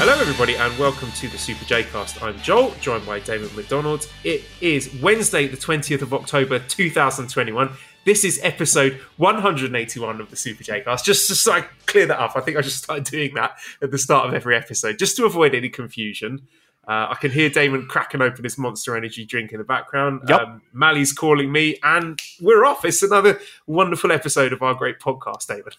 Hello, 0.00 0.18
everybody, 0.18 0.56
and 0.56 0.78
welcome 0.78 1.12
to 1.12 1.28
the 1.28 1.36
Super 1.36 1.62
J 1.66 1.82
Cast. 1.82 2.22
I'm 2.22 2.38
Joel, 2.38 2.70
joined 2.80 3.04
by 3.04 3.20
Damon 3.20 3.54
McDonald. 3.54 4.08
It 4.24 4.44
is 4.62 4.90
Wednesday, 5.02 5.46
the 5.46 5.58
20th 5.58 6.00
of 6.00 6.14
October, 6.14 6.58
2021. 6.58 7.70
This 8.06 8.24
is 8.24 8.40
episode 8.42 8.94
181 9.18 10.20
of 10.22 10.30
the 10.30 10.36
Super 10.36 10.64
J 10.64 10.80
Cast. 10.80 11.04
Just 11.04 11.28
to 11.28 11.34
so 11.34 11.52
I 11.52 11.66
clear 11.84 12.06
that 12.06 12.18
up, 12.18 12.34
I 12.34 12.40
think 12.40 12.56
I 12.56 12.62
just 12.62 12.82
started 12.82 13.04
doing 13.04 13.34
that 13.34 13.58
at 13.82 13.90
the 13.90 13.98
start 13.98 14.26
of 14.26 14.32
every 14.32 14.56
episode, 14.56 14.98
just 14.98 15.18
to 15.18 15.26
avoid 15.26 15.54
any 15.54 15.68
confusion. 15.68 16.48
Uh, 16.88 17.08
I 17.10 17.16
can 17.20 17.30
hear 17.30 17.50
Damon 17.50 17.86
cracking 17.86 18.22
open 18.22 18.42
his 18.42 18.56
Monster 18.56 18.96
Energy 18.96 19.26
drink 19.26 19.52
in 19.52 19.58
the 19.58 19.64
background. 19.64 20.22
Yep. 20.30 20.40
Um, 20.40 20.62
Mally's 20.72 21.12
calling 21.12 21.52
me, 21.52 21.78
and 21.82 22.18
we're 22.40 22.64
off. 22.64 22.86
It's 22.86 23.02
another 23.02 23.38
wonderful 23.66 24.12
episode 24.12 24.54
of 24.54 24.62
our 24.62 24.72
great 24.72 24.98
podcast, 24.98 25.46
David. 25.46 25.76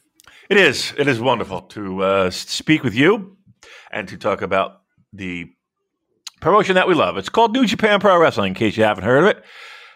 It 0.48 0.58
is. 0.58 0.94
It 0.96 1.08
is 1.08 1.20
wonderful 1.20 1.62
to 1.62 2.04
uh, 2.04 2.30
speak 2.30 2.84
with 2.84 2.94
you 2.94 3.36
and 3.92 4.08
to 4.08 4.18
talk 4.18 4.42
about 4.42 4.82
the 5.14 5.48
promotion 6.40 6.76
that 6.76 6.88
we 6.88 6.94
love. 6.96 7.18
It's 7.18 7.30
called 7.30 7.54
New 7.54 7.66
Japan 7.66 8.00
Pro 8.00 8.18
Wrestling, 8.18 8.50
in 8.50 8.54
case 8.56 8.78
you 8.78 8.84
haven't 8.84 9.04
heard 9.04 9.24
of 9.24 9.30
it. 9.38 9.44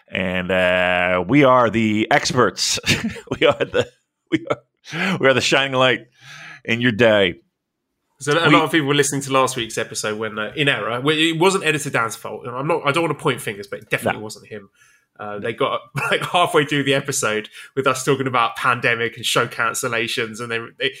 And 0.08 0.50
uh, 0.52 1.24
we 1.26 1.42
are 1.44 1.68
the 1.70 2.06
experts. 2.10 2.78
we 3.40 3.46
are 3.46 3.54
the 3.58 3.88
we 4.30 4.46
are 4.50 5.16
we 5.18 5.26
are 5.26 5.34
the 5.34 5.40
shining 5.40 5.72
light 5.76 6.06
in 6.64 6.80
your 6.80 6.92
day. 6.92 7.40
So 8.20 8.32
a 8.38 8.46
We- 8.48 8.54
lot 8.54 8.64
of 8.64 8.70
people 8.70 8.86
were 8.86 8.94
listening 8.94 9.22
to 9.22 9.32
last 9.32 9.56
week's 9.56 9.76
episode 9.76 10.18
when, 10.18 10.38
uh, 10.38 10.52
in 10.56 10.68
error, 10.68 11.02
it 11.10 11.38
wasn't 11.38 11.64
editor 11.64 11.90
Dan's 11.90 12.16
fault. 12.16 12.46
And 12.46 12.54
I'm 12.56 12.66
not. 12.68 12.82
I 12.86 12.92
don't 12.92 13.02
want 13.04 13.18
to 13.18 13.22
point 13.22 13.40
fingers, 13.40 13.66
but 13.66 13.80
it 13.80 13.90
definitely 13.90 14.20
No. 14.20 14.24
wasn't 14.24 14.46
him. 14.46 14.70
Uh, 15.18 15.38
they 15.38 15.52
got 15.52 15.80
like 16.10 16.20
halfway 16.22 16.64
through 16.64 16.84
the 16.84 16.94
episode 16.94 17.48
with 17.74 17.86
us 17.86 18.04
talking 18.04 18.26
about 18.28 18.54
pandemic 18.56 19.16
and 19.16 19.24
show 19.26 19.46
cancellations, 19.48 20.40
and 20.40 20.50
then 20.52 20.72
they 20.78 20.94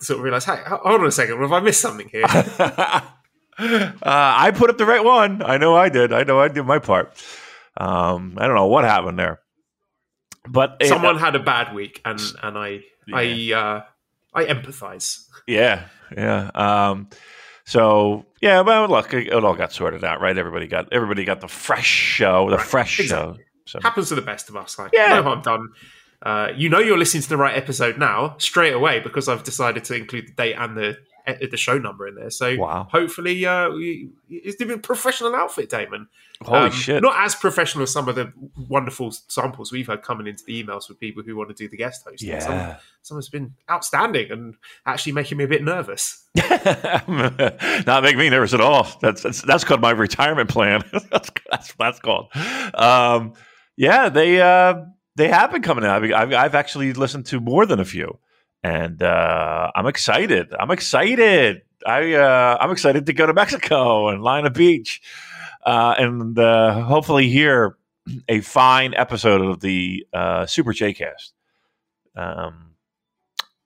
sort 0.00 0.18
of 0.18 0.24
realized, 0.24 0.46
"Hey, 0.46 0.60
hold 0.66 1.00
on 1.00 1.06
a 1.06 1.10
second, 1.12 1.40
have 1.40 1.52
I 1.52 1.60
missed 1.60 1.80
something 1.80 2.08
here?" 2.08 2.24
uh, 2.28 3.00
I 4.02 4.52
put 4.54 4.70
up 4.70 4.78
the 4.78 4.86
right 4.86 5.04
one. 5.04 5.42
I 5.42 5.56
know 5.58 5.76
I 5.76 5.88
did. 5.88 6.12
I 6.12 6.24
know 6.24 6.40
I 6.40 6.48
did 6.48 6.64
my 6.64 6.78
part. 6.78 7.12
Um, 7.76 8.34
I 8.38 8.46
don't 8.46 8.56
know 8.56 8.66
what 8.66 8.84
happened 8.84 9.18
there, 9.18 9.40
but 10.48 10.76
it- 10.80 10.88
Someone 10.88 11.18
had 11.18 11.34
a 11.36 11.40
bad 11.40 11.74
week, 11.74 12.00
and 12.04 12.20
and 12.42 12.58
I 12.58 12.80
I 13.12 13.52
uh, 13.54 13.82
I 14.34 14.44
empathize. 14.44 15.18
Yeah, 15.46 15.84
yeah. 16.16 16.50
Um, 16.54 17.08
so 17.64 18.26
yeah, 18.40 18.60
well, 18.62 18.88
look, 18.88 19.12
it, 19.14 19.32
all 19.32 19.54
got 19.54 19.72
sorted 19.72 20.04
out, 20.04 20.20
right? 20.20 20.36
Everybody 20.36 20.66
got 20.66 20.92
everybody 20.92 21.24
got 21.24 21.40
the 21.40 21.48
fresh 21.48 21.86
show, 21.86 22.50
the 22.50 22.58
fresh 22.58 23.00
exactly. 23.00 23.38
show. 23.38 23.42
So 23.66 23.80
Happens 23.82 24.08
to 24.08 24.14
the 24.14 24.22
best 24.22 24.48
of 24.48 24.56
us. 24.56 24.78
Like 24.78 24.92
Yeah. 24.94 25.16
no 25.16 25.22
harm 25.22 25.42
done. 25.42 25.68
Uh, 26.22 26.48
you 26.56 26.68
know 26.68 26.78
you're 26.80 26.98
listening 26.98 27.22
to 27.22 27.28
the 27.28 27.36
right 27.36 27.56
episode 27.56 27.96
now 27.98 28.34
straight 28.38 28.72
away 28.74 28.98
because 29.00 29.28
I've 29.28 29.44
decided 29.44 29.84
to 29.84 29.94
include 29.94 30.28
the 30.28 30.32
date 30.32 30.54
and 30.54 30.76
the 30.76 30.96
eh, 31.26 31.46
the 31.48 31.56
show 31.56 31.78
number 31.78 32.08
in 32.08 32.16
there. 32.16 32.30
So 32.30 32.56
Wow. 32.56 32.88
hopefully, 32.90 33.46
uh, 33.46 33.70
we- 33.70 34.10
it's 34.28 34.60
a 34.60 34.78
professional 34.78 35.34
outfit, 35.36 35.70
Damon. 35.70 36.08
holy 36.42 36.58
Um, 36.66 36.70
shit! 36.72 37.02
Not 37.02 37.14
as 37.18 37.34
professional 37.36 37.84
as 37.84 37.92
some 37.92 38.08
of 38.08 38.16
the 38.16 38.32
wonderful 38.68 39.12
samples 39.28 39.70
we've 39.70 39.86
had 39.86 40.02
coming 40.02 40.26
into 40.26 40.42
the 40.44 40.60
emails 40.62 40.88
with 40.88 40.98
people 40.98 41.22
who 41.22 41.36
want 41.36 41.50
to 41.50 41.54
do 41.54 41.68
the 41.68 41.76
guest 41.76 42.04
hosting. 42.08 42.40
Some, 42.40 42.52
yeah. 42.52 42.76
someone's 43.02 43.28
been 43.28 43.54
outstanding 43.70 44.30
and 44.32 44.54
actually 44.86 45.12
making 45.12 45.38
me 45.38 45.44
a 45.44 45.48
bit 45.48 45.62
nervous. 45.62 46.24
Not 47.06 48.02
making 48.02 48.18
me 48.18 48.28
nervous 48.30 48.54
at 48.54 48.60
all. 48.60 48.86
That's 49.00 49.22
that's, 49.22 49.42
that's 49.42 49.64
called 49.64 49.80
my 49.80 49.90
retirement 49.90 50.50
plan. 50.50 50.82
that's 51.10 51.30
that's 51.50 51.72
that's 51.78 52.00
called. 52.00 52.28
Um, 52.74 53.34
yeah, 53.76 54.08
they 54.08 54.40
uh, 54.40 54.82
they 55.18 55.28
have 55.28 55.50
been 55.50 55.62
coming 55.62 55.84
out. 55.84 56.02
I've, 56.04 56.32
I've 56.32 56.54
actually 56.54 56.92
listened 56.92 57.26
to 57.26 57.40
more 57.40 57.66
than 57.66 57.80
a 57.80 57.84
few, 57.84 58.18
and 58.62 59.02
uh, 59.02 59.70
I'm 59.74 59.86
excited. 59.86 60.54
I'm 60.58 60.70
excited. 60.70 61.62
I 61.84 62.14
uh, 62.14 62.56
I'm 62.60 62.70
excited 62.70 63.06
to 63.06 63.12
go 63.12 63.26
to 63.26 63.34
Mexico 63.34 64.08
and 64.08 64.22
line 64.22 64.46
a 64.46 64.50
beach, 64.50 65.02
uh, 65.66 65.94
and 65.98 66.38
uh, 66.38 66.82
hopefully 66.82 67.28
hear 67.28 67.76
a 68.28 68.40
fine 68.40 68.94
episode 68.94 69.42
of 69.42 69.60
the 69.60 70.06
uh, 70.14 70.46
Super 70.46 70.72
J 70.72 70.94
Cast, 70.94 71.34
um, 72.16 72.74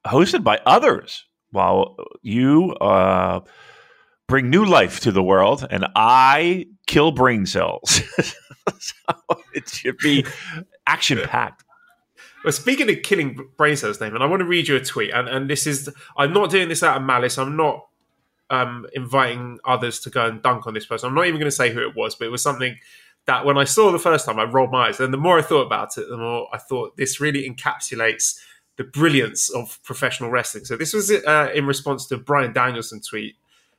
hosted 0.07 0.43
by 0.43 0.59
others. 0.67 1.25
While 1.51 1.97
you 2.23 2.73
uh, 2.81 3.41
bring 4.27 4.49
new 4.49 4.65
life 4.65 5.01
to 5.01 5.13
the 5.13 5.23
world, 5.23 5.67
and 5.71 5.87
I 5.95 6.65
kill 6.87 7.11
brain 7.13 7.45
cells. 7.45 8.01
so 8.79 8.95
it 9.53 9.69
should 9.69 9.99
be 9.99 10.25
action 10.87 11.19
packed. 11.25 11.65
Well, 12.45 12.53
speaking 12.53 12.91
of 12.91 13.03
killing 13.03 13.49
brain 13.57 13.77
cells, 13.77 13.99
Damon, 13.99 14.23
I 14.23 14.27
want 14.27 14.41
to 14.41 14.47
read 14.47 14.69
you 14.69 14.77
a 14.77 14.81
tweet, 14.81 15.13
and, 15.13 15.29
and 15.29 15.49
this 15.49 15.67
is 15.67 15.89
I'm 16.17 16.33
not 16.33 16.51
doing 16.51 16.69
this 16.69 16.83
out 16.83 16.97
of 16.97 17.03
malice. 17.03 17.39
I'm 17.39 17.57
not 17.57 17.87
um, 18.51 18.87
inviting 18.95 19.59
others 19.65 20.01
to 20.01 20.11
go 20.11 20.27
and 20.27 20.43
dunk 20.43 20.67
on 20.67 20.75
this 20.75 20.87
person. 20.87 21.09
I'm 21.09 21.15
not 21.15 21.27
even 21.27 21.39
going 21.39 21.51
to 21.51 21.57
say 21.57 21.73
who 21.73 21.81
it 21.81 21.97
was, 21.97 22.15
but 22.15 22.27
it 22.27 22.31
was 22.31 22.43
something 22.43 22.77
that 23.27 23.45
when 23.45 23.57
I 23.57 23.65
saw 23.65 23.93
the 23.93 23.99
first 23.99 24.27
time, 24.27 24.39
I 24.39 24.45
rolled 24.45 24.73
my 24.73 24.89
eyes. 24.89 25.01
And 25.01 25.13
the 25.13 25.19
more 25.19 25.39
I 25.39 25.43
thought 25.43 25.67
about 25.67 25.97
it, 25.97 26.09
the 26.09 26.17
more 26.17 26.49
I 26.53 26.59
thought 26.59 26.97
this 26.97 27.21
really 27.21 27.49
encapsulates 27.49 28.39
the 28.77 28.85
brilliance 28.85 29.49
of 29.51 29.79
professional 29.85 30.31
wrestling. 30.31 30.65
So 30.65 30.77
this 30.77 30.93
was 30.93 31.11
uh, 31.11 31.51
in 31.55 31.67
response 31.67 32.07
to 32.07 32.19
Bryan 32.19 32.53
Danielson 32.53 33.01
tweet 33.01 33.37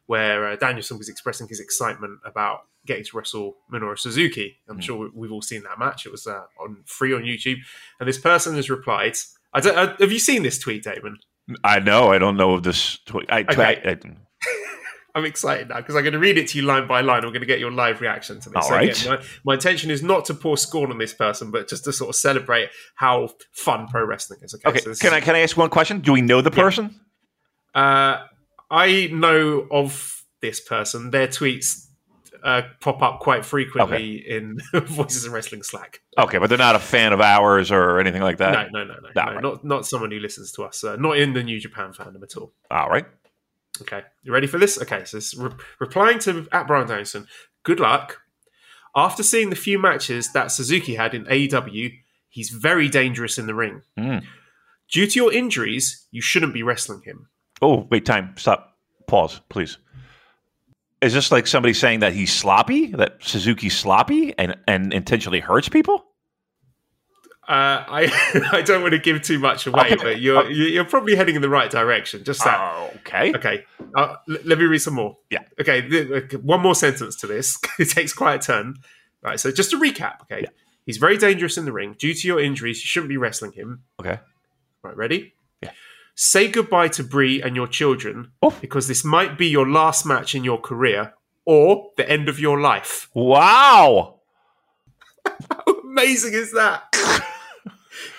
where 0.07 0.47
uh, 0.49 0.55
Danielson 0.55 0.97
was 0.97 1.09
expressing 1.09 1.47
his 1.47 1.59
excitement 1.59 2.19
about 2.25 2.61
getting 2.85 3.03
to 3.05 3.17
wrestle 3.17 3.55
Minoru 3.71 3.97
Suzuki. 3.97 4.57
I'm 4.69 4.79
sure 4.81 4.97
we- 4.97 5.09
we've 5.13 5.31
all 5.31 5.41
seen 5.41 5.63
that 5.63 5.79
match. 5.79 6.05
It 6.05 6.11
was 6.11 6.27
uh, 6.27 6.43
on 6.59 6.83
free 6.85 7.13
on 7.13 7.23
YouTube, 7.23 7.57
and 7.99 8.07
this 8.09 8.17
person 8.19 8.55
has 8.55 8.69
replied. 8.69 9.15
I 9.53 9.59
don't, 9.61 9.77
uh, 9.77 9.95
have 9.99 10.11
you 10.11 10.19
seen 10.19 10.43
this 10.43 10.59
tweet, 10.59 10.83
Damon? 10.83 11.17
I 11.63 11.79
know. 11.79 12.11
I 12.11 12.17
don't 12.17 12.37
know 12.37 12.55
if 12.55 12.63
this. 12.63 12.97
Tw- 13.05 13.29
I, 13.29 13.41
Okay. 13.41 13.81
I, 13.85 13.97
I'm 15.15 15.25
excited 15.25 15.69
now 15.69 15.75
because 15.77 15.95
I'm 15.95 16.01
going 16.01 16.13
to 16.13 16.19
read 16.19 16.39
it 16.39 16.47
to 16.49 16.57
you 16.57 16.65
line 16.65 16.87
by 16.87 17.01
line. 17.01 17.17
I'm 17.23 17.29
going 17.29 17.41
to 17.41 17.45
get 17.45 17.59
your 17.59 17.69
live 17.71 18.01
reaction 18.01 18.39
to 18.39 18.49
this. 18.49 18.65
All 18.65 18.71
right. 18.71 18.97
again, 18.99 19.19
my, 19.19 19.25
my 19.45 19.53
intention 19.53 19.91
is 19.91 20.01
not 20.01 20.25
to 20.25 20.33
pour 20.33 20.57
scorn 20.57 20.89
on 20.89 20.97
this 20.97 21.13
person, 21.13 21.51
but 21.51 21.69
just 21.69 21.83
to 21.83 21.93
sort 21.93 22.09
of 22.09 22.15
celebrate 22.15 22.69
how 22.95 23.29
fun 23.51 23.87
pro 23.87 24.03
wrestling 24.03 24.39
is. 24.41 24.55
Okay, 24.55 24.69
okay. 24.69 24.79
so 24.79 24.85
Can 24.95 25.09
is- 25.09 25.13
I 25.13 25.19
can 25.21 25.35
I 25.35 25.39
ask 25.41 25.55
one 25.55 25.69
question? 25.69 25.99
Do 25.99 26.13
we 26.13 26.21
know 26.21 26.41
the 26.41 26.49
person? 26.49 26.99
Uh, 27.75 28.23
I 28.73 29.07
know 29.11 29.67
of 29.71 30.23
this 30.41 30.59
person. 30.59 31.11
Their 31.11 31.27
tweets 31.27 31.87
uh, 32.43 32.63
pop 32.81 33.01
up 33.01 33.19
quite 33.19 33.45
frequently 33.45 34.15
in 34.15 34.59
Voices 34.73 35.25
of 35.25 35.31
Wrestling 35.33 35.63
Slack. 35.63 36.01
Okay, 36.17 36.39
but 36.39 36.49
they're 36.49 36.57
not 36.57 36.75
a 36.75 36.79
fan 36.79 37.13
of 37.13 37.21
ours 37.21 37.71
or 37.71 37.99
anything 37.99 38.21
like 38.21 38.37
that. 38.39 38.71
no, 38.71 38.83
no, 38.83 38.93
no, 38.93 38.99
no, 38.99 39.09
No, 39.15 39.23
no 39.25 39.31
right. 39.33 39.41
not 39.43 39.63
not 39.63 39.85
someone 39.85 40.11
who 40.11 40.19
listens 40.19 40.51
to 40.53 40.63
us. 40.63 40.83
Uh, 40.83 40.95
not 40.97 41.17
in 41.17 41.33
the 41.33 41.43
New 41.43 41.59
Japan 41.59 41.93
fandom 41.93 42.23
at 42.23 42.35
all. 42.35 42.51
All 42.71 42.89
right. 42.89 43.05
Okay, 43.81 44.01
you 44.23 44.31
ready 44.33 44.47
for 44.47 44.57
this? 44.59 44.79
Okay, 44.81 45.03
so 45.05 45.17
it's 45.17 45.35
re- 45.35 45.51
replying 45.79 46.19
to 46.19 46.47
at 46.51 46.67
Bryan 46.67 46.87
Danielson. 46.87 47.27
Good 47.63 47.79
luck. 47.79 48.19
After 48.95 49.23
seeing 49.23 49.49
the 49.49 49.55
few 49.55 49.79
matches 49.79 50.31
that 50.33 50.51
Suzuki 50.51 50.93
had 50.95 51.15
in 51.15 51.25
AEW, 51.25 51.93
he's 52.29 52.49
very 52.49 52.87
dangerous 52.89 53.37
in 53.39 53.47
the 53.47 53.55
ring. 53.55 53.81
Mm. 53.97 54.23
Due 54.91 55.07
to 55.07 55.15
your 55.19 55.33
injuries, 55.33 56.05
you 56.11 56.21
shouldn't 56.21 56.53
be 56.53 56.61
wrestling 56.61 57.01
him. 57.03 57.29
Oh, 57.63 57.87
wait, 57.89 58.05
time. 58.05 58.33
Stop. 58.37 58.75
Pause, 59.07 59.41
please. 59.49 59.77
Is 61.01 61.13
this 61.13 61.31
like 61.31 61.47
somebody 61.47 61.73
saying 61.73 61.99
that 61.99 62.13
he's 62.13 62.31
sloppy, 62.33 62.87
that 62.93 63.17
Suzuki's 63.21 63.77
sloppy 63.77 64.33
and, 64.37 64.55
and 64.67 64.93
intentionally 64.93 65.39
hurts 65.41 65.67
people? 65.69 66.05
Uh, 67.45 67.83
I 67.85 68.49
I 68.53 68.61
don't 68.61 68.81
want 68.81 68.93
to 68.93 68.99
give 68.99 69.21
too 69.21 69.37
much 69.37 69.67
away, 69.67 69.87
Okay. 69.91 69.95
but 69.97 70.21
you're 70.21 70.49
you're 70.49 70.85
probably 70.85 71.13
heading 71.15 71.35
in 71.35 71.41
the 71.41 71.49
right 71.49 71.69
direction. 71.69 72.23
Just 72.23 72.41
that. 72.45 72.57
Oh, 72.57 72.89
okay. 72.99 73.33
Okay, 73.35 73.65
uh, 73.97 74.15
l- 74.29 74.37
let 74.45 74.57
me 74.57 74.63
read 74.63 74.79
some 74.79 74.93
more. 74.93 75.17
Yeah. 75.29 75.39
Okay, 75.59 75.81
th- 75.81 76.35
one 76.35 76.61
more 76.61 76.73
sentence 76.73 77.17
to 77.17 77.27
this. 77.27 77.59
it 77.79 77.89
takes 77.89 78.13
quite 78.13 78.35
a 78.35 78.39
turn. 78.47 78.75
Right. 79.21 79.37
So 79.41 79.51
just 79.51 79.71
to 79.71 79.77
recap. 79.77 80.21
Okay, 80.21 80.43
Yeah. 80.43 80.49
he's 80.85 80.95
very 80.97 81.17
dangerous 81.17 81.57
in 81.57 81.65
the 81.65 81.73
ring. 81.73 81.97
Due 81.99 82.13
to 82.13 82.27
your 82.27 82.39
injuries, 82.39 82.77
you 82.77 82.85
shouldn't 82.87 83.09
be 83.09 83.17
wrestling 83.17 83.51
him. 83.51 83.83
Okay. 83.99 84.19
Right. 84.81 84.95
Ready? 84.95 85.33
Say 86.15 86.47
goodbye 86.47 86.89
to 86.89 87.03
Brie 87.03 87.41
and 87.41 87.55
your 87.55 87.67
children 87.67 88.31
Oh. 88.41 88.55
because 88.61 88.87
this 88.87 89.03
might 89.03 89.37
be 89.37 89.47
your 89.47 89.67
last 89.67 90.05
match 90.05 90.35
in 90.35 90.43
your 90.43 90.59
career 90.59 91.13
or 91.45 91.91
the 91.97 92.09
end 92.09 92.29
of 92.29 92.39
your 92.39 92.59
life. 92.61 93.09
Wow. 93.15 94.19
How 95.25 95.63
amazing 95.83 96.33
is 96.33 96.51
that? 96.53 96.83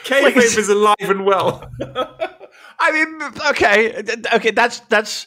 Kayfabe 0.05 0.59
is 0.59 0.69
alive 0.69 0.95
and 1.01 1.25
well. 1.25 1.71
I 2.79 2.93
mean, 2.93 3.23
okay, 3.51 4.03
okay. 4.35 4.51
That's 4.51 4.81
that's 4.81 5.27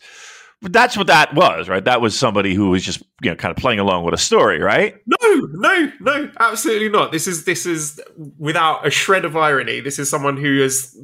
that's 0.62 0.98
what 0.98 1.08
that 1.08 1.34
was, 1.34 1.70
right? 1.70 1.84
That 1.84 2.02
was 2.02 2.18
somebody 2.18 2.54
who 2.54 2.70
was 2.70 2.84
just 2.84 3.02
you 3.22 3.30
know 3.32 3.36
kind 3.36 3.52
of 3.52 3.58
playing 3.58 3.80
along 3.80 4.04
with 4.04 4.14
a 4.14 4.18
story, 4.18 4.60
right? 4.60 4.96
No, 5.06 5.36
no, 5.54 5.92
no, 6.00 6.32
absolutely 6.40 6.90
not. 6.90 7.12
This 7.12 7.28
is 7.28 7.46
this 7.46 7.66
is 7.66 8.00
without 8.38 8.86
a 8.86 8.90
shred 8.92 9.26
of 9.26 9.36
irony. 9.36 9.80
This 9.80 9.98
is 10.00 10.10
someone 10.10 10.38
who 10.38 10.62
has 10.62 10.96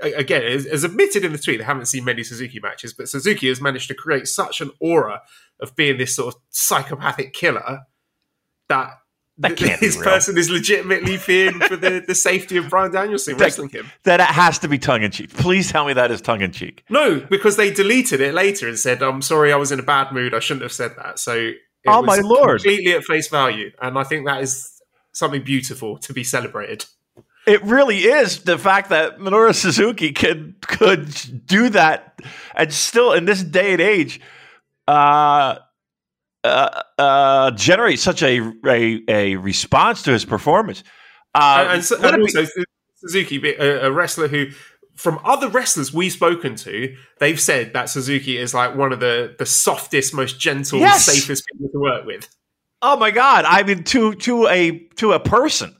again 0.00 0.42
as 0.42 0.84
admitted 0.84 1.24
in 1.24 1.32
the 1.32 1.38
tweet 1.38 1.58
they 1.58 1.64
haven't 1.64 1.86
seen 1.86 2.04
many 2.04 2.22
Suzuki 2.22 2.60
matches, 2.60 2.92
but 2.92 3.08
Suzuki 3.08 3.48
has 3.48 3.60
managed 3.60 3.88
to 3.88 3.94
create 3.94 4.26
such 4.28 4.60
an 4.60 4.70
aura 4.80 5.22
of 5.60 5.74
being 5.76 5.96
this 5.98 6.14
sort 6.16 6.34
of 6.34 6.40
psychopathic 6.50 7.32
killer 7.32 7.80
that 8.68 8.90
that 9.38 9.56
can't 9.56 9.78
this 9.80 9.96
person 9.96 10.38
is 10.38 10.48
legitimately 10.48 11.18
fearing 11.18 11.60
for 11.60 11.76
the, 11.76 12.02
the 12.06 12.14
safety 12.14 12.56
of 12.56 12.70
Bryan 12.70 12.90
Danielson 12.90 13.36
wrestling 13.36 13.68
him. 13.68 13.90
That 14.04 14.18
it 14.18 14.26
has 14.26 14.58
to 14.60 14.68
be 14.68 14.78
tongue 14.78 15.02
in 15.02 15.10
cheek. 15.10 15.30
Please 15.34 15.70
tell 15.70 15.84
me 15.86 15.92
that 15.92 16.10
is 16.10 16.22
tongue 16.22 16.40
in 16.40 16.52
cheek. 16.52 16.84
No, 16.88 17.20
because 17.20 17.56
they 17.56 17.70
deleted 17.70 18.22
it 18.22 18.32
later 18.32 18.66
and 18.66 18.78
said, 18.78 19.02
"I'm 19.02 19.20
sorry, 19.20 19.52
I 19.52 19.56
was 19.56 19.72
in 19.72 19.78
a 19.78 19.82
bad 19.82 20.10
mood. 20.12 20.32
I 20.34 20.38
shouldn't 20.40 20.62
have 20.62 20.72
said 20.72 20.92
that." 20.96 21.18
So, 21.18 21.34
it 21.34 21.56
Oh, 21.86 22.00
was 22.00 22.06
my 22.06 22.26
lord. 22.26 22.62
completely 22.62 22.92
at 22.94 23.04
face 23.04 23.28
value, 23.28 23.72
and 23.82 23.98
I 23.98 24.04
think 24.04 24.26
that 24.26 24.42
is 24.42 24.80
something 25.12 25.42
beautiful 25.42 25.98
to 25.98 26.12
be 26.14 26.24
celebrated. 26.24 26.86
It 27.46 27.62
really 27.62 27.98
is 27.98 28.42
the 28.42 28.58
fact 28.58 28.90
that 28.90 29.18
Minoru 29.18 29.54
Suzuki 29.54 30.12
could 30.12 30.60
could 30.66 31.46
do 31.46 31.68
that 31.70 32.18
and 32.54 32.72
still 32.72 33.12
in 33.12 33.24
this 33.24 33.42
day 33.42 33.72
and 33.72 33.80
age 33.80 34.20
uh, 34.88 35.58
uh, 36.44 36.82
uh, 36.98 37.50
generate 37.52 37.98
such 38.00 38.22
a, 38.22 38.40
a 38.66 39.00
a 39.08 39.36
response 39.36 40.02
to 40.02 40.12
his 40.12 40.24
performance. 40.24 40.82
Uh, 41.34 41.58
and, 41.60 41.72
and, 41.74 41.84
so- 41.84 41.96
and 42.02 42.22
it 42.22 42.34
be- 42.54 42.64
Suzuki, 42.96 43.54
a, 43.58 43.86
a 43.88 43.92
wrestler 43.92 44.26
who, 44.26 44.46
from 44.96 45.20
other 45.22 45.48
wrestlers 45.48 45.92
we've 45.92 46.10
spoken 46.12 46.56
to, 46.56 46.96
they've 47.20 47.38
said 47.38 47.74
that 47.74 47.90
Suzuki 47.90 48.38
is 48.38 48.54
like 48.54 48.74
one 48.74 48.92
of 48.92 49.00
the 49.00 49.34
the 49.38 49.46
softest, 49.46 50.14
most 50.14 50.40
gentle, 50.40 50.78
Yes. 50.80 51.04
safest 51.04 51.44
people 51.52 51.68
to 51.72 51.78
work 51.78 52.06
with. 52.06 52.28
Oh 52.82 52.96
my 52.96 53.10
God! 53.10 53.44
I 53.46 53.62
mean, 53.62 53.84
to 53.84 54.14
to 54.14 54.46
a 54.48 54.78
to 54.96 55.12
a 55.12 55.20
person, 55.20 55.76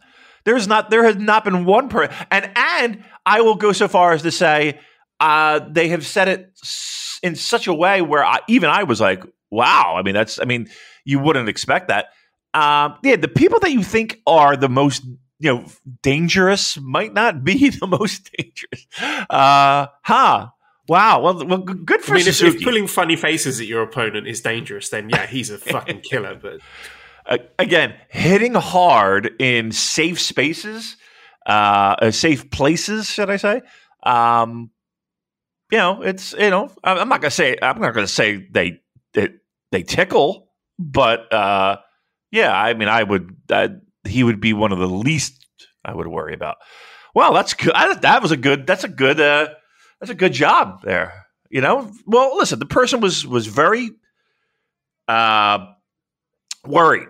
there's 0.46 0.66
not 0.66 0.88
there 0.88 1.04
has 1.04 1.16
not 1.16 1.44
been 1.44 1.66
one 1.66 1.90
person, 1.90 2.16
and 2.30 2.50
and 2.56 3.04
I 3.26 3.42
will 3.42 3.56
go 3.56 3.72
so 3.72 3.88
far 3.88 4.12
as 4.12 4.22
to 4.22 4.30
say 4.30 4.78
uh, 5.20 5.60
they 5.68 5.88
have 5.88 6.06
said 6.06 6.28
it 6.28 6.52
in 7.22 7.34
such 7.34 7.66
a 7.66 7.74
way 7.74 8.00
where 8.00 8.24
I, 8.24 8.38
even 8.48 8.70
I 8.70 8.84
was 8.84 9.00
like, 9.00 9.22
wow. 9.50 9.96
I 9.96 10.02
mean, 10.02 10.14
that's 10.14 10.40
I 10.40 10.44
mean, 10.44 10.68
you 11.04 11.18
wouldn't 11.18 11.48
expect 11.48 11.88
that. 11.88 12.06
Um, 12.54 12.96
yeah, 13.02 13.16
the 13.16 13.28
people 13.28 13.58
that 13.60 13.72
you 13.72 13.82
think 13.82 14.20
are 14.26 14.56
the 14.56 14.68
most 14.68 15.04
you 15.38 15.52
know 15.52 15.64
dangerous 16.02 16.78
might 16.80 17.12
not 17.12 17.44
be 17.44 17.68
the 17.80 17.86
most 17.86 18.30
dangerous. 18.38 18.86
Uh, 19.28 19.88
huh. 20.02 20.48
Wow. 20.88 21.20
Well, 21.20 21.44
well, 21.44 21.58
good 21.58 22.02
for 22.02 22.12
I 22.12 22.18
mean, 22.18 22.28
if, 22.28 22.36
Suzuki. 22.36 22.58
if 22.58 22.62
pulling 22.62 22.86
funny 22.86 23.16
faces 23.16 23.60
at 23.60 23.66
your 23.66 23.82
opponent 23.82 24.28
is 24.28 24.40
dangerous, 24.40 24.90
then 24.90 25.10
yeah, 25.10 25.26
he's 25.26 25.50
a 25.50 25.58
fucking 25.58 26.02
killer. 26.02 26.38
But 26.40 26.60
again, 27.58 27.94
hitting 28.08 28.54
hard 28.54 29.30
in 29.40 29.72
safe 29.72 30.20
spaces, 30.20 30.96
uh, 31.46 31.96
uh, 32.00 32.10
safe 32.10 32.50
places, 32.50 33.08
should 33.08 33.30
I 33.30 33.36
say? 33.36 33.62
Um, 34.02 34.70
you 35.70 35.78
know, 35.78 36.02
it's 36.02 36.32
you 36.32 36.50
know, 36.50 36.70
I'm 36.84 37.08
not 37.08 37.20
gonna 37.20 37.30
say 37.30 37.56
I'm 37.60 37.80
not 37.80 37.94
gonna 37.94 38.06
say 38.06 38.46
they 38.50 38.80
they, 39.14 39.30
they 39.72 39.82
tickle, 39.82 40.48
but 40.78 41.32
uh, 41.32 41.78
yeah, 42.30 42.52
I 42.52 42.74
mean, 42.74 42.88
I 42.88 43.02
would 43.02 43.36
uh, 43.50 43.68
he 44.04 44.22
would 44.22 44.40
be 44.40 44.52
one 44.52 44.72
of 44.72 44.78
the 44.78 44.88
least 44.88 45.44
I 45.84 45.94
would 45.94 46.06
worry 46.06 46.34
about. 46.34 46.56
Well, 47.14 47.32
that's 47.32 47.54
good. 47.54 47.72
I, 47.74 47.94
that 47.94 48.22
was 48.22 48.30
a 48.30 48.36
good. 48.36 48.66
That's 48.66 48.84
a 48.84 48.88
good. 48.88 49.20
Uh, 49.20 49.48
that's 50.00 50.10
a 50.10 50.14
good 50.14 50.32
job 50.32 50.82
there. 50.82 51.26
You 51.50 51.62
know. 51.62 51.90
Well, 52.06 52.36
listen, 52.36 52.58
the 52.58 52.66
person 52.66 53.00
was 53.00 53.26
was 53.26 53.46
very 53.46 53.90
uh, 55.08 55.66
worried 56.64 57.08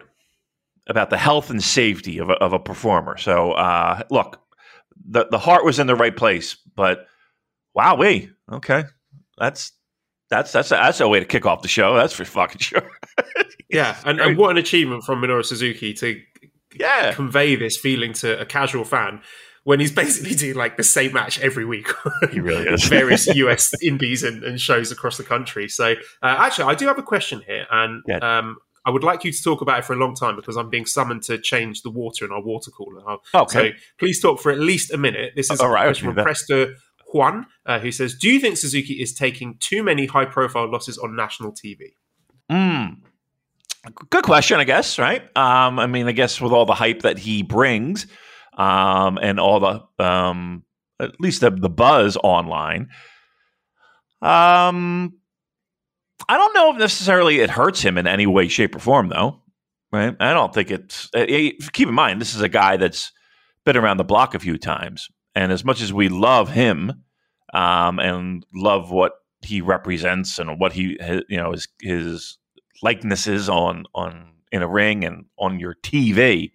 about 0.88 1.10
the 1.10 1.18
health 1.18 1.50
and 1.50 1.62
safety 1.62 2.18
of 2.18 2.30
a, 2.30 2.34
of 2.34 2.52
a 2.52 2.58
performer. 2.58 3.16
So, 3.16 3.52
uh, 3.52 4.02
look, 4.10 4.40
the 5.08 5.26
the 5.30 5.38
heart 5.38 5.64
was 5.64 5.78
in 5.78 5.86
the 5.86 5.96
right 5.96 6.16
place, 6.16 6.56
but 6.74 7.06
wow, 7.74 7.96
we 7.96 8.30
okay. 8.52 8.84
That's 9.38 9.72
that's 10.30 10.52
that's 10.52 10.70
a, 10.70 10.74
that's 10.74 11.00
a 11.00 11.08
way 11.08 11.20
to 11.20 11.26
kick 11.26 11.46
off 11.46 11.62
the 11.62 11.68
show. 11.68 11.94
That's 11.94 12.12
for 12.12 12.24
fucking 12.24 12.60
sure. 12.60 12.90
yeah, 13.70 13.96
and, 14.04 14.20
and 14.20 14.36
what 14.38 14.50
an 14.50 14.56
achievement 14.56 15.04
from 15.04 15.20
Minoru 15.20 15.44
Suzuki 15.44 15.92
to 15.94 16.20
yeah, 16.78 17.12
convey 17.14 17.56
this 17.56 17.76
feeling 17.76 18.12
to 18.14 18.40
a 18.40 18.44
casual 18.46 18.84
fan 18.84 19.20
when 19.64 19.80
he's 19.80 19.92
basically 19.92 20.34
doing 20.34 20.54
like 20.54 20.76
the 20.76 20.84
same 20.84 21.12
match 21.12 21.40
every 21.40 21.64
week. 21.64 21.88
he 22.32 22.40
really 22.40 22.66
is. 22.72 22.84
various 22.84 23.26
US 23.26 23.72
indies 23.82 24.22
and, 24.22 24.44
and 24.44 24.60
shows 24.60 24.90
across 24.92 25.16
the 25.16 25.24
country. 25.24 25.68
So, 25.68 25.92
uh, 26.22 26.36
actually, 26.38 26.64
I 26.72 26.74
do 26.74 26.86
have 26.86 26.98
a 26.98 27.02
question 27.02 27.42
here, 27.46 27.66
and 27.70 28.02
Yeah. 28.06 28.18
um, 28.18 28.56
I 28.86 28.90
would 28.90 29.02
like 29.02 29.24
you 29.24 29.32
to 29.32 29.42
talk 29.42 29.60
about 29.60 29.80
it 29.80 29.84
for 29.84 29.94
a 29.94 29.96
long 29.96 30.14
time 30.14 30.36
because 30.36 30.56
I'm 30.56 30.70
being 30.70 30.86
summoned 30.86 31.24
to 31.24 31.38
change 31.38 31.82
the 31.82 31.90
water 31.90 32.24
in 32.24 32.30
our 32.30 32.40
water 32.40 32.70
cooler. 32.70 33.02
Uh, 33.06 33.16
Okay. 33.34 33.72
So, 33.72 33.76
please 33.98 34.22
talk 34.22 34.40
for 34.40 34.52
at 34.52 34.60
least 34.60 34.92
a 34.92 34.96
minute. 34.96 35.32
This 35.34 35.50
is 35.50 35.60
All 35.60 35.68
right, 35.68 35.82
a 35.82 35.88
question 35.88 36.08
I'll 36.08 36.14
from 36.14 36.22
do 36.22 36.24
Presto 36.24 36.74
Juan, 37.12 37.46
uh, 37.66 37.80
who 37.80 37.90
says, 37.90 38.14
"Do 38.14 38.30
you 38.30 38.38
think 38.38 38.56
Suzuki 38.56 38.94
is 38.94 39.12
taking 39.12 39.56
too 39.58 39.82
many 39.82 40.06
high-profile 40.06 40.70
losses 40.70 40.98
on 40.98 41.16
national 41.16 41.52
TV?" 41.52 41.94
Mm. 42.50 42.98
Good 44.10 44.24
question, 44.24 44.60
I 44.60 44.64
guess. 44.64 44.98
Right? 44.98 45.22
Um, 45.36 45.78
I 45.78 45.86
mean, 45.86 46.06
I 46.06 46.12
guess 46.12 46.40
with 46.40 46.52
all 46.52 46.64
the 46.64 46.74
hype 46.74 47.02
that 47.02 47.18
he 47.18 47.42
brings, 47.42 48.06
um, 48.56 49.18
and 49.20 49.40
all 49.40 49.60
the 49.60 50.04
um, 50.04 50.64
at 51.00 51.20
least 51.20 51.40
the, 51.40 51.50
the 51.50 51.68
buzz 51.68 52.16
online, 52.22 52.88
um, 54.22 55.14
I 56.28 56.36
don't 56.36 56.54
know 56.54 56.72
if 56.72 56.78
necessarily 56.78 57.40
it 57.40 57.50
hurts 57.50 57.82
him 57.82 57.98
in 57.98 58.06
any 58.06 58.26
way, 58.26 58.48
shape, 58.48 58.74
or 58.74 58.78
form, 58.78 59.08
though. 59.08 59.42
Right? 59.92 60.16
I 60.18 60.32
don't 60.32 60.52
think 60.52 60.70
it's. 60.70 61.08
Uh, 61.14 61.26
eh, 61.28 61.52
keep 61.72 61.88
in 61.88 61.94
mind, 61.94 62.20
this 62.20 62.34
is 62.34 62.40
a 62.40 62.48
guy 62.48 62.76
that's 62.76 63.12
been 63.64 63.76
around 63.76 63.98
the 63.98 64.04
block 64.04 64.34
a 64.34 64.38
few 64.38 64.58
times, 64.58 65.08
and 65.34 65.52
as 65.52 65.64
much 65.64 65.80
as 65.80 65.92
we 65.92 66.08
love 66.08 66.50
him 66.50 67.04
um, 67.54 67.98
and 67.98 68.44
love 68.54 68.90
what 68.90 69.12
he 69.42 69.60
represents 69.60 70.38
and 70.38 70.58
what 70.58 70.72
he, 70.72 70.98
you 71.28 71.36
know, 71.36 71.52
his 71.52 71.68
his 71.80 72.38
likenesses 72.82 73.48
on 73.48 73.84
on 73.94 74.32
in 74.52 74.62
a 74.62 74.68
ring 74.68 75.04
and 75.04 75.26
on 75.38 75.60
your 75.60 75.74
TV. 75.82 76.52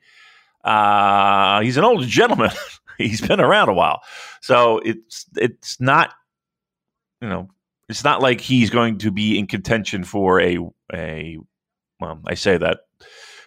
Uh, 0.64 1.62
he's 1.62 1.78
an 1.78 1.84
old 1.84 2.06
gentleman. 2.08 2.52
he's 2.98 3.22
been 3.22 3.40
around 3.40 3.70
a 3.70 3.74
while, 3.74 4.02
so 4.42 4.80
it's 4.80 5.26
it's 5.36 5.80
not 5.80 6.14
you 7.22 7.30
know 7.30 7.50
it's 7.92 8.04
not 8.04 8.22
like 8.22 8.42
he's 8.42 8.70
going 8.70 8.98
to 9.00 9.12
be 9.12 9.38
in 9.38 9.48
contention 9.48 10.04
for 10.04 10.42
a 10.42 10.58
a 10.94 11.38
well 12.00 12.22
I 12.26 12.34
say 12.34 12.58
that 12.58 12.80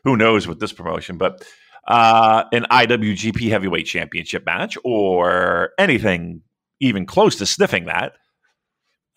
who 0.04 0.16
knows 0.16 0.46
with 0.46 0.60
this 0.60 0.72
promotion, 0.72 1.18
but 1.18 1.44
uh, 1.86 2.44
an 2.52 2.66
IWGP 2.70 3.48
Heavyweight 3.48 3.86
Championship 3.86 4.44
match 4.46 4.78
or 4.84 5.70
anything 5.78 6.42
even 6.80 7.06
close 7.06 7.36
to 7.36 7.46
sniffing 7.46 7.86
that. 7.86 8.12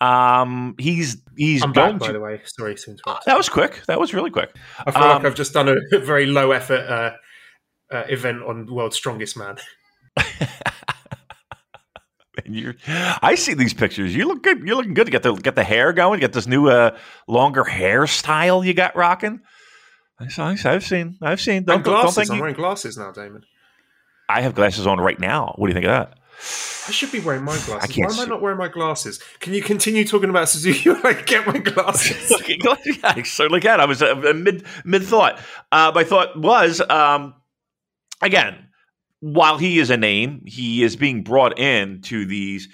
Um, 0.00 0.76
he's 0.78 1.22
he's 1.36 1.62
I'm 1.62 1.72
going 1.72 1.98
back, 1.98 2.08
by 2.08 2.12
the 2.12 2.20
way. 2.20 2.40
Sorry 2.44 2.74
to 2.74 2.90
interrupt. 2.90 3.26
That 3.26 3.36
was 3.36 3.48
quick. 3.48 3.84
That 3.86 3.98
was 3.98 4.14
really 4.14 4.30
quick. 4.30 4.54
I 4.86 4.90
feel 4.90 5.02
um, 5.02 5.08
like 5.08 5.24
I've 5.24 5.34
just 5.34 5.52
done 5.52 5.68
a 5.68 5.76
very 5.98 6.26
low-effort 6.26 6.88
uh, 6.88 7.94
uh, 7.94 8.04
event 8.08 8.42
on 8.42 8.72
World's 8.72 8.96
Strongest 8.96 9.36
Man. 9.36 9.56
And 12.44 12.54
you're, 12.54 12.74
I 12.86 13.34
see 13.34 13.54
these 13.54 13.74
pictures. 13.74 14.14
You 14.14 14.26
look 14.28 14.42
good. 14.42 14.60
You're 14.66 14.76
looking 14.76 14.94
good. 14.94 15.08
You 15.08 15.12
get 15.12 15.22
the 15.22 15.34
get 15.34 15.54
the 15.56 15.64
hair 15.64 15.92
going. 15.92 16.18
You 16.18 16.20
get 16.20 16.32
this 16.32 16.46
new 16.46 16.68
uh, 16.68 16.96
longer 17.26 17.64
hairstyle 17.64 18.64
you 18.64 18.74
got 18.74 18.94
rocking. 18.96 19.40
I 20.20 20.28
saw- 20.28 20.46
I've 20.48 20.84
seen. 20.84 21.16
I've 21.22 21.40
seen. 21.40 21.64
Don't, 21.64 21.76
And 21.76 21.84
don't 21.84 22.12
think 22.14 22.30
I'm 22.30 22.36
you- 22.36 22.42
wearing 22.42 22.56
glasses 22.56 22.96
now, 22.96 23.10
Damon. 23.12 23.44
I 24.28 24.42
have 24.42 24.54
glasses 24.54 24.86
on 24.86 25.00
right 25.00 25.18
now. 25.18 25.54
What 25.56 25.66
do 25.66 25.70
you 25.70 25.74
think 25.74 25.86
of 25.86 25.90
that? 25.90 26.18
I 26.86 26.90
should 26.92 27.10
be 27.10 27.18
wearing 27.20 27.42
my 27.44 27.52
glasses. 27.66 27.90
I 27.90 27.92
can't 27.92 28.10
Why 28.10 28.14
am 28.16 28.20
I 28.20 28.24
not 28.26 28.40
wearing 28.42 28.58
my 28.58 28.68
glasses? 28.68 29.20
Can 29.40 29.52
you 29.54 29.62
continue 29.62 30.04
talking 30.04 30.30
about 30.30 30.48
Suzuki 30.48 30.90
while 30.90 31.00
I 31.06 31.14
get 31.14 31.46
my 31.46 31.58
glasses? 31.58 32.32
I 33.04 33.22
certainly 33.24 33.60
can. 33.60 33.80
I 33.80 33.84
was 33.86 34.00
uh, 34.02 34.14
mid 34.34 34.64
mid 34.84 35.02
thought. 35.04 35.40
Uh, 35.72 35.90
my 35.94 36.04
thought 36.04 36.38
was 36.38 36.80
um, 36.88 37.34
again, 38.22 38.67
while 39.20 39.58
he 39.58 39.78
is 39.78 39.90
a 39.90 39.96
name, 39.96 40.42
he 40.46 40.82
is 40.82 40.96
being 40.96 41.22
brought 41.22 41.58
in 41.58 42.00
to 42.02 42.24
these, 42.24 42.68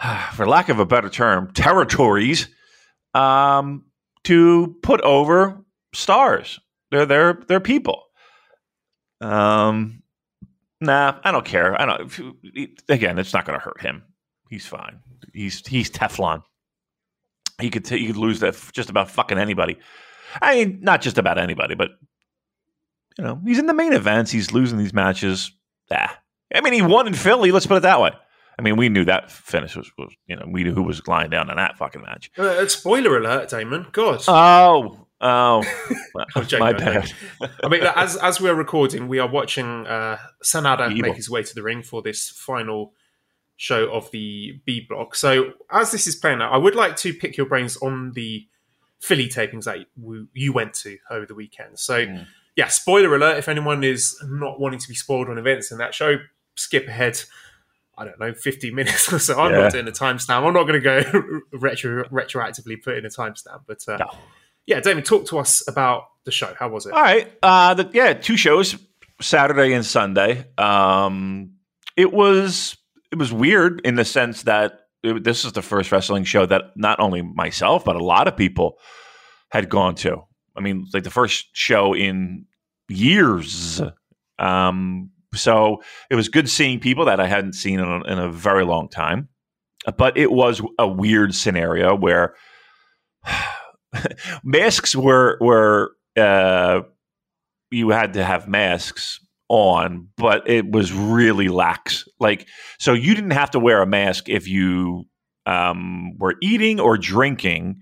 for 0.34 0.46
lack 0.46 0.68
of 0.68 0.78
a 0.78 0.86
better 0.86 1.08
term, 1.08 1.52
territories 1.52 2.48
um, 3.14 3.84
to 4.24 4.76
put 4.82 5.00
over 5.02 5.64
stars. 5.94 6.60
They're 6.90 7.06
they're 7.06 7.42
they're 7.48 7.60
people. 7.60 8.04
Um, 9.20 10.02
nah, 10.80 11.18
I 11.22 11.32
don't 11.32 11.44
care. 11.44 11.80
I 11.80 11.86
don't. 11.86 12.34
Again, 12.88 13.18
it's 13.18 13.34
not 13.34 13.44
going 13.44 13.58
to 13.58 13.64
hurt 13.64 13.80
him. 13.80 14.02
He's 14.48 14.66
fine. 14.66 15.00
He's 15.34 15.66
he's 15.66 15.90
Teflon. 15.90 16.42
He 17.60 17.70
could 17.70 17.84
t- 17.84 17.98
he 17.98 18.06
could 18.06 18.16
lose 18.16 18.40
that 18.40 18.54
f- 18.54 18.72
just 18.72 18.88
about 18.88 19.10
fucking 19.10 19.38
anybody. 19.38 19.78
I 20.40 20.64
mean, 20.64 20.78
not 20.80 21.02
just 21.02 21.18
about 21.18 21.38
anybody, 21.38 21.74
but 21.74 21.90
you 23.18 23.24
know, 23.24 23.40
he's 23.44 23.58
in 23.58 23.66
the 23.66 23.74
main 23.74 23.92
events. 23.92 24.30
He's 24.30 24.52
losing 24.52 24.78
these 24.78 24.94
matches. 24.94 25.52
Ah. 25.90 26.18
I 26.54 26.60
mean, 26.60 26.72
he 26.72 26.82
won 26.82 27.06
in 27.06 27.14
Philly. 27.14 27.50
Let's 27.52 27.66
put 27.66 27.76
it 27.76 27.82
that 27.82 28.00
way. 28.00 28.12
I 28.58 28.62
mean, 28.62 28.76
we 28.76 28.88
knew 28.88 29.04
that 29.04 29.30
finish 29.30 29.76
was, 29.76 29.90
was 29.98 30.12
you 30.26 30.34
know, 30.36 30.44
we 30.48 30.64
knew 30.64 30.74
who 30.74 30.82
was 30.82 31.06
lying 31.06 31.30
down 31.30 31.50
in 31.50 31.56
that 31.56 31.76
fucking 31.78 32.02
match. 32.02 32.30
Uh, 32.36 32.66
spoiler 32.66 33.16
alert, 33.18 33.50
Damon. 33.50 33.86
God. 33.92 34.22
Oh, 34.26 35.06
oh, 35.20 35.62
joking, 36.42 36.58
my 36.58 36.72
bad. 36.72 37.12
I 37.62 37.68
mean, 37.68 37.82
as 37.82 38.16
as 38.16 38.40
we're 38.40 38.54
recording, 38.54 39.06
we 39.08 39.18
are 39.20 39.28
watching 39.28 39.86
uh, 39.86 40.18
Sanada 40.42 40.90
Evil. 40.90 41.02
make 41.10 41.16
his 41.16 41.30
way 41.30 41.42
to 41.42 41.54
the 41.54 41.62
ring 41.62 41.82
for 41.82 42.02
this 42.02 42.30
final 42.30 42.94
show 43.56 43.90
of 43.92 44.10
the 44.10 44.60
B 44.64 44.84
block. 44.88 45.14
So, 45.14 45.52
as 45.70 45.90
this 45.92 46.06
is 46.06 46.16
playing 46.16 46.40
out, 46.42 46.52
I 46.52 46.56
would 46.56 46.74
like 46.74 46.96
to 46.96 47.12
pick 47.14 47.36
your 47.36 47.46
brains 47.46 47.76
on 47.76 48.12
the 48.12 48.46
Philly 49.00 49.28
tapings 49.28 49.64
that 49.64 49.78
you, 49.96 50.28
you 50.34 50.52
went 50.52 50.74
to 50.74 50.98
over 51.10 51.26
the 51.26 51.34
weekend. 51.34 51.78
So, 51.78 52.06
Mm. 52.06 52.26
Yeah, 52.58 52.66
spoiler 52.68 53.14
alert: 53.14 53.38
if 53.38 53.48
anyone 53.48 53.82
is 53.84 54.18
not 54.28 54.58
wanting 54.60 54.80
to 54.80 54.88
be 54.88 54.94
spoiled 54.94 55.28
on 55.30 55.38
events 55.38 55.70
in 55.72 55.78
that 55.78 55.94
show, 55.94 56.16
skip 56.56 56.86
ahead. 56.88 57.20
I 57.96 58.04
don't 58.04 58.20
know, 58.20 58.32
50 58.32 58.70
minutes 58.80 59.12
or 59.12 59.18
so. 59.18 59.40
I'm 59.40 59.52
Yeah. 59.52 59.60
not 59.62 59.72
doing 59.72 59.88
a 59.88 59.92
timestamp. 59.92 60.46
I'm 60.46 60.52
not 60.54 60.64
going 60.68 60.80
to 60.80 60.80
go 60.80 61.40
retro, 61.58 62.04
retroactively 62.10 62.82
put 62.82 62.96
in 62.96 63.04
a 63.04 63.08
timestamp. 63.08 63.62
But 63.66 63.78
uh, 63.88 63.96
No. 63.96 64.10
yeah, 64.66 64.78
Damon, 64.80 65.02
talk 65.02 65.26
to 65.26 65.38
us 65.38 65.66
about 65.66 66.04
the 66.24 66.30
show. 66.30 66.54
How 66.58 66.68
was 66.68 66.86
it? 66.86 66.92
All 66.92 67.00
right. 67.02 67.32
Uh, 67.42 67.74
the, 67.74 67.90
yeah, 67.92 68.12
two 68.12 68.36
shows, 68.36 68.76
Saturday 69.20 69.72
and 69.72 69.84
Sunday. 69.84 70.44
Um, 70.58 71.54
it 71.96 72.12
was 72.12 72.76
it 73.10 73.18
was 73.18 73.32
weird 73.32 73.80
in 73.84 73.96
the 73.96 74.04
sense 74.04 74.42
that 74.44 74.80
it, 75.02 75.24
this 75.24 75.44
is 75.44 75.52
the 75.52 75.62
first 75.62 75.90
wrestling 75.90 76.22
show 76.24 76.46
that 76.46 76.76
not 76.76 77.00
only 77.00 77.22
myself 77.22 77.84
but 77.84 77.96
a 77.96 78.04
lot 78.04 78.28
of 78.28 78.36
people 78.36 78.78
had 79.50 79.68
gone 79.68 79.94
to. 79.96 80.22
I 80.58 80.60
mean, 80.60 80.86
like 80.92 81.04
the 81.04 81.10
first 81.10 81.46
show 81.52 81.94
in 81.94 82.46
years. 82.88 83.80
Um, 84.38 85.10
so 85.34 85.82
it 86.10 86.16
was 86.16 86.28
good 86.28 86.48
seeing 86.48 86.80
people 86.80 87.04
that 87.04 87.20
I 87.20 87.26
hadn't 87.26 87.54
seen 87.54 87.80
in 87.80 87.86
a, 87.86 88.04
in 88.04 88.18
a 88.18 88.30
very 88.30 88.64
long 88.64 88.88
time. 88.88 89.28
But 89.96 90.18
it 90.18 90.32
was 90.32 90.60
a 90.78 90.88
weird 90.88 91.34
scenario 91.34 91.94
where 91.94 92.34
masks 94.44 94.94
were 94.94 95.38
were 95.40 95.92
uh, 96.16 96.82
you 97.70 97.90
had 97.90 98.14
to 98.14 98.24
have 98.24 98.48
masks 98.48 99.20
on, 99.48 100.08
but 100.16 100.48
it 100.48 100.70
was 100.70 100.92
really 100.92 101.48
lax. 101.48 102.06
Like, 102.20 102.46
so 102.78 102.92
you 102.92 103.14
didn't 103.14 103.30
have 103.30 103.52
to 103.52 103.58
wear 103.58 103.80
a 103.80 103.86
mask 103.86 104.28
if 104.28 104.46
you 104.48 105.06
um, 105.46 106.18
were 106.18 106.34
eating 106.42 106.80
or 106.80 106.98
drinking. 106.98 107.80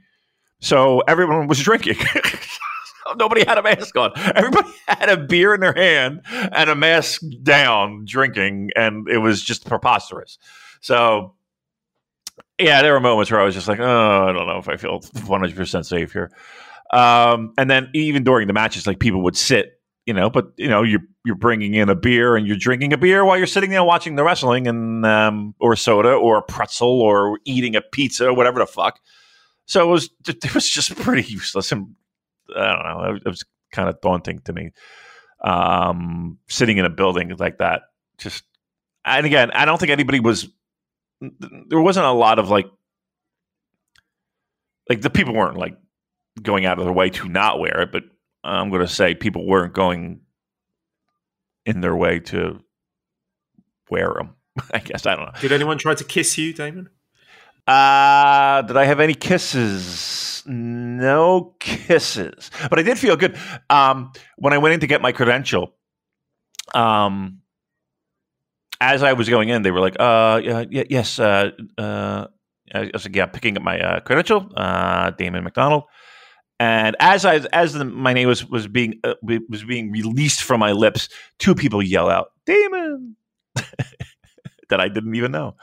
So 0.61 1.01
everyone 1.01 1.49
was 1.49 1.61
drinking. 1.61 1.97
Nobody 3.17 3.45
had 3.45 3.59
a 3.59 3.63
mask 3.63 3.97
on. 3.97 4.13
Everybody 4.17 4.69
had 4.89 5.09
a 5.09 5.17
beer 5.17 5.55
in 5.55 5.61
their 5.61 5.75
hand 5.75 6.23
and 6.27 6.71
a 6.71 6.75
mask 6.75 7.23
down, 7.43 8.05
drinking, 8.07 8.71
and 8.77 9.09
it 9.09 9.19
was 9.19 9.43
just 9.43 9.67
preposterous. 9.67 10.39
So, 10.81 11.35
yeah, 12.59 12.83
there 12.83 12.93
were 12.93 13.01
moments 13.01 13.31
where 13.31 13.41
I 13.41 13.45
was 13.45 13.55
just 13.55 13.69
like, 13.69 13.81
oh, 13.81 14.27
I 14.29 14.33
don't 14.33 14.47
know 14.47 14.59
if 14.59 14.69
I 14.69 14.77
feel 14.77 15.01
100% 15.01 15.85
safe 15.85 16.13
here. 16.13 16.31
Um, 16.93 17.53
and 17.59 17.69
then 17.71 17.91
even 17.95 18.25
during 18.25 18.47
the 18.47 18.53
matches, 18.53 18.87
like 18.87 19.01
people 19.01 19.23
would 19.23 19.37
sit, 19.37 19.81
you 20.07 20.15
know, 20.15 20.31
but 20.31 20.53
you 20.57 20.69
know, 20.69 20.83
you're 20.83 21.01
you're 21.25 21.35
bringing 21.35 21.75
in 21.75 21.89
a 21.89 21.97
beer 21.97 22.37
and 22.37 22.47
you're 22.47 22.57
drinking 22.57 22.93
a 22.93 22.97
beer 22.97 23.25
while 23.25 23.37
you're 23.37 23.47
sitting 23.49 23.71
there 23.71 23.83
watching 23.83 24.15
the 24.15 24.23
wrestling, 24.23 24.69
and 24.69 25.05
um, 25.05 25.55
or 25.59 25.75
soda 25.75 26.13
or 26.13 26.39
a 26.39 26.43
pretzel 26.43 27.01
or 27.01 27.41
eating 27.45 27.75
a 27.75 27.81
pizza 27.81 28.29
or 28.29 28.33
whatever 28.33 28.61
the 28.61 28.67
fuck. 28.67 29.01
So 29.67 29.89
it 29.89 29.91
was 29.91 30.11
it 30.29 30.55
was 30.55 30.69
just 30.69 30.95
pretty 30.95 31.29
useless, 31.29 31.73
and 31.73 31.97
I 32.55 32.73
don't 32.73 32.85
know, 32.85 33.19
it 33.25 33.29
was 33.29 33.45
kind 33.73 33.89
of 33.89 34.01
daunting 34.01 34.41
to 34.41 34.53
me. 34.53 34.71
Um, 35.45 36.39
sitting 36.49 36.79
in 36.79 36.85
a 36.85 36.91
building 36.91 37.35
like 37.39 37.59
that, 37.59 37.83
just 38.19 38.45
and 39.05 39.25
again, 39.25 39.51
I 39.53 39.65
don't 39.65 39.79
think 39.79 39.93
anybody 39.93 40.21
was. 40.21 40.49
There 41.21 41.81
wasn't 41.81 42.07
a 42.07 42.13
lot 42.13 42.39
of 42.39 42.51
like, 42.51 42.67
like 44.89 45.01
the 45.01 45.11
people 45.11 45.35
weren't 45.35 45.57
like 45.57 45.77
going 46.43 46.67
out 46.67 46.79
of 46.79 46.85
their 46.85 46.93
way 46.93 47.11
to 47.11 47.29
not 47.29 47.59
wear 47.59 47.83
it, 47.83 47.93
but 47.93 48.03
I'm 48.45 48.69
going 48.71 48.83
to 48.83 48.89
say 48.89 49.15
people 49.15 49.47
weren't 49.47 49.73
going 49.73 50.21
in 51.65 51.81
their 51.81 51.97
way 51.97 52.21
to 52.21 52.61
wear 53.91 54.13
them. 54.15 54.37
I 54.75 54.79
guess 54.79 55.07
I 55.07 55.17
don't 55.17 55.27
know. 55.27 55.41
Did 55.41 55.53
anyone 55.53 55.79
try 55.79 55.95
to 55.95 56.05
kiss 56.05 56.37
you, 56.37 56.53
Damon? 56.53 56.91
Uh, 57.67 58.63
did 58.63 58.77
I 58.77 58.85
have 58.85 59.01
any 59.01 59.15
kisses? 59.15 60.43
No 60.47 61.57
kisses, 61.59 62.51
but 62.71 62.79
I 62.79 62.83
did 62.83 62.99
feel 62.99 63.17
good. 63.17 63.37
Um, 63.69 64.13
when 64.37 64.53
I 64.53 64.59
went 64.59 64.75
in 64.75 64.81
to 64.81 64.87
get 64.87 65.03
my 65.03 65.11
credential, 65.11 65.75
um, 66.75 67.41
as 68.81 69.03
I 69.03 69.15
was 69.15 69.29
going 69.29 69.49
in, 69.49 69.63
they 69.63 69.73
were 69.73 69.81
like, 69.81 69.97
"Uh, 69.99 70.41
yeah, 70.45 70.65
yeah 70.71 70.85
yes, 70.89 71.19
uh, 71.19 71.51
uh." 71.79 72.27
I 72.75 72.91
was 72.93 73.05
like, 73.05 73.17
"Yeah, 73.17 73.27
picking 73.27 73.57
up 73.57 73.63
my 73.65 73.81
uh, 73.81 74.01
credential, 74.01 74.49
uh, 74.57 75.11
Damon 75.11 75.43
McDonald." 75.45 75.85
And 76.61 76.97
as 77.01 77.25
I 77.25 77.37
as 77.53 77.75
the, 77.75 77.85
my 77.85 78.13
name 78.13 78.29
was 78.29 78.47
was 78.49 78.69
being 78.69 79.01
uh, 79.05 79.15
was 79.49 79.65
being 79.65 79.91
released 79.91 80.43
from 80.43 80.61
my 80.61 80.73
lips, 80.73 81.09
two 81.39 81.55
people 81.55 81.83
yell 81.83 82.09
out, 82.09 82.29
"Damon!" 82.47 83.17
that 84.69 84.81
I 84.81 84.89
didn't 84.89 85.15
even 85.15 85.33
know. 85.33 85.55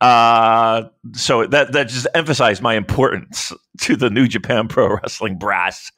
Uh, 0.00 0.84
so 1.14 1.46
that 1.46 1.72
that 1.72 1.88
just 1.88 2.06
emphasized 2.14 2.62
my 2.62 2.74
importance 2.74 3.52
to 3.82 3.96
the 3.96 4.10
New 4.10 4.26
Japan 4.28 4.68
Pro 4.68 4.96
Wrestling 4.96 5.38
brass, 5.38 5.90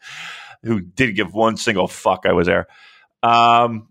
who 0.63 0.81
didn't 0.81 1.17
give 1.17 1.33
one 1.35 1.57
single 1.57 1.89
fuck 1.89 2.27
I 2.27 2.33
was 2.33 2.47
there. 2.47 2.67
Um, 3.23 3.89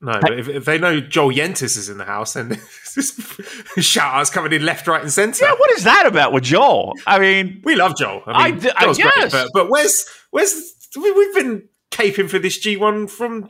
No, 0.00 0.18
but 0.20 0.38
if, 0.38 0.48
if 0.48 0.64
they 0.64 0.78
know 0.78 1.00
Joel 1.00 1.32
Yentis 1.32 1.76
is 1.76 1.88
in 1.88 1.98
the 1.98 2.04
house, 2.04 2.34
then 2.34 2.54
shout 3.78 4.14
outs 4.14 4.30
coming 4.30 4.52
in 4.52 4.64
left, 4.64 4.86
right, 4.86 5.02
and 5.02 5.12
centre. 5.12 5.44
yeah, 5.44 5.54
what 5.58 5.70
is 5.72 5.84
that 5.84 6.06
about 6.06 6.32
with 6.32 6.44
Joel? 6.44 6.92
I 7.06 7.18
mean, 7.18 7.62
we 7.64 7.74
love 7.74 7.96
Joel. 7.96 8.22
I 8.26 8.30
I 8.48 8.50
mean, 8.52 8.60
d- 8.60 8.70
I 8.76 8.84
Joel's 8.84 8.98
great, 8.98 9.32
but, 9.32 9.48
but 9.52 9.68
where's 9.70 10.04
where's 10.30 10.72
we, 10.96 11.10
we've 11.10 11.34
been 11.34 11.68
caping 11.90 12.30
for 12.30 12.38
this 12.38 12.64
G1 12.64 13.10
from 13.10 13.42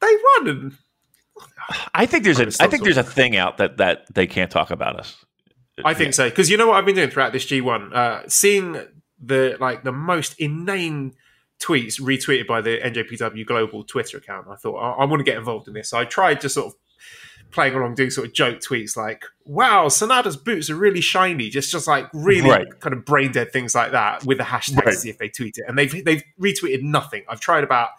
day 0.00 0.16
one, 0.38 0.48
and 0.48 0.72
I 1.94 2.06
think 2.06 2.24
there's 2.24 2.40
a 2.40 2.46
I 2.62 2.66
think 2.68 2.82
there's 2.84 2.96
a 2.96 3.02
thing 3.02 3.36
out 3.36 3.58
that 3.58 3.76
that 3.78 4.12
they 4.14 4.26
can't 4.26 4.50
talk 4.50 4.70
about 4.70 4.98
us. 4.98 5.24
I 5.84 5.94
think 5.94 6.14
so 6.14 6.28
because 6.28 6.50
you 6.50 6.56
know 6.56 6.66
what 6.68 6.76
I've 6.76 6.84
been 6.86 6.94
doing 6.96 7.10
throughout 7.10 7.32
this 7.32 7.46
G1, 7.46 7.94
uh, 7.94 8.28
seeing 8.28 8.76
the 9.20 9.56
like 9.60 9.84
the 9.84 9.92
most 9.92 10.38
inane 10.38 11.14
tweets 11.60 12.00
retweeted 12.00 12.46
by 12.46 12.60
the 12.60 12.78
NJPW 12.78 13.46
Global 13.46 13.84
Twitter 13.84 14.18
account. 14.18 14.48
I 14.50 14.56
thought 14.56 14.76
I, 14.76 15.02
I 15.02 15.04
want 15.06 15.20
to 15.20 15.24
get 15.24 15.38
involved 15.38 15.68
in 15.68 15.74
this. 15.74 15.90
So 15.90 15.98
I 15.98 16.04
tried 16.04 16.40
to 16.42 16.48
sort 16.48 16.66
of 16.68 16.74
playing 17.52 17.74
along, 17.74 17.94
doing 17.94 18.10
sort 18.10 18.26
of 18.26 18.32
joke 18.34 18.58
tweets 18.60 18.96
like, 18.96 19.24
"Wow, 19.44 19.86
Sanada's 19.86 20.36
boots 20.36 20.68
are 20.70 20.76
really 20.76 21.00
shiny," 21.00 21.48
just 21.50 21.70
just 21.70 21.86
like 21.86 22.08
really 22.12 22.50
Right. 22.50 22.80
kind 22.80 22.92
of 22.92 23.04
brain 23.04 23.32
dead 23.32 23.52
things 23.52 23.74
like 23.74 23.92
that 23.92 24.24
with 24.24 24.38
the 24.38 24.44
hashtag 24.44 24.80
to 24.80 24.86
Right. 24.86 24.94
see 24.94 25.10
if 25.10 25.18
they 25.18 25.28
tweet 25.28 25.56
it, 25.58 25.64
and 25.68 25.78
they've 25.78 26.04
they've 26.04 26.22
retweeted 26.40 26.82
nothing. 26.82 27.24
I've 27.28 27.40
tried 27.40 27.64
about. 27.64 27.90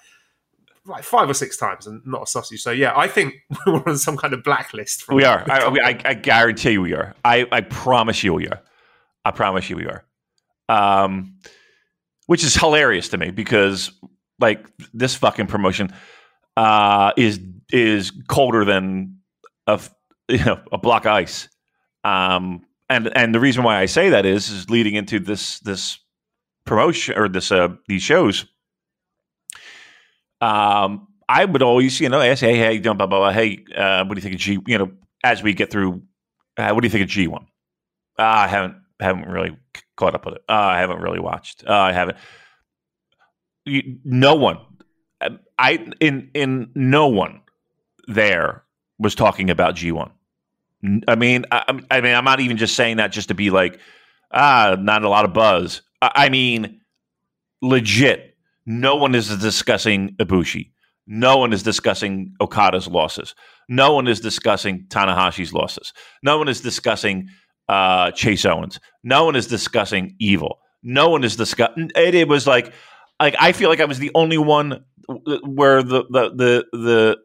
Like 0.86 1.04
five 1.04 1.30
or 1.30 1.34
six 1.34 1.56
times 1.56 1.88
and 1.88 2.02
not 2.06 2.24
a 2.24 2.26
sausage. 2.28 2.62
So 2.62 2.72
yeah, 2.72 2.94
I 2.96 3.08
think 3.08 3.36
we're 3.68 3.84
on 3.86 3.98
some 3.98 4.18
kind 4.18 4.34
of 4.34 4.44
blacklist. 4.44 5.08
We 5.08 5.24
are. 5.24 5.46
I, 5.50 5.60
I, 5.60 6.00
I 6.04 6.14
guarantee 6.14 6.72
you 6.72 6.82
we 6.82 6.94
are. 6.94 7.16
I, 7.24 7.48
I 7.52 7.62
promise 7.62 8.24
you 8.24 8.34
we 8.34 8.48
are. 8.48 8.62
I 9.24 9.32
promise 9.32 9.70
you 9.70 9.78
we 9.78 9.86
are. 9.86 10.04
Um, 10.68 11.38
which 12.28 12.44
is 12.44 12.56
hilarious 12.56 13.10
to 13.10 13.18
me 13.18 13.32
because 13.32 13.92
like 14.40 14.66
this 14.94 15.16
fucking 15.16 15.48
promotion 15.48 15.94
uh, 16.58 17.12
is 17.18 17.40
is 17.72 18.12
colder 18.28 18.66
than 18.66 19.18
a 19.68 19.80
you 20.28 20.44
know 20.44 20.60
a 20.72 20.78
block 20.78 21.06
of 21.06 21.14
ice. 21.14 21.50
Um, 22.04 22.66
and 22.90 23.16
and 23.16 23.34
the 23.34 23.40
reason 23.40 23.64
why 23.64 23.80
I 23.80 23.86
say 23.86 24.10
that 24.10 24.26
is 24.26 24.50
is 24.50 24.70
leading 24.70 24.96
into 24.96 25.20
this 25.20 25.60
this 25.60 26.00
promotion 26.66 27.18
or 27.18 27.30
this 27.30 27.52
uh, 27.52 27.70
these 27.88 28.04
shows. 28.04 28.46
Um, 30.44 31.08
I 31.30 31.46
would 31.46 31.62
always, 31.62 32.00
you 32.02 32.10
know, 32.10 32.20
ask, 32.20 32.42
hey, 32.42 32.58
hey, 32.58 32.80
blah, 32.80 32.94
blah, 32.94 33.08
blah, 33.08 33.32
hey, 33.32 33.64
uh, 33.76 34.04
what 34.04 34.16
do 34.16 34.20
you 34.20 34.22
think 34.22 34.36
of 34.36 34.42
G? 34.42 34.60
You 34.68 34.78
know, 34.78 34.92
as 35.24 35.42
we 35.42 35.54
get 35.54 35.72
through, 35.72 36.04
uh, 36.58 36.72
what 36.72 36.82
do 36.82 36.86
you 36.86 36.92
think 36.92 37.04
of 37.04 37.10
G 37.10 37.28
one? 37.28 37.48
Uh, 38.20 38.24
I 38.24 38.48
haven't 38.48 38.76
haven't 39.00 39.28
really 39.28 39.58
caught 39.96 40.16
up 40.16 40.26
with 40.26 40.36
it. 40.36 40.44
Uh, 40.50 40.54
I 40.54 40.80
haven't 40.80 41.00
really 41.00 41.20
watched. 41.20 41.64
Uh, 41.66 41.74
I 41.74 41.94
haven't. 41.94 42.18
You, 43.66 44.00
no 44.04 44.36
one, 44.36 44.60
um, 45.22 45.40
I 45.58 45.88
in 46.02 46.30
in 46.34 46.72
no 46.76 47.08
one 47.08 47.42
there 48.08 48.64
was 49.00 49.16
talking 49.16 49.50
about 49.50 49.76
G 49.76 49.94
one. 49.94 50.12
I 51.08 51.16
mean, 51.16 51.46
I, 51.52 51.80
I 51.90 52.02
mean, 52.02 52.14
I'm 52.14 52.26
not 52.26 52.42
even 52.42 52.58
just 52.58 52.76
saying 52.76 52.98
that 52.98 53.14
just 53.14 53.30
to 53.30 53.34
be 53.34 53.50
like, 53.50 53.80
ah, 54.32 54.76
not 54.78 55.04
a 55.04 55.10
lot 55.10 55.24
of 55.24 55.34
buzz. 55.34 55.82
I, 56.02 56.12
I 56.16 56.30
mean, 56.30 56.82
legit, 57.62 58.33
no 58.66 58.96
one 58.96 59.16
is 59.16 59.36
discussing 59.38 60.16
Ibushi. 60.20 60.72
No 61.06 61.38
one 61.38 61.52
is 61.52 61.64
discussing 61.64 62.34
Okada's 62.40 62.88
losses. 62.88 63.36
No 63.68 63.94
one 63.94 64.08
is 64.08 64.20
discussing 64.20 64.86
Tanahashi's 64.88 65.54
losses. 65.54 65.92
No 66.24 66.38
one 66.38 66.48
is 66.48 66.62
discussing 66.62 67.28
uh, 67.68 68.12
Chase 68.12 68.46
Owens. 68.46 68.80
No 69.04 69.26
one 69.26 69.36
is 69.36 69.48
discussing 69.48 70.16
Evil. 70.20 70.60
No 70.82 71.10
one 71.10 71.24
is 71.24 71.36
discussing. 71.36 71.92
It, 71.96 72.16
it 72.16 72.28
was 72.28 72.48
like, 72.48 72.74
like 73.20 73.36
I 73.40 73.52
feel 73.52 73.70
like 73.70 73.80
I 73.80 73.86
was 73.86 74.00
the 74.00 74.12
only 74.16 74.38
one 74.38 74.84
where 75.08 75.84
the 75.84 76.04
the 76.10 76.30
the 76.36 77.18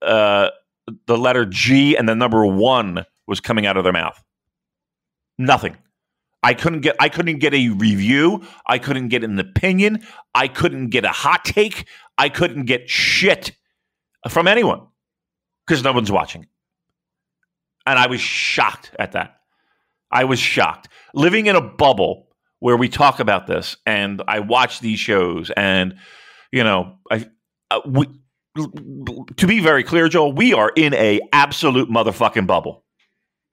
the 0.00 0.06
uh, 0.06 0.50
the 1.06 1.16
letter 1.16 1.44
G 1.46 1.96
and 1.96 2.08
the 2.08 2.14
number 2.14 2.44
one 2.46 3.04
was 3.26 3.40
coming 3.40 3.66
out 3.66 3.76
of 3.76 3.84
their 3.84 3.92
mouth. 3.92 4.22
Nothing. 5.38 5.76
I 6.44 6.52
couldn't 6.52 6.82
get 6.82 6.96
I 7.00 7.08
couldn't 7.08 7.38
get 7.38 7.54
a 7.54 7.70
review. 7.70 8.42
I 8.66 8.78
couldn't 8.78 9.08
get 9.08 9.24
an 9.24 9.38
opinion. 9.38 10.06
I 10.34 10.46
couldn't 10.46 10.90
get 10.90 11.04
a 11.04 11.08
hot 11.08 11.44
take. 11.44 11.86
I 12.18 12.28
couldn't 12.28 12.66
get 12.66 12.88
shit 12.88 13.52
from 14.28 14.46
anyone 14.46 14.82
because 15.66 15.82
no 15.82 15.92
one's 15.92 16.12
watching. 16.12 16.46
And 17.86 17.98
I 17.98 18.08
was 18.08 18.20
shocked 18.20 18.90
at 18.98 19.12
that. 19.12 19.38
I 20.10 20.24
was 20.24 20.38
shocked. 20.38 20.88
Living 21.14 21.46
in 21.46 21.56
a 21.56 21.62
bubble 21.62 22.28
where 22.60 22.76
we 22.76 22.90
talk 22.90 23.20
about 23.20 23.46
this 23.46 23.78
and 23.86 24.22
I 24.28 24.40
watch 24.40 24.80
these 24.80 24.98
shows 24.98 25.50
and 25.50 25.96
you 26.52 26.62
know, 26.62 26.98
I 27.10 27.26
uh, 27.70 27.80
we, 27.86 28.06
to 28.56 29.46
be 29.46 29.60
very 29.60 29.82
clear, 29.82 30.08
Joel, 30.08 30.32
we 30.32 30.52
are 30.52 30.70
in 30.76 30.92
a 30.94 31.20
absolute 31.32 31.88
motherfucking 31.88 32.46
bubble 32.46 32.84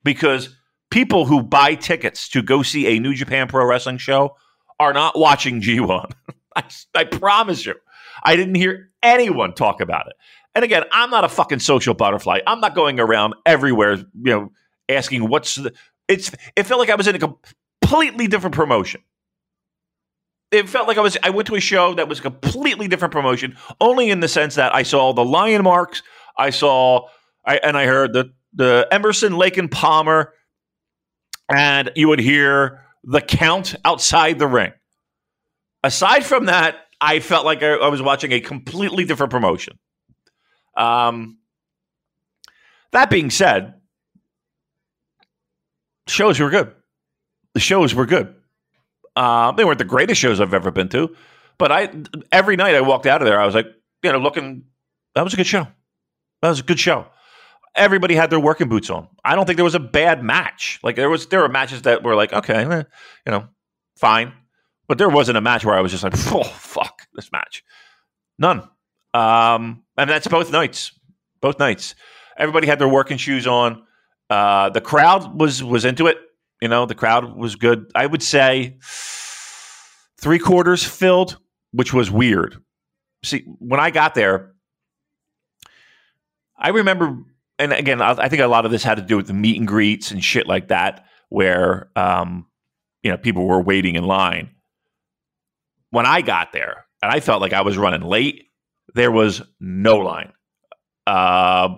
because 0.04 0.56
people 0.92 1.26
who 1.26 1.42
buy 1.42 1.74
tickets 1.74 2.30
to 2.30 2.44
go 2.44 2.62
see 2.62 2.86
a 2.88 3.00
New 3.00 3.16
Japan 3.16 3.48
Pro 3.48 3.66
Wrestling 3.66 3.98
show 3.98 4.36
are 4.80 4.94
not 4.94 5.18
watching 5.18 5.62
G1. 5.62 6.12
I, 6.56 6.64
I 6.94 7.04
promise 7.06 7.66
you. 7.66 7.76
I 8.24 8.36
didn't 8.36 8.56
hear 8.56 8.92
anyone 9.02 9.54
talk 9.54 9.82
about 9.82 10.08
it. 10.08 10.14
And 10.54 10.64
again, 10.64 10.84
I'm 10.92 11.10
not 11.10 11.24
a 11.24 11.30
fucking 11.30 11.60
social 11.60 11.94
butterfly. 11.94 12.40
I'm 12.46 12.60
not 12.60 12.76
going 12.76 13.00
around 13.00 13.36
everywhere, 13.46 13.94
you 13.94 14.06
know, 14.14 14.52
asking 14.90 15.28
what's 15.28 15.56
the. 15.56 15.74
It's. 16.08 16.32
It 16.56 16.64
felt 16.64 16.80
like 16.80 16.90
I 16.90 16.96
was 16.96 17.08
in 17.08 17.16
a 17.16 17.20
completely 17.20 18.28
different 18.28 18.54
promotion. 18.54 19.02
It 20.52 20.68
felt 20.68 20.90
like 20.90 20.98
I 20.98 21.02
was. 21.02 21.18
I 21.24 21.30
went 21.30 21.48
to 21.48 21.56
a 21.56 21.62
show 21.62 21.94
that 21.94 22.10
was 22.10 22.20
a 22.20 22.24
completely 22.24 22.90
different 22.90 23.14
promotion, 23.14 23.56
only 23.80 24.10
in 24.10 24.20
the 24.20 24.28
sense 24.28 24.56
that 24.56 24.76
I 24.76 24.84
saw 24.84 25.14
the 25.14 25.24
lion 25.24 25.64
marks. 25.64 26.04
I 26.38 26.50
saw, 26.50 27.08
I 27.46 27.56
and 27.58 27.78
I 27.78 27.86
heard 27.86 28.12
the 28.12 28.34
the 28.54 28.90
Emerson, 28.92 29.38
Lake 29.38 29.56
and 29.56 29.72
Palmer, 29.72 30.34
and 31.52 31.92
you 31.96 32.08
would 32.08 32.20
hear 32.20 32.86
the 33.04 33.22
count 33.22 33.76
outside 33.84 34.40
the 34.40 34.48
ring. 34.48 34.72
Aside 35.84 36.26
from 36.26 36.46
that, 36.46 36.76
I 37.00 37.20
felt 37.20 37.46
like 37.46 37.64
I, 37.64 37.74
I 37.74 37.88
was 37.88 38.02
watching 38.02 38.32
a 38.32 38.40
completely 38.40 39.06
different 39.06 39.32
promotion. 39.32 39.80
Um, 40.78 41.40
that 42.92 43.10
being 43.10 43.30
said, 43.30 43.76
shows 46.08 46.40
were 46.40 46.50
good. 46.50 46.74
The 47.54 47.60
shows 47.60 47.94
were 47.96 48.06
good. 48.06 48.36
Uh, 49.16 49.52
they 49.52 49.66
weren't 49.66 49.80
the 49.80 49.86
greatest 49.86 50.22
shows 50.22 50.40
I've 50.40 50.54
ever 50.54 50.72
been 50.72 50.90
to, 50.90 51.16
but 51.58 51.72
I 51.72 51.92
every 52.32 52.56
night 52.56 52.76
I 52.76 52.82
walked 52.82 53.06
out 53.06 53.22
of 53.22 53.26
there, 53.26 53.40
I 53.40 53.46
was 53.46 53.56
like, 53.56 53.68
you 54.04 54.12
know, 54.12 54.20
looking. 54.20 54.64
That 55.16 55.24
was 55.24 55.34
a 55.34 55.38
good 55.38 55.48
show. 55.48 55.68
That 56.42 56.50
was 56.50 56.62
a 56.62 56.64
good 56.64 56.80
show. 56.80 57.08
Everybody 57.76 58.16
had 58.16 58.30
their 58.30 58.40
working 58.40 58.68
boots 58.68 58.90
on. 58.90 59.08
I 59.24 59.36
don't 59.36 59.46
think 59.46 59.56
there 59.56 59.64
was 59.64 59.76
a 59.76 59.80
bad 59.80 60.24
match. 60.24 60.80
Like 60.84 60.96
there 60.96 61.10
was, 61.10 61.28
there 61.28 61.40
were 61.40 61.50
matches 61.50 61.84
that 61.84 62.04
were 62.04 62.16
like, 62.16 62.34
okay, 62.34 62.66
eh, 62.66 62.84
you 63.26 63.32
know, 63.32 63.48
fine. 63.98 64.34
But 64.88 64.98
there 64.98 65.10
wasn't 65.10 65.38
a 65.38 65.42
match 65.42 65.64
where 65.64 65.76
I 65.76 65.82
was 65.82 65.92
just 65.92 66.04
like, 66.04 66.14
oh 66.34 66.44
fuck 66.44 67.08
this 67.14 67.32
match. 67.32 67.64
None. 68.38 68.68
Um, 69.14 69.84
and 69.98 70.10
that's 70.10 70.28
both 70.28 70.52
nights. 70.52 70.92
Both 71.42 71.60
nights. 71.60 71.96
Everybody 72.38 72.68
had 72.68 72.80
their 72.80 72.88
working 72.88 73.18
shoes 73.18 73.48
on. 73.48 73.84
Uh, 74.30 74.70
the 74.70 74.82
crowd 74.82 75.40
was 75.40 75.64
was 75.64 75.86
into 75.86 76.08
it. 76.08 76.18
You 76.62 76.68
know, 76.68 76.86
the 76.86 76.96
crowd 76.96 77.36
was 77.36 77.56
good. 77.56 77.92
I 77.96 78.06
would 78.06 78.24
say 78.24 78.78
three 80.20 80.40
quarters 80.40 80.84
filled, 80.84 81.38
which 81.72 81.94
was 81.94 82.12
weird. 82.12 82.62
See, 83.24 83.44
when 83.60 83.80
I 83.80 83.92
got 83.92 84.16
there, 84.16 84.54
I 86.58 86.70
remember, 86.70 87.18
and 87.62 87.74
again, 87.74 88.02
I 88.02 88.28
think 88.28 88.42
a 88.42 88.48
lot 88.48 88.66
of 88.66 88.72
this 88.72 88.84
had 88.84 88.96
to 88.96 89.04
do 89.04 89.18
with 89.18 89.28
the 89.28 89.34
meet 89.34 89.58
and 89.58 89.68
greets 89.68 90.12
and 90.12 90.24
shit 90.24 90.48
like 90.48 90.70
that, 90.70 91.06
where 91.30 91.90
um, 91.96 92.48
you 93.04 93.12
know 93.12 93.18
people 93.18 93.46
were 93.46 93.62
waiting 93.62 93.96
in 93.96 94.04
line 94.04 94.50
when 95.92 96.06
I 96.06 96.22
got 96.22 96.52
there, 96.52 96.86
and 97.04 97.12
I 97.12 97.20
felt 97.20 97.42
like 97.42 97.54
I 97.54 97.62
was 97.62 97.78
running 97.78 98.02
late, 98.02 98.46
there 98.96 99.12
was 99.12 99.42
no 99.60 99.98
line. 99.98 100.34
Uh, 101.06 101.76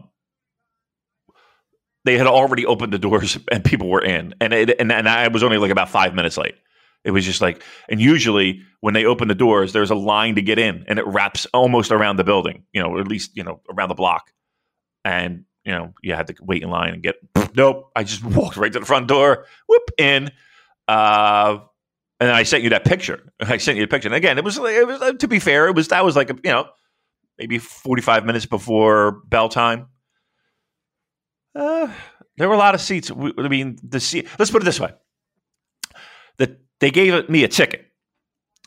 they 2.05 2.17
had 2.17 2.27
already 2.27 2.65
opened 2.65 2.93
the 2.93 2.99
doors 2.99 3.38
and 3.51 3.63
people 3.63 3.89
were 3.89 4.03
in, 4.03 4.34
and 4.39 4.53
it, 4.53 4.79
and 4.79 4.91
and 4.91 5.10
I 5.10 5.27
was 5.27 5.43
only 5.43 5.58
like 5.58 5.71
about 5.71 5.89
five 5.89 6.15
minutes 6.15 6.38
late. 6.38 6.55
It 7.03 7.12
was 7.12 7.25
just 7.25 7.41
like, 7.41 7.62
and 7.89 7.99
usually 7.99 8.62
when 8.79 8.93
they 8.93 9.03
open 9.03 9.27
the 9.27 9.36
doors, 9.36 9.73
there's 9.73 9.91
a 9.91 9.95
line 9.95 10.36
to 10.36 10.41
get 10.41 10.58
in, 10.58 10.86
and 10.88 10.99
it 10.99 11.05
wraps 11.05 11.45
almost 11.53 11.91
around 11.91 12.15
the 12.15 12.23
building, 12.23 12.63
you 12.71 12.81
know, 12.81 12.91
or 12.91 13.01
at 13.01 13.08
least 13.08 13.36
you 13.36 13.43
know 13.43 13.62
around 13.69 13.89
the 13.89 13.95
block, 13.95 14.31
and 15.03 15.45
you 15.65 15.71
know 15.71 15.93
you 16.02 16.13
had 16.13 16.28
to 16.28 16.36
wait 16.41 16.63
in 16.63 16.69
line 16.69 16.93
and 16.93 17.04
get. 17.04 17.15
Nope, 17.56 17.91
I 17.95 18.04
just 18.04 18.23
walked 18.26 18.58
right 18.58 18.73
to 18.73 18.80
the 18.80 18.86
front 18.86 19.08
door, 19.08 19.45
whoop 19.67 19.91
in. 19.99 20.32
Uh, 20.88 21.60
and 22.19 22.32
I 22.32 22.43
sent 22.43 22.63
you 22.63 22.69
that 22.71 22.84
picture. 22.86 23.32
I 23.39 23.58
sent 23.58 23.78
you 23.78 23.84
a 23.84 23.88
picture. 23.88 24.08
And 24.08 24.15
again, 24.15 24.38
it 24.38 24.43
was 24.43 24.58
it 24.58 24.88
was 24.88 25.02
uh, 25.02 25.13
to 25.13 25.28
be 25.28 25.39
fair, 25.39 25.67
it 25.67 25.76
was 25.76 25.89
that 25.89 26.04
was 26.04 26.15
like 26.15 26.30
a, 26.30 26.36
you 26.43 26.52
know 26.52 26.67
maybe 27.38 27.60
forty 27.60 28.02
five 28.02 28.26
minutes 28.26 28.45
before 28.45 29.21
bell 29.28 29.49
time. 29.49 29.88
Uh, 31.56 31.93
there 32.38 32.49
were 32.49 32.56
a 32.56 32.60
lot 32.60 32.73
of 32.73 32.82
seats. 32.82 33.12
I 33.12 33.47
mean, 33.47 33.78
the 33.84 33.99
seat. 33.99 34.28
Let's 34.39 34.49
put 34.49 34.63
it 34.63 34.65
this 34.65 34.80
way: 34.80 34.91
that 36.38 36.60
they 36.80 36.89
gave 36.89 37.30
me 37.30 37.43
a 37.43 37.47
ticket, 37.47 37.86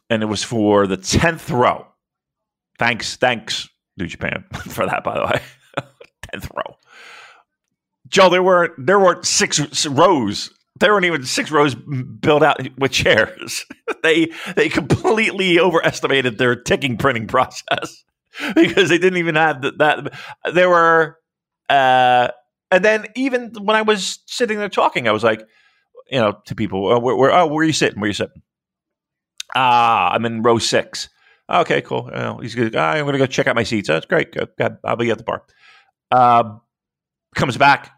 and 0.09 0.23
it 0.23 0.27
was 0.27 0.43
for 0.43 0.87
the 0.87 0.97
tenth 0.97 1.51
row. 1.51 1.87
Thanks, 2.79 3.17
thanks, 3.17 3.69
New 3.97 4.07
Japan, 4.07 4.45
for 4.53 4.87
that. 4.87 5.03
By 5.03 5.19
the 5.19 5.27
way, 5.27 5.41
tenth 6.31 6.49
row. 6.55 6.77
Joe, 8.09 8.29
there 8.29 8.42
were 8.42 8.75
there 8.79 8.99
were 8.99 9.23
six 9.23 9.87
rows 9.87 10.51
there 10.79 10.92
weren't 10.92 11.05
even 11.05 11.25
six 11.25 11.51
rows 11.51 11.75
built 11.75 12.42
out 12.42 12.61
with 12.79 12.92
chairs. 12.92 13.64
they 14.03 14.31
they 14.55 14.69
completely 14.69 15.59
overestimated 15.59 16.38
their 16.38 16.55
ticking 16.55 16.97
printing 16.97 17.27
process 17.27 18.05
because 18.55 18.88
they 18.88 18.99
didn't 18.99 19.19
even 19.19 19.37
have 19.37 19.62
the, 19.62 19.73
that. 19.73 20.12
There 20.53 20.69
were, 20.69 21.19
uh, 21.69 22.29
and 22.71 22.85
then 22.85 23.07
even 23.14 23.53
when 23.61 23.77
I 23.77 23.83
was 23.83 24.19
sitting 24.27 24.59
there 24.59 24.69
talking, 24.69 25.09
I 25.09 25.12
was 25.12 25.25
like, 25.25 25.47
you 26.11 26.19
know, 26.19 26.38
to 26.47 26.55
people, 26.55 26.92
oh, 26.92 26.99
where, 26.99 27.16
where, 27.16 27.33
oh, 27.33 27.47
where 27.47 27.62
are 27.62 27.66
you 27.66 27.73
sitting? 27.73 28.01
Where 28.01 28.07
are 28.07 28.09
you 28.09 28.14
sitting? 28.14 28.42
Ah, 29.55 30.12
I'm 30.12 30.25
in 30.27 30.42
row 30.42 30.59
six. 30.59 31.09
Okay, 31.49 31.81
cool. 31.81 32.11
He's 32.42 32.57
good. 32.57 32.75
Ah, 32.75 32.90
I'm 32.90 33.05
going 33.05 33.12
to 33.12 33.19
go 33.19 33.27
check 33.27 33.47
out 33.47 33.55
my 33.55 33.62
seats. 33.62 33.88
That's 33.88 34.05
great. 34.05 34.33
Good. 34.33 34.51
I'll 34.85 34.97
be 34.97 35.11
at 35.11 35.19
the 35.19 35.25
bar. 35.25 35.45
Uh, 36.11 36.57
comes 37.37 37.57
back. 37.57 37.96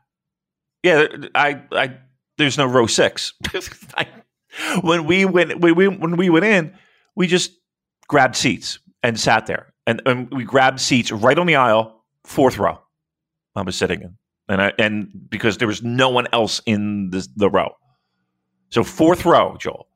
Yeah, 0.83 1.07
I 1.35 1.63
I 1.73 1.97
there's 2.37 2.57
no 2.57 2.67
row 2.67 2.87
six. 2.87 3.33
when 4.83 5.07
we 5.07 5.25
went 5.25 5.61
when 5.61 5.75
we 5.75 5.89
when 5.89 6.17
we 6.17 6.31
went 6.31 6.45
in, 6.45 6.75
we 7.17 7.27
just 7.27 7.53
grabbed 8.09 8.37
seats 8.37 8.79
and 9.03 9.19
sat 9.19 9.47
there, 9.47 9.73
and, 9.87 10.01
and 10.07 10.31
we 10.33 10.45
grabbed 10.45 10.81
seats 10.81 11.13
right 11.13 11.39
on 11.39 11.47
the 11.47 11.57
aisle, 11.57 12.05
fourth 12.25 12.59
row. 12.59 12.79
I 13.55 13.63
was 13.63 13.77
sitting 13.77 14.03
in, 14.03 14.17
and 14.49 14.63
I 14.63 14.73
and 14.79 15.11
because 15.29 15.59
there 15.59 15.69
was 15.69 15.83
no 15.83 16.09
one 16.09 16.29
else 16.33 16.61
in 16.65 17.11
the, 17.11 17.27
the 17.37 17.51
row, 17.51 17.75
so 18.71 18.85
fourth 18.85 19.25
row, 19.25 19.57
Joel, 19.59 19.89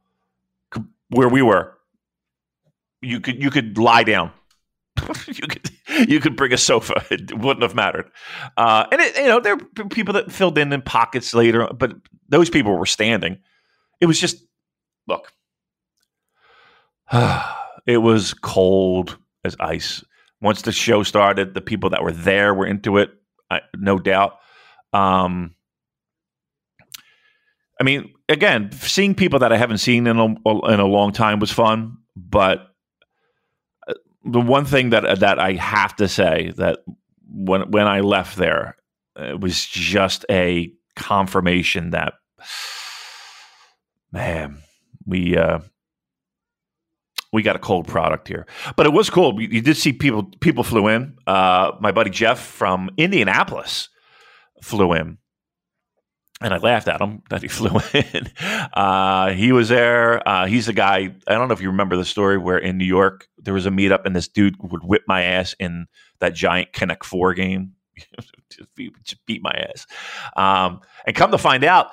where 1.10 1.28
we 1.28 1.42
were, 1.42 1.78
you 3.00 3.20
could 3.20 3.40
you 3.40 3.50
could 3.50 3.78
lie 3.78 4.02
down. 4.02 4.32
you 5.26 5.46
could 5.46 5.70
you 6.08 6.20
could 6.20 6.36
bring 6.36 6.52
a 6.52 6.58
sofa; 6.58 7.04
it 7.10 7.36
wouldn't 7.38 7.62
have 7.62 7.74
mattered. 7.74 8.10
Uh, 8.56 8.86
and 8.90 9.00
it, 9.00 9.16
you 9.16 9.26
know, 9.26 9.40
there 9.40 9.56
were 9.56 9.88
people 9.88 10.14
that 10.14 10.30
filled 10.32 10.58
in 10.58 10.72
in 10.72 10.82
pockets 10.82 11.34
later, 11.34 11.68
but 11.76 11.92
those 12.28 12.50
people 12.50 12.76
were 12.76 12.86
standing. 12.86 13.38
It 14.00 14.06
was 14.06 14.18
just 14.18 14.44
look. 15.06 15.32
it 17.86 17.98
was 17.98 18.34
cold 18.34 19.18
as 19.44 19.56
ice. 19.60 20.04
Once 20.40 20.62
the 20.62 20.72
show 20.72 21.02
started, 21.02 21.54
the 21.54 21.60
people 21.60 21.90
that 21.90 22.02
were 22.02 22.12
there 22.12 22.52
were 22.52 22.66
into 22.66 22.98
it, 22.98 23.10
no 23.76 23.98
doubt. 23.98 24.38
Um, 24.92 25.54
I 27.80 27.84
mean, 27.84 28.12
again, 28.28 28.70
seeing 28.72 29.14
people 29.14 29.40
that 29.40 29.52
I 29.52 29.56
haven't 29.56 29.78
seen 29.78 30.06
in 30.06 30.18
a, 30.18 30.24
in 30.24 30.80
a 30.80 30.86
long 30.86 31.12
time 31.12 31.38
was 31.38 31.50
fun, 31.50 31.98
but 32.16 32.71
the 34.24 34.40
one 34.40 34.64
thing 34.64 34.90
that 34.90 35.20
that 35.20 35.38
I 35.38 35.52
have 35.54 35.96
to 35.96 36.08
say 36.08 36.52
that 36.56 36.80
when 37.28 37.70
when 37.70 37.86
I 37.86 38.00
left 38.00 38.36
there, 38.36 38.76
it 39.16 39.40
was 39.40 39.64
just 39.66 40.24
a 40.30 40.72
confirmation 40.94 41.90
that 41.90 42.14
man, 44.12 44.58
we 45.06 45.36
uh, 45.36 45.60
we 47.32 47.42
got 47.42 47.56
a 47.56 47.60
cold 47.60 47.88
product 47.88 48.28
here. 48.28 48.46
But 48.76 48.86
it 48.86 48.92
was 48.92 49.10
cool. 49.10 49.40
You 49.40 49.60
did 49.62 49.76
see 49.76 49.92
people 49.92 50.24
people 50.40 50.62
flew 50.64 50.88
in. 50.88 51.16
Uh, 51.26 51.72
my 51.80 51.92
buddy 51.92 52.10
Jeff 52.10 52.40
from 52.40 52.90
Indianapolis 52.96 53.88
flew 54.62 54.92
in 54.92 55.18
and 56.44 56.52
I 56.52 56.58
laughed 56.58 56.88
at 56.88 57.00
him 57.00 57.22
that 57.30 57.42
he 57.42 57.48
flew 57.48 57.80
in. 57.94 58.30
Uh, 58.72 59.30
he 59.30 59.52
was 59.52 59.68
there. 59.68 60.26
Uh, 60.28 60.46
he's 60.46 60.66
the 60.66 60.72
guy. 60.72 61.14
I 61.26 61.34
don't 61.34 61.48
know 61.48 61.54
if 61.54 61.60
you 61.60 61.68
remember 61.68 61.96
the 61.96 62.04
story 62.04 62.38
where 62.38 62.58
in 62.58 62.78
New 62.78 62.86
York 62.86 63.28
there 63.38 63.54
was 63.54 63.66
a 63.66 63.70
meetup 63.70 64.04
and 64.04 64.14
this 64.14 64.28
dude 64.28 64.56
would 64.60 64.84
whip 64.84 65.02
my 65.06 65.22
ass 65.22 65.54
in 65.58 65.86
that 66.20 66.34
giant 66.34 66.72
Connect 66.72 67.04
Four 67.04 67.34
game 67.34 67.72
just, 69.04 69.24
beat, 69.26 69.42
my 69.42 69.52
ass. 69.52 69.86
Um, 70.36 70.80
and 71.06 71.14
come 71.16 71.30
to 71.30 71.38
find 71.38 71.64
out, 71.64 71.90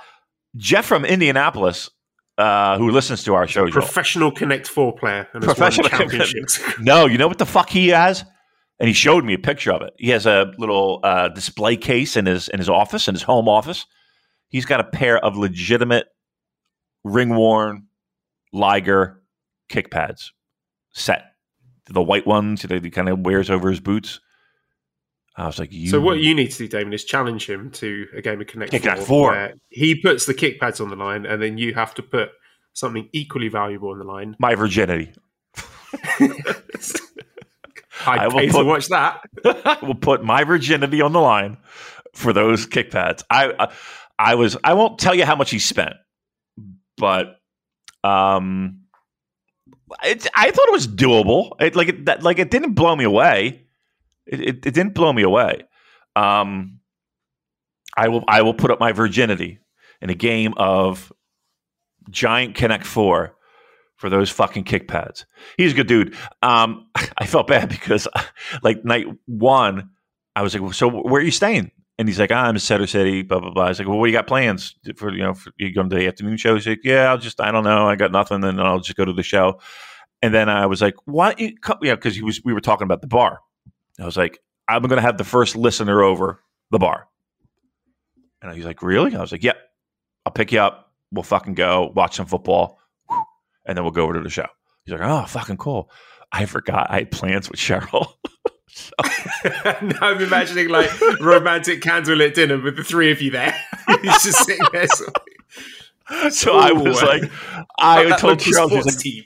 Jeff 0.56 0.86
from 0.86 1.06
Indianapolis, 1.06 1.90
uh, 2.38 2.78
who 2.78 2.90
listens 2.92 3.24
to 3.26 3.36
our 3.36 3.48
show, 3.48 3.66
Joel, 3.66 3.84
Professional 3.84 4.32
Connect 4.32 4.68
Four 4.68 4.96
player 4.96 5.28
and 5.34 5.44
Professional 5.44 5.90
championships. 5.90 6.60
no, 6.80 7.06
you 7.06 7.18
know 7.18 7.28
what 7.28 7.38
the 7.38 7.46
fuck 7.46 7.70
he 7.70 7.90
has? 7.90 8.24
And 8.80 8.88
he 8.88 8.94
showed 8.94 9.26
me 9.26 9.34
a 9.34 9.40
picture 9.40 9.74
of 9.74 9.82
it. 9.82 9.94
He 9.98 10.10
has 10.10 10.26
a 10.26 10.54
little 10.58 11.02
uh, 11.04 11.28
display 11.30 11.76
case 11.76 12.16
in 12.16 12.26
his 12.26 12.48
in 12.48 12.60
his 12.60 12.70
office, 12.70 13.08
in 13.10 13.16
his 13.16 13.24
home 13.24 13.50
office. 13.50 13.86
He's 14.50 14.66
got 14.66 14.80
a 14.80 14.84
pair 14.84 15.18
of 15.24 15.38
legitimate 15.38 16.08
ring 17.04 17.36
worn 17.36 17.88
Liger 18.52 19.22
kick 19.70 19.90
pads 19.92 20.34
set. 20.92 21.24
The 21.86 22.02
white 22.04 22.28
ones 22.28 22.62
that 22.64 22.84
he 22.84 22.90
kind 22.92 23.10
of 23.10 23.20
wears 23.20 23.50
over 23.50 23.70
his 23.70 23.80
boots. 23.80 24.20
I 25.36 25.46
was 25.48 25.58
like, 25.58 25.72
you. 25.72 25.90
So 25.90 26.02
what 26.02 26.20
you 26.20 26.36
need 26.36 26.52
to 26.52 26.58
do, 26.58 26.68
Damon, 26.68 26.94
is 26.94 27.06
challenge 27.06 27.50
him 27.50 27.72
to 27.72 28.06
a 28.16 28.22
game 28.22 28.42
of 28.42 28.48
Connect 28.48 28.72
Kick 28.72 28.84
Four, 28.84 28.96
Four. 28.98 29.32
where 29.32 29.54
he 29.70 29.96
puts 29.96 30.26
the 30.26 30.34
kick 30.34 30.60
pads 30.60 30.80
on 30.82 30.90
the 30.90 30.96
line, 30.98 31.26
and 31.26 31.42
then 31.42 31.58
you 31.58 31.74
have 31.76 31.94
to 31.96 32.04
put 32.04 32.30
something 32.74 33.08
equally 33.14 33.48
valuable 33.48 33.90
on 33.92 34.00
the 34.00 34.04
line. 34.04 34.36
my 34.40 34.54
virginity. 34.56 35.14
I 38.06 38.26
I'd 38.26 38.34
will 38.34 38.42
put- 38.50 38.60
to 38.60 38.64
watch 38.66 38.88
that. 38.90 39.22
I 39.46 39.78
will 39.86 39.96
put 39.96 40.24
my 40.24 40.44
virginity 40.44 41.02
on 41.02 41.14
the 41.14 41.20
line 41.22 41.58
for 42.14 42.34
those 42.34 42.66
kick 42.66 42.92
pads. 42.92 43.24
I, 43.30 43.54
I 43.60 43.72
I 44.20 44.36
was 44.36 44.58
I 44.64 44.74
won't 44.74 45.00
tell 45.00 45.16
you 45.16 45.24
how 45.24 45.38
much 45.38 45.50
he 45.50 45.60
spent, 45.60 45.96
but 46.98 47.38
um, 48.04 48.82
it, 50.04 50.28
I 50.36 50.52
thought 50.52 50.68
it 50.68 50.74
was 50.74 50.88
doable. 50.88 51.52
It, 51.62 51.76
like 51.76 51.88
it 51.88 52.06
that, 52.06 52.22
like 52.22 52.38
it 52.38 52.52
didn't 52.52 52.74
blow 52.74 52.94
me 52.96 53.06
away. 53.06 53.66
It, 54.26 54.42
it, 54.42 54.66
it 54.66 54.74
didn't 54.74 54.94
blow 54.94 55.14
me 55.14 55.24
away. 55.24 55.64
Um, 56.18 56.82
I 57.96 58.10
will 58.10 58.26
I 58.28 58.42
will 58.42 58.54
put 58.54 58.72
up 58.72 58.80
my 58.82 58.92
virginity 58.92 59.60
in 60.02 60.10
a 60.10 60.16
game 60.16 60.54
of 60.58 61.14
Giant 62.10 62.56
Connect 62.56 62.86
Four 62.86 63.38
for 63.96 64.10
those 64.10 64.30
fucking 64.30 64.66
kick 64.66 64.90
pads. 64.90 65.26
He's 65.58 65.72
a 65.72 65.76
good 65.76 65.88
dude. 65.88 66.16
Um, 66.42 66.90
I 67.18 67.26
felt 67.26 67.48
bad 67.48 67.70
because 67.70 68.06
like 68.62 68.84
night 68.84 69.08
one, 69.28 69.92
I 70.36 70.42
was 70.42 70.54
like, 70.54 70.74
"So 70.74 70.90
where 70.90 71.22
are 71.22 71.26
you 71.26 71.32
staying?" 71.32 71.72
And 72.00 72.08
he's 72.08 72.18
like, 72.18 72.32
ah, 72.32 72.46
"I'm 72.46 72.56
in 72.56 72.60
Center 72.60 72.88
City." 72.88 73.24
Blah 73.24 73.42
blah 73.42 73.52
blah. 73.52 73.68
Was 73.68 73.78
like, 73.78 73.88
"Well, 73.90 74.00
what 74.00 74.06
do 74.06 74.12
you 74.12 74.18
got 74.18 74.26
plans 74.26 74.74
for 74.96 75.12
you 75.12 75.22
know? 75.22 75.34
For, 75.34 75.52
you 75.58 75.74
going 75.74 75.90
to 75.90 75.96
the 75.98 76.08
afternoon 76.08 76.38
show?" 76.38 76.56
He's 76.56 76.66
like, 76.66 76.80
"Yeah, 76.82 77.10
I'll 77.10 77.18
just 77.18 77.42
I 77.42 77.52
don't 77.52 77.66
know. 77.66 77.90
I 77.90 77.98
got 77.98 78.14
nothing, 78.14 78.42
and 78.46 78.60
I'll 78.62 78.80
just 78.80 78.96
go 78.96 79.04
to 79.04 79.12
the 79.12 79.22
show." 79.22 79.60
And 80.22 80.34
then 80.34 80.48
I 80.48 80.66
was 80.66 80.82
like, 80.82 80.96
"Why 81.04 81.34
don't 81.34 81.40
you?" 81.42 81.58
Come? 81.58 81.78
Yeah, 81.82 81.96
because 81.96 82.16
he 82.16 82.24
was 82.24 82.42
we 82.44 82.54
were 82.54 82.62
talking 82.62 82.86
about 82.86 83.02
the 83.02 83.08
bar. 83.08 83.40
I 84.00 84.06
was 84.06 84.16
like, 84.16 84.40
"I'm 84.70 84.82
going 84.84 84.96
to 84.96 85.02
have 85.02 85.18
the 85.18 85.26
first 85.26 85.58
listener 85.58 86.02
over 86.02 86.42
the 86.72 86.80
bar," 86.80 87.10
and 88.42 88.56
he's 88.56 88.66
like, 88.66 88.82
"Really?" 88.82 89.14
I 89.14 89.20
was 89.20 89.34
like, 89.34 89.44
"Yep, 89.44 89.58
I'll 90.26 90.32
pick 90.32 90.54
you 90.54 90.62
up. 90.62 90.94
We'll 91.12 91.24
fucking 91.24 91.56
go 91.56 91.92
watch 91.94 92.16
some 92.16 92.28
football, 92.28 92.80
and 93.66 93.78
then 93.78 93.84
we'll 93.84 93.92
go 93.92 94.04
over 94.04 94.14
to 94.14 94.22
the 94.22 94.30
show." 94.30 94.48
He's 94.86 94.94
like, 94.94 95.04
"Oh, 95.04 95.26
fucking 95.26 95.58
cool." 95.58 95.92
I 96.32 96.46
forgot 96.46 96.88
I 96.90 97.00
had 97.00 97.12
plans 97.12 97.50
with 97.50 97.60
Cheryl. 97.60 98.14
now 99.82 99.98
I'm 100.02 100.22
imagining 100.22 100.70
like 100.70 100.90
romantic 101.20 101.82
candlelit 101.82 102.34
dinner 102.34 102.60
with 102.62 102.76
the 102.76 102.84
three 102.84 103.12
of 103.12 103.22
you 103.22 103.32
there. 103.32 103.56
He's 104.02 104.24
just 104.24 104.46
sitting 104.46 104.66
there. 104.72 104.84
of- 104.84 106.34
so 106.34 106.58
I 106.58 106.72
was 106.72 107.02
like, 107.04 107.30
I 107.80 108.18
told 108.18 108.40
Cheryl, 108.40 108.70
she's 108.70 108.86
like, 108.86 108.98
team. 108.98 109.24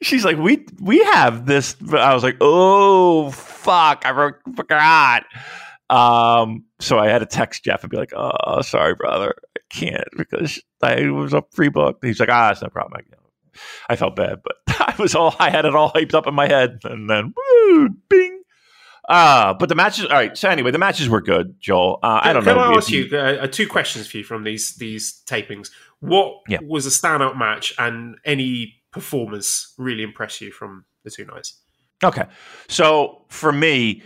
she's 0.00 0.24
like, 0.24 0.38
we 0.38 0.64
we 0.80 1.02
have 1.04 1.46
this. 1.46 1.74
But 1.74 2.00
I 2.00 2.14
was 2.14 2.22
like, 2.22 2.36
oh 2.40 3.30
fuck, 3.30 4.02
I 4.06 4.12
wrote, 4.12 4.36
forgot. 4.54 5.24
Um, 5.88 6.64
so 6.78 6.98
I 6.98 7.08
had 7.08 7.18
to 7.18 7.26
text 7.26 7.64
Jeff 7.64 7.82
and 7.82 7.90
be 7.90 7.96
like, 7.96 8.12
oh, 8.16 8.60
sorry, 8.62 8.94
brother, 8.94 9.34
I 9.56 9.60
can't 9.70 10.06
because 10.16 10.62
I 10.80 11.10
was 11.10 11.34
a 11.34 11.42
free 11.50 11.68
book. 11.68 11.98
He's 12.02 12.20
like, 12.20 12.28
ah, 12.30 12.50
it's 12.52 12.62
no 12.62 12.68
problem. 12.68 13.02
I, 13.88 13.92
I 13.92 13.96
felt 13.96 14.14
bad, 14.14 14.38
but 14.44 14.56
I 14.68 14.94
was 14.98 15.16
all 15.16 15.34
I 15.40 15.50
had 15.50 15.64
it 15.64 15.74
all 15.74 15.90
hyped 15.90 16.14
up 16.14 16.28
in 16.28 16.34
my 16.34 16.46
head, 16.46 16.78
and 16.84 17.10
then 17.10 17.34
woo, 17.36 17.88
bing. 18.08 18.39
Uh, 19.10 19.54
but 19.54 19.68
the 19.68 19.74
matches, 19.74 20.04
all 20.04 20.12
right. 20.12 20.38
So 20.38 20.48
anyway, 20.48 20.70
the 20.70 20.78
matches 20.78 21.08
were 21.08 21.20
good, 21.20 21.58
Joel. 21.58 21.98
Uh, 22.00 22.20
I 22.22 22.32
don't 22.32 22.44
Can 22.44 22.56
know. 22.56 22.62
I 22.62 22.76
ask 22.76 22.90
you 22.90 23.06
uh, 23.18 23.46
two 23.48 23.66
questions 23.66 24.06
for 24.06 24.18
you 24.18 24.24
from 24.24 24.44
these 24.44 24.76
these 24.76 25.20
tapings? 25.26 25.70
What 25.98 26.36
Yeah. 26.48 26.60
was 26.62 26.86
a 26.86 26.90
standout 26.90 27.36
match, 27.36 27.74
and 27.76 28.16
any 28.24 28.76
performers 28.92 29.74
really 29.78 30.04
impress 30.04 30.40
you 30.40 30.52
from 30.52 30.84
the 31.02 31.10
two 31.10 31.24
nights? 31.24 31.58
Okay. 32.04 32.24
So 32.68 33.24
for 33.28 33.50
me, 33.52 34.02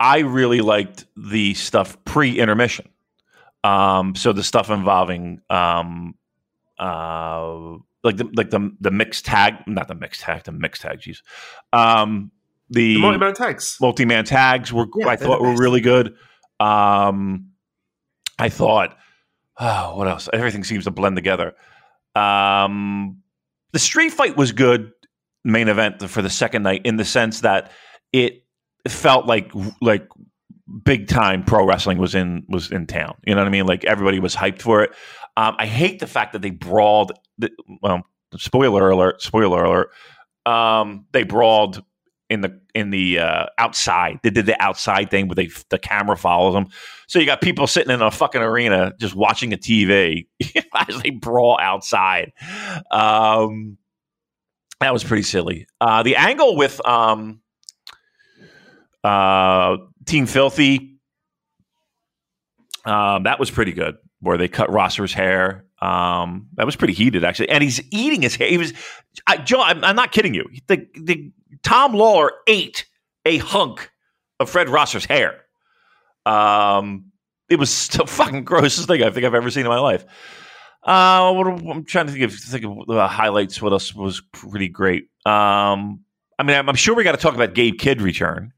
I 0.00 0.18
really 0.18 0.60
liked 0.62 1.04
the 1.16 1.54
stuff 1.54 1.96
pre 2.04 2.38
intermission. 2.40 2.88
Um, 3.62 4.16
so 4.16 4.32
the 4.32 4.42
stuff 4.42 4.68
involving 4.68 5.40
um, 5.48 6.16
uh, 6.78 7.76
like 8.02 8.16
the 8.16 8.28
like 8.34 8.50
the 8.50 8.72
the 8.80 8.90
mixed 8.90 9.24
tag, 9.26 9.54
not 9.68 9.86
the 9.86 9.94
mixed 9.94 10.22
tag, 10.22 10.42
the 10.42 10.52
mixed 10.52 10.82
tag. 10.82 10.98
Jeez. 10.98 11.18
Um, 11.72 12.32
the 12.74 12.94
The 12.94 13.00
Mighty 13.00 13.18
Man 13.18 13.34
tags. 13.34 13.76
multi 13.80 14.04
man 14.04 14.24
tags 14.24 14.72
were 14.72 14.86
Yeah, 14.96 15.08
I 15.08 15.16
thought 15.16 15.40
were 15.40 15.50
best. 15.52 15.60
really 15.60 15.80
good. 15.80 16.14
Um, 16.60 17.50
I 18.38 18.48
thought, 18.48 18.96
oh, 19.58 19.96
what 19.96 20.08
else? 20.08 20.28
Everything 20.32 20.64
seems 20.64 20.84
to 20.84 20.90
blend 20.90 21.16
together. 21.16 21.54
Um, 22.14 23.18
the 23.72 23.78
street 23.78 24.12
fight 24.12 24.36
was 24.36 24.52
good. 24.52 24.92
Main 25.44 25.68
event 25.68 26.08
for 26.08 26.22
the 26.22 26.30
second 26.30 26.62
night 26.62 26.82
in 26.84 26.96
the 26.96 27.04
sense 27.04 27.40
that 27.40 27.70
it 28.12 28.44
felt 28.88 29.26
like 29.26 29.50
like 29.82 30.08
big 30.84 31.06
time 31.08 31.44
pro 31.44 31.66
wrestling 31.66 31.98
was 31.98 32.14
in 32.14 32.44
was 32.48 32.70
in 32.70 32.86
town. 32.86 33.16
You 33.26 33.34
know 33.34 33.40
what 33.42 33.48
I 33.48 33.50
mean? 33.50 33.66
Like 33.66 33.84
everybody 33.84 34.20
was 34.20 34.34
hyped 34.34 34.62
for 34.62 34.82
it. 34.82 34.92
Um, 35.36 35.54
I 35.58 35.66
hate 35.66 35.98
the 35.98 36.06
fact 36.06 36.32
that 36.32 36.40
they 36.42 36.50
brawled. 36.50 37.12
The, 37.38 37.50
well, 37.82 38.04
spoiler 38.36 38.88
alert! 38.88 39.20
Spoiler 39.20 39.64
alert! 39.64 39.90
Um, 40.46 41.06
they 41.12 41.24
brawled 41.24 41.82
in 42.30 42.40
the 42.40 42.60
in 42.74 42.90
the 42.90 43.20
uh, 43.20 43.46
outside. 43.56 44.18
They 44.22 44.30
did 44.30 44.46
the 44.46 44.60
outside 44.60 45.10
thing 45.10 45.28
where 45.28 45.36
they 45.36 45.48
the 45.70 45.78
camera 45.78 46.16
follows 46.16 46.54
them. 46.54 46.66
So 47.06 47.18
you 47.18 47.26
got 47.26 47.40
people 47.40 47.66
sitting 47.66 47.92
in 47.92 48.02
a 48.02 48.10
fucking 48.10 48.42
arena 48.42 48.92
just 48.98 49.14
watching 49.14 49.52
a 49.52 49.56
TV 49.56 50.26
as 50.74 51.02
they 51.02 51.10
brawl 51.10 51.58
outside. 51.60 52.32
Um, 52.90 53.78
that 54.80 54.92
was 54.92 55.04
pretty 55.04 55.22
silly. 55.22 55.66
Uh, 55.80 56.02
the 56.02 56.16
angle 56.16 56.56
with 56.56 56.84
um, 56.86 57.40
uh, 59.02 59.76
Team 60.04 60.26
Filthy, 60.26 60.98
um, 62.84 63.22
that 63.22 63.38
was 63.38 63.50
pretty 63.50 63.72
good. 63.72 63.96
Where 64.20 64.38
they 64.38 64.48
cut 64.48 64.70
Rosser's 64.70 65.12
hair. 65.12 65.66
Um, 65.80 66.48
that 66.54 66.64
was 66.64 66.76
pretty 66.76 66.94
heated 66.94 67.24
actually, 67.24 67.50
and 67.50 67.62
he's 67.62 67.80
eating 67.92 68.22
his 68.22 68.34
hair. 68.36 68.48
He 68.48 68.56
was, 68.56 68.72
I, 69.26 69.36
Joe. 69.36 69.60
I'm, 69.60 69.84
I'm 69.84 69.96
not 69.96 70.12
kidding 70.12 70.32
you. 70.32 70.48
The, 70.66 70.86
the 70.94 71.30
Tom 71.62 71.92
Lawlor 71.92 72.30
ate 72.46 72.86
a 73.24 73.38
hunk 73.38 73.90
of 74.40 74.50
Fred 74.50 74.68
Rosser's 74.68 75.04
hair. 75.04 75.40
Um, 76.26 77.12
it 77.48 77.58
was 77.58 77.88
the 77.92 78.06
fucking 78.06 78.44
grossest 78.44 78.88
thing 78.88 79.02
I 79.02 79.10
think 79.10 79.26
I've 79.26 79.34
ever 79.34 79.50
seen 79.50 79.64
in 79.64 79.70
my 79.70 79.78
life. 79.78 80.04
Uh, 80.82 81.32
what, 81.32 81.46
I'm 81.46 81.84
trying 81.84 82.06
to 82.06 82.12
think 82.12 82.24
of 82.24 82.34
think 82.34 82.64
of 82.64 82.86
the 82.86 83.08
highlights. 83.08 83.62
What 83.62 83.72
else 83.72 83.94
was 83.94 84.22
pretty 84.32 84.68
great? 84.68 85.04
Um, 85.24 86.00
I 86.38 86.42
mean, 86.42 86.56
I'm, 86.56 86.68
I'm 86.68 86.74
sure 86.74 86.94
we 86.94 87.04
got 87.04 87.12
to 87.12 87.18
talk 87.18 87.34
about 87.34 87.54
Gabe 87.54 87.78
Kidd 87.78 88.02
return. 88.02 88.52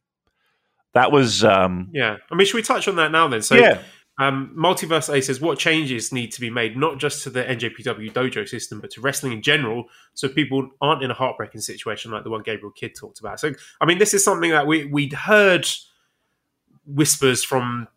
That 0.94 1.12
was 1.12 1.44
um, 1.44 1.90
Yeah, 1.92 2.16
I 2.30 2.34
mean, 2.34 2.46
should 2.46 2.56
we 2.56 2.62
touch 2.62 2.88
on 2.88 2.96
that 2.96 3.12
now 3.12 3.28
then? 3.28 3.42
So, 3.42 3.54
yeah. 3.54 3.82
Um, 4.18 4.54
Multiverse 4.56 5.14
A 5.14 5.20
says 5.20 5.40
what 5.40 5.58
changes 5.58 6.10
need 6.10 6.32
to 6.32 6.40
be 6.40 6.48
made, 6.48 6.76
not 6.76 6.98
just 6.98 7.22
to 7.24 7.30
the 7.30 7.44
NJPW 7.44 8.12
dojo 8.12 8.48
system, 8.48 8.80
but 8.80 8.90
to 8.92 9.00
wrestling 9.02 9.32
in 9.32 9.42
general, 9.42 9.84
so 10.14 10.28
people 10.28 10.70
aren't 10.80 11.02
in 11.02 11.10
a 11.10 11.14
heartbreaking 11.14 11.60
situation 11.60 12.10
like 12.10 12.24
the 12.24 12.30
one 12.30 12.42
Gabriel 12.42 12.70
Kidd 12.70 12.94
talked 12.94 13.20
about. 13.20 13.40
So, 13.40 13.52
I 13.80 13.84
mean, 13.84 13.98
this 13.98 14.14
is 14.14 14.24
something 14.24 14.50
that 14.50 14.66
we 14.66 14.86
we'd 14.86 15.12
heard 15.12 15.68
whispers 16.86 17.44
from 17.44 17.88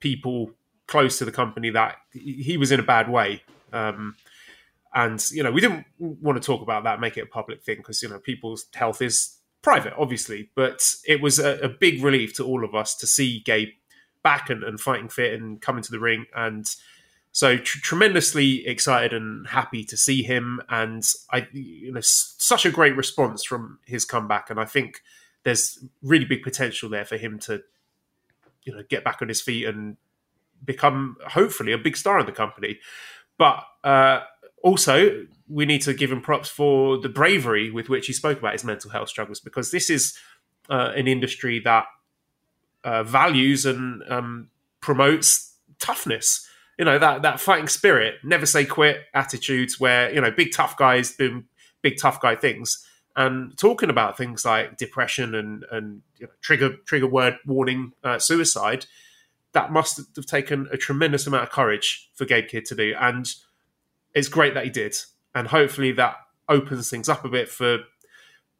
people 0.00 0.52
close 0.86 1.18
to 1.18 1.26
the 1.26 1.32
company 1.32 1.70
that 1.70 1.96
he 2.12 2.56
was 2.56 2.72
in 2.72 2.80
a 2.80 2.84
bad 2.84 3.10
way. 3.10 3.42
Um, 3.72 4.16
and 4.94 5.22
you 5.30 5.42
know, 5.42 5.52
we 5.52 5.60
didn't 5.60 5.84
want 5.98 6.40
to 6.40 6.46
talk 6.46 6.62
about 6.62 6.84
that, 6.84 6.98
make 6.98 7.18
it 7.18 7.22
a 7.22 7.26
public 7.26 7.62
thing, 7.62 7.76
because 7.76 8.02
you 8.02 8.08
know, 8.08 8.18
people's 8.18 8.66
health 8.74 9.02
is 9.02 9.36
private, 9.60 9.92
obviously. 9.98 10.48
But 10.54 10.94
it 11.06 11.20
was 11.20 11.38
a, 11.38 11.58
a 11.58 11.68
big 11.68 12.02
relief 12.02 12.32
to 12.36 12.44
all 12.44 12.64
of 12.64 12.74
us 12.74 12.94
to 12.96 13.06
see 13.06 13.40
Gabe 13.40 13.68
back 14.22 14.50
and, 14.50 14.62
and 14.62 14.80
fighting 14.80 15.08
fit 15.08 15.34
and 15.34 15.60
coming 15.60 15.82
to 15.82 15.90
the 15.90 16.00
ring. 16.00 16.26
And 16.34 16.68
so 17.32 17.56
tr- 17.56 17.80
tremendously 17.80 18.66
excited 18.66 19.12
and 19.12 19.46
happy 19.46 19.84
to 19.84 19.96
see 19.96 20.22
him. 20.22 20.60
And 20.68 21.06
I, 21.30 21.46
you 21.52 21.92
know, 21.92 21.98
s- 21.98 22.34
such 22.38 22.66
a 22.66 22.70
great 22.70 22.96
response 22.96 23.44
from 23.44 23.78
his 23.86 24.04
comeback. 24.04 24.50
And 24.50 24.58
I 24.58 24.64
think 24.64 25.02
there's 25.44 25.78
really 26.02 26.24
big 26.24 26.42
potential 26.42 26.88
there 26.88 27.04
for 27.04 27.16
him 27.16 27.38
to, 27.40 27.62
you 28.64 28.74
know, 28.74 28.82
get 28.88 29.04
back 29.04 29.22
on 29.22 29.28
his 29.28 29.40
feet 29.40 29.66
and 29.66 29.96
become 30.64 31.16
hopefully 31.28 31.72
a 31.72 31.78
big 31.78 31.96
star 31.96 32.18
in 32.18 32.26
the 32.26 32.32
company. 32.32 32.78
But 33.38 33.64
uh, 33.84 34.22
also, 34.62 35.26
we 35.48 35.64
need 35.64 35.82
to 35.82 35.94
give 35.94 36.10
him 36.10 36.20
props 36.20 36.48
for 36.48 36.98
the 36.98 37.08
bravery 37.08 37.70
with 37.70 37.88
which 37.88 38.06
he 38.06 38.12
spoke 38.12 38.38
about 38.38 38.52
his 38.52 38.64
mental 38.64 38.90
health 38.90 39.08
struggles 39.08 39.40
because 39.40 39.70
this 39.70 39.88
is 39.88 40.18
uh, 40.68 40.92
an 40.96 41.06
industry 41.06 41.60
that 41.60 41.86
uh, 42.84 43.02
values 43.02 43.66
and 43.66 44.02
um, 44.08 44.50
promotes 44.80 45.54
toughness. 45.78 46.46
You 46.78 46.84
know 46.84 46.98
that 46.98 47.22
that 47.22 47.40
fighting 47.40 47.68
spirit, 47.68 48.16
never 48.22 48.46
say 48.46 48.64
quit 48.64 49.02
attitudes, 49.14 49.80
where 49.80 50.12
you 50.12 50.20
know 50.20 50.30
big 50.30 50.52
tough 50.52 50.76
guys 50.76 51.16
doing 51.16 51.44
big 51.82 51.98
tough 51.98 52.20
guy 52.20 52.36
things 52.36 52.84
and 53.18 53.58
talking 53.58 53.90
about 53.90 54.16
things 54.16 54.44
like 54.44 54.76
depression 54.76 55.34
and 55.34 55.64
and 55.72 56.02
you 56.18 56.26
know, 56.26 56.32
trigger 56.40 56.76
trigger 56.86 57.08
word 57.08 57.36
warning 57.44 57.92
uh, 58.04 58.18
suicide. 58.18 58.86
That 59.52 59.72
must 59.72 60.00
have 60.14 60.26
taken 60.26 60.68
a 60.70 60.76
tremendous 60.76 61.26
amount 61.26 61.42
of 61.42 61.50
courage 61.50 62.10
for 62.14 62.24
Gabe 62.24 62.48
Kidd 62.48 62.64
to 62.66 62.76
do, 62.76 62.94
and 62.98 63.28
it's 64.14 64.28
great 64.28 64.54
that 64.54 64.64
he 64.64 64.70
did. 64.70 64.96
And 65.34 65.48
hopefully 65.48 65.92
that 65.92 66.16
opens 66.48 66.88
things 66.88 67.08
up 67.08 67.24
a 67.24 67.28
bit 67.28 67.48
for 67.48 67.78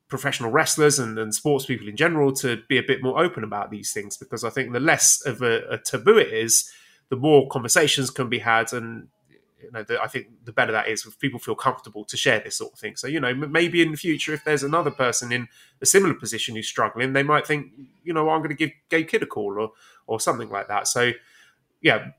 professional 0.09 0.51
wrestlers 0.51 0.99
and, 0.99 1.19
and 1.19 1.35
sports 1.35 1.67
people 1.67 1.89
in 1.89 1.97
general 1.97 2.33
to 2.33 2.63
be 2.69 2.79
a 2.79 2.83
bit 2.83 3.03
more 3.03 3.23
open 3.23 3.45
about 3.45 3.71
these 3.71 3.93
things 3.93 4.17
because 4.17 4.43
I 4.43 4.51
think 4.51 4.73
the 4.73 4.81
less 4.81 5.25
of 5.25 5.43
a, 5.43 5.69
a 5.69 5.79
taboo 5.79 6.17
it 6.17 6.33
is, 6.33 6.71
the 7.11 7.17
more 7.17 7.49
conversations 7.49 8.11
can 8.11 8.29
be 8.29 8.39
had 8.39 8.73
and 8.73 9.09
you 9.63 9.71
know, 9.73 9.83
the, 9.83 10.01
I 10.01 10.07
think 10.07 10.29
the 10.45 10.53
better 10.53 10.73
that 10.73 10.89
is 10.89 11.05
if 11.05 11.19
people 11.19 11.41
feel 11.41 11.55
comfortable 11.55 12.05
to 12.05 12.17
share 12.17 12.41
this 12.41 12.57
sort 12.57 12.73
of 12.73 12.79
thing. 12.79 12.97
So, 12.97 13.07
you 13.07 13.21
know, 13.21 13.35
maybe 13.35 13.83
in 13.83 13.91
the 13.91 13.97
future, 13.97 14.33
if 14.33 14.45
there's 14.45 14.63
another 14.63 14.91
person 14.91 15.33
in 15.33 15.49
a 15.83 15.87
similar 15.87 16.15
position 16.15 16.55
who's 16.55 16.69
struggling, 16.69 17.13
they 17.13 17.23
might 17.23 17.47
think, 17.47 17.73
you 18.05 18.13
know, 18.13 18.31
I'm 18.31 18.39
going 18.39 18.51
to 18.51 18.55
give 18.55 18.71
Gabe 18.89 19.09
Kidd 19.09 19.23
a 19.23 19.27
call 19.27 19.61
or 19.61 19.73
or 20.07 20.21
something 20.21 20.49
like 20.49 20.69
that. 20.69 20.89
So, 20.89 21.13
yeah, 21.83 22.11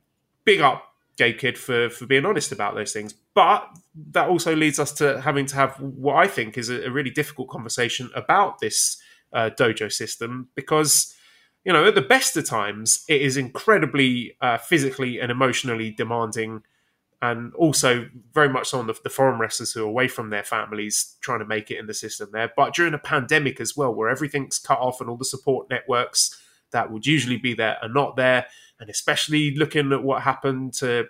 big 0.43 0.61
up 0.61 0.88
Gabe 1.19 1.37
Kidd 1.37 1.57
for 1.57 1.89
for 1.89 2.05
being 2.07 2.25
honest 2.25 2.51
about 2.51 2.73
those 2.73 2.93
things. 2.93 3.13
But 3.35 3.67
that 4.11 4.29
also 4.29 4.55
leads 4.55 4.79
us 4.79 4.91
to 4.93 5.21
having 5.21 5.45
to 5.47 5.55
have 5.55 5.75
what 5.79 6.15
I 6.15 6.27
think 6.27 6.57
is 6.57 6.69
a, 6.69 6.85
a 6.85 6.89
really 6.89 7.11
difficult 7.11 7.49
conversation 7.49 8.09
about 8.15 8.59
this 8.59 8.97
uh, 9.33 9.51
dojo 9.51 9.91
system 9.91 10.47
because 10.55 11.13
you 11.65 11.73
know 11.73 11.85
at 11.85 11.93
the 11.93 12.01
best 12.01 12.37
of 12.37 12.45
times 12.45 13.03
it 13.07 13.21
is 13.21 13.37
incredibly 13.37 14.37
uh, 14.41 14.57
physically 14.57 15.19
and 15.19 15.29
emotionally 15.29 15.91
demanding 15.91 16.63
and 17.21 17.53
also 17.55 18.07
very 18.33 18.47
much 18.47 18.69
so 18.69 18.79
on 18.79 18.87
the, 18.87 18.95
the, 19.03 19.09
foreign 19.09 19.39
wrestlers 19.39 19.73
who 19.73 19.83
are 19.83 19.89
away 19.89 20.07
from 20.07 20.29
their 20.29 20.43
families 20.43 21.17
trying 21.19 21.39
to 21.39 21.45
make 21.45 21.69
it 21.69 21.77
in 21.77 21.85
the 21.85 21.93
system 21.93 22.29
there. 22.31 22.49
But 22.55 22.73
during 22.73 22.93
a 22.93 22.97
pandemic 22.97 23.59
as 23.59 23.75
well, 23.75 23.93
where 23.93 24.07
everything's 24.07 24.57
cut 24.57 24.79
off 24.79 25.01
and 25.01 25.09
all 25.09 25.17
the 25.17 25.25
support 25.25 25.69
networks 25.69 26.41
that 26.71 26.89
would 26.89 27.05
usually 27.05 27.35
be 27.35 27.53
there 27.53 27.77
are 27.81 27.89
not 27.89 28.15
there, 28.15 28.45
and 28.79 28.89
especially 28.89 29.55
looking 29.55 29.91
at 29.91 30.03
what 30.03 30.21
happened 30.21 30.73
to 30.75 31.07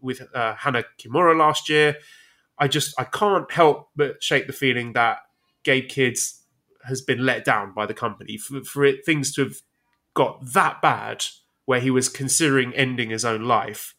with 0.00 0.22
uh, 0.34 0.54
Hana 0.54 0.84
Kimura 0.98 1.36
last 1.36 1.68
year, 1.68 1.96
I 2.58 2.68
just 2.68 2.94
I 2.98 3.04
can't 3.04 3.50
help 3.50 3.90
but 3.96 4.22
shake 4.22 4.46
the 4.46 4.52
feeling 4.52 4.92
that 4.94 5.18
Gabe 5.62 5.88
Kidd's 5.88 6.42
has 6.84 7.00
been 7.00 7.24
let 7.24 7.44
down 7.44 7.72
by 7.72 7.86
the 7.86 7.94
company 7.94 8.36
for, 8.36 8.62
for 8.62 8.84
it 8.84 9.04
things 9.04 9.32
to 9.34 9.44
have 9.44 9.56
got 10.14 10.52
that 10.52 10.80
bad 10.82 11.24
where 11.64 11.80
he 11.80 11.90
was 11.90 12.08
considering 12.08 12.74
ending 12.74 13.10
his 13.10 13.24
own 13.24 13.44
life. 13.44 13.94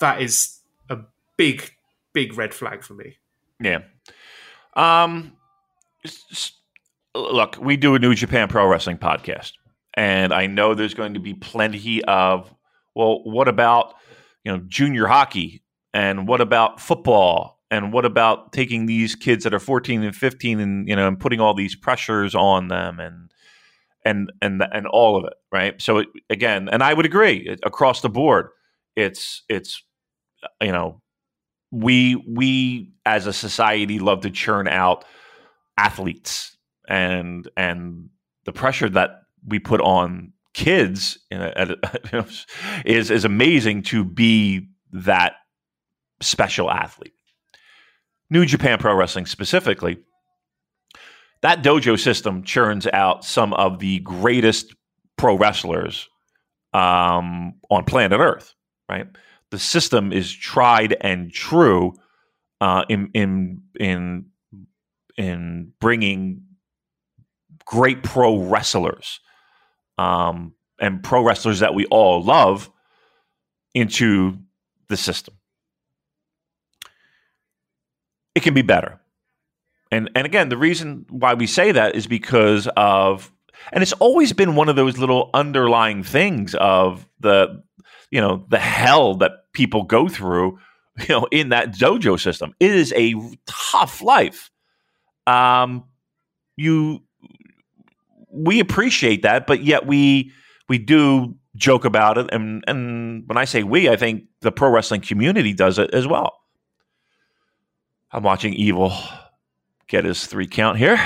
That 0.00 0.20
is 0.20 0.60
a 0.88 0.98
big, 1.36 1.72
big 2.12 2.36
red 2.36 2.54
flag 2.54 2.82
for 2.82 2.94
me. 2.94 3.16
Yeah. 3.60 3.80
Um, 4.74 5.36
look, 7.14 7.56
we 7.60 7.76
do 7.76 7.94
a 7.94 7.98
New 7.98 8.14
Japan 8.14 8.48
Pro 8.48 8.66
Wrestling 8.66 8.98
podcast, 8.98 9.52
and 9.96 10.32
I 10.32 10.46
know 10.46 10.74
there's 10.74 10.94
going 10.94 11.14
to 11.14 11.20
be 11.20 11.34
plenty 11.34 12.02
of 12.04 12.52
well, 12.94 13.22
what 13.24 13.48
about 13.48 13.94
you 14.44 14.52
know 14.52 14.62
junior 14.68 15.06
hockey, 15.06 15.62
and 15.92 16.28
what 16.28 16.40
about 16.40 16.80
football, 16.80 17.60
and 17.70 17.92
what 17.92 18.04
about 18.04 18.52
taking 18.52 18.86
these 18.86 19.14
kids 19.14 19.44
that 19.44 19.54
are 19.54 19.60
14 19.60 20.02
and 20.02 20.14
15, 20.14 20.60
and 20.60 20.88
you 20.88 20.96
know, 20.96 21.08
and 21.08 21.18
putting 21.18 21.40
all 21.40 21.54
these 21.54 21.74
pressures 21.74 22.34
on 22.34 22.68
them, 22.68 23.00
and 23.00 23.30
and 24.04 24.32
and 24.42 24.62
and 24.72 24.86
all 24.86 25.16
of 25.16 25.24
it, 25.24 25.34
right? 25.52 25.80
So 25.80 26.04
again, 26.30 26.68
and 26.68 26.82
I 26.82 26.94
would 26.94 27.06
agree 27.06 27.56
across 27.62 28.00
the 28.00 28.08
board, 28.08 28.48
it's 28.96 29.42
it's 29.48 29.82
you 30.60 30.72
know 30.72 31.00
we 31.70 32.22
we 32.28 32.92
as 33.04 33.26
a 33.26 33.32
society 33.32 33.98
love 33.98 34.20
to 34.20 34.30
churn 34.30 34.68
out 34.68 35.04
athletes 35.76 36.56
and 36.88 37.48
and 37.56 38.10
the 38.44 38.52
pressure 38.52 38.88
that 38.90 39.23
we 39.46 39.58
put 39.58 39.80
on 39.80 40.32
kids 40.52 41.18
a, 41.30 41.76
know, 42.12 42.26
is 42.84 43.10
is 43.10 43.24
amazing 43.24 43.82
to 43.82 44.04
be 44.04 44.68
that 44.92 45.34
special 46.20 46.70
athlete. 46.70 47.12
New 48.30 48.46
Japan 48.46 48.78
Pro 48.78 48.94
Wrestling 48.94 49.26
specifically, 49.26 49.98
that 51.42 51.62
dojo 51.62 52.00
system 52.00 52.42
churns 52.42 52.86
out 52.92 53.24
some 53.24 53.52
of 53.52 53.78
the 53.78 54.00
greatest 54.00 54.74
pro 55.16 55.36
wrestlers 55.36 56.08
um, 56.72 57.54
on 57.70 57.84
planet 57.84 58.20
Earth, 58.20 58.54
right? 58.88 59.06
the 59.54 59.58
system 59.60 60.12
is 60.12 60.32
tried 60.32 60.96
and 61.00 61.32
true 61.32 61.94
uh, 62.60 62.84
in 62.88 63.08
in 63.14 63.62
in 63.78 64.26
in 65.16 65.72
bringing 65.80 66.42
great 67.64 68.02
pro 68.02 68.36
wrestlers 68.36 69.20
um, 69.98 70.54
and 70.78 71.02
pro 71.02 71.22
wrestlers 71.22 71.60
that 71.60 71.74
we 71.74 71.86
all 71.86 72.22
love 72.22 72.70
into 73.74 74.38
the 74.88 74.96
system. 74.96 75.34
It 78.34 78.42
can 78.42 78.54
be 78.54 78.62
better. 78.62 79.00
And 79.90 80.10
and 80.14 80.26
again, 80.26 80.48
the 80.48 80.56
reason 80.56 81.06
why 81.08 81.34
we 81.34 81.46
say 81.46 81.72
that 81.72 81.94
is 81.94 82.06
because 82.06 82.68
of 82.76 83.30
and 83.72 83.82
it's 83.82 83.92
always 83.94 84.32
been 84.32 84.56
one 84.56 84.68
of 84.68 84.76
those 84.76 84.98
little 84.98 85.30
underlying 85.34 86.02
things 86.02 86.54
of 86.56 87.06
the 87.20 87.62
you 88.10 88.20
know 88.20 88.44
the 88.48 88.58
hell 88.58 89.14
that 89.16 89.52
people 89.52 89.84
go 89.84 90.08
through 90.08 90.58
you 90.98 91.08
know 91.08 91.26
in 91.30 91.50
that 91.50 91.72
dojo 91.72 92.20
system 92.20 92.54
it 92.60 92.70
is 92.70 92.92
a 92.96 93.14
tough 93.46 94.02
life 94.02 94.50
um 95.26 95.84
you 96.56 97.00
we 98.34 98.60
appreciate 98.60 99.22
that 99.22 99.46
but 99.46 99.62
yet 99.62 99.86
we 99.86 100.32
we 100.68 100.78
do 100.78 101.34
joke 101.56 101.84
about 101.84 102.18
it. 102.18 102.28
And 102.32 102.64
and 102.66 103.24
when 103.26 103.36
i 103.36 103.44
say 103.44 103.62
we 103.62 103.88
i 103.88 103.96
think 103.96 104.24
the 104.40 104.52
pro 104.52 104.70
wrestling 104.70 105.00
community 105.00 105.52
does 105.52 105.78
it 105.78 105.92
as 105.94 106.06
well. 106.06 106.38
I'm 108.12 108.22
watching 108.22 108.54
evil 108.54 108.92
get 109.88 110.04
his 110.04 110.26
three 110.26 110.46
count 110.46 110.78
here. 110.78 110.98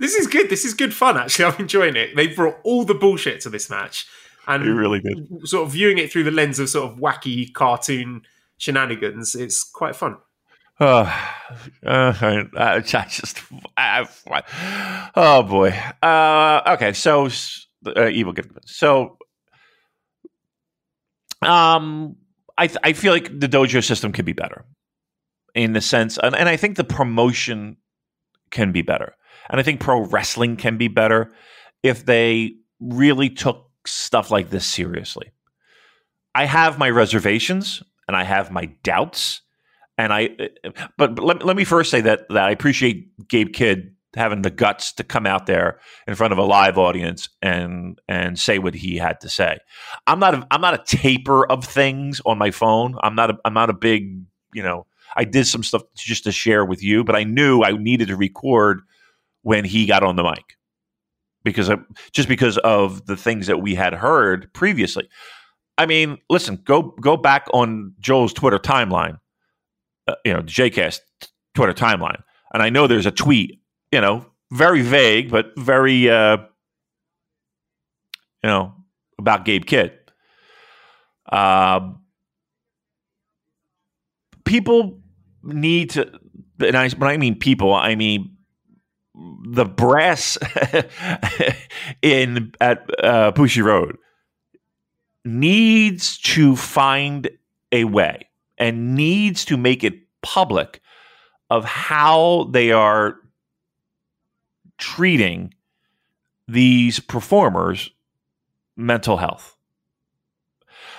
This 0.00 0.14
is 0.14 0.26
good. 0.26 0.48
This 0.48 0.64
is 0.64 0.72
good 0.72 0.94
fun 0.94 1.18
actually. 1.18 1.44
I'm 1.52 1.60
enjoying 1.60 1.94
it. 1.94 2.16
They 2.16 2.28
brought 2.28 2.56
all 2.64 2.84
the 2.84 2.94
bullshit 2.94 3.40
to 3.42 3.50
this 3.50 3.68
match 3.68 4.06
and 4.48 4.64
you 4.64 4.74
really 4.74 5.00
did. 5.00 5.28
Sort 5.46 5.66
of 5.66 5.72
viewing 5.72 5.98
it 5.98 6.10
through 6.10 6.24
the 6.24 6.30
lens 6.30 6.58
of 6.58 6.70
sort 6.70 6.90
of 6.90 6.98
wacky 6.98 7.52
cartoon 7.52 8.22
shenanigans, 8.56 9.34
it's 9.34 9.62
quite 9.62 9.94
fun. 9.94 10.16
Oh, 10.80 11.02
uh, 11.86 12.14
I 12.56 12.80
just, 12.80 13.42
I, 13.76 14.06
oh 15.14 15.42
boy. 15.42 15.70
Uh, 16.02 16.62
okay, 16.74 16.92
so 16.92 17.28
uh, 17.86 18.08
evil 18.08 18.32
gift. 18.32 18.50
So, 18.66 19.18
um, 21.42 22.16
I 22.56 22.66
th- 22.66 22.78
I 22.82 22.92
feel 22.92 23.12
like 23.12 23.38
the 23.38 23.48
dojo 23.48 23.84
system 23.84 24.12
could 24.12 24.24
be 24.24 24.32
better 24.32 24.64
in 25.54 25.72
the 25.72 25.80
sense, 25.80 26.18
and, 26.18 26.34
and 26.34 26.48
I 26.48 26.56
think 26.56 26.76
the 26.76 26.84
promotion 26.84 27.76
can 28.50 28.72
be 28.72 28.82
better, 28.82 29.14
and 29.48 29.60
I 29.60 29.62
think 29.62 29.80
pro 29.80 30.00
wrestling 30.00 30.56
can 30.56 30.76
be 30.78 30.88
better 30.88 31.32
if 31.82 32.04
they 32.04 32.54
really 32.80 33.30
took 33.30 33.70
stuff 33.86 34.30
like 34.30 34.50
this 34.50 34.66
seriously. 34.66 35.32
I 36.34 36.44
have 36.46 36.78
my 36.78 36.90
reservations 36.90 37.82
and 38.06 38.16
I 38.16 38.24
have 38.24 38.50
my 38.50 38.66
doubts. 38.82 39.42
And 40.00 40.14
I, 40.14 40.30
but, 40.96 41.14
but 41.14 41.22
let, 41.22 41.44
let 41.44 41.56
me 41.56 41.64
first 41.64 41.90
say 41.90 42.00
that, 42.00 42.26
that 42.30 42.44
I 42.44 42.50
appreciate 42.50 43.28
Gabe 43.28 43.52
Kidd 43.52 43.94
having 44.16 44.40
the 44.40 44.50
guts 44.50 44.92
to 44.94 45.04
come 45.04 45.26
out 45.26 45.44
there 45.44 45.78
in 46.06 46.14
front 46.14 46.32
of 46.32 46.38
a 46.38 46.42
live 46.42 46.78
audience 46.78 47.28
and 47.42 48.00
and 48.08 48.38
say 48.38 48.58
what 48.58 48.74
he 48.74 48.96
had 48.96 49.20
to 49.20 49.28
say. 49.28 49.58
I'm 50.06 50.18
not 50.18 50.34
a, 50.34 50.46
I'm 50.50 50.62
not 50.62 50.72
a 50.72 50.96
taper 50.96 51.46
of 51.46 51.64
things 51.64 52.22
on 52.24 52.38
my 52.38 52.50
phone. 52.50 52.96
I'm 53.02 53.14
not 53.14 53.30
a, 53.30 53.38
I'm 53.44 53.52
not 53.52 53.68
a 53.68 53.74
big 53.74 54.24
you 54.54 54.62
know. 54.62 54.86
I 55.16 55.24
did 55.24 55.46
some 55.46 55.62
stuff 55.62 55.82
just 55.96 56.24
to 56.24 56.32
share 56.32 56.64
with 56.64 56.82
you, 56.82 57.04
but 57.04 57.14
I 57.14 57.24
knew 57.24 57.62
I 57.62 57.72
needed 57.72 58.08
to 58.08 58.16
record 58.16 58.80
when 59.42 59.64
he 59.66 59.84
got 59.84 60.02
on 60.02 60.16
the 60.16 60.22
mic 60.22 60.56
because 61.44 61.68
of, 61.68 61.80
just 62.12 62.28
because 62.28 62.56
of 62.58 63.04
the 63.06 63.16
things 63.16 63.48
that 63.48 63.60
we 63.60 63.74
had 63.74 63.92
heard 63.92 64.50
previously. 64.54 65.08
I 65.76 65.86
mean, 65.86 66.18
listen, 66.30 66.60
go 66.64 66.94
go 67.00 67.16
back 67.16 67.46
on 67.52 67.94
Joel's 68.00 68.32
Twitter 68.32 68.58
timeline, 68.58 69.18
uh, 70.10 70.16
you 70.24 70.32
know, 70.32 70.40
JCast 70.42 71.00
Twitter 71.54 71.72
timeline, 71.72 72.22
and 72.52 72.62
I 72.62 72.70
know 72.70 72.86
there's 72.86 73.06
a 73.06 73.10
tweet, 73.10 73.60
you 73.92 74.00
know, 74.00 74.26
very 74.52 74.82
vague 74.82 75.30
but 75.30 75.52
very, 75.56 76.10
uh, 76.10 76.38
you 78.42 78.50
know, 78.50 78.74
about 79.18 79.44
Gabe 79.44 79.64
Kidd. 79.64 79.92
Uh, 81.30 81.92
people 84.44 85.00
need 85.42 85.90
to, 85.90 86.10
and 86.58 86.76
I, 86.76 86.88
when 86.90 87.10
I 87.10 87.16
mean 87.16 87.38
people, 87.38 87.74
I 87.74 87.94
mean 87.94 88.36
the 89.44 89.64
brass 89.64 90.38
in 92.02 92.52
at 92.60 92.88
uh, 93.02 93.32
Bushiroad 93.32 93.96
needs 95.24 96.18
to 96.18 96.56
find 96.56 97.28
a 97.72 97.84
way 97.84 98.29
and 98.60 98.94
needs 98.94 99.46
to 99.46 99.56
make 99.56 99.82
it 99.82 99.94
public 100.22 100.80
of 101.48 101.64
how 101.64 102.48
they 102.52 102.70
are 102.70 103.16
treating 104.78 105.52
these 106.46 107.00
performers 107.00 107.90
mental 108.76 109.16
health. 109.16 109.56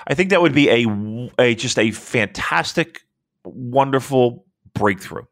I 0.08 0.16
think 0.16 0.32
that 0.32 0.42
would 0.42 0.54
be 0.54 0.70
a, 0.70 1.30
a 1.40 1.56
just 1.56 1.78
a 1.78 1.92
fantastic 1.92 3.04
wonderful 3.46 4.46
breakthrough. 4.74 5.26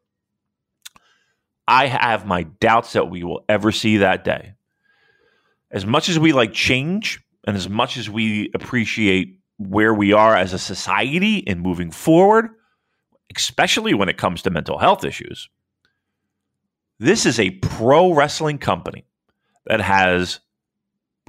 I 1.67 1.87
have 1.87 2.25
my 2.25 2.43
doubts 2.43 2.93
that 2.93 3.09
we 3.09 3.23
will 3.23 3.43
ever 3.49 3.71
see 3.71 3.97
that 3.97 4.23
day. 4.23 4.53
As 5.71 5.85
much 5.85 6.09
as 6.09 6.17
we 6.17 6.33
like 6.33 6.53
change 6.53 7.23
and 7.45 7.55
as 7.55 7.69
much 7.69 7.97
as 7.97 8.09
we 8.09 8.51
appreciate 8.53 9.38
where 9.59 9.93
we 9.93 10.11
are 10.13 10.35
as 10.35 10.53
a 10.53 10.59
society 10.59 11.37
in 11.37 11.59
moving 11.59 11.91
forward 11.91 12.49
especially 13.35 13.93
when 13.93 14.09
it 14.09 14.17
comes 14.17 14.41
to 14.41 14.49
mental 14.49 14.77
health 14.77 15.03
issues. 15.03 15.49
This 16.99 17.25
is 17.25 17.39
a 17.39 17.51
pro 17.51 18.13
wrestling 18.13 18.57
company 18.57 19.05
that 19.65 19.79
has, 19.81 20.39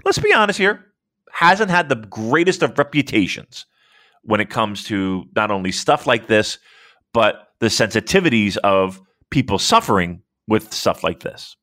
let's 0.04 0.18
be 0.18 0.32
honest 0.32 0.58
here, 0.58 0.86
hasn't 1.32 1.70
had 1.70 1.88
the 1.88 1.96
greatest 1.96 2.62
of 2.62 2.76
reputations 2.78 3.66
when 4.22 4.40
it 4.40 4.50
comes 4.50 4.84
to 4.84 5.24
not 5.36 5.50
only 5.50 5.72
stuff 5.72 6.06
like 6.06 6.26
this, 6.26 6.58
but 7.12 7.52
the 7.60 7.66
sensitivities 7.66 8.56
of 8.58 9.00
people 9.30 9.58
suffering 9.58 10.22
with 10.48 10.72
stuff 10.72 11.04
like 11.04 11.20
this. 11.20 11.56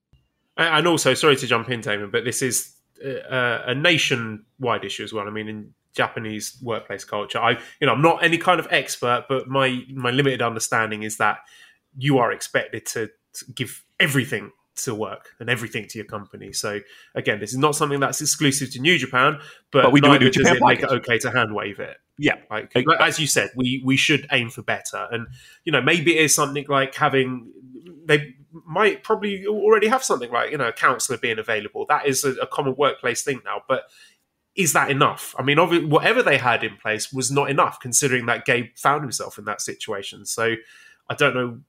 And 0.56 0.88
also, 0.88 1.14
sorry 1.14 1.36
to 1.36 1.48
jump 1.48 1.70
in, 1.70 1.82
Damon, 1.82 2.10
but 2.10 2.24
this 2.24 2.42
is 2.42 2.74
uh, 3.04 3.62
a 3.66 3.76
nationwide 3.76 4.86
issue 4.86 5.04
as 5.04 5.14
well. 5.14 5.28
I 5.28 5.32
mean, 5.32 5.48
in 5.48 5.74
Japanese 5.98 6.58
workplace 6.62 7.04
culture. 7.04 7.40
I, 7.40 7.60
you 7.82 7.88
know, 7.88 7.94
I'm 7.94 8.02
not 8.02 8.24
any 8.24 8.38
kind 8.38 8.60
of 8.60 8.68
expert, 8.70 9.26
but 9.28 9.48
my 9.48 9.82
my 9.90 10.12
limited 10.12 10.42
understanding 10.42 11.04
is 11.04 11.18
that 11.18 11.40
you 11.98 12.20
are 12.20 12.32
expected 12.32 12.86
to, 12.86 13.10
to 13.34 13.52
give 13.54 13.84
everything 14.00 14.52
to 14.76 14.94
work 14.94 15.30
and 15.40 15.50
everything 15.50 15.88
to 15.88 15.98
your 15.98 16.06
company. 16.06 16.54
So 16.54 16.80
again, 17.16 17.40
this 17.40 17.52
is 17.52 17.58
not 17.58 17.76
something 17.76 18.00
that's 18.00 18.22
exclusive 18.22 18.72
to 18.74 18.80
New 18.80 19.00
Japan, 19.00 19.40
but, 19.72 19.84
but 19.84 19.92
we 19.92 20.02
do 20.02 20.14
it 20.14 20.22
in 20.22 20.32
Japan 20.32 20.58
it 20.58 20.62
make 20.64 20.80
it 20.82 20.90
okay 20.90 21.18
to 21.18 21.32
hand 21.32 21.56
wave 21.56 21.80
it. 21.80 21.98
Yeah, 22.20 22.36
like, 22.52 22.74
like 22.76 23.02
as 23.02 23.20
you 23.20 23.28
said, 23.28 23.50
we 23.56 23.82
we 23.84 23.98
should 23.98 24.28
aim 24.32 24.50
for 24.50 24.62
better, 24.62 25.08
and 25.12 25.28
you 25.66 25.72
know 25.72 25.82
maybe 25.82 26.18
it 26.18 26.26
is 26.26 26.36
something 26.36 26.66
like 26.68 26.96
having 26.96 27.52
they 28.06 28.36
might 28.66 29.04
probably 29.04 29.46
already 29.46 29.88
have 29.88 30.04
something 30.04 30.32
like 30.32 30.52
you 30.52 30.58
know 30.58 30.70
a 30.70 30.74
counselor 30.74 31.18
being 31.18 31.40
available. 31.40 31.86
That 31.88 32.08
is 32.08 32.24
a, 32.24 32.32
a 32.36 32.48
common 32.48 32.76
workplace 32.76 33.24
thing 33.24 33.42
now, 33.46 33.62
but 33.68 33.84
is 34.58 34.74
that 34.74 34.90
enough? 34.90 35.36
I 35.38 35.44
mean, 35.44 35.58
whatever 35.88 36.24
they 36.24 36.38
had 36.38 36.64
in 36.64 36.76
place 36.78 37.14
was 37.14 37.32
not 37.32 37.50
enough, 37.50 37.80
considering 37.80 38.26
that 38.26 38.46
Gabe 38.46 38.76
found 38.76 39.04
himself 39.04 39.38
in 39.38 39.46
that 39.46 39.62
situation. 39.62 40.26
So 40.26 40.56
I 41.10 41.14
don't 41.14 41.36
know 41.36 41.60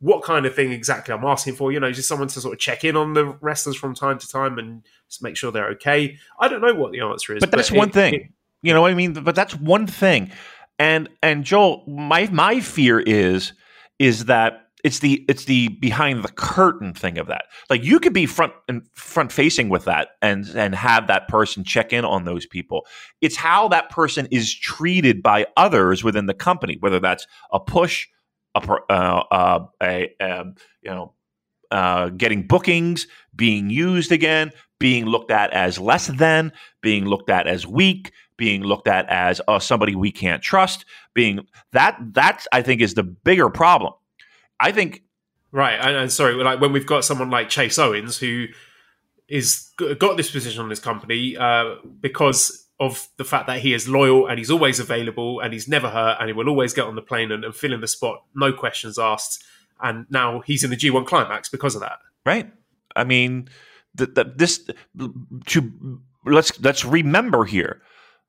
what 0.00 0.22
kind 0.22 0.46
of 0.46 0.54
thing 0.54 0.72
exactly 0.72 1.14
I'm 1.14 1.24
asking 1.24 1.54
for. 1.54 1.70
You 1.70 1.78
know, 1.78 1.92
just 1.92 2.08
someone 2.08 2.28
to 2.28 2.40
sort 2.40 2.54
of 2.54 2.58
check 2.58 2.84
in 2.84 2.96
on 2.96 3.12
the 3.12 3.26
wrestlers 3.42 3.76
from 3.76 3.94
time 3.94 4.18
to 4.18 4.26
time 4.26 4.58
and 4.58 4.82
just 5.08 5.22
make 5.22 5.36
sure 5.36 5.52
they're 5.52 5.68
okay. 5.72 6.16
I 6.40 6.48
don't 6.48 6.62
know 6.62 6.74
what 6.74 6.92
the 6.92 7.00
answer 7.00 7.36
is, 7.36 7.40
but 7.40 7.50
that's 7.50 7.68
but 7.68 7.78
one 7.78 7.88
it, 7.90 7.94
thing. 7.94 8.14
It, 8.14 8.22
you 8.62 8.72
know 8.72 8.80
what 8.80 8.90
I 8.90 8.94
mean? 8.94 9.12
But 9.12 9.34
that's 9.34 9.54
one 9.54 9.86
thing. 9.86 10.32
And 10.78 11.10
and 11.22 11.44
Joel, 11.44 11.84
my 11.86 12.28
my 12.32 12.60
fear 12.60 12.98
is 12.98 13.52
is 13.98 14.24
that 14.24 14.67
it's 14.88 15.00
the 15.00 15.22
it's 15.28 15.44
the 15.44 15.68
behind 15.68 16.24
the 16.24 16.32
curtain 16.32 16.94
thing 16.94 17.18
of 17.18 17.26
that. 17.26 17.44
Like 17.68 17.84
you 17.84 18.00
could 18.00 18.14
be 18.14 18.24
front 18.24 18.54
and 18.68 18.88
front 18.94 19.30
facing 19.30 19.68
with 19.68 19.84
that 19.84 20.12
and 20.22 20.46
and 20.54 20.74
have 20.74 21.08
that 21.08 21.28
person 21.28 21.62
check 21.62 21.92
in 21.92 22.06
on 22.06 22.24
those 22.24 22.46
people. 22.46 22.86
It's 23.20 23.36
how 23.36 23.68
that 23.68 23.90
person 23.90 24.26
is 24.30 24.54
treated 24.54 25.22
by 25.22 25.44
others 25.58 26.02
within 26.02 26.24
the 26.24 26.32
company, 26.32 26.78
whether 26.80 27.00
that's 27.00 27.26
a 27.52 27.60
push, 27.60 28.06
a 28.54 28.60
uh, 28.60 28.92
uh, 29.30 29.66
a, 29.82 30.08
a, 30.20 30.44
you 30.80 30.90
know 30.90 31.12
uh, 31.70 32.08
getting 32.08 32.46
bookings, 32.46 33.06
being 33.36 33.68
used 33.68 34.10
again, 34.10 34.52
being 34.80 35.04
looked 35.04 35.30
at 35.30 35.52
as 35.52 35.78
less 35.78 36.06
than, 36.06 36.50
being 36.80 37.04
looked 37.04 37.28
at 37.28 37.46
as 37.46 37.66
weak, 37.66 38.10
being 38.38 38.62
looked 38.62 38.88
at 38.88 39.06
as 39.10 39.42
uh, 39.48 39.58
somebody 39.58 39.94
we 39.94 40.10
can't 40.10 40.42
trust. 40.42 40.86
Being 41.14 41.40
that 41.72 41.98
that 42.14 42.46
I 42.54 42.62
think 42.62 42.80
is 42.80 42.94
the 42.94 43.02
bigger 43.02 43.50
problem 43.50 43.92
I 44.60 44.72
think 44.72 45.02
right. 45.52 45.74
And, 45.74 45.96
and, 45.96 46.12
sorry, 46.12 46.34
like 46.34 46.60
when 46.60 46.72
we've 46.72 46.86
got 46.86 47.04
someone 47.04 47.30
like 47.30 47.48
Chase 47.48 47.78
Owens 47.78 48.18
who 48.18 48.46
is 49.28 49.70
got 49.98 50.16
this 50.16 50.30
position 50.30 50.62
on 50.62 50.68
this 50.68 50.80
company 50.80 51.36
uh, 51.36 51.76
because 52.00 52.66
of 52.80 53.08
the 53.16 53.24
fact 53.24 53.46
that 53.48 53.60
he 53.60 53.74
is 53.74 53.88
loyal 53.88 54.28
and 54.28 54.38
he's 54.38 54.50
always 54.50 54.78
available 54.78 55.40
and 55.40 55.52
he's 55.52 55.68
never 55.68 55.90
hurt 55.90 56.16
and 56.20 56.28
he 56.28 56.32
will 56.32 56.48
always 56.48 56.72
get 56.72 56.84
on 56.84 56.94
the 56.94 57.02
plane 57.02 57.32
and, 57.32 57.44
and 57.44 57.54
fill 57.54 57.72
in 57.72 57.80
the 57.80 57.88
spot, 57.88 58.22
no 58.34 58.52
questions 58.52 58.98
asked. 58.98 59.42
And 59.80 60.06
now 60.10 60.40
he's 60.40 60.64
in 60.64 60.70
the 60.70 60.76
G1 60.76 61.06
climax 61.06 61.48
because 61.48 61.74
of 61.74 61.80
that. 61.82 61.98
Right. 62.24 62.50
I 62.94 63.04
mean, 63.04 63.48
the, 63.94 64.06
the, 64.06 64.24
this 64.24 64.68
to 65.46 66.00
let's 66.24 66.58
let's 66.60 66.84
remember 66.84 67.44
here 67.44 67.82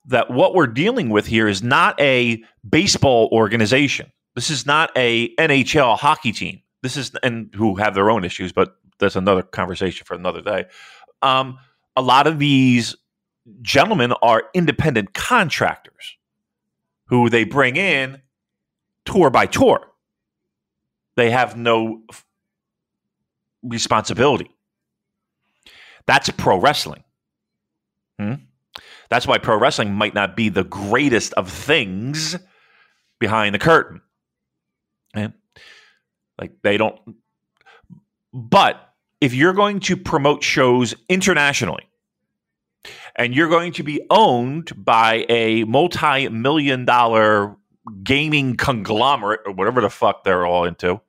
that 0.06 0.30
what 0.30 0.54
we're 0.54 0.66
dealing 0.66 1.10
with 1.10 1.26
here 1.26 1.48
is 1.48 1.62
not 1.62 2.00
a 2.00 2.42
baseball 2.68 3.28
organization. 3.32 4.10
This 4.34 4.50
is 4.50 4.66
not 4.66 4.90
a 4.96 5.34
NHL 5.36 5.98
hockey 5.98 6.32
team. 6.32 6.60
This 6.82 6.96
is 6.96 7.12
and 7.22 7.52
who 7.54 7.76
have 7.76 7.94
their 7.94 8.10
own 8.10 8.24
issues, 8.24 8.52
but 8.52 8.76
that's 8.98 9.16
another 9.16 9.42
conversation 9.42 10.04
for 10.06 10.14
another 10.14 10.40
day. 10.40 10.66
Um, 11.22 11.58
a 11.96 12.02
lot 12.02 12.26
of 12.26 12.38
these 12.38 12.96
gentlemen 13.62 14.12
are 14.22 14.44
independent 14.54 15.14
contractors 15.14 16.16
who 17.06 17.28
they 17.28 17.44
bring 17.44 17.76
in 17.76 18.22
tour 19.04 19.30
by 19.30 19.46
tour. 19.46 19.86
They 21.16 21.30
have 21.30 21.56
no 21.56 22.02
f- 22.10 22.24
responsibility. 23.62 24.50
That's 26.06 26.30
pro 26.30 26.58
wrestling. 26.58 27.04
Hmm? 28.18 28.34
That's 29.10 29.26
why 29.26 29.38
pro 29.38 29.58
wrestling 29.58 29.92
might 29.92 30.14
not 30.14 30.36
be 30.36 30.48
the 30.48 30.64
greatest 30.64 31.32
of 31.34 31.50
things 31.50 32.36
behind 33.18 33.54
the 33.54 33.58
curtain. 33.58 34.00
Right? 35.14 35.32
Like 36.38 36.52
they 36.62 36.76
don't. 36.76 36.98
But 38.32 38.80
if 39.20 39.34
you're 39.34 39.52
going 39.52 39.80
to 39.80 39.96
promote 39.96 40.42
shows 40.42 40.94
internationally, 41.08 41.90
and 43.16 43.34
you're 43.34 43.48
going 43.48 43.72
to 43.72 43.82
be 43.82 44.00
owned 44.10 44.72
by 44.76 45.26
a 45.28 45.64
multi-million 45.64 46.84
dollar 46.84 47.56
gaming 48.02 48.56
conglomerate 48.56 49.40
or 49.46 49.52
whatever 49.52 49.80
the 49.80 49.90
fuck 49.90 50.24
they're 50.24 50.46
all 50.46 50.64
into. 50.64 51.00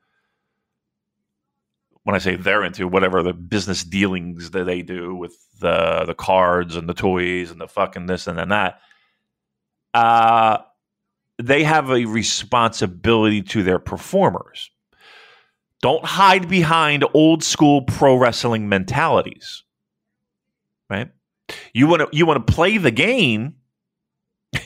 When 2.04 2.16
I 2.16 2.20
say 2.20 2.36
they're 2.36 2.64
into 2.64 2.88
whatever 2.88 3.22
the 3.22 3.34
business 3.34 3.84
dealings 3.84 4.52
that 4.52 4.64
they 4.64 4.82
do 4.82 5.16
with 5.16 5.38
the 5.60 6.04
the 6.06 6.16
cards 6.16 6.76
and 6.76 6.90
the 6.90 6.96
toys 6.96 7.52
and 7.52 7.62
the 7.62 7.68
fucking 7.68 8.08
this 8.08 8.26
and 8.26 8.40
then 8.40 8.50
that, 8.50 8.82
uh, 9.94 10.58
they 11.42 11.64
have 11.64 11.90
a 11.90 12.06
responsibility 12.06 13.42
to 13.42 13.64
their 13.64 13.80
performers. 13.80 14.70
Don't 15.82 16.06
hide 16.06 16.48
behind 16.48 17.04
old 17.14 17.44
school 17.44 17.82
pro 17.84 18.16
wrestling 18.16 18.70
mentalities. 18.70 19.64
Right? 20.90 21.10
You 21.74 21.88
want 21.88 22.02
to 22.02 22.18
you 22.18 22.26
want 22.26 22.46
to 22.46 22.54
play 22.54 22.78
the 22.78 22.92
game. 22.92 23.56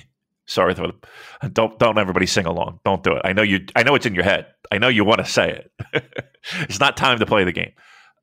Sorry, 0.46 0.74
don't 0.74 1.80
don't 1.80 1.98
everybody 1.98 2.26
sing 2.26 2.46
along. 2.46 2.80
Don't 2.84 3.04
do 3.04 3.14
it. 3.14 3.22
I 3.24 3.34
know 3.34 3.44
you. 3.44 3.66
I 3.76 3.84
know 3.84 3.96
it's 3.96 4.06
in 4.06 4.16
your 4.16 4.24
head. 4.24 4.48
I 4.72 4.78
know 4.78 4.88
you 4.88 5.06
want 5.06 5.20
to 5.20 5.26
say 5.26 5.52
it. 5.94 6.04
it's 6.62 6.80
not 6.80 6.98
time 6.98 7.20
to 7.20 7.26
play 7.26 7.44
the 7.44 7.52
game. 7.52 7.72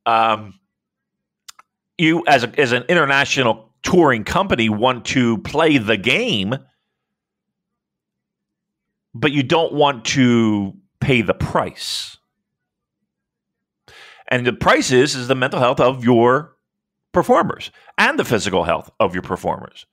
Um, 0.04 0.54
you 1.98 2.24
as 2.26 2.44
a, 2.44 2.60
as 2.60 2.72
an 2.72 2.84
international 2.88 3.72
touring 3.82 4.24
company 4.24 4.68
want 4.68 5.04
to 5.06 5.38
play 5.38 5.78
the 5.78 5.96
game 5.96 6.56
but 9.14 9.32
you 9.32 9.42
don't 9.42 9.72
want 9.72 10.04
to 10.06 10.74
pay 11.00 11.22
the 11.22 11.34
price. 11.34 12.16
And 14.28 14.46
the 14.46 14.52
price 14.52 14.90
is 14.90 15.14
is 15.14 15.28
the 15.28 15.34
mental 15.34 15.60
health 15.60 15.80
of 15.80 16.04
your 16.04 16.56
performers 17.12 17.70
and 17.98 18.18
the 18.18 18.24
physical 18.24 18.64
health 18.64 18.90
of 18.98 19.14
your 19.14 19.22
performers. 19.22 19.86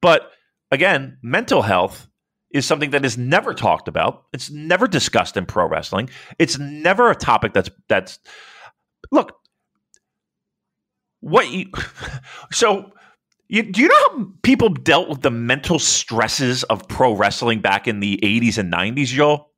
But 0.00 0.30
again, 0.70 1.18
mental 1.22 1.62
health 1.62 2.08
is 2.50 2.64
something 2.64 2.90
that 2.90 3.04
is 3.04 3.18
never 3.18 3.52
talked 3.52 3.88
about. 3.88 4.24
It's 4.32 4.50
never 4.50 4.86
discussed 4.86 5.36
in 5.36 5.44
pro 5.46 5.68
wrestling. 5.68 6.08
It's 6.38 6.58
never 6.58 7.10
a 7.10 7.14
topic 7.14 7.52
that's 7.52 7.70
that's 7.88 8.18
look 9.12 9.36
what 11.20 11.50
you 11.50 11.66
so 12.52 12.92
you, 13.48 13.62
do 13.62 13.80
you 13.80 13.88
know 13.88 13.94
how 14.08 14.28
people 14.42 14.68
dealt 14.68 15.08
with 15.08 15.22
the 15.22 15.30
mental 15.30 15.78
stresses 15.78 16.64
of 16.64 16.88
pro 16.88 17.12
wrestling 17.12 17.60
back 17.60 17.86
in 17.86 18.00
the 18.00 18.18
80s 18.22 18.58
and 18.58 18.72
90s, 18.72 19.06
Joe? 19.06 19.48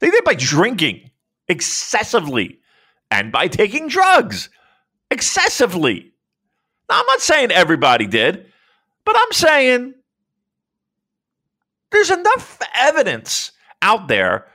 They 0.00 0.10
did 0.10 0.24
by 0.24 0.34
drinking 0.34 1.10
excessively 1.48 2.60
and 3.10 3.32
by 3.32 3.48
taking 3.48 3.88
drugs 3.88 4.50
excessively. 5.10 6.12
Now, 6.88 7.00
I'm 7.00 7.06
not 7.06 7.20
saying 7.20 7.50
everybody 7.50 8.06
did, 8.06 8.46
but 9.04 9.16
I'm 9.18 9.32
saying 9.32 9.94
there's 11.90 12.10
enough 12.10 12.60
evidence 12.74 13.52
out 13.82 14.08
there 14.08 14.46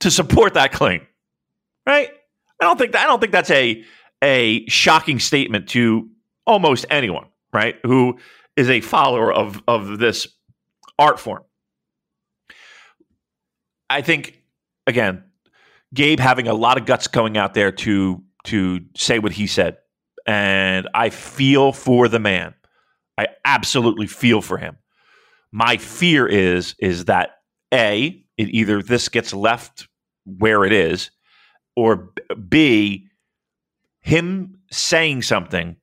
to 0.00 0.10
support 0.10 0.54
that 0.54 0.72
claim, 0.72 1.06
right? 1.86 2.10
I 2.60 2.64
don't 2.64 2.78
think 2.78 2.92
that, 2.92 3.04
I 3.04 3.06
don't 3.06 3.20
think 3.20 3.32
that's 3.32 3.50
a 3.50 3.84
a 4.22 4.64
shocking 4.68 5.18
statement 5.18 5.68
to 5.70 6.08
almost 6.46 6.86
anyone, 6.90 7.26
right? 7.52 7.76
Who 7.84 8.18
is 8.56 8.68
a 8.68 8.80
follower 8.80 9.32
of 9.32 9.62
of 9.66 9.98
this 9.98 10.28
art 10.98 11.18
form. 11.18 11.42
I 13.88 14.02
think 14.02 14.42
again, 14.86 15.24
Gabe 15.94 16.20
having 16.20 16.48
a 16.48 16.54
lot 16.54 16.78
of 16.78 16.86
guts 16.86 17.08
going 17.08 17.36
out 17.36 17.54
there 17.54 17.72
to 17.72 18.22
to 18.44 18.80
say 18.96 19.18
what 19.18 19.32
he 19.32 19.46
said, 19.46 19.78
and 20.26 20.88
I 20.94 21.10
feel 21.10 21.72
for 21.72 22.08
the 22.08 22.18
man. 22.18 22.54
I 23.18 23.28
absolutely 23.44 24.06
feel 24.06 24.40
for 24.40 24.58
him. 24.58 24.78
My 25.50 25.76
fear 25.76 26.26
is 26.26 26.74
is 26.78 27.06
that 27.06 27.30
a 27.72 28.22
it 28.38 28.48
either 28.48 28.82
this 28.82 29.08
gets 29.08 29.34
left 29.34 29.88
where 30.24 30.64
it 30.64 30.72
is, 30.72 31.10
or 31.76 32.12
b 32.48 33.08
him 34.00 34.58
saying 34.70 35.22
something 35.22 35.76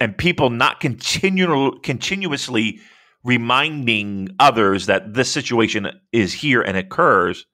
and 0.00 0.16
people 0.16 0.50
not 0.50 0.80
continu- 0.80 1.82
continuously 1.82 2.80
reminding 3.24 4.28
others 4.38 4.86
that 4.86 5.14
this 5.14 5.30
situation 5.30 5.88
is 6.12 6.32
here 6.32 6.62
and 6.62 6.76
occurs 6.76 7.44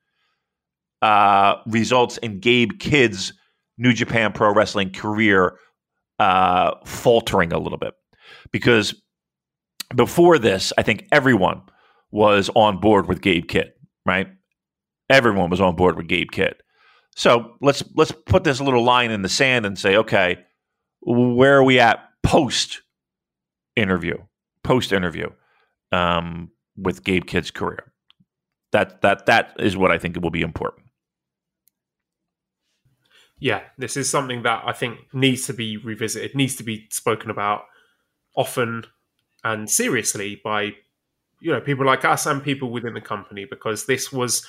uh, 1.00 1.56
results 1.66 2.18
in 2.18 2.40
Gabe 2.40 2.78
Kidd's 2.78 3.32
New 3.78 3.92
Japan 3.92 4.32
Pro 4.32 4.52
Wrestling 4.52 4.92
career 4.92 5.56
uh, 6.18 6.72
faltering 6.84 7.52
a 7.52 7.58
little 7.58 7.78
bit. 7.78 7.94
Because 8.52 8.94
before 9.94 10.38
this, 10.38 10.72
I 10.78 10.82
think 10.82 11.06
everyone 11.10 11.62
was 12.10 12.50
on 12.54 12.80
board 12.80 13.08
with 13.08 13.20
Gabe 13.20 13.48
Kidd, 13.48 13.72
right? 14.06 14.28
Everyone 15.10 15.50
was 15.50 15.60
on 15.60 15.74
board 15.74 15.96
with 15.96 16.06
Gabe 16.06 16.30
Kidd. 16.30 16.54
So 17.16 17.54
let's 17.60 17.82
let's 17.94 18.12
put 18.12 18.44
this 18.44 18.60
little 18.60 18.84
line 18.84 19.10
in 19.10 19.22
the 19.22 19.28
sand 19.28 19.66
and 19.66 19.78
say, 19.78 19.96
okay, 19.96 20.38
where 21.00 21.58
are 21.58 21.64
we 21.64 21.80
at 21.80 21.98
post 22.32 22.80
interview, 23.76 24.16
post 24.62 24.90
interview 24.90 25.28
um, 25.92 26.50
with 26.76 27.04
Gabe 27.04 27.26
Kidd's 27.26 27.50
career? 27.50 27.92
That 28.72 29.02
that 29.02 29.26
that 29.26 29.54
is 29.58 29.76
what 29.76 29.90
I 29.90 29.98
think 29.98 30.18
will 30.20 30.30
be 30.30 30.40
important. 30.40 30.86
Yeah, 33.38 33.60
this 33.76 33.98
is 33.98 34.08
something 34.08 34.44
that 34.44 34.62
I 34.64 34.72
think 34.72 35.12
needs 35.12 35.46
to 35.46 35.52
be 35.52 35.76
revisited, 35.76 36.34
needs 36.34 36.56
to 36.56 36.62
be 36.62 36.86
spoken 36.90 37.28
about 37.30 37.64
often 38.34 38.84
and 39.44 39.68
seriously 39.68 40.40
by 40.42 40.72
you 41.40 41.52
know 41.52 41.60
people 41.60 41.84
like 41.84 42.04
us 42.04 42.24
and 42.24 42.42
people 42.42 42.70
within 42.70 42.94
the 42.94 43.00
company 43.02 43.44
because 43.44 43.84
this 43.84 44.10
was 44.10 44.46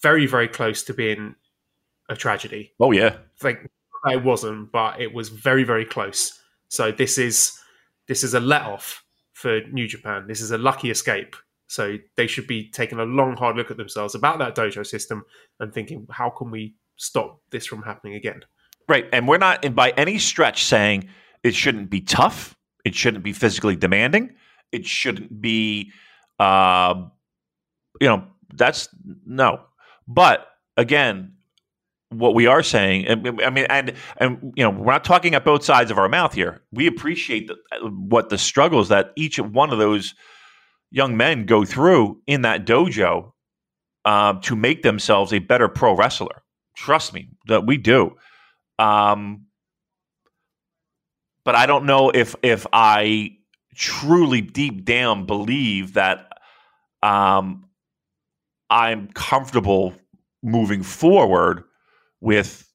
very 0.00 0.26
very 0.26 0.46
close 0.46 0.84
to 0.84 0.94
being 0.94 1.34
a 2.08 2.14
tragedy. 2.14 2.72
Oh 2.78 2.92
yeah, 2.92 3.16
like 3.42 3.68
it 4.04 4.22
wasn't, 4.22 4.70
but 4.70 5.00
it 5.00 5.12
was 5.12 5.28
very 5.28 5.64
very 5.64 5.84
close. 5.84 6.38
So 6.68 6.92
this 6.92 7.18
is 7.18 7.58
this 8.08 8.22
is 8.24 8.34
a 8.34 8.40
let 8.40 8.62
off 8.62 9.04
for 9.32 9.60
New 9.72 9.86
Japan. 9.86 10.26
This 10.26 10.40
is 10.40 10.50
a 10.50 10.58
lucky 10.58 10.90
escape. 10.90 11.36
So 11.68 11.96
they 12.16 12.26
should 12.26 12.46
be 12.46 12.70
taking 12.70 12.98
a 12.98 13.04
long 13.04 13.36
hard 13.36 13.56
look 13.56 13.70
at 13.70 13.76
themselves 13.76 14.14
about 14.14 14.38
that 14.38 14.54
dojo 14.54 14.86
system 14.86 15.24
and 15.58 15.72
thinking, 15.72 16.06
how 16.10 16.30
can 16.30 16.50
we 16.50 16.74
stop 16.96 17.40
this 17.50 17.66
from 17.66 17.82
happening 17.82 18.14
again? 18.14 18.40
Right, 18.88 19.06
and 19.12 19.26
we're 19.26 19.38
not 19.38 19.74
by 19.74 19.90
any 19.96 20.18
stretch 20.18 20.64
saying 20.64 21.08
it 21.42 21.54
shouldn't 21.54 21.90
be 21.90 22.00
tough. 22.00 22.56
It 22.84 22.94
shouldn't 22.94 23.24
be 23.24 23.32
physically 23.32 23.74
demanding. 23.74 24.36
It 24.70 24.86
shouldn't 24.86 25.40
be, 25.40 25.90
uh, 26.38 26.94
you 28.00 28.06
know, 28.06 28.24
that's 28.54 28.88
no. 29.26 29.60
But 30.06 30.46
again, 30.76 31.32
what 32.10 32.34
we 32.34 32.46
are 32.46 32.62
saying, 32.62 33.08
I 33.08 33.50
mean, 33.50 33.66
and 33.68 33.92
and 34.18 34.52
you 34.56 34.62
know, 34.64 34.70
we're 34.70 34.92
not 34.92 35.04
talking 35.04 35.34
at 35.34 35.44
both 35.44 35.64
sides 35.64 35.90
of 35.90 35.98
our 35.98 36.08
mouth 36.08 36.32
here. 36.32 36.62
We 36.72 36.86
appreciate 36.86 37.48
the, 37.48 37.56
what 37.88 38.28
the 38.28 38.38
struggles 38.38 38.88
that 38.88 39.12
each 39.16 39.38
one 39.38 39.72
of 39.72 39.78
those 39.78 40.14
young 40.90 41.16
men 41.16 41.46
go 41.46 41.64
through 41.64 42.20
in 42.26 42.42
that 42.42 42.64
dojo 42.64 43.32
uh, 44.04 44.34
to 44.42 44.54
make 44.54 44.82
themselves 44.82 45.32
a 45.32 45.40
better 45.40 45.68
pro 45.68 45.94
wrestler. 45.96 46.42
Trust 46.76 47.12
me, 47.12 47.30
that 47.48 47.66
we 47.66 47.76
do. 47.76 48.14
Um, 48.78 49.46
but 51.44 51.54
I 51.54 51.66
don't 51.66 51.86
know 51.86 52.10
if 52.10 52.36
if 52.42 52.66
I 52.72 53.36
truly 53.74 54.40
deep 54.40 54.84
down 54.84 55.26
believe 55.26 55.94
that 55.94 56.38
um, 57.02 57.66
I'm 58.70 59.08
comfortable 59.08 59.94
moving 60.42 60.82
forward 60.82 61.64
with 62.20 62.66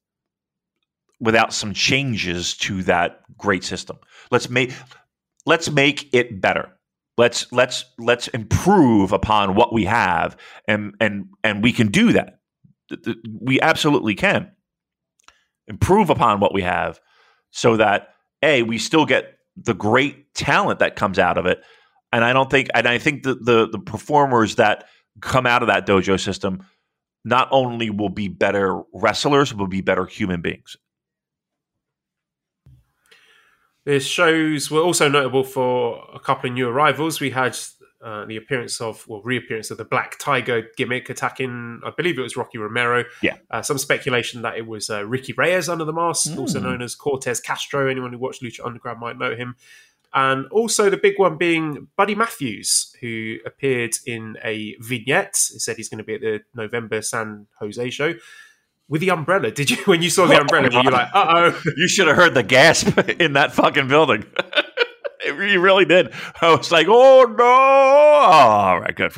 without 1.20 1.52
some 1.52 1.72
changes 1.72 2.56
to 2.56 2.82
that 2.82 3.20
great 3.38 3.64
system. 3.64 3.96
Let's 4.30 4.50
make 4.50 4.72
let's 5.46 5.70
make 5.70 6.12
it 6.12 6.40
better. 6.40 6.76
Let's 7.16 7.50
let's 7.52 7.84
let's 7.98 8.28
improve 8.28 9.12
upon 9.12 9.54
what 9.54 9.72
we 9.72 9.84
have 9.84 10.36
and 10.66 10.94
and 11.00 11.26
and 11.44 11.62
we 11.62 11.72
can 11.72 11.88
do 11.88 12.12
that. 12.12 12.40
We 13.40 13.60
absolutely 13.60 14.14
can 14.14 14.50
improve 15.68 16.10
upon 16.10 16.40
what 16.40 16.52
we 16.52 16.62
have 16.62 17.00
so 17.50 17.76
that 17.76 18.08
a 18.42 18.62
we 18.62 18.78
still 18.78 19.06
get 19.06 19.38
the 19.56 19.74
great 19.74 20.34
talent 20.34 20.80
that 20.80 20.96
comes 20.96 21.18
out 21.18 21.38
of 21.38 21.46
it. 21.46 21.62
And 22.12 22.24
I 22.24 22.32
don't 22.32 22.50
think 22.50 22.68
and 22.74 22.88
I 22.88 22.98
think 22.98 23.22
the 23.22 23.34
the, 23.34 23.68
the 23.68 23.78
performers 23.78 24.56
that 24.56 24.88
come 25.20 25.46
out 25.46 25.62
of 25.62 25.68
that 25.68 25.86
dojo 25.86 26.18
system 26.18 26.66
not 27.24 27.48
only 27.50 27.90
will 27.90 28.08
be 28.08 28.28
better 28.28 28.82
wrestlers, 28.92 29.54
will 29.54 29.68
be 29.68 29.80
better 29.80 30.06
human 30.06 30.40
beings. 30.40 30.76
These 33.84 34.06
shows 34.06 34.70
were 34.70 34.80
also 34.80 35.08
notable 35.08 35.42
for 35.42 36.08
a 36.14 36.20
couple 36.20 36.48
of 36.50 36.54
new 36.54 36.68
arrivals. 36.68 37.20
We 37.20 37.30
had 37.30 37.58
uh, 38.02 38.24
the 38.26 38.36
appearance 38.36 38.80
of, 38.80 39.06
well, 39.08 39.22
reappearance 39.22 39.70
of 39.70 39.78
the 39.78 39.84
Black 39.84 40.18
Tiger 40.18 40.68
gimmick 40.76 41.10
attacking, 41.10 41.80
I 41.84 41.90
believe 41.90 42.18
it 42.18 42.22
was 42.22 42.36
Rocky 42.36 42.58
Romero. 42.58 43.04
Yeah. 43.22 43.36
Uh, 43.50 43.62
some 43.62 43.78
speculation 43.78 44.42
that 44.42 44.56
it 44.56 44.66
was 44.66 44.88
uh, 44.90 45.04
Ricky 45.04 45.32
Reyes 45.32 45.68
under 45.68 45.84
the 45.84 45.92
mask, 45.92 46.30
mm. 46.30 46.38
also 46.38 46.60
known 46.60 46.82
as 46.82 46.94
Cortez 46.94 47.40
Castro. 47.40 47.88
Anyone 47.88 48.12
who 48.12 48.18
watched 48.18 48.42
Lucha 48.42 48.64
Underground 48.64 49.00
might 49.00 49.18
know 49.18 49.34
him 49.34 49.56
and 50.14 50.46
also 50.48 50.90
the 50.90 50.96
big 50.96 51.18
one 51.18 51.38
being 51.38 51.88
Buddy 51.96 52.14
Matthews, 52.14 52.94
who 53.00 53.36
appeared 53.46 53.94
in 54.06 54.36
a 54.44 54.76
vignette. 54.80 55.36
He 55.50 55.58
said 55.58 55.76
he's 55.76 55.88
going 55.88 55.98
to 55.98 56.04
be 56.04 56.14
at 56.14 56.20
the 56.20 56.40
November 56.54 57.00
San 57.02 57.46
Jose 57.58 57.90
show 57.90 58.14
with 58.88 59.00
the 59.00 59.10
umbrella. 59.10 59.50
Did 59.50 59.70
you, 59.70 59.76
when 59.86 60.02
you 60.02 60.10
saw 60.10 60.26
the 60.26 60.40
umbrella, 60.40 60.68
were 60.68 60.82
you 60.82 60.90
like, 60.90 61.08
uh 61.14 61.52
oh? 61.54 61.62
You 61.76 61.88
should 61.88 62.08
have 62.08 62.16
heard 62.16 62.34
the 62.34 62.42
gasp 62.42 62.98
in 63.20 63.32
that 63.34 63.52
fucking 63.52 63.88
building. 63.88 64.24
you 65.24 65.60
really 65.60 65.86
did. 65.86 66.12
I 66.40 66.54
was 66.54 66.70
like, 66.70 66.88
oh 66.90 67.34
no! 67.38 67.44
all 67.44 68.80
right, 68.80 68.94
good. 68.94 69.12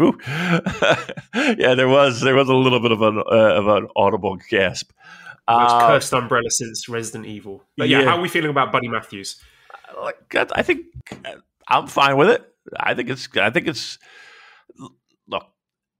yeah, 1.58 1.74
there 1.74 1.88
was 1.88 2.20
there 2.20 2.34
was 2.34 2.48
a 2.48 2.54
little 2.54 2.80
bit 2.80 2.92
of 2.92 3.02
an 3.02 3.18
uh, 3.18 3.54
of 3.54 3.66
an 3.66 3.88
audible 3.96 4.38
gasp. 4.48 4.92
Most 5.48 5.72
uh, 5.72 5.88
cursed 5.88 6.12
umbrella 6.12 6.50
since 6.50 6.88
Resident 6.88 7.26
Evil. 7.26 7.64
But 7.76 7.88
yeah, 7.88 8.00
yeah, 8.00 8.04
how 8.06 8.16
are 8.16 8.20
we 8.20 8.28
feeling 8.28 8.50
about 8.50 8.70
Buddy 8.70 8.88
Matthews? 8.88 9.42
Like 10.02 10.34
I 10.54 10.62
think 10.62 10.86
I'm 11.68 11.86
fine 11.86 12.16
with 12.16 12.30
it. 12.30 12.42
I 12.78 12.94
think 12.94 13.10
it's 13.10 13.28
I 13.36 13.50
think 13.50 13.66
it's 13.66 13.98
look 15.28 15.46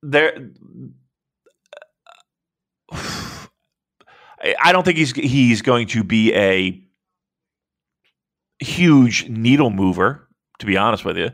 there. 0.03 0.51
I 4.62 4.72
don't 4.72 4.84
think 4.84 4.99
he's 4.99 5.12
he's 5.12 5.62
going 5.62 5.86
to 5.88 6.05
be 6.05 6.34
a 6.34 6.82
huge 8.62 9.28
needle 9.28 9.70
mover, 9.70 10.28
to 10.59 10.66
be 10.66 10.76
honest 10.76 11.05
with 11.05 11.16
you. 11.16 11.30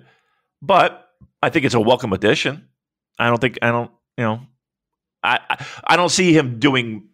But 0.63 1.09
I 1.43 1.51
think 1.51 1.65
it's 1.65 1.75
a 1.75 1.81
welcome 1.81 2.13
addition. 2.13 2.69
I 3.19 3.29
don't 3.29 3.41
think 3.41 3.59
I 3.63 3.71
don't 3.71 3.91
you 4.17 4.25
know 4.25 4.41
I 5.23 5.41
I, 5.49 5.67
I 5.85 5.97
don't 5.97 6.11
see 6.11 6.33
him 6.37 6.59
doing 6.59 7.09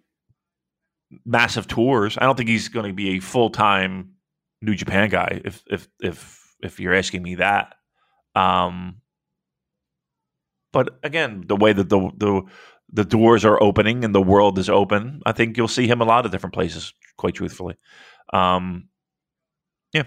massive 1.25 1.67
tours. 1.67 2.19
I 2.19 2.25
don't 2.25 2.37
think 2.37 2.49
he's 2.49 2.69
going 2.69 2.89
to 2.89 2.95
be 2.95 3.17
a 3.17 3.21
full 3.21 3.51
time 3.51 4.16
New 4.63 4.75
Japan 4.75 5.09
guy. 5.09 5.41
If 5.45 5.63
if 5.67 5.89
if 6.01 6.55
if 6.63 6.81
you're 6.81 6.95
asking 6.95 7.23
me 7.23 7.37
that, 7.37 7.75
um, 8.35 9.01
but 10.73 10.99
again, 11.03 11.45
the 11.47 11.57
way 11.57 11.73
that 11.73 11.89
the 11.89 12.11
the 12.17 12.43
the 12.93 13.05
doors 13.05 13.45
are 13.45 13.63
opening 13.63 14.05
and 14.05 14.15
the 14.15 14.23
world 14.23 14.59
is 14.59 14.71
open, 14.71 15.21
I 15.27 15.33
think 15.33 15.57
you'll 15.57 15.69
see 15.69 15.87
him 15.87 16.01
a 16.01 16.05
lot 16.05 16.27
of 16.27 16.33
different 16.33 16.55
places. 16.55 16.93
Quite 17.17 17.35
truthfully, 17.35 17.77
um, 18.33 18.89
yeah. 19.93 20.05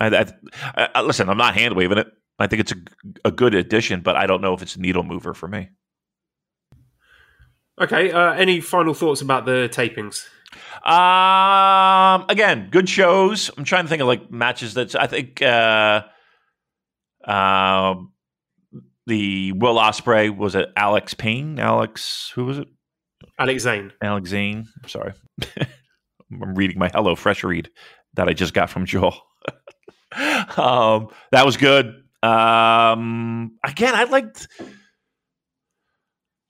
I, 0.00 0.26
I, 0.74 0.88
I, 0.94 1.02
listen, 1.02 1.28
I'm 1.28 1.36
not 1.36 1.54
hand 1.54 1.76
waving 1.76 1.98
it. 1.98 2.08
I 2.38 2.46
think 2.46 2.60
it's 2.60 2.72
a, 2.72 2.76
a 3.26 3.30
good 3.30 3.54
addition, 3.54 4.00
but 4.00 4.16
I 4.16 4.26
don't 4.26 4.40
know 4.40 4.54
if 4.54 4.62
it's 4.62 4.74
a 4.74 4.80
needle 4.80 5.02
mover 5.02 5.34
for 5.34 5.46
me. 5.46 5.68
Okay. 7.80 8.10
Uh, 8.10 8.32
any 8.32 8.60
final 8.60 8.94
thoughts 8.94 9.20
about 9.20 9.44
the 9.44 9.68
tapings? 9.72 10.26
Um, 10.84 12.24
again, 12.28 12.68
good 12.70 12.88
shows. 12.88 13.50
I'm 13.56 13.64
trying 13.64 13.84
to 13.84 13.88
think 13.88 14.02
of 14.02 14.08
like 14.08 14.30
matches 14.30 14.74
that 14.74 14.94
I 14.94 15.06
think. 15.06 15.42
Uh, 15.42 16.02
uh, 17.24 17.94
the 19.06 19.52
Will 19.52 19.76
Ospreay 19.76 20.34
was 20.34 20.54
it 20.54 20.72
Alex 20.76 21.14
Payne? 21.14 21.58
Alex, 21.58 22.32
who 22.34 22.44
was 22.44 22.58
it? 22.58 22.68
Alex 23.38 23.62
Zane. 23.62 23.92
Alex 24.02 24.30
Zane. 24.30 24.66
Sorry, 24.86 25.12
I'm 26.30 26.54
reading 26.54 26.78
my 26.78 26.88
Hello 26.88 27.14
Fresh 27.14 27.44
read 27.44 27.70
that 28.14 28.28
I 28.28 28.32
just 28.32 28.54
got 28.54 28.70
from 28.70 28.86
Joel. 28.86 29.14
um, 30.56 31.08
that 31.32 31.44
was 31.44 31.56
good. 31.56 31.86
Um, 32.22 33.58
again, 33.64 33.94
I 33.94 34.04
liked 34.04 34.48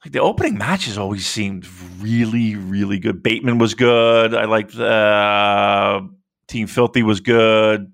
like 0.04 0.12
the 0.12 0.20
opening 0.20 0.58
matches 0.58 0.98
always 0.98 1.26
seemed 1.26 1.66
really, 2.00 2.56
really 2.56 2.98
good. 2.98 3.22
Bateman 3.22 3.58
was 3.58 3.74
good. 3.74 4.34
I 4.34 4.46
liked 4.46 4.74
uh, 4.74 6.00
Team 6.48 6.66
Filthy 6.66 7.02
was 7.02 7.20
good. 7.20 7.92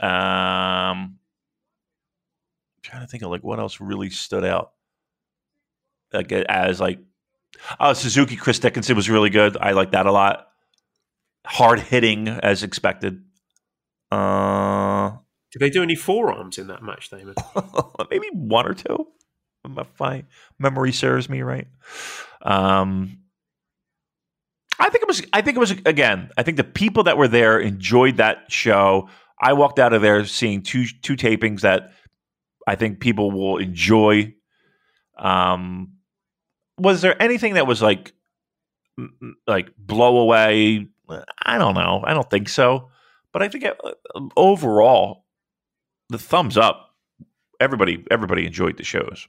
Um, 0.00 1.18
trying 2.82 3.02
to 3.02 3.06
think 3.06 3.22
of 3.22 3.30
like 3.30 3.44
what 3.44 3.58
else 3.58 3.80
really 3.80 4.10
stood 4.10 4.44
out. 4.44 4.72
Like 6.12 6.32
as 6.32 6.80
like 6.80 6.98
oh 7.78 7.92
Suzuki 7.92 8.36
Chris 8.36 8.58
Dickinson 8.58 8.96
was 8.96 9.10
really 9.10 9.30
good. 9.30 9.56
I 9.58 9.72
like 9.72 9.92
that 9.92 10.06
a 10.06 10.12
lot. 10.12 10.48
Hard 11.46 11.80
hitting 11.80 12.28
as 12.28 12.62
expected. 12.62 13.22
Uh, 14.10 15.16
Did 15.52 15.60
they 15.60 15.70
do 15.70 15.82
any 15.82 15.96
forearms 15.96 16.58
in 16.58 16.68
that 16.68 16.82
match, 16.82 17.10
Damon? 17.10 17.34
maybe 18.10 18.28
one 18.32 18.66
or 18.66 18.74
two. 18.74 19.08
If 19.64 20.00
my 20.00 20.24
memory 20.58 20.92
serves 20.92 21.28
me 21.28 21.42
right. 21.42 21.68
Um, 22.42 23.18
I 24.78 24.88
think 24.88 25.02
it 25.02 25.08
was. 25.08 25.22
I 25.32 25.42
think 25.42 25.56
it 25.56 25.60
was 25.60 25.70
again. 25.70 26.30
I 26.36 26.42
think 26.42 26.56
the 26.56 26.64
people 26.64 27.04
that 27.04 27.16
were 27.16 27.28
there 27.28 27.58
enjoyed 27.60 28.16
that 28.16 28.50
show. 28.50 29.08
I 29.40 29.52
walked 29.52 29.78
out 29.78 29.92
of 29.92 30.02
there 30.02 30.24
seeing 30.24 30.62
two 30.62 30.86
two 31.02 31.14
tapings 31.14 31.60
that 31.60 31.92
I 32.66 32.74
think 32.74 33.00
people 33.00 33.30
will 33.30 33.58
enjoy. 33.58 34.34
Um, 35.16 35.94
was 36.78 37.00
there 37.02 37.20
anything 37.22 37.54
that 37.54 37.66
was 37.66 37.80
like 37.80 38.12
like 39.46 39.70
blow 39.76 40.18
away? 40.18 40.88
I 41.44 41.58
don't 41.58 41.74
know. 41.74 42.02
I 42.04 42.14
don't 42.14 42.28
think 42.28 42.48
so. 42.48 42.88
But 43.32 43.42
I 43.42 43.48
think 43.48 43.64
uh, 43.64 43.92
overall, 44.36 45.24
the 46.08 46.18
thumbs 46.18 46.56
up. 46.56 46.90
Everybody, 47.60 48.04
everybody 48.10 48.46
enjoyed 48.46 48.76
the 48.76 48.84
shows. 48.84 49.28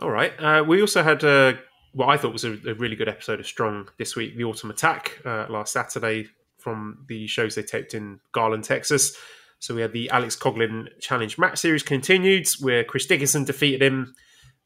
All 0.00 0.10
right. 0.10 0.32
Uh, 0.38 0.64
we 0.66 0.80
also 0.80 1.02
had 1.02 1.22
uh, 1.22 1.54
what 1.92 2.08
I 2.08 2.16
thought 2.16 2.32
was 2.32 2.44
a, 2.44 2.52
a, 2.66 2.74
really 2.74 2.96
good 2.96 3.08
episode 3.08 3.38
of 3.38 3.46
Strong 3.46 3.90
this 3.98 4.16
week, 4.16 4.34
the 4.34 4.44
Autumn 4.44 4.70
Attack, 4.70 5.18
uh, 5.26 5.46
last 5.50 5.74
Saturday 5.74 6.26
from 6.56 7.04
the 7.06 7.26
shows 7.26 7.54
they 7.54 7.62
taped 7.62 7.92
in 7.92 8.18
Garland, 8.32 8.64
Texas. 8.64 9.14
So 9.58 9.74
we 9.74 9.82
had 9.82 9.92
the 9.92 10.08
Alex 10.08 10.36
Coughlin 10.36 10.88
Challenge 11.00 11.36
match 11.36 11.58
series 11.58 11.82
continued, 11.82 12.48
where 12.60 12.82
Chris 12.82 13.04
Dickinson 13.04 13.44
defeated 13.44 13.82
him 13.82 14.14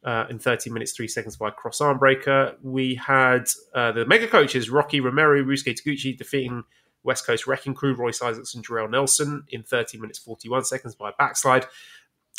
uh, 0.05 0.26
in 0.30 0.39
30 0.39 0.70
minutes, 0.70 0.93
3 0.93 1.09
seconds 1.09 1.37
by 1.37 1.51
cross 1.51 1.80
arm 1.80 1.99
breaker. 1.99 2.55
We 2.62 2.95
had 2.95 3.49
uh, 3.74 3.91
the 3.91 4.07
mega 4.07 4.28
coaches, 4.28 4.70
Rocky 4.70 5.01
Romero, 5.01 5.43
Ryusuke 5.43 5.74
Taguchi, 5.74 6.16
defeating 6.16 6.62
West 7.03 7.26
Coast 7.26 7.49
Wrecking 7.49 7.74
Crew, 7.74 7.95
Royce 7.95 8.22
Isaacs 8.22 8.55
and 8.55 8.64
Jorel 8.64 8.89
Nelson 8.89 9.45
in 9.49 9.64
30 9.64 9.99
minutes, 9.99 10.20
41 10.20 10.64
seconds 10.64 10.95
by 10.95 11.11
backslide. 11.18 11.66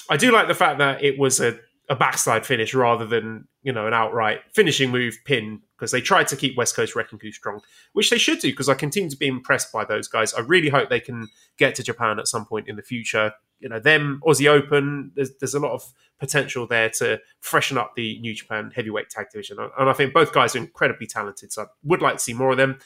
I 0.09 0.15
do 0.15 0.31
like 0.31 0.47
the 0.47 0.53
fact 0.53 0.79
that 0.79 1.03
it 1.03 1.19
was 1.19 1.41
a 1.41 1.59
a 1.89 1.95
backslide 1.95 2.45
finish 2.45 2.73
rather 2.73 3.05
than 3.05 3.47
you 3.63 3.71
know 3.71 3.87
an 3.87 3.93
outright 3.93 4.41
finishing 4.53 4.89
move 4.91 5.17
pin 5.25 5.61
because 5.77 5.91
they 5.91 6.01
tried 6.01 6.27
to 6.27 6.35
keep 6.35 6.57
West 6.57 6.75
Coast 6.75 6.93
Crew 6.93 7.31
strong, 7.31 7.61
which 7.93 8.09
they 8.09 8.17
should 8.17 8.39
do 8.39 8.49
because 8.49 8.69
I 8.69 8.73
continue 8.73 9.09
to 9.09 9.17
be 9.17 9.27
impressed 9.27 9.71
by 9.71 9.85
those 9.85 10.07
guys. 10.07 10.33
I 10.33 10.41
really 10.41 10.69
hope 10.69 10.89
they 10.89 10.99
can 10.99 11.27
get 11.57 11.75
to 11.75 11.83
Japan 11.83 12.17
at 12.17 12.27
some 12.27 12.45
point 12.45 12.67
in 12.67 12.75
the 12.75 12.81
future. 12.81 13.33
You 13.59 13.69
know, 13.69 13.79
them 13.79 14.21
Aussie 14.25 14.47
Open. 14.47 15.11
There's 15.15 15.31
there's 15.39 15.53
a 15.53 15.59
lot 15.59 15.73
of 15.73 15.83
potential 16.19 16.65
there 16.67 16.89
to 16.89 17.19
freshen 17.41 17.77
up 17.77 17.93
the 17.95 18.19
New 18.19 18.33
Japan 18.33 18.71
heavyweight 18.75 19.09
tag 19.09 19.27
division, 19.31 19.57
and 19.59 19.89
I 19.89 19.93
think 19.93 20.13
both 20.13 20.33
guys 20.33 20.55
are 20.55 20.59
incredibly 20.59 21.07
talented. 21.07 21.51
So 21.53 21.63
I 21.63 21.65
would 21.83 22.01
like 22.01 22.15
to 22.15 22.23
see 22.23 22.33
more 22.33 22.51
of 22.51 22.57
them. 22.57 22.79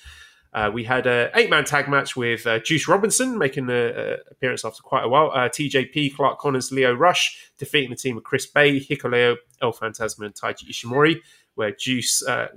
Uh, 0.54 0.72
we 0.74 0.84
had 0.84 1.06
an 1.06 1.30
eight 1.36 1.50
man 1.50 1.64
tag 1.64 1.88
match 1.88 2.16
with 2.16 2.46
uh, 2.48 2.60
Juice 2.60 2.88
Robinson 2.88 3.38
making 3.38 3.70
an 3.70 4.18
appearance 4.32 4.66
after 4.66 4.82
quite 4.82 5.04
a 5.04 5.08
while. 5.08 5.32
Uh, 5.32 5.48
TJP, 5.50 6.16
Clark 6.16 6.40
Connors, 6.40 6.72
Lio 6.72 6.94
Rush 6.94 7.52
defeating 7.58 7.92
the 7.92 7.96
team 7.96 8.18
of 8.18 8.24
Chris 8.24 8.48
Bey, 8.48 8.80
Hikuleo, 8.80 9.36
El 9.62 9.72
Phantasma, 9.72 10.26
and 10.26 10.34
Taiji 10.34 10.70
Ishimori, 10.70 11.18
where 11.56 11.72
Juice 11.72 12.26
uh, 12.28 12.48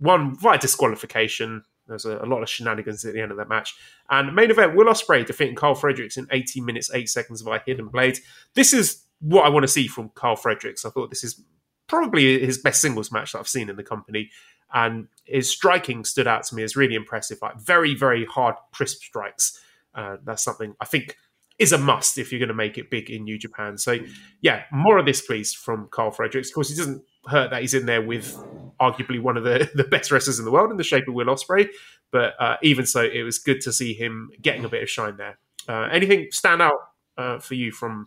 won 0.00 0.34
via 0.36 0.58
disqualification. 0.58 1.62
There 1.86 1.94
was 1.94 2.04
a, 2.04 2.18
a, 2.18 2.26
lot 2.26 2.42
of 2.42 2.50
shenanigans 2.50 3.04
at 3.04 3.14
the 3.14 3.20
end 3.20 3.30
of 3.30 3.38
that 3.38 3.48
match. 3.48 3.74
And 4.10 4.34
main 4.34 4.50
event, 4.50 4.74
Will 4.74 4.86
Ospreay 4.86 5.24
defeating 5.24 5.54
Karl 5.54 5.74
Fredericks 5.74 6.16
in 6.16 6.26
18 6.30 6.64
minutes, 6.64 6.90
8 6.92 7.08
seconds 7.08 7.40
via 7.40 7.60
Hidden 7.64 7.88
Blade. 7.88 8.18
This 8.54 8.72
is 8.72 9.04
what 9.20 9.46
I 9.46 9.48
want 9.48 9.64
to 9.64 9.68
see 9.68 9.86
from 9.86 10.10
Karl 10.10 10.36
Fredericks. 10.36 10.84
I 10.84 10.90
thought 10.90 11.08
this 11.08 11.24
is 11.24 11.42
probably 11.86 12.44
his 12.44 12.58
best 12.58 12.82
singles 12.82 13.10
match 13.10 13.32
that 13.32 13.38
I've 13.38 13.48
seen 13.48 13.70
in 13.70 13.76
the 13.76 13.82
company 13.82 14.30
and 14.72 15.08
his 15.24 15.50
striking 15.50 16.04
stood 16.04 16.26
out 16.26 16.44
to 16.44 16.54
me 16.54 16.62
as 16.62 16.76
really 16.76 16.94
impressive. 16.94 17.38
Like 17.40 17.58
very, 17.58 17.94
very 17.94 18.24
hard, 18.24 18.54
crisp 18.72 19.02
strikes. 19.02 19.60
Uh, 19.94 20.16
that's 20.24 20.42
something 20.42 20.74
I 20.80 20.84
think 20.84 21.16
is 21.58 21.72
a 21.72 21.78
must 21.78 22.18
if 22.18 22.30
you're 22.30 22.38
going 22.38 22.48
to 22.48 22.54
make 22.54 22.78
it 22.78 22.90
big 22.90 23.10
in 23.10 23.24
New 23.24 23.38
Japan. 23.38 23.76
So, 23.78 23.98
yeah, 24.40 24.64
more 24.70 24.98
of 24.98 25.06
this, 25.06 25.20
please, 25.20 25.52
from 25.52 25.88
Karl 25.90 26.10
Fredericks. 26.10 26.48
Of 26.48 26.54
course, 26.54 26.70
it 26.70 26.76
doesn't 26.76 27.02
hurt 27.26 27.50
that 27.50 27.60
he's 27.60 27.74
in 27.74 27.86
there 27.86 28.00
with 28.00 28.36
arguably 28.80 29.20
one 29.20 29.36
of 29.36 29.44
the, 29.44 29.68
the 29.74 29.84
best 29.84 30.12
wrestlers 30.12 30.38
in 30.38 30.44
the 30.44 30.52
world 30.52 30.70
in 30.70 30.76
the 30.76 30.84
shape 30.84 31.08
of 31.08 31.14
Will 31.14 31.26
Ospreay. 31.26 31.68
But 32.12 32.34
uh, 32.38 32.56
even 32.62 32.86
so, 32.86 33.02
it 33.02 33.22
was 33.22 33.38
good 33.38 33.60
to 33.62 33.72
see 33.72 33.92
him 33.92 34.30
getting 34.40 34.64
a 34.64 34.68
bit 34.68 34.82
of 34.82 34.88
shine 34.88 35.16
there. 35.16 35.38
Uh, 35.68 35.88
anything 35.90 36.28
stand 36.30 36.62
out 36.62 36.78
uh, 37.18 37.38
for 37.40 37.54
you 37.54 37.72
from 37.72 38.06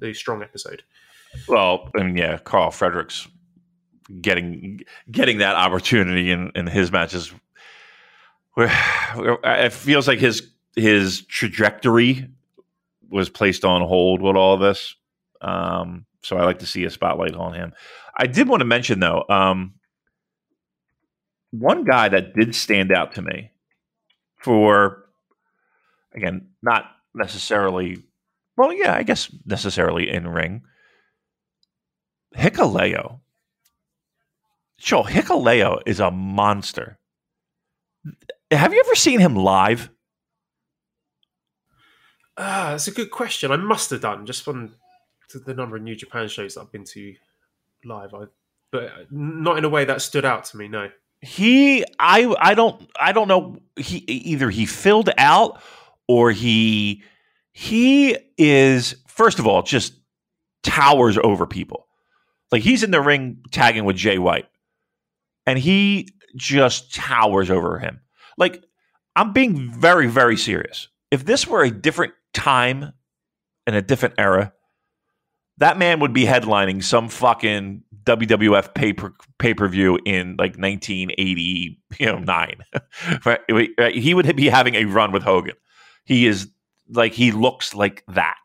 the 0.00 0.14
strong 0.14 0.42
episode? 0.42 0.82
Well, 1.46 1.90
I 1.96 2.02
mean, 2.02 2.16
yeah, 2.16 2.38
Karl 2.38 2.70
Fredericks 2.70 3.28
getting 4.20 4.80
getting 5.10 5.38
that 5.38 5.56
opportunity 5.56 6.30
in, 6.30 6.52
in 6.54 6.66
his 6.66 6.90
matches. 6.92 7.32
It 8.56 9.72
feels 9.72 10.06
like 10.08 10.18
his 10.18 10.50
his 10.76 11.22
trajectory 11.26 12.28
was 13.10 13.28
placed 13.28 13.64
on 13.64 13.82
hold 13.82 14.22
with 14.22 14.36
all 14.36 14.56
this. 14.56 14.94
Um, 15.40 16.06
so 16.22 16.36
I 16.36 16.44
like 16.44 16.60
to 16.60 16.66
see 16.66 16.84
a 16.84 16.90
spotlight 16.90 17.34
on 17.34 17.54
him. 17.54 17.72
I 18.16 18.26
did 18.26 18.48
want 18.48 18.60
to 18.60 18.66
mention 18.66 19.00
though, 19.00 19.24
um, 19.28 19.74
one 21.50 21.84
guy 21.84 22.08
that 22.08 22.34
did 22.34 22.54
stand 22.54 22.92
out 22.92 23.14
to 23.14 23.22
me 23.22 23.50
for 24.36 25.06
again, 26.14 26.48
not 26.62 26.84
necessarily 27.14 28.02
well, 28.56 28.72
yeah, 28.72 28.94
I 28.94 29.02
guess 29.02 29.34
necessarily 29.46 30.10
in 30.10 30.28
ring. 30.28 30.62
Hikuleo 32.36 33.20
Joel 34.82 35.04
Hikuleo 35.04 35.80
is 35.86 36.00
a 36.00 36.10
monster. 36.10 36.98
Have 38.50 38.74
you 38.74 38.80
ever 38.84 38.96
seen 38.96 39.20
him 39.20 39.36
live? 39.36 39.88
Ah, 42.36 42.70
that's 42.70 42.88
a 42.88 42.92
good 42.92 43.12
question. 43.12 43.52
I 43.52 43.56
must 43.56 43.90
have 43.90 44.00
done 44.00 44.26
just 44.26 44.42
from 44.42 44.74
the 45.32 45.54
number 45.54 45.76
of 45.76 45.82
New 45.82 45.94
Japan 45.94 46.26
shows 46.26 46.54
that 46.54 46.62
I've 46.62 46.72
been 46.72 46.84
to 46.84 47.14
live. 47.84 48.12
I, 48.12 48.24
but 48.72 49.06
not 49.12 49.56
in 49.56 49.64
a 49.64 49.68
way 49.68 49.84
that 49.84 50.02
stood 50.02 50.24
out 50.24 50.46
to 50.46 50.56
me. 50.56 50.66
No, 50.66 50.90
he. 51.20 51.84
I. 52.00 52.34
I 52.40 52.54
don't. 52.54 52.90
I 52.98 53.12
don't 53.12 53.28
know. 53.28 53.58
He 53.76 53.98
either 53.98 54.50
he 54.50 54.66
filled 54.66 55.10
out 55.16 55.62
or 56.08 56.32
he. 56.32 57.04
He 57.52 58.18
is 58.36 58.96
first 59.06 59.38
of 59.38 59.46
all 59.46 59.62
just 59.62 59.94
towers 60.64 61.18
over 61.18 61.46
people. 61.46 61.86
Like 62.50 62.62
he's 62.62 62.82
in 62.82 62.90
the 62.90 63.00
ring 63.00 63.44
tagging 63.52 63.84
with 63.84 63.96
Jay 63.96 64.18
White 64.18 64.48
and 65.46 65.58
he 65.58 66.08
just 66.36 66.94
towers 66.94 67.50
over 67.50 67.78
him. 67.78 68.00
Like, 68.38 68.64
I'm 69.16 69.32
being 69.32 69.70
very, 69.72 70.06
very 70.06 70.36
serious. 70.36 70.88
If 71.10 71.24
this 71.24 71.46
were 71.46 71.62
a 71.62 71.70
different 71.70 72.14
time 72.32 72.92
in 73.66 73.74
a 73.74 73.82
different 73.82 74.14
era, 74.18 74.52
that 75.58 75.78
man 75.78 76.00
would 76.00 76.12
be 76.12 76.24
headlining 76.24 76.82
some 76.82 77.08
fucking 77.08 77.82
WWF 78.04 78.74
pay 78.74 78.92
per 78.92 79.12
pay 79.38 79.54
per 79.54 79.68
view 79.68 79.98
in 80.04 80.36
like 80.38 80.56
1980, 80.56 81.78
you 81.98 82.06
know, 82.06 82.18
nine. 82.18 82.64
he 83.92 84.14
would 84.14 84.34
be 84.34 84.48
having 84.48 84.74
a 84.74 84.86
run 84.86 85.12
with 85.12 85.22
Hogan. 85.22 85.54
He 86.04 86.26
is 86.26 86.48
like 86.88 87.12
he 87.12 87.32
looks 87.32 87.74
like 87.74 88.04
that. 88.08 88.36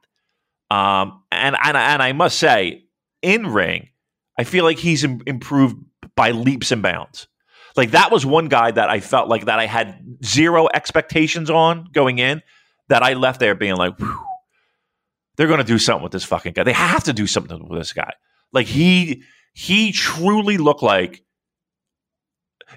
Um, 0.70 1.24
and 1.32 1.56
and 1.64 1.78
and 1.78 2.04
I 2.04 2.12
must 2.12 2.38
say, 2.38 2.84
in 3.22 3.48
ring, 3.48 3.90
I 4.38 4.44
feel 4.44 4.64
like 4.66 4.78
he's 4.78 5.04
improved 5.04 5.78
by 6.18 6.32
leaps 6.32 6.74
and 6.74 6.82
bounds. 6.82 7.28
Like 7.78 7.92
that 7.92 8.12
was 8.12 8.26
one 8.26 8.50
guy 8.50 8.72
that 8.72 8.90
I 8.90 9.00
felt 9.00 9.30
like 9.30 9.46
that 9.46 9.60
I 9.60 9.68
had 9.68 10.18
zero 10.26 10.68
expectations 10.74 11.50
on 11.50 11.88
going 11.94 12.20
in 12.20 12.42
that 12.90 13.04
I 13.04 13.14
left 13.14 13.40
there 13.40 13.56
being 13.56 13.76
like, 13.76 13.98
they're 15.38 15.48
going 15.48 15.60
to 15.60 15.64
do 15.64 15.78
something 15.78 16.04
with 16.04 16.12
this 16.12 16.26
fucking 16.26 16.54
guy. 16.54 16.64
They 16.64 16.74
have 16.74 17.06
to 17.06 17.14
do 17.14 17.28
something 17.28 17.70
with 17.70 17.80
this 17.80 17.94
guy. 17.94 18.12
Like 18.52 18.68
he 18.68 19.24
he 19.54 19.92
truly 19.92 20.58
looked 20.58 20.84
like 20.84 21.24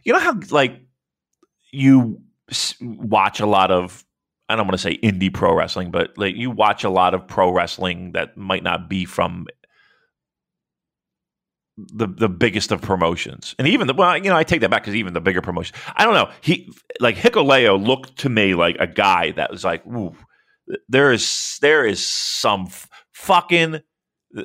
you 0.04 0.12
know 0.12 0.18
how 0.18 0.38
like 0.50 0.80
you 1.72 2.20
watch 2.80 3.40
a 3.40 3.46
lot 3.46 3.70
of 3.70 4.04
I 4.48 4.56
don't 4.56 4.66
want 4.66 4.78
to 4.78 4.82
say 4.82 4.98
indie 4.98 5.32
pro 5.32 5.54
wrestling, 5.54 5.90
but 5.90 6.18
like 6.18 6.34
you 6.34 6.50
watch 6.50 6.84
a 6.84 6.90
lot 6.90 7.14
of 7.14 7.26
pro 7.26 7.52
wrestling 7.52 8.12
that 8.12 8.36
might 8.36 8.64
not 8.64 8.88
be 8.88 9.04
from 9.04 9.46
the 11.92 12.06
the 12.06 12.28
biggest 12.28 12.72
of 12.72 12.82
promotions, 12.82 13.54
and 13.58 13.68
even 13.68 13.86
the 13.86 13.94
well, 13.94 14.16
you 14.16 14.30
know, 14.30 14.36
I 14.36 14.44
take 14.44 14.60
that 14.60 14.70
back 14.70 14.82
because 14.82 14.94
even 14.94 15.12
the 15.12 15.20
bigger 15.20 15.40
promotion, 15.40 15.76
I 15.94 16.04
don't 16.04 16.14
know. 16.14 16.30
He 16.40 16.72
like 17.00 17.16
Hikuleo 17.16 17.82
looked 17.82 18.18
to 18.18 18.28
me 18.28 18.54
like 18.54 18.76
a 18.78 18.86
guy 18.86 19.32
that 19.32 19.50
was 19.50 19.64
like, 19.64 19.86
ooh, 19.86 20.14
there 20.88 21.12
is 21.12 21.58
there 21.60 21.84
is 21.84 22.06
some 22.06 22.66
f- 22.66 22.88
fucking 23.12 23.80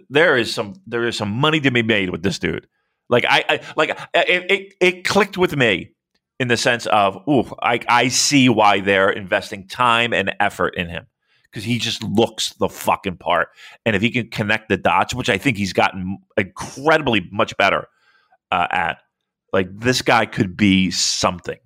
there 0.09 0.37
is 0.37 0.53
some 0.53 0.75
there 0.87 1.07
is 1.07 1.17
some 1.17 1.29
money 1.29 1.59
to 1.59 1.71
be 1.71 1.83
made 1.83 2.09
with 2.09 2.23
this 2.23 2.39
dude. 2.39 2.67
Like 3.09 3.25
I, 3.27 3.45
I 3.47 3.59
like 3.75 3.89
it, 4.13 4.51
it, 4.51 4.73
it 4.81 5.05
clicked 5.05 5.37
with 5.37 5.55
me 5.55 5.91
in 6.39 6.47
the 6.47 6.57
sense 6.57 6.85
of, 6.87 7.17
ooh, 7.29 7.45
I 7.61 7.79
I 7.87 8.07
see 8.07 8.49
why 8.49 8.79
they're 8.79 9.09
investing 9.09 9.67
time 9.67 10.13
and 10.13 10.35
effort 10.39 10.75
in 10.75 10.89
him 10.89 11.07
because 11.55 11.63
he 11.63 11.79
just 11.79 12.03
looks 12.03 12.53
the 12.55 12.67
fucking 12.67 13.15
part. 13.15 13.47
And 13.85 13.95
if 13.95 14.01
he 14.01 14.11
can 14.11 14.27
connect 14.27 14.67
the 14.67 14.75
dots, 14.75 15.13
which 15.13 15.29
I 15.29 15.37
think 15.37 15.55
he's 15.55 15.71
gotten 15.71 16.17
incredibly 16.35 17.29
much 17.31 17.55
better 17.55 17.87
uh, 18.51 18.67
at, 18.69 18.97
like 19.53 19.69
this 19.71 20.01
guy 20.01 20.25
could 20.25 20.57
be 20.57 20.91
something 20.91 21.59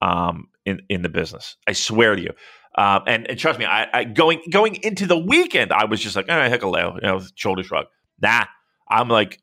um, 0.00 0.48
in 0.64 0.80
in 0.88 1.02
the 1.02 1.10
business. 1.10 1.58
I 1.66 1.72
swear 1.72 2.16
to 2.16 2.22
you. 2.22 2.30
Um, 2.78 3.02
and, 3.06 3.28
and, 3.28 3.38
trust 3.38 3.58
me, 3.58 3.66
I, 3.66 3.88
I, 3.92 4.04
going 4.04 4.40
going 4.50 4.76
into 4.76 5.06
the 5.06 5.18
weekend, 5.18 5.70
I 5.70 5.84
was 5.84 6.00
just 6.00 6.16
like, 6.16 6.30
all 6.30 6.36
right, 6.36 6.50
Hikuleo, 6.50 6.94
you 6.94 7.02
know, 7.02 7.20
shoulder 7.34 7.62
shrug. 7.62 7.86
Nah, 8.22 8.46
I'm 8.88 9.08
like, 9.08 9.42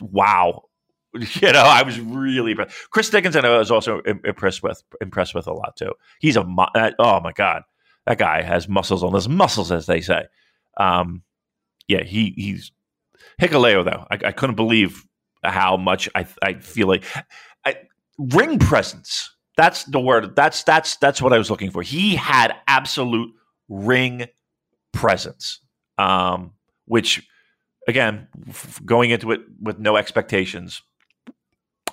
wow, 0.00 0.64
you 1.14 1.52
know, 1.52 1.62
I 1.62 1.82
was 1.84 2.00
really 2.00 2.52
impressed. 2.52 2.90
Chris 2.90 3.08
Dickinson, 3.08 3.44
I 3.44 3.56
was 3.56 3.70
also 3.70 4.00
impressed 4.00 4.64
with 4.64 4.82
impressed 5.00 5.32
with 5.32 5.46
a 5.46 5.52
lot 5.52 5.76
too. 5.76 5.92
He's 6.18 6.36
a 6.36 6.40
oh 6.98 7.20
my 7.20 7.32
god, 7.32 7.62
that 8.08 8.18
guy 8.18 8.42
has 8.42 8.68
muscles 8.68 9.04
on 9.04 9.14
his 9.14 9.28
muscles, 9.28 9.70
as 9.70 9.86
they 9.86 10.00
say. 10.00 10.24
Um, 10.76 11.22
yeah, 11.86 12.02
he 12.02 12.34
he's 12.36 12.72
Hikuleo 13.40 13.84
though. 13.84 14.06
I, 14.10 14.28
I 14.28 14.32
couldn't 14.32 14.56
believe 14.56 15.04
how 15.44 15.76
much 15.76 16.08
I 16.16 16.26
I 16.42 16.54
feel 16.54 16.88
like 16.88 17.04
I, 17.64 17.76
ring 18.18 18.58
presence 18.58 19.30
that's 19.58 19.82
the 19.84 19.98
word. 19.98 20.36
That's 20.36 20.62
that's 20.62 20.96
that's 20.98 21.20
what 21.20 21.32
I 21.32 21.38
was 21.38 21.50
looking 21.50 21.72
for. 21.72 21.82
He 21.82 22.14
had 22.14 22.54
absolute 22.68 23.34
ring 23.68 24.26
presence, 24.92 25.60
um, 25.98 26.52
which 26.84 27.28
again, 27.88 28.28
f- 28.48 28.80
going 28.84 29.10
into 29.10 29.32
it 29.32 29.40
with 29.60 29.80
no 29.80 29.96
expectations, 29.96 30.80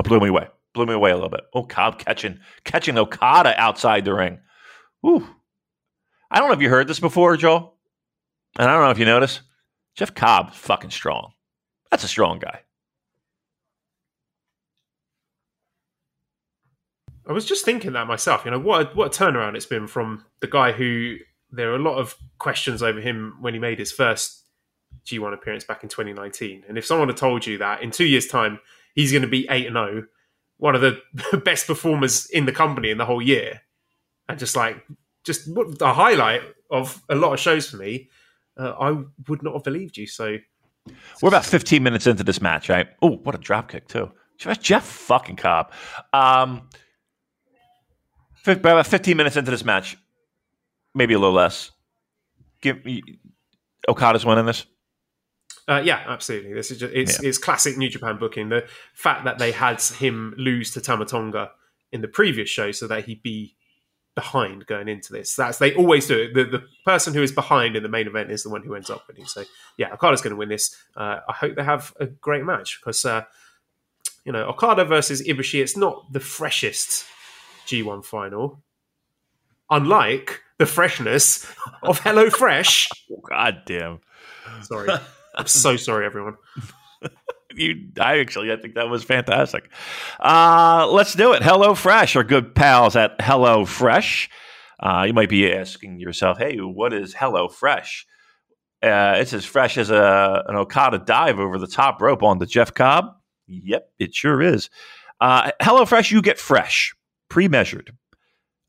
blew 0.04 0.20
me 0.20 0.28
away. 0.28 0.48
Blew 0.76 0.86
me 0.86 0.94
away 0.94 1.10
a 1.10 1.16
little 1.16 1.30
bit. 1.30 1.42
Oh, 1.56 1.64
Cobb 1.64 1.98
catching 1.98 2.40
catching 2.66 3.00
Okada 3.00 3.60
outside 3.60 4.06
the 4.06 4.14
ring. 4.14 4.40
Whew. 5.02 5.28
I 6.36 6.40
don't 6.40 6.50
know 6.50 6.54
if 6.54 6.62
you 6.62 6.70
heard 6.70 6.90
this 6.90 7.00
before, 7.00 7.38
Joel, 7.38 7.76
and 8.60 8.70
I 8.70 8.74
don't 8.74 8.84
know 8.84 8.92
if 8.92 9.00
you 9.00 9.06
noticed. 9.06 9.40
Jeff 9.96 10.14
Cobb, 10.14 10.54
fucking 10.54 10.90
strong. 10.92 11.32
That's 11.90 12.04
a 12.04 12.10
strong 12.10 12.40
guy. 12.40 12.60
I 17.26 17.32
was 17.32 17.46
just 17.46 17.64
thinking 17.64 17.94
that 17.94 18.08
myself. 18.08 18.44
You 18.44 18.52
know, 18.52 18.60
what 18.60 18.82
a, 18.82 18.96
what 18.96 19.16
a 19.16 19.18
turnaround 19.18 19.56
it's 19.56 19.66
been 19.66 19.88
from 19.88 20.26
the 20.42 20.48
guy 20.48 20.74
who 20.74 21.16
there 21.52 21.72
are 21.72 21.78
a 21.78 21.82
lot 21.82 22.00
of 22.00 22.16
questions 22.38 22.84
over 22.84 23.00
him 23.00 23.38
when 23.40 23.54
he 23.54 23.60
made 23.62 23.80
his 23.80 23.94
first 23.94 24.44
G1 25.06 25.34
appearance 25.34 25.64
back 25.64 25.84
in 25.84 25.90
2019. 25.90 26.66
And 26.68 26.78
if 26.78 26.86
someone 26.86 27.08
had 27.08 27.16
told 27.16 27.46
you 27.46 27.60
that 27.60 27.82
in 27.82 27.92
two 27.92 28.04
years' 28.04 28.28
time 28.28 28.60
he's 28.94 29.14
going 29.14 29.22
to 29.22 29.28
be 29.30 29.48
eight 29.50 29.68
and 29.68 29.76
zero, 29.76 30.02
oh, 30.02 30.08
one 30.58 30.76
of 30.76 30.82
the 30.82 31.02
best 31.46 31.66
performers 31.66 32.30
in 32.30 32.46
the 32.46 32.52
company 32.52 32.90
in 32.90 32.98
the 32.98 33.06
whole 33.06 33.22
year, 33.22 33.62
and 34.28 34.38
just 34.38 34.58
like 34.58 34.86
just 35.26 35.50
a 35.82 35.94
highlight 35.94 36.42
of 36.70 37.02
a 37.10 37.16
lot 37.16 37.34
of 37.34 37.40
shows 37.40 37.70
for 37.70 37.78
me, 37.78 38.10
uh, 38.58 38.74
I 38.80 38.92
would 39.28 39.44
not 39.44 39.54
have 39.54 39.64
believed 39.64 39.98
you. 39.98 40.08
So 40.08 40.38
we're 41.22 41.30
about 41.30 41.46
15 41.46 41.82
minutes 41.82 42.08
into 42.08 42.24
this 42.24 42.42
match, 42.42 42.70
right? 42.70 42.88
Oh, 43.02 43.18
what 43.18 43.36
a 43.36 43.38
drop 43.38 43.70
kick 43.70 43.88
too. 43.88 44.12
Jeff 44.38 44.86
fucking 44.86 45.38
Cobb. 45.38 45.72
Um, 46.14 46.70
about 48.46 48.86
15 48.86 49.18
minutes 49.18 49.38
into 49.38 49.52
this 49.52 49.66
match, 49.66 49.98
maybe 50.94 51.14
a 51.14 51.20
little 51.20 51.34
less. 51.34 51.72
Give 52.62 52.80
Okada's 53.88 54.26
winning 54.26 54.46
this. 54.46 54.66
Uh, 55.68 55.82
yeah, 55.84 56.04
absolutely. 56.08 56.54
This 56.54 56.70
is 56.70 56.80
just, 56.80 56.94
it's 56.94 57.22
yeah. 57.22 57.30
it's 57.30 57.38
classic 57.38 57.78
New 57.78 57.90
Japan 57.90 58.18
booking. 58.20 58.50
The 58.50 58.66
fact 58.94 59.26
that 59.26 59.40
they 59.40 59.52
had 59.52 59.82
him 59.82 60.36
lose 60.38 60.72
to 60.72 60.80
Tamatonga 60.80 61.50
in 61.92 62.02
the 62.02 62.08
previous 62.08 62.50
show, 62.50 62.72
so 62.72 62.88
that 62.88 63.06
he'd 63.06 63.24
be 63.24 63.56
behind 64.16 64.66
going 64.66 64.88
into 64.88 65.12
this. 65.14 65.36
That's 65.36 65.58
they 65.58 65.76
always 65.76 66.08
do 66.08 66.18
it. 66.18 66.34
The, 66.34 66.46
the 66.46 66.64
person 66.86 67.14
who 67.14 67.22
is 67.22 67.32
behind 67.32 67.76
in 67.76 67.84
the 67.84 67.90
main 67.90 68.08
event 68.08 68.32
is 68.32 68.44
the 68.44 68.50
one 68.50 68.64
who 68.64 68.74
ends 68.74 68.90
up 68.90 69.08
winning. 69.08 69.26
So 69.26 69.44
yeah, 69.78 69.94
Okada's 69.94 70.22
going 70.22 70.32
to 70.32 70.38
win 70.38 70.50
this. 70.50 70.76
Uh, 70.96 71.20
I 71.28 71.34
hope 71.34 71.56
they 71.56 71.64
have 71.64 71.94
a 72.00 72.08
great 72.08 72.46
match 72.46 72.80
because 72.82 73.06
uh, 73.06 73.24
you 74.24 74.32
know 74.32 74.48
Okada 74.48 74.86
versus 74.86 75.22
Ibushi. 75.22 75.62
It's 75.62 75.78
not 75.78 76.12
the 76.12 76.22
freshest 76.22 77.06
G1 77.68 78.06
final. 78.06 78.62
Unlike 79.70 80.42
the 80.58 80.66
freshness 80.66 81.52
of 81.84 82.00
Hello 82.00 82.30
Fresh. 82.30 82.90
God 83.30 83.64
damn. 83.66 84.00
Sorry. 84.62 84.90
I'm 85.36 85.48
so 85.48 85.76
sorry, 85.76 86.06
everyone. 86.06 86.36
You, 87.56 87.90
I 88.00 88.20
actually, 88.20 88.52
I 88.52 88.58
think 88.58 88.76
that 88.76 88.90
was 88.90 89.04
fantastic. 89.04 89.70
Uh, 90.20 90.88
let's 90.92 91.14
do 91.14 91.34
it. 91.34 91.44
Hello 91.44 91.76
Fresh, 91.76 92.16
our 92.16 92.24
good 92.24 92.56
pals 92.56 92.96
at 92.96 93.16
Hello 93.20 93.66
Fresh. 93.66 94.30
Uh, 94.80 95.06
you 95.08 95.14
might 95.14 95.30
be 95.30 95.52
asking 95.52 96.00
yourself, 96.00 96.38
"Hey, 96.38 96.58
what 96.58 96.94
is 96.94 97.14
Hello 97.14 97.48
Fresh?" 97.48 98.06
Uh, 98.84 99.16
it's 99.18 99.34
as 99.34 99.46
fresh 99.46 99.78
as 99.78 99.90
a, 99.90 100.44
an 100.48 100.56
Okada 100.56 101.00
dive 101.00 101.40
over 101.40 101.58
the 101.58 101.68
top 101.68 102.02
rope 102.02 102.22
on 102.22 102.38
the 102.40 102.46
Jeff 102.46 102.74
Cobb. 102.74 103.06
Yep, 103.48 103.90
it 104.00 104.14
sure 104.14 104.42
is. 104.42 104.70
Uh, 105.20 105.52
Hello 105.62 105.86
Fresh, 105.86 106.12
you 106.12 106.22
get 106.22 106.40
fresh 106.40 106.94
pre 107.30 107.48
measured 107.48 107.92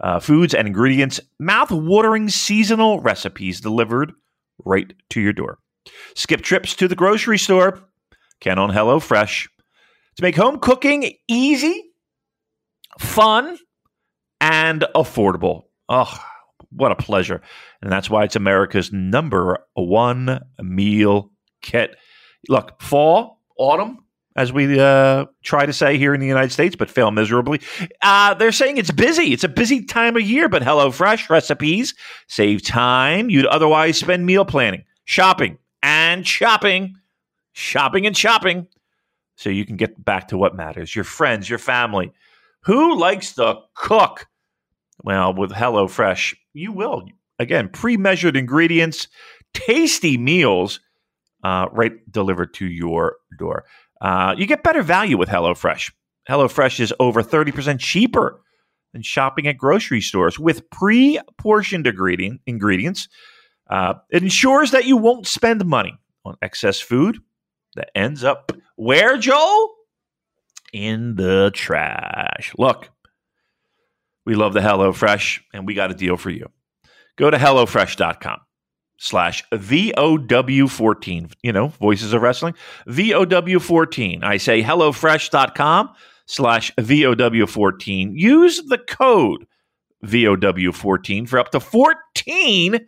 uh, 0.00 0.20
foods 0.20 0.54
and 0.54 0.66
ingredients, 0.66 1.20
mouth 1.38 1.70
watering 1.70 2.28
seasonal 2.28 3.00
recipes 3.00 3.60
delivered 3.60 4.12
right 4.64 4.92
to 5.10 5.20
your 5.20 5.32
door. 5.32 5.58
Skip 6.14 6.42
trips 6.42 6.74
to 6.76 6.88
the 6.88 6.96
grocery 6.96 7.38
store, 7.38 7.80
can 8.40 8.58
on 8.58 8.70
HelloFresh 8.70 9.48
to 10.16 10.22
make 10.22 10.36
home 10.36 10.58
cooking 10.58 11.12
easy, 11.28 11.84
fun, 12.98 13.58
and 14.40 14.84
affordable. 14.94 15.64
Oh, 15.88 16.12
what 16.70 16.92
a 16.92 16.96
pleasure. 16.96 17.42
And 17.82 17.90
that's 17.90 18.10
why 18.10 18.24
it's 18.24 18.36
America's 18.36 18.92
number 18.92 19.58
one 19.74 20.40
meal 20.60 21.30
kit. 21.62 21.96
Look, 22.48 22.80
fall, 22.82 23.40
autumn, 23.58 24.04
as 24.36 24.52
we 24.52 24.78
uh, 24.78 25.24
try 25.42 25.66
to 25.66 25.72
say 25.72 25.96
here 25.96 26.14
in 26.14 26.20
the 26.20 26.26
United 26.26 26.52
States, 26.52 26.76
but 26.76 26.90
fail 26.90 27.10
miserably. 27.10 27.60
Uh, 28.02 28.34
they're 28.34 28.52
saying 28.52 28.76
it's 28.76 28.90
busy. 28.90 29.32
It's 29.32 29.44
a 29.44 29.48
busy 29.48 29.84
time 29.84 30.16
of 30.16 30.22
year, 30.22 30.48
but 30.48 30.62
HelloFresh 30.62 31.30
recipes 31.30 31.94
save 32.28 32.64
time 32.64 33.30
you'd 33.30 33.46
otherwise 33.46 33.98
spend 33.98 34.26
meal 34.26 34.44
planning, 34.44 34.84
shopping, 35.04 35.58
and 35.82 36.26
shopping, 36.26 36.94
shopping 37.56 38.06
and 38.06 38.16
shopping, 38.16 38.66
so 39.36 39.48
you 39.48 39.64
can 39.64 39.76
get 39.76 40.02
back 40.04 40.28
to 40.28 40.36
what 40.36 40.54
matters 40.54 40.94
your 40.94 41.04
friends, 41.04 41.48
your 41.48 41.58
family. 41.58 42.12
Who 42.64 42.98
likes 42.98 43.34
to 43.34 43.60
cook? 43.74 44.26
Well, 45.02 45.34
with 45.34 45.52
HelloFresh, 45.52 46.36
you 46.52 46.72
will. 46.72 47.06
Again, 47.38 47.68
pre 47.70 47.96
measured 47.96 48.36
ingredients, 48.36 49.08
tasty 49.54 50.18
meals, 50.18 50.80
uh, 51.42 51.66
right 51.72 51.92
delivered 52.10 52.52
to 52.54 52.66
your 52.66 53.16
door. 53.38 53.64
Uh, 54.00 54.34
you 54.36 54.46
get 54.46 54.62
better 54.62 54.82
value 54.82 55.16
with 55.16 55.28
HelloFresh. 55.30 55.92
HelloFresh 56.28 56.80
is 56.80 56.92
over 57.00 57.22
30% 57.22 57.78
cheaper 57.78 58.42
than 58.92 59.00
shopping 59.00 59.46
at 59.46 59.56
grocery 59.56 60.00
stores 60.00 60.38
with 60.38 60.68
pre 60.70 61.20
portioned 61.38 61.86
ingredient, 61.86 62.40
ingredients. 62.46 63.08
Uh, 63.70 63.94
it 64.10 64.22
ensures 64.22 64.72
that 64.72 64.84
you 64.84 64.96
won't 64.96 65.26
spend 65.26 65.64
money 65.64 65.98
on 66.24 66.36
excess 66.42 66.80
food 66.80 67.18
that 67.76 67.90
ends 67.94 68.24
up 68.24 68.52
where, 68.76 69.16
Joel? 69.16 69.74
In 70.72 71.14
the 71.14 71.50
trash. 71.54 72.52
Look, 72.58 72.90
we 74.24 74.34
love 74.34 74.52
the 74.52 74.60
HelloFresh, 74.60 75.40
and 75.54 75.66
we 75.66 75.74
got 75.74 75.90
a 75.90 75.94
deal 75.94 76.16
for 76.16 76.30
you. 76.30 76.48
Go 77.16 77.30
to 77.30 77.38
HelloFresh.com 77.38 78.40
slash 78.98 79.42
VOW14. 79.52 81.32
You 81.42 81.52
know, 81.52 81.68
Voices 81.68 82.12
of 82.12 82.22
Wrestling. 82.22 82.54
VOW14. 82.88 84.24
I 84.24 84.36
say 84.36 84.62
HelloFresh.com 84.62 85.90
slash 86.26 86.74
VOW14. 86.74 88.12
Use 88.14 88.62
the 88.66 88.78
code 88.78 89.46
VOW14 90.04 91.28
for 91.28 91.38
up 91.38 91.50
to 91.52 91.60
14 91.60 92.86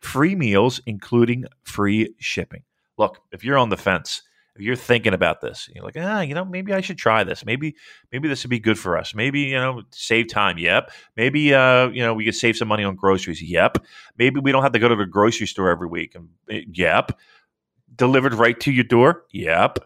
free 0.00 0.34
meals, 0.34 0.80
including 0.86 1.44
free 1.62 2.14
shipping. 2.18 2.62
Look, 3.00 3.20
if 3.32 3.42
you're 3.42 3.58
on 3.58 3.70
the 3.70 3.76
fence 3.76 4.22
if 4.60 4.62
you're 4.62 4.76
thinking 4.76 5.14
about 5.14 5.40
this, 5.40 5.70
you're 5.74 5.84
like, 5.84 5.96
ah, 5.98 6.20
you 6.20 6.34
know, 6.34 6.44
maybe 6.44 6.72
I 6.74 6.80
should 6.80 6.98
try 6.98 7.24
this. 7.24 7.46
Maybe, 7.46 7.76
maybe 8.12 8.28
this 8.28 8.42
would 8.44 8.50
be 8.50 8.58
good 8.58 8.78
for 8.78 8.98
us. 8.98 9.14
Maybe, 9.14 9.40
you 9.40 9.54
know, 9.54 9.82
save 9.90 10.28
time. 10.28 10.58
Yep. 10.58 10.90
Maybe, 11.16 11.54
uh, 11.54 11.88
you 11.88 12.02
know, 12.02 12.12
we 12.12 12.26
could 12.26 12.34
save 12.34 12.56
some 12.56 12.68
money 12.68 12.84
on 12.84 12.96
groceries. 12.96 13.40
Yep. 13.42 13.78
Maybe 14.18 14.40
we 14.40 14.52
don't 14.52 14.62
have 14.62 14.72
to 14.72 14.78
go 14.78 14.88
to 14.88 14.96
the 14.96 15.06
grocery 15.06 15.46
store 15.46 15.70
every 15.70 15.86
week. 15.86 16.14
Eh, 16.50 16.62
yep. 16.72 17.18
Delivered 17.96 18.34
right 18.34 18.58
to 18.60 18.72
your 18.72 18.84
door. 18.84 19.24
Yep. 19.32 19.78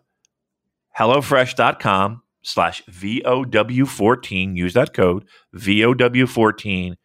HelloFresh.com 0.98 2.22
slash 2.42 2.82
VOW14. 2.86 4.56
Use 4.56 4.74
that 4.74 4.92
code 4.92 5.24
VOW14. 5.54 6.96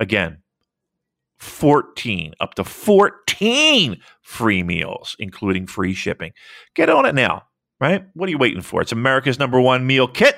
Again, 0.00 0.41
14, 1.42 2.34
up 2.40 2.54
to 2.54 2.64
14 2.64 4.00
free 4.22 4.62
meals, 4.62 5.16
including 5.18 5.66
free 5.66 5.92
shipping. 5.92 6.32
Get 6.74 6.88
on 6.88 7.04
it 7.04 7.14
now, 7.14 7.42
right? 7.80 8.04
What 8.14 8.28
are 8.28 8.30
you 8.30 8.38
waiting 8.38 8.62
for? 8.62 8.80
It's 8.80 8.92
America's 8.92 9.38
number 9.38 9.60
one 9.60 9.86
meal 9.86 10.06
kit. 10.06 10.36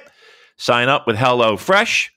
Sign 0.57 0.89
up 0.89 1.07
with 1.07 1.17
HelloFresh 1.17 2.09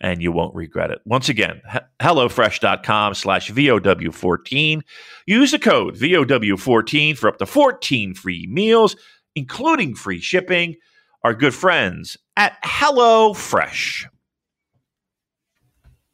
and 0.00 0.22
you 0.22 0.30
won't 0.30 0.54
regret 0.54 0.92
it. 0.92 1.00
Once 1.04 1.28
again, 1.28 1.60
HelloFresh.com 2.00 3.14
slash 3.14 3.50
VOW14. 3.50 4.82
Use 5.26 5.50
the 5.50 5.58
code 5.58 5.96
VOW14 5.96 7.18
for 7.18 7.28
up 7.28 7.38
to 7.38 7.46
14 7.46 8.14
free 8.14 8.46
meals, 8.48 8.94
including 9.34 9.94
free 9.94 10.20
shipping. 10.20 10.76
Our 11.24 11.34
good 11.34 11.54
friends 11.54 12.16
at 12.36 12.62
HelloFresh. 12.62 14.06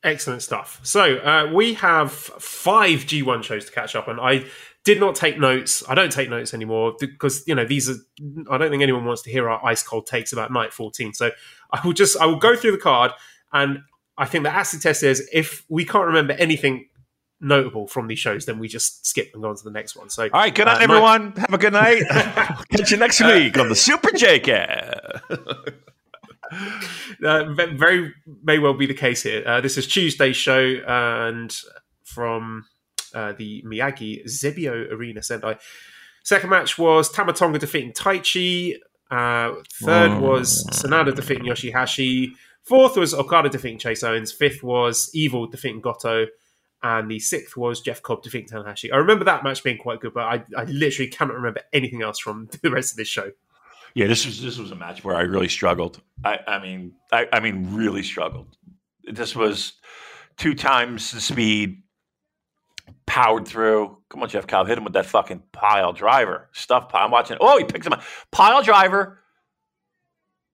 Excellent 0.02 0.42
stuff. 0.42 0.80
So 0.82 1.16
uh, 1.18 1.50
we 1.52 1.74
have 1.74 2.10
five 2.12 3.00
G1 3.00 3.42
shows 3.42 3.66
to 3.66 3.72
catch 3.72 3.94
up 3.94 4.08
on. 4.08 4.18
I 4.18 4.46
did 4.84 4.98
not 4.98 5.14
take 5.14 5.38
notes. 5.38 5.82
I 5.88 5.94
don't 5.94 6.10
take 6.10 6.30
notes 6.30 6.54
anymore 6.54 6.94
because 6.98 7.46
you 7.46 7.54
know 7.54 7.66
these 7.66 7.90
are. 7.90 7.96
I 8.50 8.56
don't 8.56 8.70
think 8.70 8.82
anyone 8.82 9.04
wants 9.04 9.22
to 9.22 9.30
hear 9.30 9.48
our 9.48 9.64
ice 9.64 9.82
cold 9.82 10.06
takes 10.06 10.32
about 10.32 10.50
night 10.52 10.72
fourteen. 10.72 11.12
So 11.12 11.30
I 11.70 11.80
will 11.84 11.92
just 11.92 12.16
I 12.18 12.26
will 12.26 12.38
go 12.38 12.56
through 12.56 12.72
the 12.72 12.78
card, 12.78 13.12
and 13.52 13.80
I 14.16 14.24
think 14.24 14.44
the 14.44 14.50
acid 14.50 14.80
test 14.80 15.02
is 15.02 15.28
if 15.32 15.64
we 15.68 15.84
can't 15.84 16.06
remember 16.06 16.32
anything 16.34 16.86
notable 17.40 17.86
from 17.86 18.06
these 18.06 18.18
shows, 18.18 18.46
then 18.46 18.58
we 18.58 18.68
just 18.68 19.06
skip 19.06 19.30
and 19.34 19.42
go 19.42 19.50
on 19.50 19.56
to 19.56 19.64
the 19.64 19.70
next 19.70 19.96
one. 19.96 20.08
So 20.08 20.24
all 20.24 20.40
right, 20.40 20.54
good 20.54 20.66
night, 20.66 20.80
uh, 20.80 20.84
everyone. 20.84 21.32
Have 21.32 21.52
a 21.52 21.58
good 21.58 21.72
night. 21.72 22.02
Catch 22.70 22.90
you 22.90 22.96
next 22.96 23.20
week 23.22 23.58
on 23.58 23.68
the 23.68 23.74
Super 23.76 24.12
J 24.12 24.40
uh, 27.24 27.52
very 27.54 28.12
may 28.42 28.58
well 28.58 28.74
be 28.74 28.86
the 28.86 28.94
case 28.94 29.22
here. 29.22 29.42
Uh, 29.46 29.60
this 29.60 29.76
is 29.78 29.86
Tuesday's 29.86 30.36
show, 30.36 30.76
and 30.86 31.56
from 32.04 32.66
uh, 33.14 33.32
the 33.32 33.62
Miyagi 33.62 34.24
Xebio 34.26 34.90
Arena 34.92 35.22
Sendai. 35.22 35.58
Second 36.22 36.50
match 36.50 36.78
was 36.78 37.10
Tamatonga 37.12 37.58
defeating 37.58 37.92
Taichi. 37.92 38.74
Uh, 39.10 39.54
third 39.82 40.12
oh. 40.12 40.20
was 40.20 40.64
Sanada 40.70 41.14
defeating 41.14 41.44
Yoshihashi. 41.44 42.32
Fourth 42.62 42.96
was 42.96 43.14
Okada 43.14 43.48
defeating 43.48 43.78
Chase 43.78 44.02
Owens. 44.02 44.32
Fifth 44.32 44.62
was 44.62 45.10
Evil 45.14 45.46
defeating 45.46 45.80
Goto. 45.80 46.26
And 46.82 47.10
the 47.10 47.18
sixth 47.18 47.56
was 47.56 47.80
Jeff 47.80 48.02
Cobb 48.02 48.22
defeating 48.22 48.48
Tanahashi. 48.48 48.92
I 48.92 48.96
remember 48.96 49.24
that 49.24 49.44
match 49.44 49.62
being 49.62 49.76
quite 49.76 50.00
good, 50.00 50.14
but 50.14 50.22
I, 50.24 50.44
I 50.56 50.64
literally 50.64 51.10
cannot 51.10 51.34
remember 51.34 51.60
anything 51.72 52.02
else 52.02 52.18
from 52.18 52.48
the 52.62 52.70
rest 52.70 52.92
of 52.92 52.96
this 52.96 53.08
show. 53.08 53.32
Yeah, 53.94 54.06
this 54.06 54.26
was 54.26 54.40
this 54.40 54.58
was 54.58 54.70
a 54.70 54.76
match 54.76 55.04
where 55.04 55.16
I 55.16 55.22
really 55.22 55.48
struggled. 55.48 56.00
I, 56.24 56.38
I 56.46 56.58
mean, 56.60 56.92
I, 57.12 57.26
I 57.32 57.40
mean, 57.40 57.74
really 57.74 58.02
struggled. 58.02 58.56
This 59.04 59.34
was 59.34 59.74
two 60.36 60.54
times 60.54 61.10
the 61.12 61.20
speed, 61.20 61.82
powered 63.06 63.46
through. 63.46 63.98
Come 64.08 64.22
on, 64.22 64.28
Jeff 64.28 64.46
Cobb, 64.46 64.68
hit 64.68 64.78
him 64.78 64.84
with 64.84 64.92
that 64.92 65.06
fucking 65.06 65.42
pile 65.52 65.92
driver. 65.92 66.48
Stuff 66.52 66.88
pile. 66.88 67.04
I'm 67.04 67.10
watching. 67.10 67.36
Oh, 67.40 67.58
he 67.58 67.64
picks 67.64 67.86
him 67.86 67.92
up. 67.92 68.02
Pile 68.30 68.62
driver. 68.62 69.18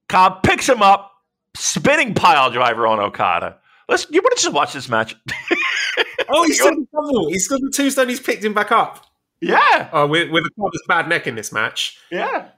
Cobb 0.09 0.43
picks 0.43 0.69
him 0.69 0.83
up. 0.83 1.13
Spinning 1.55 2.15
pile 2.15 2.51
driver 2.51 2.87
on 2.87 3.01
Okada. 3.01 3.59
Let's. 3.89 4.07
You 4.11 4.21
want 4.23 4.37
to 4.37 4.43
just 4.43 4.55
watch 4.55 4.73
this 4.73 4.89
match? 4.89 5.17
oh, 6.29 6.45
he's 6.45 6.57
still 6.57 6.69
in 6.69 6.87
trouble. 6.87 7.29
He's 7.29 7.45
still 7.45 7.59
the 7.61 7.71
tombstone. 7.75 8.09
He's 8.09 8.21
picked 8.21 8.45
him 8.45 8.55
back 8.55 8.73
up. 8.73 9.07
Yeah. 9.41 9.89
Oh, 9.93 10.07
with 10.07 10.31
with 10.31 10.45
a 10.45 10.71
bad 10.89 11.09
neck 11.09 11.27
in 11.27 11.35
this 11.35 11.53
match. 11.53 11.99
Yeah. 12.11 12.49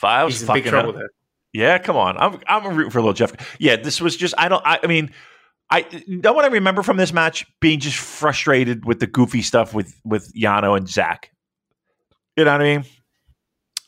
Files 0.00 0.40
He's 0.40 0.48
in 0.48 0.54
big 0.54 0.64
trouble 0.64 0.94
there. 0.94 1.10
Yeah, 1.52 1.76
come 1.76 1.96
on. 1.96 2.16
I'm 2.16 2.40
I'm 2.48 2.74
rooting 2.74 2.90
for 2.90 2.98
a 2.98 3.02
little 3.02 3.12
Jeff. 3.12 3.34
Yeah, 3.58 3.76
this 3.76 4.00
was 4.00 4.16
just 4.16 4.34
I 4.38 4.48
don't 4.48 4.62
I, 4.64 4.80
I 4.82 4.86
mean 4.86 5.12
I 5.70 5.84
know 6.06 6.32
what 6.32 6.46
I 6.46 6.48
remember 6.48 6.82
from 6.82 6.96
this 6.96 7.12
match 7.12 7.46
being 7.60 7.80
just 7.80 7.98
frustrated 7.98 8.86
with 8.86 9.00
the 9.00 9.06
goofy 9.06 9.42
stuff 9.42 9.74
with 9.74 9.94
with 10.04 10.32
Yano 10.34 10.74
and 10.74 10.88
Zack. 10.88 11.30
You 12.36 12.46
know 12.46 12.52
what 12.52 12.62
I 12.62 12.76
mean? 12.76 12.84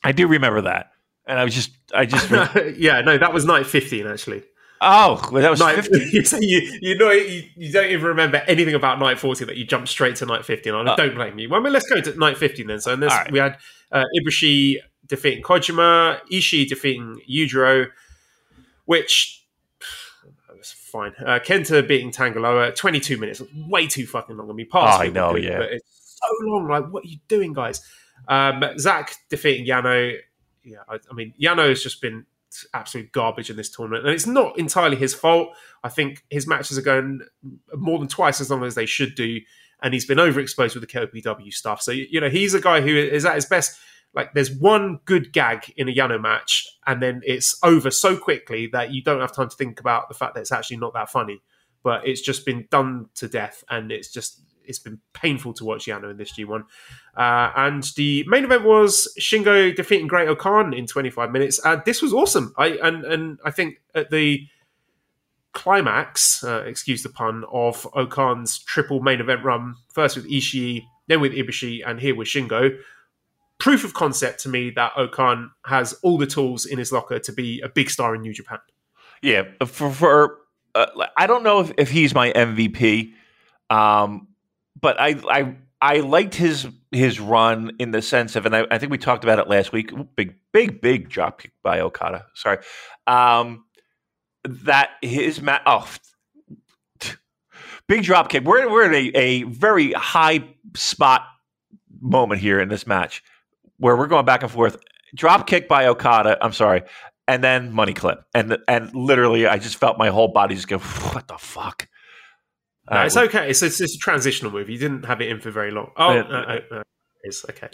I 0.05 0.13
do 0.13 0.27
remember 0.27 0.61
that, 0.63 0.91
and 1.27 1.39
I 1.39 1.45
was 1.45 1.55
just 1.55 1.71
I 1.95 2.05
just 2.05 2.31
yeah 2.77 3.01
no 3.01 3.17
that 3.17 3.33
was 3.33 3.47
night 3.47 3.67
fifteen 3.67 4.07
actually. 4.07 4.43
Oh, 4.85 5.29
well, 5.31 5.43
that 5.43 5.51
was 5.53 5.61
night, 5.61 5.77
15. 5.77 6.43
you, 6.43 6.79
you 6.83 6.99
know 6.99 7.13
you, 7.13 7.45
you, 7.55 7.73
don't 7.73 7.89
even 7.89 8.05
remember 8.05 8.43
anything 8.49 8.75
about 8.75 8.99
night 8.99 9.17
14 9.17 9.47
that 9.47 9.57
you 9.57 9.65
jumped 9.65 9.89
straight 9.89 10.17
to 10.17 10.27
night 10.27 10.45
15 10.45 10.75
I 10.75 10.81
uh, 10.81 10.97
don't 10.97 11.15
blame 11.15 11.39
you. 11.39 11.49
Well, 11.49 11.61
I 11.61 11.63
mean, 11.63 11.73
let's 11.73 11.89
go 11.89 12.01
to 12.01 12.19
night 12.19 12.37
15 12.37 12.67
then. 12.67 12.81
So 12.81 12.97
this, 12.97 13.13
right. 13.13 13.31
we 13.31 13.39
had 13.39 13.59
uh, 13.93 14.03
Ibushi 14.21 14.79
defeating 15.13 15.45
Kojima, 15.45 16.21
Ishii 16.31 16.67
defeating 16.67 17.21
Yujiro, 17.31 17.89
which 18.87 19.45
was 20.57 20.73
fine. 20.73 21.13
Uh, 21.19 21.39
Kenta 21.39 21.87
beating 21.87 22.11
Tonga 22.11 22.73
22 22.75 23.19
minutes, 23.19 23.43
way 23.69 23.87
too 23.87 24.07
fucking 24.07 24.39
long. 24.39 24.49
I 24.49 24.55
mean, 24.55 24.71
past 24.71 25.01
I 25.01 25.09
know, 25.09 25.35
good, 25.35 25.45
yeah. 25.45 25.59
But 25.59 25.73
it's 25.73 26.19
so 26.19 26.47
long. 26.47 26.67
Like, 26.67 26.91
what 26.91 27.05
are 27.05 27.09
you 27.09 27.19
doing, 27.29 27.53
guys? 27.53 27.83
Um, 28.27 28.65
Zack 28.79 29.15
defeating 29.29 29.67
Yano. 29.67 30.17
Yeah, 30.65 30.79
I, 30.89 30.95
I 31.11 31.15
mean, 31.15 31.35
Yano 31.39 31.69
has 31.69 31.83
just 31.83 32.01
been 32.01 32.25
absolute 32.73 33.13
garbage 33.13 33.51
in 33.51 33.57
this 33.57 33.69
tournament. 33.69 34.07
And 34.07 34.15
it's 34.15 34.27
not 34.27 34.59
entirely 34.59 34.97
his 34.97 35.13
fault. 35.13 35.51
I 35.85 35.91
think 35.91 36.25
his 36.31 36.47
matches 36.47 36.79
are 36.79 36.83
going 36.83 37.21
more 37.75 37.99
than 37.99 38.09
twice 38.09 38.41
as 38.41 38.51
long 38.51 38.65
as 38.65 38.75
they 38.75 38.87
should 38.87 39.15
do. 39.15 39.41
And 39.83 39.93
he's 39.93 40.07
been 40.07 40.19
overexposed 40.19 40.75
with 40.75 40.81
the 40.81 40.87
KOPW 40.87 41.53
stuff. 41.53 41.83
So, 41.83 41.91
you 41.91 42.21
know, 42.21 42.31
he's 42.31 42.55
a 42.55 42.61
guy 42.61 42.81
who 42.81 42.97
is 42.97 43.27
at 43.27 43.35
his 43.35 43.47
best 43.47 43.79
like 44.15 44.35
there's 44.35 44.51
one 44.51 45.01
good 45.05 45.33
gag 45.33 45.73
in 45.77 45.89
a 45.89 45.93
Yano 45.93 46.21
match, 46.21 46.69
and 46.87 47.03
then 47.03 47.23
it's 47.25 47.59
over 47.63 47.91
so 47.91 48.17
quickly 48.17 48.69
that 48.73 48.93
you 48.93 49.03
don't 49.03 49.21
have 49.21 49.33
time 49.33 49.49
to 49.49 49.57
think 49.57 49.81
about 49.81 50.09
the 50.09 50.15
fact 50.15 50.35
that 50.35 50.41
it's 50.41 50.53
actually 50.53 50.77
not 50.77 50.95
that 50.95 51.11
funny. 51.11 51.41
But 51.83 52.07
it's 52.07 52.21
just 52.21 52.47
been 52.47 52.69
done 52.71 53.09
to 53.17 53.27
death, 53.27 53.65
and 53.69 53.91
it's 53.91 54.13
just 54.13 54.43
it's 54.65 54.79
been 54.79 55.01
painful 55.13 55.55
to 55.55 55.65
watch 55.65 55.87
Yano 55.87 56.11
in 56.11 56.17
this 56.17 56.33
G1. 56.33 56.65
Uh, 57.17 57.53
and 57.57 57.83
the 57.97 58.25
main 58.29 58.45
event 58.45 58.65
was 58.65 59.13
Shingo 59.19 59.75
defeating 59.75 60.07
Great-O-Khan 60.07 60.73
in 60.73 60.87
25 60.87 61.33
minutes. 61.33 61.61
Uh, 61.65 61.81
this 61.85 62.01
was 62.01 62.13
awesome. 62.13 62.55
I 62.57 62.79
and 62.83 63.05
and 63.05 63.39
I 63.45 63.51
think 63.51 63.81
at 63.95 64.11
the 64.11 64.47
climax, 65.53 66.45
uh, 66.45 66.65
excuse 66.67 67.03
the 67.03 67.09
pun, 67.09 67.45
of 67.51 67.87
O-Khan's 67.95 68.59
triple 68.59 69.01
main 69.01 69.21
event 69.21 69.45
run, 69.45 69.75
first 69.89 70.17
with 70.17 70.31
Ishii, 70.31 70.83
then 71.09 71.21
with 71.21 71.33
Ibushi, 71.33 71.83
and 71.87 72.01
here 72.01 72.15
with 72.15 72.29
Shingo 72.29 72.79
proof 73.63 73.85
of 73.85 73.95
concept 73.95 74.41
to 74.41 74.49
me 74.49 74.71
that 74.71 74.91
O-Khan 74.97 75.53
has 75.67 75.93
all 76.03 76.19
the 76.19 76.27
tools 76.27 76.67
in 76.67 76.79
his 76.79 76.91
locker 76.91 77.21
to 77.21 77.33
be 77.33 77.61
a 77.61 77.69
big 77.69 77.89
star 77.91 78.13
in 78.13 78.21
New 78.21 78.35
Japan. 78.35 78.59
Yeah, 79.23 79.45
for, 79.65 79.89
for 79.93 80.39
uh, 80.75 80.87
I 81.17 81.29
don't 81.29 81.45
know 81.45 81.61
if, 81.61 81.73
if 81.79 81.89
he's 81.89 82.13
my 82.13 82.33
MVP, 82.33 83.13
um, 83.71 84.27
but 84.81 85.01
I 85.01 85.15
I 85.31 85.57
I 85.81 86.01
liked 86.01 86.35
his 86.35 86.67
his 86.91 87.21
run 87.21 87.77
in 87.79 87.93
the 87.93 88.03
sense 88.03 88.35
of, 88.35 88.47
and 88.47 88.57
I, 88.57 88.67
I 88.69 88.79
think 88.79 88.91
we 88.91 88.99
talked 88.99 89.23
about 89.23 89.39
it 89.39 89.47
last 89.47 89.71
week. 89.73 89.93
Big 90.17 90.35
big 90.53 90.81
big 90.81 91.09
drop 91.09 91.43
kick 91.43 91.53
by 91.63 91.79
Okada. 91.79 92.27
Sorry, 92.35 92.59
um, 93.07 93.65
that 94.43 94.91
his 95.03 95.41
ma- 95.41 95.61
oh 95.67 95.89
big 97.87 98.03
drop 98.03 98.29
kick. 98.29 98.43
We're 98.43 98.69
we're 98.69 98.93
in 98.93 98.95
a, 98.95 99.17
a 99.17 99.43
very 99.45 99.93
high 99.93 100.43
spot 100.75 101.23
moment 102.01 102.41
here 102.41 102.59
in 102.59 102.69
this 102.69 102.89
match 102.89 103.23
where 103.83 103.97
we're 103.97 104.07
going 104.07 104.25
back 104.25 104.43
and 104.43 104.51
forth. 104.51 104.77
Drop 105.15 105.47
kick 105.47 105.69
by 105.69 105.87
Okada. 105.87 106.39
I'm 106.41 106.53
sorry, 106.53 106.83
and 107.29 107.43
then 107.45 107.73
money 107.73 107.93
clip, 107.93 108.25
and 108.33 108.57
and 108.67 108.95
literally, 108.95 109.47
I 109.47 109.59
just 109.59 109.77
felt 109.77 109.99
my 109.99 110.09
whole 110.09 110.29
body 110.29 110.55
just 110.55 110.69
go, 110.69 110.79
"What 110.79 111.29
the 111.29 111.37
fuck." 111.37 111.89
No, 112.91 112.99
uh, 112.99 113.05
it's 113.05 113.17
okay. 113.17 113.51
It's, 113.51 113.63
it's, 113.63 113.81
it's 113.81 113.95
a 113.95 113.99
transitional 113.99 114.51
move. 114.51 114.69
You 114.69 114.79
didn't 114.79 115.05
have 115.05 115.21
it 115.21 115.29
in 115.29 115.41
for 115.41 115.51
very 115.51 115.71
long. 115.71 115.91
Oh, 115.97 116.19
uh, 116.19 116.23
uh, 116.23 116.77
uh, 116.77 116.83
it's 117.23 117.45
okay. 117.51 117.69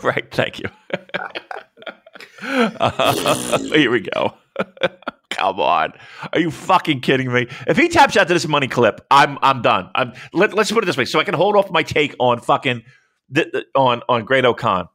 right. 0.02 0.28
Thank 0.32 0.58
you. 0.58 0.68
Uh, 2.40 3.58
here 3.58 3.90
we 3.90 4.00
go. 4.00 4.32
Come 5.30 5.60
on, 5.60 5.92
are 6.32 6.38
you 6.38 6.50
fucking 6.50 7.00
kidding 7.00 7.30
me? 7.32 7.46
If 7.66 7.76
he 7.76 7.88
taps 7.88 8.16
out 8.16 8.28
to 8.28 8.34
this 8.34 8.46
money 8.46 8.68
clip, 8.68 9.04
I'm 9.10 9.38
I'm 9.42 9.60
done. 9.62 9.90
I'm 9.94 10.12
let, 10.32 10.56
us 10.56 10.70
put 10.70 10.82
it 10.82 10.86
this 10.86 10.96
way, 10.96 11.04
so 11.04 11.18
I 11.18 11.24
can 11.24 11.34
hold 11.34 11.56
off 11.56 11.70
my 11.70 11.82
take 11.82 12.14
on 12.18 12.40
fucking 12.40 12.82
th- 13.34 13.52
th- 13.52 13.66
on 13.74 14.02
on 14.08 14.24
Great-O-Khan. 14.24 14.88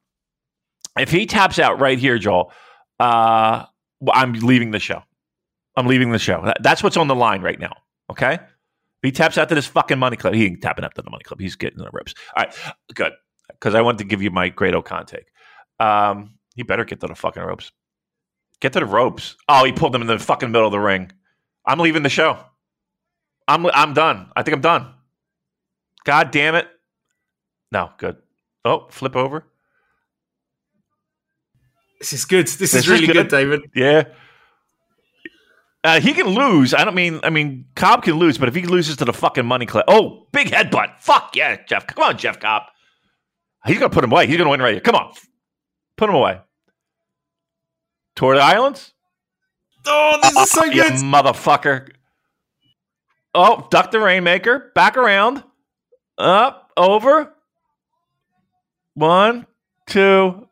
If 1.00 1.10
he 1.10 1.26
taps 1.26 1.60
out 1.60 1.80
right 1.80 1.98
here, 1.98 2.18
Joel, 2.18 2.52
uh, 3.00 3.66
I'm 4.12 4.34
leaving 4.34 4.72
the 4.72 4.80
show. 4.80 5.04
I'm 5.76 5.88
leaving 5.88 6.12
the 6.12 6.20
show. 6.20 6.52
That's 6.62 6.84
what's 6.84 6.98
on 6.98 7.08
the 7.08 7.16
line 7.16 7.42
right 7.42 7.60
now. 7.60 7.74
Okay. 8.10 8.40
He 9.02 9.12
taps 9.12 9.38
out 9.38 9.50
to 9.50 9.56
this 9.56 9.66
fucking 9.66 9.98
money 9.98 10.18
clip. 10.18 10.34
He 10.34 10.46
ain't 10.46 10.62
tapping 10.62 10.86
up 10.86 10.94
to 10.96 11.02
the 11.02 11.10
money 11.10 11.24
clip. 11.24 11.40
He's 11.40 11.56
getting 11.56 11.80
the 11.80 11.90
ribs. 11.92 12.14
All 12.36 12.44
right, 12.44 12.56
good. 12.94 13.14
Because 13.50 13.74
I 13.74 13.82
wanted 13.82 14.00
to 14.00 14.04
give 14.04 14.22
you 14.22 14.32
my 14.32 14.50
Great-O-Khan 14.50 15.06
take. 15.06 15.28
Um, 15.80 16.36
he 16.56 16.64
better 16.64 16.86
get 16.86 17.00
to 17.00 17.08
the 17.08 17.16
fucking 17.16 17.42
ropes. 17.42 17.72
Get 18.60 18.74
to 18.74 18.80
the 18.80 18.86
ropes. 18.86 19.38
Oh, 19.48 19.64
he 19.66 19.72
pulled 19.72 19.94
them 19.94 20.02
in 20.02 20.08
the 20.08 20.20
fucking 20.20 20.52
middle 20.52 20.68
of 20.68 20.72
the 20.72 20.80
ring. 20.80 21.12
I'm 21.66 21.80
leaving 21.80 22.04
the 22.04 22.10
show. 22.10 22.38
I'm 23.48 23.66
I'm 23.68 23.94
done. 23.94 24.32
I 24.36 24.44
think 24.44 24.56
I'm 24.56 24.62
done. 24.62 24.94
God 26.06 26.32
damn 26.32 26.56
it. 26.56 26.68
No, 27.72 27.90
good. 27.98 28.18
Oh, 28.66 28.88
flip 28.90 29.16
over. 29.16 29.46
This 32.00 32.14
is 32.14 32.26
good. 32.26 32.48
This, 32.48 32.56
This 32.58 32.74
is 32.74 32.82
is 32.84 32.90
really 32.90 33.08
good. 33.08 33.28
David. 33.30 33.62
Yeah. 33.76 34.04
Uh, 35.84 36.00
he 36.00 36.14
can 36.14 36.28
lose. 36.28 36.74
I 36.74 36.84
don't 36.84 36.94
mean. 36.96 37.20
I 37.24 37.30
mean, 37.32 37.66
Cobb 37.76 38.04
can 38.04 38.16
lose, 38.16 38.38
but 38.38 38.48
if 38.48 38.54
he 38.56 38.64
loses 38.64 38.98
to 38.98 39.06
the 39.06 39.14
fucking 39.14 39.46
money 39.46 39.66
clip, 39.66 39.86
oh, 39.88 40.28
big 40.32 40.48
headbutt. 40.48 41.00
Fuck 41.00 41.36
yeah, 41.36 41.58
Jeff. 41.68 41.88
Come 41.88 42.04
on, 42.04 42.18
Jeff 42.18 42.40
Cobb. 42.40 42.64
He's 43.66 43.78
gonna 43.80 43.90
put 43.90 44.04
him 44.04 44.12
away. 44.12 44.28
He's 44.28 44.38
gonna 44.38 44.50
win 44.50 44.62
right 44.62 44.74
here. 44.74 44.82
Come 44.82 44.96
on, 44.96 45.12
put 45.98 46.10
him 46.10 46.16
away. 46.16 46.40
Tour 48.16 48.36
the 48.36 48.42
Islands. 48.42 48.94
Oh, 49.88 50.20
this 50.22 50.36
is 50.36 50.52
so 50.52 50.66
You 50.66 50.84
good. 50.84 50.94
motherfucker. 50.94 51.90
Oh, 53.34 53.68
duck 53.72 53.90
the 53.90 54.00
rainmaker. 54.00 54.72
Back 54.76 54.98
around. 54.98 55.44
Up, 56.18 56.72
over. 56.78 57.34
One, 59.02 59.48
two. 59.88 60.48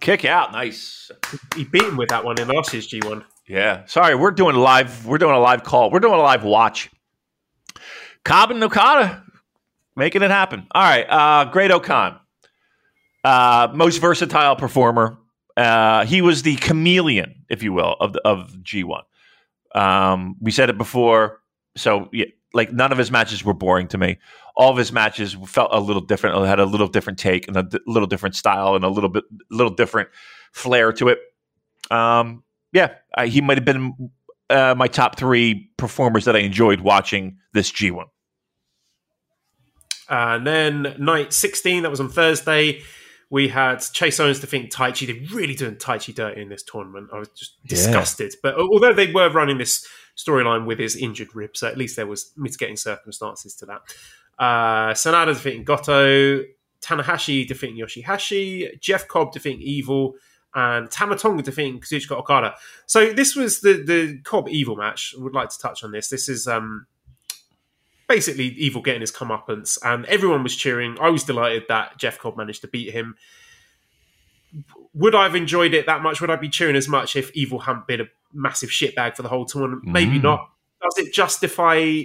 Kick 0.00 0.24
out. 0.24 0.50
Nice. 0.50 1.12
He 1.54 1.64
beat 1.64 1.84
him 1.84 1.96
with 1.96 2.08
that 2.08 2.24
one 2.24 2.40
in 2.40 2.48
last 2.48 2.72
year's 2.72 2.88
G1. 2.88 3.24
Yeah. 3.46 3.84
Sorry, 3.86 4.16
we're 4.16 4.32
doing 4.32 4.56
live. 4.56 5.06
We're 5.06 5.18
doing 5.18 5.36
a 5.36 5.38
live 5.38 5.62
call. 5.62 5.92
We're 5.92 6.00
doing 6.00 6.14
a 6.14 6.22
live 6.22 6.42
watch. 6.42 6.90
Cobb 8.24 8.50
and 8.50 8.64
Okada 8.64 9.22
making 9.94 10.22
it 10.22 10.32
happen. 10.32 10.66
All 10.72 10.82
right. 10.82 11.04
Uh, 11.08 11.44
Great-O-Khan, 11.52 12.18
uh, 13.22 13.68
most 13.72 13.98
versatile 13.98 14.56
performer. 14.56 15.18
Uh, 15.56 16.04
he 16.04 16.22
was 16.22 16.42
the 16.42 16.56
chameleon, 16.56 17.44
if 17.48 17.62
you 17.62 17.72
will, 17.72 17.94
of 18.00 18.14
the, 18.14 18.20
of 18.26 18.50
G1. 18.64 19.02
Um, 19.76 20.34
we 20.40 20.50
said 20.50 20.70
it 20.70 20.78
before. 20.78 21.38
So, 21.76 22.08
yeah, 22.12 22.26
like, 22.54 22.72
none 22.72 22.92
of 22.92 22.98
his 22.98 23.10
matches 23.10 23.44
were 23.44 23.54
boring 23.54 23.88
to 23.88 23.98
me. 23.98 24.18
All 24.56 24.70
of 24.70 24.76
his 24.76 24.92
matches 24.92 25.36
felt 25.46 25.70
a 25.72 25.80
little 25.80 26.02
different. 26.02 26.36
Had 26.46 26.60
a 26.60 26.64
little 26.66 26.88
different 26.88 27.18
take 27.18 27.48
and 27.48 27.56
a 27.56 27.62
d- 27.62 27.80
little 27.86 28.06
different 28.06 28.34
style 28.36 28.74
and 28.74 28.84
a 28.84 28.88
little 28.88 29.08
bit, 29.08 29.24
little 29.50 29.72
different 29.72 30.08
flair 30.52 30.92
to 30.92 31.08
it. 31.08 31.18
Um, 31.90 32.44
yeah, 32.72 32.94
uh, 33.16 33.24
he 33.26 33.40
might 33.40 33.56
have 33.58 33.64
been 33.64 34.10
uh, 34.50 34.74
my 34.76 34.88
top 34.88 35.16
three 35.18 35.70
performers 35.76 36.26
that 36.26 36.36
I 36.36 36.40
enjoyed 36.40 36.80
watching 36.80 37.38
this 37.54 37.70
G1. 37.72 38.04
And 40.08 40.46
then 40.46 40.94
night 40.98 41.32
16, 41.32 41.82
that 41.84 41.90
was 41.90 42.00
on 42.00 42.08
Thursday, 42.10 42.82
we 43.30 43.48
had 43.48 43.76
Chase 43.78 44.20
Owens 44.20 44.40
defeating 44.40 44.68
Taichi. 44.68 45.06
They're 45.06 45.36
really 45.36 45.54
doing 45.54 45.76
Taichi 45.76 46.14
dirty 46.14 46.42
in 46.42 46.48
this 46.50 46.62
tournament. 46.62 47.08
I 47.12 47.18
was 47.18 47.28
just 47.30 47.56
Yeah. 47.62 47.68
disgusted. 47.68 48.34
But 48.42 48.56
although 48.56 48.92
they 48.92 49.10
were 49.10 49.30
running 49.30 49.56
this 49.58 49.86
storyline 50.16 50.66
with 50.66 50.78
his 50.78 50.96
injured 50.96 51.34
rib, 51.34 51.56
so 51.56 51.68
at 51.68 51.76
least 51.76 51.96
there 51.96 52.06
was 52.06 52.32
mitigating 52.36 52.76
circumstances 52.76 53.54
to 53.56 53.66
that. 53.66 53.82
Uh, 54.38 54.92
Sanada 54.92 55.34
defeating 55.34 55.64
Goto, 55.64 56.42
Tanahashi 56.80 57.46
defeating 57.46 57.76
Yoshihashi, 57.76 58.80
Jeff 58.80 59.08
Cobb 59.08 59.32
defeating 59.32 59.62
Evil, 59.62 60.14
and 60.54 60.90
Tamatonga 60.90 61.42
defeating 61.42 61.80
Kazuchika 61.80 62.12
Okada. 62.12 62.54
So 62.86 63.12
this 63.12 63.34
was 63.36 63.60
the 63.60 63.82
the 63.84 64.18
Cobb 64.24 64.48
Evil 64.48 64.76
match. 64.76 65.14
I 65.18 65.22
would 65.22 65.34
like 65.34 65.48
to 65.50 65.58
touch 65.58 65.82
on 65.84 65.92
this. 65.92 66.08
This 66.08 66.28
is 66.28 66.46
um, 66.46 66.86
basically 68.08 68.46
Evil 68.46 68.82
getting 68.82 69.00
his 69.00 69.12
comeuppance, 69.12 69.78
and 69.82 70.04
everyone 70.06 70.42
was 70.42 70.56
cheering. 70.56 70.98
I 71.00 71.08
was 71.08 71.24
delighted 71.24 71.64
that 71.68 71.96
Jeff 71.98 72.18
Cobb 72.18 72.36
managed 72.36 72.62
to 72.62 72.68
beat 72.68 72.92
him. 72.92 73.16
Would 74.94 75.14
I 75.14 75.22
have 75.22 75.34
enjoyed 75.34 75.72
it 75.72 75.86
that 75.86 76.02
much? 76.02 76.20
Would 76.20 76.30
I 76.30 76.36
be 76.36 76.50
cheering 76.50 76.76
as 76.76 76.86
much 76.86 77.16
if 77.16 77.30
Evil 77.34 77.60
hadn't 77.60 77.86
been 77.86 78.02
a 78.02 78.06
massive 78.32 78.70
shitbag 78.70 79.16
for 79.16 79.22
the 79.22 79.28
whole 79.28 79.44
tournament? 79.44 79.84
Maybe 79.84 80.18
Mm. 80.18 80.22
not. 80.22 80.50
Does 80.82 81.06
it 81.06 81.12
justify 81.12 82.02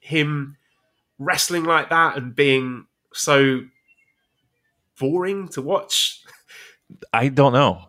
him 0.00 0.56
wrestling 1.18 1.64
like 1.64 1.90
that 1.90 2.16
and 2.16 2.34
being 2.34 2.86
so 3.12 3.60
boring 4.98 5.48
to 5.48 5.62
watch? 5.62 6.20
I 7.12 7.28
don't 7.28 7.52
know. 7.52 7.88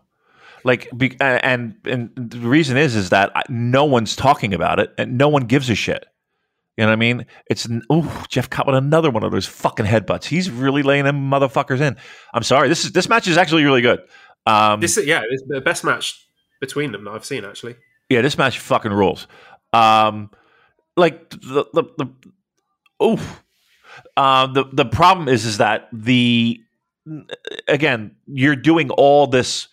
Like, 0.64 0.90
be, 0.98 1.16
and 1.22 1.76
and 1.86 2.10
the 2.16 2.40
reason 2.40 2.78
is 2.78 2.96
is 2.96 3.10
that 3.12 3.32
no 3.50 3.86
one's 3.86 4.16
talking 4.16 4.54
about 4.54 4.80
it 4.80 4.94
and 4.98 5.18
no 5.18 5.30
one 5.30 5.44
gives 5.44 5.70
a 5.70 5.76
shit. 5.76 6.06
You 6.76 6.84
know 6.84 6.90
what 6.90 6.94
I 6.94 6.98
mean? 6.98 7.26
It's 7.50 7.68
oh 7.90 8.26
Jeff 8.28 8.50
Cobb 8.50 8.68
with 8.68 8.76
another 8.76 9.10
one 9.10 9.24
of 9.24 9.32
those 9.32 9.46
fucking 9.46 9.86
headbutts. 9.86 10.26
He's 10.26 10.52
really 10.52 10.84
laying 10.84 11.06
them 11.06 11.30
motherfuckers 11.30 11.80
in. 11.80 11.96
I'm 12.34 12.44
sorry. 12.44 12.68
This 12.68 12.86
is 12.86 12.92
this 12.92 13.08
match 13.08 13.28
is 13.28 13.38
actually 13.38 13.64
really 13.64 13.82
good. 13.82 14.00
Um, 14.46 14.80
This, 14.80 14.98
yeah, 15.04 15.22
it's 15.30 15.44
the 15.48 15.62
best 15.62 15.84
match 15.84 16.27
between 16.60 16.92
them 16.92 17.04
that 17.06 17.12
I've 17.12 17.26
seen 17.26 17.46
actually. 17.46 17.76
Yeah, 18.10 18.22
this 18.22 18.38
match 18.38 18.60
fucking 18.60 18.94
rules. 18.94 19.28
Um, 19.74 20.32
like 20.96 21.30
the 21.30 21.66
the, 21.74 21.84
the 21.98 23.06
oof. 23.06 23.44
Uh, 24.16 24.48
the 24.48 24.66
the 24.72 24.86
problem 24.86 25.28
is 25.28 25.46
is 25.46 25.58
that 25.58 25.88
the 25.92 26.60
again 27.68 28.16
you're 28.26 28.56
doing 28.56 28.90
all 28.92 29.28
this 29.28 29.68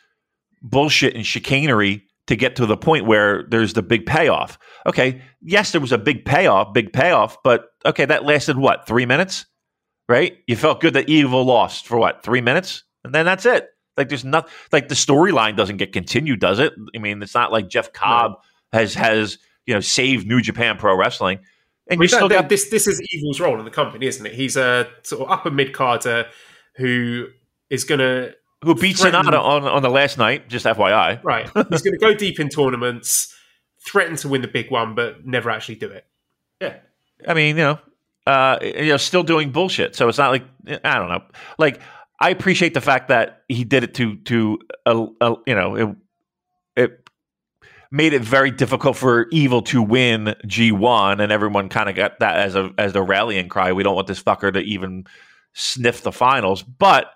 bullshit 0.62 1.14
and 1.14 1.26
chicanery 1.26 2.04
to 2.26 2.36
get 2.36 2.56
to 2.56 2.66
the 2.66 2.76
point 2.76 3.06
where 3.06 3.42
there's 3.44 3.74
the 3.74 3.82
big 3.82 4.06
payoff. 4.06 4.58
Okay, 4.86 5.20
yes, 5.42 5.72
there 5.72 5.80
was 5.80 5.92
a 5.92 5.98
big 5.98 6.24
payoff, 6.24 6.72
big 6.72 6.92
payoff, 6.92 7.36
but 7.42 7.66
okay, 7.84 8.04
that 8.06 8.24
lasted 8.24 8.56
what 8.56 8.86
three 8.86 9.04
minutes, 9.04 9.44
right? 10.08 10.38
You 10.46 10.56
felt 10.56 10.80
good 10.80 10.94
that 10.94 11.08
Evil 11.08 11.44
lost 11.44 11.86
for 11.86 11.98
what 11.98 12.22
three 12.22 12.40
minutes, 12.40 12.84
and 13.04 13.14
then 13.14 13.26
that's 13.26 13.46
it. 13.46 13.68
Like 13.96 14.08
there's 14.08 14.24
not 14.24 14.48
like 14.72 14.88
the 14.88 14.94
storyline 14.94 15.56
doesn't 15.56 15.76
get 15.76 15.92
continued, 15.92 16.40
does 16.40 16.58
it? 16.58 16.72
I 16.94 16.98
mean, 16.98 17.22
it's 17.22 17.34
not 17.34 17.52
like 17.52 17.68
Jeff 17.68 17.92
Cobb 17.92 18.40
has 18.72 18.94
has 18.94 19.38
you 19.66 19.74
know 19.74 19.80
saved 19.80 20.26
New 20.26 20.40
Japan 20.40 20.76
Pro 20.76 20.96
Wrestling, 20.96 21.38
and 21.88 22.00
you 22.00 22.08
still 22.08 22.28
got 22.28 22.48
this. 22.48 22.70
This 22.70 22.86
is 22.86 23.00
Evil's 23.12 23.40
role 23.40 23.58
in 23.58 23.64
the 23.64 23.70
company, 23.70 24.06
isn't 24.06 24.24
it? 24.26 24.34
He's 24.34 24.56
a 24.56 24.88
sort 25.02 25.22
of 25.22 25.30
upper 25.30 25.50
mid 25.50 25.72
carder 25.72 26.26
who 26.76 27.28
is 27.70 27.84
going 27.84 28.00
to 28.00 28.34
who 28.62 28.74
beat 28.74 28.96
threaten- 28.96 29.22
Sanada 29.22 29.40
on 29.40 29.64
on 29.64 29.82
the 29.82 29.90
last 29.90 30.18
night. 30.18 30.48
Just 30.48 30.66
FYI, 30.66 31.22
right. 31.22 31.44
He's 31.70 31.82
going 31.82 31.94
to 31.94 31.98
go 31.98 32.14
deep 32.14 32.40
in 32.40 32.48
tournaments, 32.48 33.34
threaten 33.86 34.16
to 34.16 34.28
win 34.28 34.42
the 34.42 34.48
big 34.48 34.70
one, 34.70 34.94
but 34.94 35.26
never 35.26 35.50
actually 35.50 35.76
do 35.76 35.88
it. 35.88 36.06
Yeah. 36.60 36.76
I 37.26 37.34
mean, 37.34 37.56
you 37.56 37.62
know, 37.62 37.78
uh, 38.26 38.58
you 38.62 38.88
know, 38.88 38.96
still 38.96 39.22
doing 39.22 39.50
bullshit. 39.50 39.94
So 39.94 40.08
it's 40.08 40.18
not 40.18 40.30
like 40.30 40.44
I 40.66 40.98
don't 40.98 41.08
know. 41.08 41.22
Like 41.58 41.80
I 42.20 42.30
appreciate 42.30 42.74
the 42.74 42.80
fact 42.80 43.08
that 43.08 43.42
he 43.48 43.64
did 43.64 43.84
it 43.84 43.94
to 43.94 44.16
to 44.16 44.58
uh, 44.86 45.06
uh, 45.20 45.34
you 45.46 45.54
know 45.54 45.74
it 45.76 45.96
it 46.76 47.08
made 47.90 48.12
it 48.12 48.22
very 48.22 48.50
difficult 48.50 48.96
for 48.96 49.26
Evil 49.30 49.62
to 49.62 49.82
win 49.82 50.34
G 50.46 50.72
one, 50.72 51.20
and 51.20 51.30
everyone 51.32 51.68
kind 51.68 51.88
of 51.88 51.96
got 51.96 52.20
that 52.20 52.38
as 52.38 52.54
a 52.54 52.72
as 52.78 52.92
the 52.92 53.02
rallying 53.02 53.48
cry. 53.48 53.72
We 53.72 53.82
don't 53.82 53.94
want 53.94 54.06
this 54.06 54.22
fucker 54.22 54.52
to 54.52 54.60
even 54.60 55.04
sniff 55.52 56.02
the 56.02 56.12
finals. 56.12 56.62
But 56.62 57.06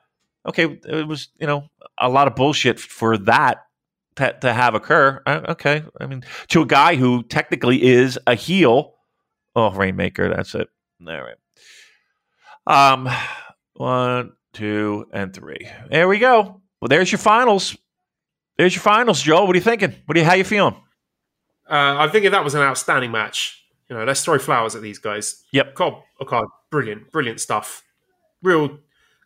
okay, 0.46 0.78
it 0.86 1.06
was 1.06 1.28
you 1.38 1.46
know 1.46 1.68
a 1.98 2.08
lot 2.08 2.28
of 2.28 2.34
bullshit 2.34 2.80
for 2.80 3.16
that 3.18 3.64
to, 4.16 4.36
to 4.40 4.52
have 4.52 4.74
occur. 4.74 5.22
Uh, 5.26 5.40
okay, 5.50 5.84
I 6.00 6.06
mean 6.06 6.24
to 6.48 6.62
a 6.62 6.66
guy 6.66 6.96
who 6.96 7.22
technically 7.22 7.82
is 7.82 8.18
a 8.26 8.34
heel. 8.34 8.94
Oh, 9.56 9.70
Rainmaker, 9.72 10.28
that's 10.28 10.54
it. 10.54 10.68
All 11.06 11.20
right. 11.20 11.36
Um, 12.66 13.08
one, 13.74 14.32
two, 14.58 15.06
and 15.12 15.32
three. 15.32 15.68
There 15.90 16.08
we 16.08 16.18
go. 16.18 16.60
Well, 16.80 16.88
there's 16.88 17.12
your 17.12 17.20
finals. 17.20 17.76
There's 18.56 18.74
your 18.74 18.82
finals, 18.82 19.22
Joel. 19.22 19.46
What 19.46 19.54
are 19.54 19.58
you 19.58 19.64
thinking? 19.64 19.94
What 20.06 20.16
are 20.16 20.20
you? 20.20 20.26
How 20.26 20.34
you 20.34 20.44
feeling? 20.44 20.74
Uh, 21.70 21.96
I 21.98 22.08
think 22.08 22.28
that 22.30 22.44
was 22.44 22.54
an 22.54 22.62
outstanding 22.62 23.12
match. 23.12 23.64
You 23.88 23.96
know, 23.96 24.04
let's 24.04 24.24
throw 24.24 24.38
flowers 24.38 24.74
at 24.74 24.82
these 24.82 24.98
guys. 24.98 25.44
Yep. 25.52 25.74
Cobb, 25.74 26.02
okay, 26.20 26.40
brilliant, 26.70 27.10
brilliant 27.12 27.40
stuff. 27.40 27.84
Real 28.42 28.78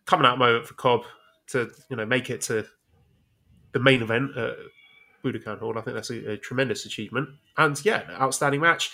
coming 0.05 0.27
out 0.27 0.39
moment 0.39 0.67
for 0.67 0.75
Cobb 0.75 1.03
to 1.49 1.71
you 1.89 1.97
know 1.97 2.05
make 2.07 2.31
it 2.31 2.43
to 2.43 2.67
the 3.73 3.81
main 3.81 4.03
event 4.03 4.37
at 4.37 4.57
Budokan 5.25 5.59
Hall. 5.59 5.79
I 5.79 5.81
think 5.81 5.95
that's 5.95 6.11
a, 6.11 6.33
a 6.33 6.37
tremendous 6.37 6.85
achievement. 6.85 7.31
And 7.57 7.83
yeah, 7.85 8.03
outstanding 8.21 8.61
match. 8.61 8.91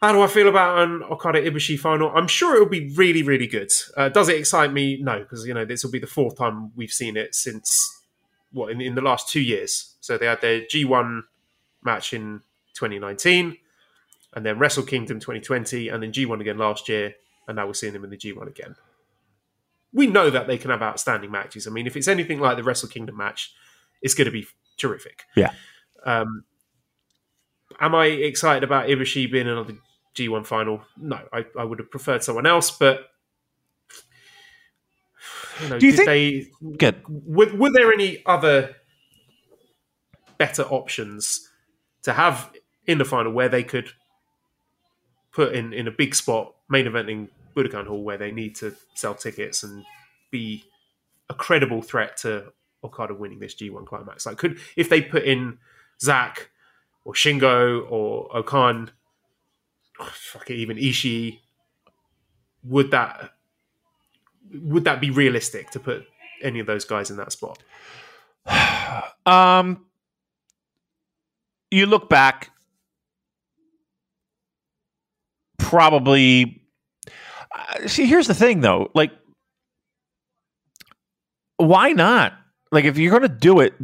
How 0.00 0.12
do 0.12 0.20
I 0.20 0.26
feel 0.26 0.48
about 0.48 0.78
an 0.78 1.02
Okada 1.04 1.40
Ibushi 1.40 1.78
final? 1.78 2.12
I'm 2.14 2.28
sure 2.28 2.54
it'll 2.54 2.68
be 2.68 2.92
really, 2.94 3.22
really 3.22 3.46
good. 3.46 3.72
Uh, 3.96 4.08
does 4.10 4.28
it 4.28 4.38
excite 4.38 4.72
me? 4.72 4.98
No, 5.00 5.20
because 5.20 5.46
you 5.46 5.54
know 5.54 5.64
this 5.64 5.82
will 5.82 5.90
be 5.90 5.98
the 5.98 6.06
fourth 6.06 6.36
time 6.36 6.72
we've 6.76 6.90
seen 6.90 7.16
it 7.16 7.34
since 7.34 8.02
what 8.52 8.70
in, 8.70 8.80
in 8.80 8.94
the 8.94 9.00
last 9.00 9.28
two 9.28 9.40
years. 9.40 9.94
So 10.00 10.18
they 10.18 10.26
had 10.26 10.40
their 10.42 10.60
G1 10.60 11.22
match 11.82 12.12
in 12.12 12.40
2019, 12.74 13.56
and 14.34 14.46
then 14.46 14.58
Wrestle 14.58 14.84
Kingdom 14.84 15.18
2020, 15.18 15.88
and 15.88 16.02
then 16.02 16.12
G1 16.12 16.40
again 16.40 16.58
last 16.58 16.88
year, 16.88 17.14
and 17.48 17.56
now 17.56 17.66
we're 17.66 17.74
seeing 17.74 17.94
them 17.94 18.04
in 18.04 18.10
the 18.10 18.18
G1 18.18 18.46
again. 18.48 18.76
We 19.94 20.06
know 20.06 20.28
that 20.28 20.46
they 20.46 20.58
can 20.58 20.70
have 20.70 20.82
outstanding 20.82 21.30
matches. 21.30 21.66
I 21.66 21.70
mean, 21.70 21.86
if 21.86 21.96
it's 21.96 22.08
anything 22.08 22.38
like 22.38 22.58
the 22.58 22.62
Wrestle 22.62 22.88
Kingdom 22.88 23.16
match, 23.16 23.54
it's 24.02 24.12
going 24.12 24.26
to 24.26 24.30
be 24.30 24.46
terrific. 24.76 25.22
Yeah. 25.34 25.52
Um, 26.04 26.44
am 27.80 27.94
I 27.94 28.06
excited 28.06 28.62
about 28.62 28.88
Ibushi 28.88 29.30
being 29.30 29.48
another 29.48 29.74
G1 30.16 30.46
final? 30.46 30.82
No, 30.96 31.20
I, 31.32 31.44
I 31.58 31.64
would 31.64 31.78
have 31.78 31.90
preferred 31.90 32.24
someone 32.24 32.46
else, 32.46 32.70
but 32.70 33.10
you 35.62 35.68
know, 35.68 35.78
Do 35.78 35.86
you 35.86 35.92
did 35.92 35.96
think- 35.98 36.06
they 36.06 36.76
Good. 36.76 37.02
were, 37.08 37.54
were 37.54 37.70
there 37.70 37.92
any 37.92 38.22
other 38.26 38.74
better 40.38 40.62
options 40.64 41.48
to 42.02 42.12
have 42.12 42.50
in 42.86 42.98
the 42.98 43.04
final 43.04 43.32
where 43.32 43.48
they 43.48 43.62
could 43.62 43.90
put 45.32 45.54
in 45.54 45.72
in 45.72 45.88
a 45.88 45.90
big 45.90 46.14
spot 46.14 46.54
main 46.68 46.86
eventing 46.86 47.28
Budokan 47.54 47.86
Hall 47.86 48.02
where 48.02 48.18
they 48.18 48.30
need 48.32 48.54
to 48.56 48.74
sell 48.94 49.14
tickets 49.14 49.62
and 49.62 49.84
be 50.30 50.64
a 51.30 51.34
credible 51.34 51.80
threat 51.82 52.16
to 52.18 52.52
Okada 52.84 53.14
winning 53.14 53.38
this 53.40 53.54
G1 53.54 53.86
climax? 53.86 54.26
Like, 54.26 54.36
could 54.36 54.58
if 54.76 54.88
they 54.90 55.00
put 55.00 55.24
in 55.24 55.58
Zack 56.00 56.50
or 57.04 57.14
Shingo 57.14 57.90
or 57.90 58.28
O-Khan, 58.36 58.90
fuck 59.98 60.50
it, 60.50 60.54
even 60.54 60.76
Ishii, 60.76 61.40
would 62.64 62.90
that 62.90 63.32
would 64.52 64.84
that 64.84 65.00
be 65.00 65.10
realistic 65.10 65.70
to 65.70 65.80
put 65.80 66.06
any 66.42 66.60
of 66.60 66.66
those 66.66 66.84
guys 66.84 67.10
in 67.10 67.16
that 67.16 67.32
spot? 67.32 67.62
Um, 69.26 69.84
you 71.72 71.86
look 71.86 72.08
back, 72.08 72.52
probably. 75.58 76.62
Uh, 77.52 77.88
see, 77.88 78.06
here's 78.06 78.28
the 78.28 78.34
thing, 78.34 78.60
though. 78.60 78.92
Like, 78.94 79.10
why 81.56 81.90
not? 81.90 82.34
Like, 82.70 82.84
if 82.84 82.98
you're 82.98 83.10
going 83.10 83.28
to 83.28 83.36
do 83.36 83.58
it, 83.58 83.74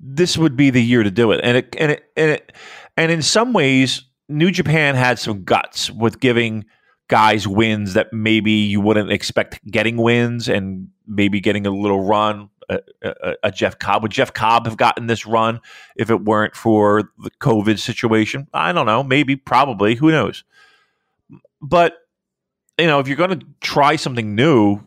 this 0.00 0.38
would 0.38 0.56
be 0.56 0.70
the 0.70 0.82
year 0.82 1.02
to 1.02 1.10
do 1.10 1.32
it. 1.32 1.40
And 1.44 1.58
it, 1.58 1.76
and 1.78 1.92
it, 1.92 2.10
and 2.16 2.30
it, 2.30 2.52
and 2.96 3.12
in 3.12 3.20
some 3.20 3.52
ways, 3.52 4.02
New 4.30 4.50
Japan 4.50 4.94
had 4.94 5.18
some 5.18 5.44
guts 5.44 5.90
with 5.90 6.20
giving 6.20 6.64
guys 7.08 7.48
wins 7.48 7.94
that 7.94 8.12
maybe 8.12 8.52
you 8.52 8.80
wouldn't 8.80 9.10
expect 9.10 9.60
getting 9.66 9.96
wins, 9.96 10.48
and 10.48 10.88
maybe 11.06 11.40
getting 11.40 11.66
a 11.66 11.70
little 11.70 12.04
run. 12.04 12.48
A, 12.68 12.78
a, 13.02 13.34
a 13.44 13.50
Jeff 13.50 13.80
Cobb 13.80 14.02
would 14.02 14.12
Jeff 14.12 14.32
Cobb 14.32 14.66
have 14.66 14.76
gotten 14.76 15.08
this 15.08 15.26
run 15.26 15.60
if 15.96 16.08
it 16.08 16.24
weren't 16.24 16.54
for 16.54 17.10
the 17.18 17.30
COVID 17.40 17.80
situation? 17.80 18.46
I 18.54 18.72
don't 18.72 18.86
know. 18.86 19.02
Maybe, 19.02 19.34
probably. 19.34 19.96
Who 19.96 20.12
knows? 20.12 20.44
But 21.60 21.94
you 22.78 22.86
know, 22.86 23.00
if 23.00 23.08
you're 23.08 23.16
going 23.16 23.40
to 23.40 23.46
try 23.60 23.96
something 23.96 24.36
new, 24.36 24.80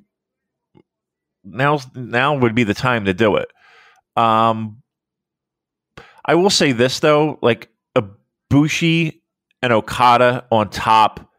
now 1.44 1.80
now 1.94 2.38
would 2.38 2.56
be 2.56 2.64
the 2.64 2.74
time 2.74 3.06
to 3.06 3.14
do 3.14 3.36
it. 3.36 3.50
Um, 4.16 4.82
I 6.26 6.36
will 6.36 6.50
say 6.50 6.72
this 6.72 7.02
though, 7.02 7.38
like 7.42 7.70
a 7.96 8.06
Ibushi 8.50 9.20
and 9.64 9.72
Okada 9.72 10.46
on 10.52 10.70
top 10.70 11.32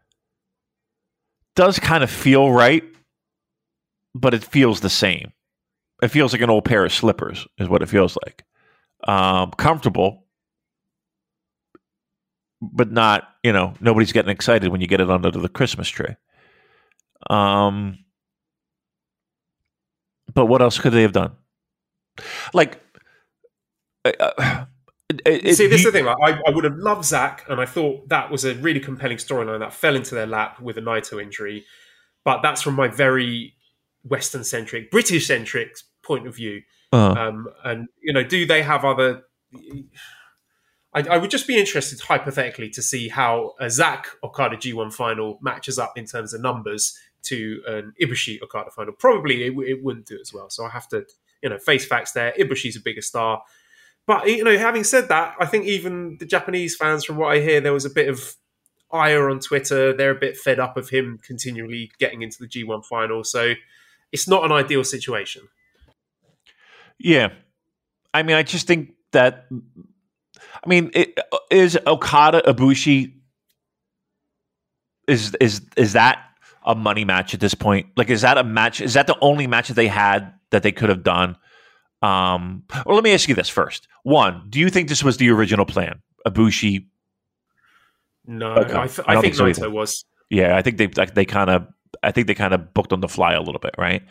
does 1.55 1.77
kind 1.77 2.03
of 2.03 2.09
feel 2.09 2.51
right, 2.51 2.83
but 4.15 4.33
it 4.33 4.43
feels 4.43 4.81
the 4.81 4.89
same. 4.89 5.31
It 6.01 6.09
feels 6.09 6.33
like 6.33 6.41
an 6.41 6.49
old 6.49 6.65
pair 6.65 6.83
of 6.83 6.91
slippers, 6.91 7.47
is 7.59 7.69
what 7.69 7.83
it 7.83 7.85
feels 7.87 8.17
like. 8.25 8.43
Um, 9.07 9.51
comfortable, 9.51 10.25
but 12.59 12.91
not, 12.91 13.29
you 13.43 13.53
know, 13.53 13.75
nobody's 13.79 14.11
getting 14.11 14.31
excited 14.31 14.69
when 14.69 14.81
you 14.81 14.87
get 14.87 15.01
it 15.01 15.09
under 15.09 15.29
the 15.29 15.47
Christmas 15.47 15.87
tree. 15.87 16.15
Um, 17.29 17.99
but 20.33 20.47
what 20.47 20.63
else 20.63 20.79
could 20.79 20.93
they 20.93 21.03
have 21.03 21.13
done? 21.13 21.33
Like, 22.53 22.81
uh, 24.03 24.11
uh, 24.19 24.65
it- 25.09 25.21
it- 25.45 25.55
See, 25.55 25.67
this 25.67 25.79
is 25.79 25.85
the 25.85 25.91
thing. 25.91 26.05
Like, 26.05 26.17
I, 26.21 26.39
I 26.47 26.49
would 26.51 26.63
have 26.63 26.75
loved 26.77 27.05
Zack, 27.05 27.45
and 27.49 27.59
I 27.61 27.65
thought 27.65 28.09
that 28.09 28.31
was 28.31 28.43
a 28.45 28.55
really 28.55 28.79
compelling 28.79 29.17
storyline 29.17 29.59
that 29.59 29.73
fell 29.73 29.95
into 29.95 30.15
their 30.15 30.25
lap 30.27 30.59
with 30.59 30.77
a 30.77 30.81
Naito 30.81 31.21
injury. 31.21 31.65
But 32.23 32.41
that's 32.41 32.61
from 32.61 32.73
my 32.75 32.87
very 32.87 33.53
Western 34.03 34.43
centric, 34.43 34.89
British 34.91 35.27
centric 35.27 35.75
point 36.03 36.27
of 36.27 36.35
view. 36.35 36.61
uh, 36.91 37.11
Um, 37.17 37.47
and 37.63 37.87
you 38.01 38.13
know, 38.13 38.23
do 38.23 38.45
they 38.45 38.61
have 38.63 38.83
other? 38.85 39.23
I, 40.93 41.01
I 41.01 41.17
would 41.17 41.29
just 41.29 41.47
be 41.47 41.57
interested, 41.57 41.99
hypothetically, 41.99 42.69
to 42.71 42.81
see 42.81 43.09
how 43.09 43.53
a 43.59 43.69
Zack 43.69 44.07
Okada 44.23 44.55
G1 44.57 44.93
final 44.93 45.37
matches 45.41 45.77
up 45.77 45.97
in 45.97 46.05
terms 46.05 46.33
of 46.33 46.41
numbers 46.41 46.97
to 47.23 47.61
an 47.67 47.93
Ibushi 48.01 48.41
Okada 48.41 48.71
final. 48.71 48.93
Probably 48.93 49.43
it, 49.43 49.53
it 49.67 49.83
wouldn't 49.83 50.05
do 50.05 50.17
as 50.21 50.31
well. 50.33 50.49
So 50.49 50.63
I 50.65 50.69
have 50.69 50.87
to, 50.89 51.05
you 51.43 51.49
know, 51.49 51.57
face 51.57 51.85
facts 51.85 52.13
there. 52.13 52.33
Ibushi's 52.39 52.75
a 52.77 52.79
bigger 52.81 53.01
star. 53.01 53.41
But 54.07 54.27
you 54.27 54.43
know, 54.43 54.57
having 54.57 54.83
said 54.83 55.09
that, 55.09 55.35
I 55.39 55.45
think 55.45 55.65
even 55.65 56.17
the 56.19 56.25
Japanese 56.25 56.75
fans, 56.75 57.05
from 57.05 57.17
what 57.17 57.35
I 57.35 57.39
hear, 57.39 57.59
there 57.59 57.73
was 57.73 57.85
a 57.85 57.89
bit 57.89 58.07
of 58.07 58.35
ire 58.91 59.29
on 59.29 59.39
Twitter. 59.39 59.93
They're 59.93 60.11
a 60.11 60.19
bit 60.19 60.37
fed 60.37 60.59
up 60.59 60.77
of 60.77 60.89
him 60.89 61.19
continually 61.23 61.91
getting 61.99 62.21
into 62.21 62.37
the 62.39 62.47
G1 62.47 62.85
final. 62.85 63.23
So 63.23 63.53
it's 64.11 64.27
not 64.27 64.45
an 64.45 64.51
ideal 64.51 64.83
situation. 64.83 65.47
Yeah, 66.99 67.29
I 68.13 68.23
mean, 68.23 68.35
I 68.35 68.43
just 68.43 68.67
think 68.67 68.93
that. 69.11 69.47
I 70.63 70.69
mean, 70.69 70.91
it, 70.93 71.17
uh, 71.31 71.37
is 71.51 71.77
Okada 71.85 72.41
Ibushi 72.41 73.13
is 75.07 75.35
is 75.35 75.61
is 75.75 75.93
that 75.93 76.19
a 76.65 76.75
money 76.75 77.05
match 77.05 77.33
at 77.33 77.39
this 77.39 77.53
point? 77.53 77.87
Like, 77.95 78.09
is 78.09 78.21
that 78.21 78.37
a 78.37 78.43
match? 78.43 78.81
Is 78.81 78.93
that 78.93 79.07
the 79.07 79.17
only 79.21 79.47
match 79.47 79.67
that 79.67 79.73
they 79.75 79.87
had 79.87 80.33
that 80.51 80.63
they 80.63 80.71
could 80.71 80.89
have 80.89 81.03
done? 81.03 81.35
Um, 82.05 82.63
well, 82.85 82.95
let 82.95 83.03
me 83.03 83.13
ask 83.13 83.27
you 83.27 83.35
this 83.35 83.49
first. 83.49 83.87
One, 84.03 84.45
do 84.49 84.59
you 84.59 84.69
think 84.69 84.89
this 84.89 85.03
was 85.03 85.17
the 85.17 85.29
original 85.29 85.65
plan? 85.65 86.01
Ibushi 86.27 86.85
No, 88.27 88.53
Okay. 88.53 88.75
I, 88.75 88.87
th- 88.87 89.07
I 89.07 89.15
I, 89.17 89.21
think, 89.21 89.35
think 89.35 89.55
so 89.55 89.67
Naito 89.67 89.71
was. 89.71 90.05
Yeah, 90.29 90.57
I 90.57 90.61
think 90.61 90.77
they 90.77 90.87
like, 90.87 91.13
they 91.13 91.25
kind 91.25 91.49
of 91.49 91.67
I 92.03 92.11
think 92.11 92.27
they 92.27 92.33
kind 92.33 92.53
of 92.53 92.73
booked 92.73 92.93
on 92.93 93.01
the 93.01 93.07
fly 93.07 93.33
a 93.33 93.41
little 93.41 93.59
bit, 93.59 93.75
right? 93.77 94.03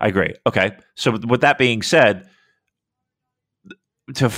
I 0.00 0.08
agree. 0.08 0.34
Okay, 0.46 0.76
so 0.94 1.12
with 1.26 1.40
that 1.40 1.58
being 1.58 1.82
said, 1.82 2.28
to 4.14 4.30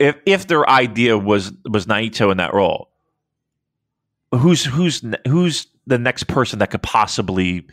if 0.00 0.16
if 0.26 0.46
their 0.46 0.68
idea 0.68 1.18
was 1.18 1.52
was 1.68 1.86
Naito 1.86 2.30
in 2.30 2.36
that 2.38 2.54
role, 2.54 2.90
who's 4.34 4.64
who's 4.64 5.02
who's 5.26 5.66
the 5.86 5.98
next 5.98 6.24
person 6.24 6.58
that 6.58 6.70
could 6.70 6.82
possibly 6.82 7.66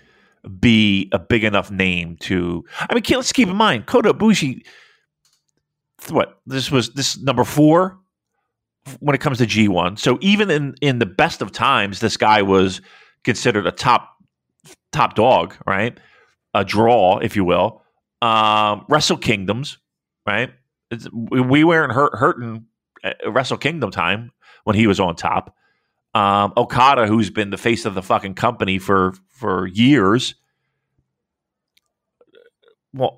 be 0.60 1.10
a 1.12 1.20
big 1.20 1.44
enough 1.44 1.72
name 1.72 2.18
to? 2.18 2.64
I 2.80 2.94
mean, 2.94 3.04
let's 3.12 3.32
keep 3.32 3.48
in 3.48 3.56
mind 3.56 3.86
Kota 3.86 4.14
Ibushi. 4.14 4.64
What 6.10 6.40
this 6.46 6.72
was 6.72 6.94
this 6.94 7.18
number 7.20 7.44
four 7.44 8.00
when 9.00 9.16
it 9.16 9.22
comes 9.22 9.38
to 9.38 9.46
G 9.46 9.68
one. 9.68 9.98
So 9.98 10.18
even 10.22 10.50
in 10.52 10.76
in 10.82 11.00
the 11.00 11.06
best 11.06 11.42
of 11.42 11.52
times, 11.52 12.00
this 12.00 12.18
guy 12.18 12.42
was 12.42 12.82
considered 13.24 13.66
a 13.66 13.72
top 13.72 14.10
top 14.92 15.16
dog, 15.16 15.56
right? 15.66 15.98
A 16.54 16.64
draw, 16.66 17.20
if 17.20 17.36
you 17.36 17.46
will. 17.46 17.82
Um, 18.22 18.86
Wrestle 18.90 19.18
Kingdoms, 19.18 19.78
right? 20.26 20.52
It's, 20.92 21.08
we 21.12 21.42
we 21.42 21.64
weren't 21.64 21.94
hurt, 21.94 22.14
hurting 22.16 22.66
Wrestle 23.26 23.58
Kingdom 23.58 23.92
time 23.92 24.32
when 24.64 24.76
he 24.76 24.88
was 24.88 25.00
on 25.00 25.16
top. 25.16 25.56
Um, 26.14 26.54
Okada, 26.56 27.08
who's 27.08 27.30
been 27.30 27.50
the 27.50 27.58
face 27.58 27.86
of 27.86 27.96
the 27.96 28.04
fucking 28.04 28.36
company 28.36 28.78
for 28.78 29.14
for 29.30 29.68
years. 29.68 30.36
Well, 32.94 33.18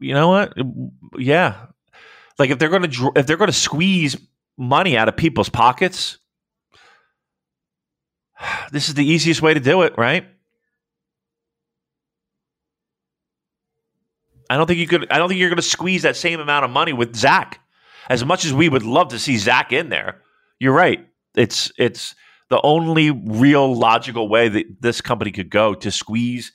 you 0.00 0.14
know 0.14 0.28
what? 0.28 0.54
Yeah, 1.16 1.66
like 2.38 2.50
if 2.50 2.58
they're 2.58 2.68
going 2.68 2.90
to 2.90 3.12
if 3.16 3.26
they're 3.26 3.36
going 3.36 3.48
to 3.48 3.52
squeeze 3.52 4.16
money 4.56 4.96
out 4.96 5.08
of 5.08 5.16
people's 5.16 5.48
pockets, 5.48 6.18
this 8.72 8.88
is 8.88 8.94
the 8.94 9.04
easiest 9.04 9.42
way 9.42 9.54
to 9.54 9.60
do 9.60 9.82
it, 9.82 9.94
right? 9.96 10.26
I 14.50 14.56
don't 14.56 14.66
think 14.66 14.78
you 14.78 14.86
could. 14.86 15.10
I 15.10 15.18
don't 15.18 15.28
think 15.28 15.40
you're 15.40 15.48
going 15.48 15.56
to 15.56 15.62
squeeze 15.62 16.02
that 16.02 16.16
same 16.16 16.40
amount 16.40 16.64
of 16.64 16.70
money 16.70 16.92
with 16.92 17.16
Zack. 17.16 17.60
As 18.10 18.24
much 18.24 18.44
as 18.44 18.52
we 18.52 18.68
would 18.68 18.82
love 18.82 19.08
to 19.08 19.18
see 19.18 19.38
Zack 19.38 19.72
in 19.72 19.88
there, 19.88 20.20
you're 20.60 20.74
right. 20.74 21.06
It's 21.34 21.72
it's 21.78 22.14
the 22.50 22.60
only 22.62 23.10
real 23.10 23.74
logical 23.74 24.28
way 24.28 24.48
that 24.48 24.80
this 24.80 25.00
company 25.00 25.32
could 25.32 25.50
go 25.50 25.74
to 25.74 25.90
squeeze 25.90 26.52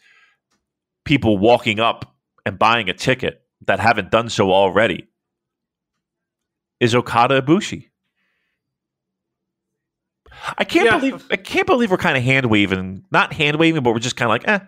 people 1.03 1.38
walking 1.38 1.80
up 1.80 2.15
and 2.45 2.59
buying 2.59 2.89
a 2.89 2.93
ticket 2.93 3.41
that 3.65 3.80
haven't 3.80 4.11
done 4.11 4.30
so 4.30 4.51
already 4.51 5.09
is 6.80 6.95
Okada 6.95 7.41
Ibushi. 7.41 7.89
I 10.57 10.63
can't 10.63 10.86
Yeah. 10.86 10.97
believe 10.97 11.25
I 11.32 11.36
can't 11.36 11.67
believe 11.67 11.91
we're 11.91 11.97
kind 11.97 12.17
of 12.17 12.23
hand 12.23 12.45
waving, 12.47 13.03
not 13.11 13.34
hand 13.34 13.57
waving, 13.57 13.84
but 13.84 13.93
we're 13.93 13.99
just 13.99 14.15
kind 14.15 14.27
of 14.27 14.34
like, 14.34 14.47
eh. 14.47 14.65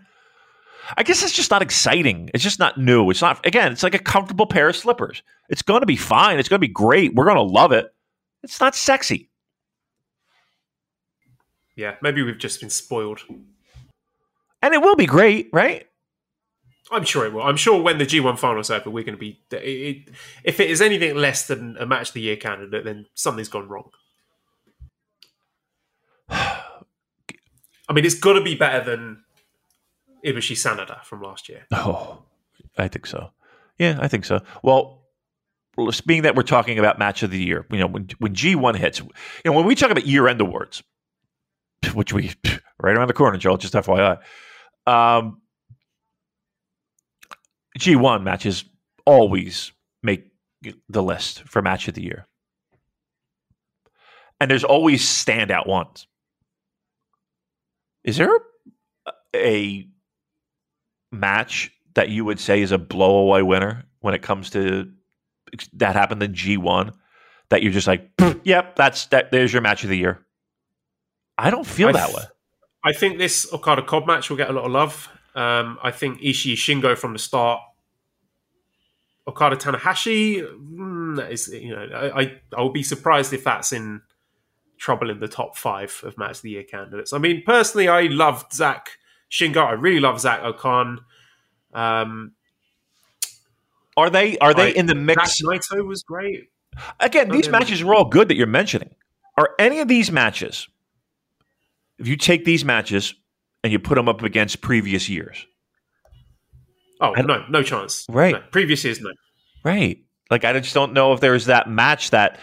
I 0.97 1.03
guess 1.03 1.23
it's 1.23 1.31
just 1.31 1.51
not 1.51 1.61
exciting. 1.61 2.29
It's 2.33 2.43
just 2.43 2.59
not 2.59 2.77
new. 2.77 3.09
It's 3.09 3.21
not 3.21 3.45
again. 3.45 3.71
It's 3.71 3.83
like 3.83 3.95
a 3.95 3.99
comfortable 3.99 4.45
pair 4.45 4.67
of 4.67 4.75
slippers. 4.75 5.23
It's 5.49 5.61
going 5.61 5.79
to 5.81 5.85
be 5.85 5.95
fine. 5.95 6.39
It's 6.39 6.49
going 6.49 6.59
to 6.59 6.67
be 6.67 6.73
great. 6.73 7.13
We're 7.15 7.23
going 7.25 7.37
to 7.37 7.41
love 7.43 7.71
it. 7.71 7.93
It's 8.43 8.59
not 8.59 8.75
sexy. 8.75 9.29
Yeah, 11.75 11.95
maybe 12.01 12.21
we've 12.21 12.37
just 12.37 12.59
been 12.59 12.69
spoiled. 12.69 13.21
And 14.61 14.73
it 14.73 14.81
will 14.81 14.95
be 14.95 15.05
great, 15.05 15.49
right? 15.53 15.87
I'm 16.91 17.05
sure 17.05 17.25
it 17.25 17.33
will. 17.33 17.43
I'm 17.43 17.57
sure 17.57 17.81
when 17.81 17.97
the 17.97 18.05
G1 18.05 18.37
finals 18.37 18.69
over, 18.69 18.89
we're 18.89 19.05
going 19.05 19.17
to 19.17 19.19
be. 19.19 19.39
It, 19.51 20.09
if 20.43 20.59
it 20.59 20.69
is 20.69 20.81
anything 20.81 21.15
less 21.15 21.47
than 21.47 21.77
a 21.79 21.85
match 21.85 22.09
of 22.09 22.13
the 22.13 22.21
year 22.21 22.35
candidate, 22.35 22.83
then 22.83 23.05
something's 23.13 23.47
gone 23.47 23.69
wrong. 23.69 23.89
I 26.29 27.93
mean, 27.93 28.05
it's 28.05 28.15
got 28.15 28.33
to 28.33 28.41
be 28.41 28.55
better 28.55 28.83
than 28.83 29.23
Ibushi 30.25 30.55
Sanada 30.55 31.03
from 31.03 31.21
last 31.21 31.49
year. 31.49 31.65
Oh, 31.73 32.23
I 32.77 32.87
think 32.87 33.05
so. 33.05 33.31
Yeah, 33.79 33.97
I 33.99 34.07
think 34.07 34.25
so. 34.25 34.41
Well, 34.63 35.01
being 36.05 36.23
that 36.23 36.35
we're 36.35 36.43
talking 36.43 36.77
about 36.77 36.99
match 36.99 37.23
of 37.23 37.31
the 37.31 37.43
year, 37.43 37.65
you 37.71 37.79
know, 37.79 37.87
when 37.87 38.09
when 38.19 38.35
G 38.35 38.55
one 38.55 38.75
hits, 38.75 38.99
you 38.99 39.07
know, 39.45 39.53
when 39.53 39.65
we 39.65 39.75
talk 39.75 39.91
about 39.91 40.05
year 40.05 40.27
end 40.27 40.41
awards, 40.41 40.83
which 41.93 42.13
we 42.13 42.33
right 42.79 42.95
around 42.95 43.07
the 43.07 43.13
corner, 43.13 43.37
Joel, 43.37 43.57
just 43.57 43.73
FYI, 43.73 44.19
um, 44.87 45.40
G 47.81 47.95
one 47.95 48.23
matches 48.23 48.63
always 49.05 49.71
make 50.03 50.27
the 50.87 51.01
list 51.01 51.41
for 51.43 51.61
match 51.61 51.87
of 51.87 51.95
the 51.95 52.03
year, 52.03 52.27
and 54.39 54.49
there's 54.49 54.63
always 54.63 55.03
standout 55.03 55.67
ones. 55.67 56.05
Is 58.03 58.17
there 58.17 58.31
a 59.35 59.87
match 61.11 61.71
that 61.95 62.09
you 62.09 62.23
would 62.23 62.39
say 62.39 62.61
is 62.61 62.71
a 62.71 62.77
blowaway 62.77 63.45
winner 63.45 63.83
when 63.99 64.13
it 64.13 64.21
comes 64.21 64.51
to 64.51 64.91
that 65.73 65.95
happened 65.95 66.21
in 66.21 66.33
G1 66.33 66.93
that 67.49 67.63
you're 67.63 67.73
just 67.73 67.87
like, 67.87 68.09
yep, 68.43 68.75
that's 68.75 69.07
that 69.07 69.31
there's 69.31 69.51
your 69.51 69.63
match 69.63 69.83
of 69.83 69.89
the 69.89 69.97
year. 69.97 70.23
I 71.37 71.49
don't 71.49 71.65
feel 71.65 71.89
I 71.89 71.93
that 71.93 72.05
th- 72.05 72.17
way. 72.17 72.23
I 72.83 72.93
think 72.93 73.17
this 73.17 73.51
Okada 73.51 73.81
Cobb 73.81 74.05
match 74.07 74.29
will 74.29 74.37
get 74.37 74.49
a 74.49 74.53
lot 74.53 74.65
of 74.65 74.71
love. 74.71 75.09
Um, 75.35 75.77
I 75.81 75.91
think 75.91 76.21
Ishii 76.21 76.53
Shingo 76.53 76.97
from 76.97 77.13
the 77.13 77.19
start. 77.19 77.61
Okada 79.27 79.55
Tanahashi 79.55 80.41
mm, 80.41 81.29
is 81.29 81.47
you 81.49 81.75
know 81.75 81.87
I, 81.93 82.21
I 82.21 82.41
I 82.57 82.61
will 82.61 82.71
be 82.71 82.83
surprised 82.83 83.33
if 83.33 83.43
that's 83.43 83.71
in 83.71 84.01
trouble 84.77 85.09
in 85.11 85.19
the 85.19 85.27
top 85.27 85.55
five 85.57 86.01
of 86.03 86.17
match 86.17 86.37
of 86.37 86.41
the 86.41 86.51
year 86.51 86.63
candidates. 86.63 87.13
I 87.13 87.17
mean 87.19 87.43
personally 87.45 87.87
I 87.87 88.03
loved 88.03 88.53
Zack 88.53 88.97
Shingo. 89.29 89.63
I 89.65 89.73
really 89.73 89.99
love 89.99 90.19
Zack 90.19 90.41
O-Khan. 90.43 91.01
Um, 91.73 92.33
Are 93.95 94.09
they 94.09 94.37
are 94.39 94.53
they 94.53 94.69
I- 94.69 94.77
in 94.77 94.87
the 94.87 94.95
mix? 94.95 95.37
Zack 95.37 95.45
Naito 95.47 95.85
was 95.85 96.03
great. 96.03 96.49
Again, 96.99 97.29
these 97.29 97.49
matches 97.49 97.81
are 97.81 97.93
all 97.93 98.05
good 98.05 98.29
that 98.29 98.35
you're 98.35 98.47
mentioning. 98.47 98.95
Are 99.37 99.49
any 99.59 99.79
of 99.79 99.87
these 99.87 100.11
matches, 100.11 100.67
if 101.99 102.07
you 102.07 102.15
take 102.15 102.45
these 102.45 102.63
matches 102.65 103.13
and 103.63 103.71
you 103.71 103.79
put 103.79 103.95
them 103.95 104.07
up 104.09 104.23
against 104.23 104.61
previous 104.61 105.09
years, 105.09 105.45
Oh 107.01 107.13
I- 107.15 107.21
no, 107.21 107.43
no 107.49 107.63
chance. 107.63 108.05
Right. 108.09 108.33
No. 108.33 108.43
Previous 108.51 108.83
years, 108.83 109.01
no. 109.01 109.11
right? 109.65 109.99
Like 110.29 110.45
I 110.45 110.57
just 110.59 110.73
don't 110.73 110.93
know 110.93 111.13
if 111.13 111.19
there's 111.19 111.45
that 111.47 111.67
match 111.67 112.11
that, 112.11 112.39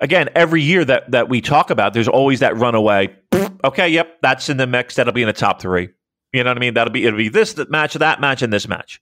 again, 0.00 0.28
every 0.34 0.60
year 0.60 0.84
that 0.84 1.10
that 1.12 1.28
we 1.28 1.40
talk 1.40 1.70
about, 1.70 1.94
there's 1.94 2.08
always 2.08 2.40
that 2.40 2.56
runaway. 2.56 3.16
Okay, 3.64 3.88
yep, 3.88 4.18
that's 4.20 4.48
in 4.48 4.58
the 4.58 4.66
mix. 4.66 4.96
That'll 4.96 5.14
be 5.14 5.22
in 5.22 5.26
the 5.28 5.32
top 5.32 5.60
three. 5.60 5.88
You 6.32 6.44
know 6.44 6.50
what 6.50 6.58
I 6.58 6.60
mean? 6.60 6.74
That'll 6.74 6.92
be 6.92 7.04
it'll 7.06 7.16
be 7.16 7.30
this 7.30 7.54
that 7.54 7.70
match, 7.70 7.94
that 7.94 8.20
match, 8.20 8.42
and 8.42 8.52
this 8.52 8.68
match. 8.68 9.00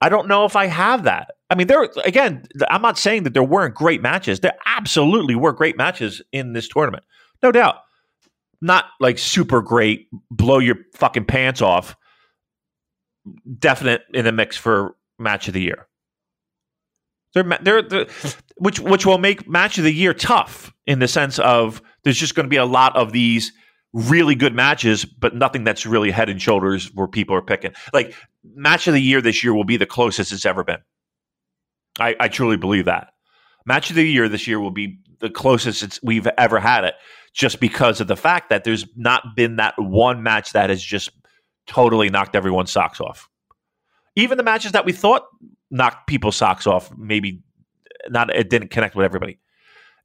I 0.00 0.08
don't 0.08 0.28
know 0.28 0.44
if 0.46 0.56
I 0.56 0.66
have 0.66 1.04
that. 1.04 1.32
I 1.50 1.54
mean, 1.54 1.66
there 1.66 1.88
again. 2.04 2.46
I'm 2.68 2.82
not 2.82 2.98
saying 2.98 3.24
that 3.24 3.34
there 3.34 3.44
weren't 3.44 3.74
great 3.74 4.02
matches. 4.02 4.40
There 4.40 4.56
absolutely 4.66 5.34
were 5.34 5.52
great 5.52 5.76
matches 5.76 6.22
in 6.32 6.52
this 6.52 6.68
tournament, 6.68 7.04
no 7.42 7.52
doubt. 7.52 7.76
Not 8.60 8.86
like 8.98 9.18
super 9.18 9.62
great, 9.62 10.08
blow 10.30 10.58
your 10.58 10.76
fucking 10.94 11.26
pants 11.26 11.62
off. 11.62 11.96
Definite 13.58 14.02
in 14.14 14.24
the 14.24 14.32
mix 14.32 14.56
for 14.56 14.96
match 15.18 15.48
of 15.48 15.54
the 15.54 15.60
year. 15.60 15.86
They're, 17.34 17.58
they're, 17.62 17.82
they're 17.82 18.06
which 18.56 18.80
which 18.80 19.06
will 19.06 19.18
make 19.18 19.48
match 19.48 19.78
of 19.78 19.84
the 19.84 19.92
year 19.92 20.12
tough 20.12 20.72
in 20.86 20.98
the 20.98 21.08
sense 21.08 21.38
of 21.38 21.80
there's 22.02 22.18
just 22.18 22.34
going 22.34 22.46
to 22.46 22.50
be 22.50 22.56
a 22.56 22.64
lot 22.64 22.96
of 22.96 23.12
these 23.12 23.52
really 23.92 24.34
good 24.34 24.54
matches, 24.54 25.04
but 25.04 25.34
nothing 25.34 25.64
that's 25.64 25.86
really 25.86 26.10
head 26.10 26.28
and 26.28 26.40
shoulders 26.40 26.92
where 26.94 27.06
people 27.06 27.34
are 27.36 27.42
picking. 27.42 27.72
Like 27.92 28.14
match 28.54 28.86
of 28.86 28.94
the 28.94 29.02
year 29.02 29.20
this 29.20 29.42
year 29.42 29.54
will 29.54 29.64
be 29.64 29.76
the 29.76 29.86
closest 29.86 30.32
it's 30.32 30.46
ever 30.46 30.64
been. 30.64 30.80
I, 31.98 32.16
I 32.18 32.28
truly 32.28 32.56
believe 32.56 32.86
that. 32.86 33.08
Match 33.66 33.90
of 33.90 33.96
the 33.96 34.08
year 34.08 34.28
this 34.28 34.46
year 34.46 34.60
will 34.60 34.70
be 34.70 34.98
the 35.20 35.30
closest 35.30 35.82
it's, 35.82 36.00
we've 36.02 36.26
ever 36.38 36.58
had 36.58 36.84
it, 36.84 36.94
just 37.34 37.60
because 37.60 38.00
of 38.00 38.06
the 38.06 38.16
fact 38.16 38.48
that 38.50 38.64
there's 38.64 38.86
not 38.96 39.36
been 39.36 39.56
that 39.56 39.74
one 39.76 40.22
match 40.22 40.52
that 40.52 40.70
has 40.70 40.82
just 40.82 41.10
totally 41.66 42.08
knocked 42.10 42.34
everyone's 42.36 42.70
socks 42.72 43.00
off. 43.00 43.28
Even 44.16 44.36
the 44.38 44.44
matches 44.44 44.72
that 44.72 44.84
we 44.84 44.92
thought 44.92 45.26
knocked 45.70 46.06
people's 46.06 46.36
socks 46.36 46.66
off, 46.66 46.90
maybe 46.96 47.42
not 48.08 48.34
it 48.34 48.50
didn't 48.50 48.68
connect 48.70 48.94
with 48.96 49.04
everybody. 49.04 49.38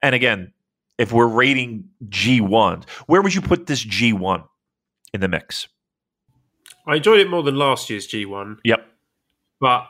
And 0.01 0.13
again, 0.13 0.53
if 0.97 1.11
we're 1.11 1.27
rating 1.27 1.89
G1, 2.07 2.87
where 3.07 3.21
would 3.21 3.33
you 3.33 3.41
put 3.41 3.65
this 3.65 3.83
G1 3.83 4.47
in 5.13 5.21
the 5.21 5.27
mix? 5.27 5.67
I 6.87 6.97
enjoyed 6.97 7.19
it 7.19 7.29
more 7.29 7.41
than 7.43 7.55
last 7.55 7.89
year's 7.89 8.07
G1, 8.07 8.59
Yep. 8.63 8.85
but 9.59 9.87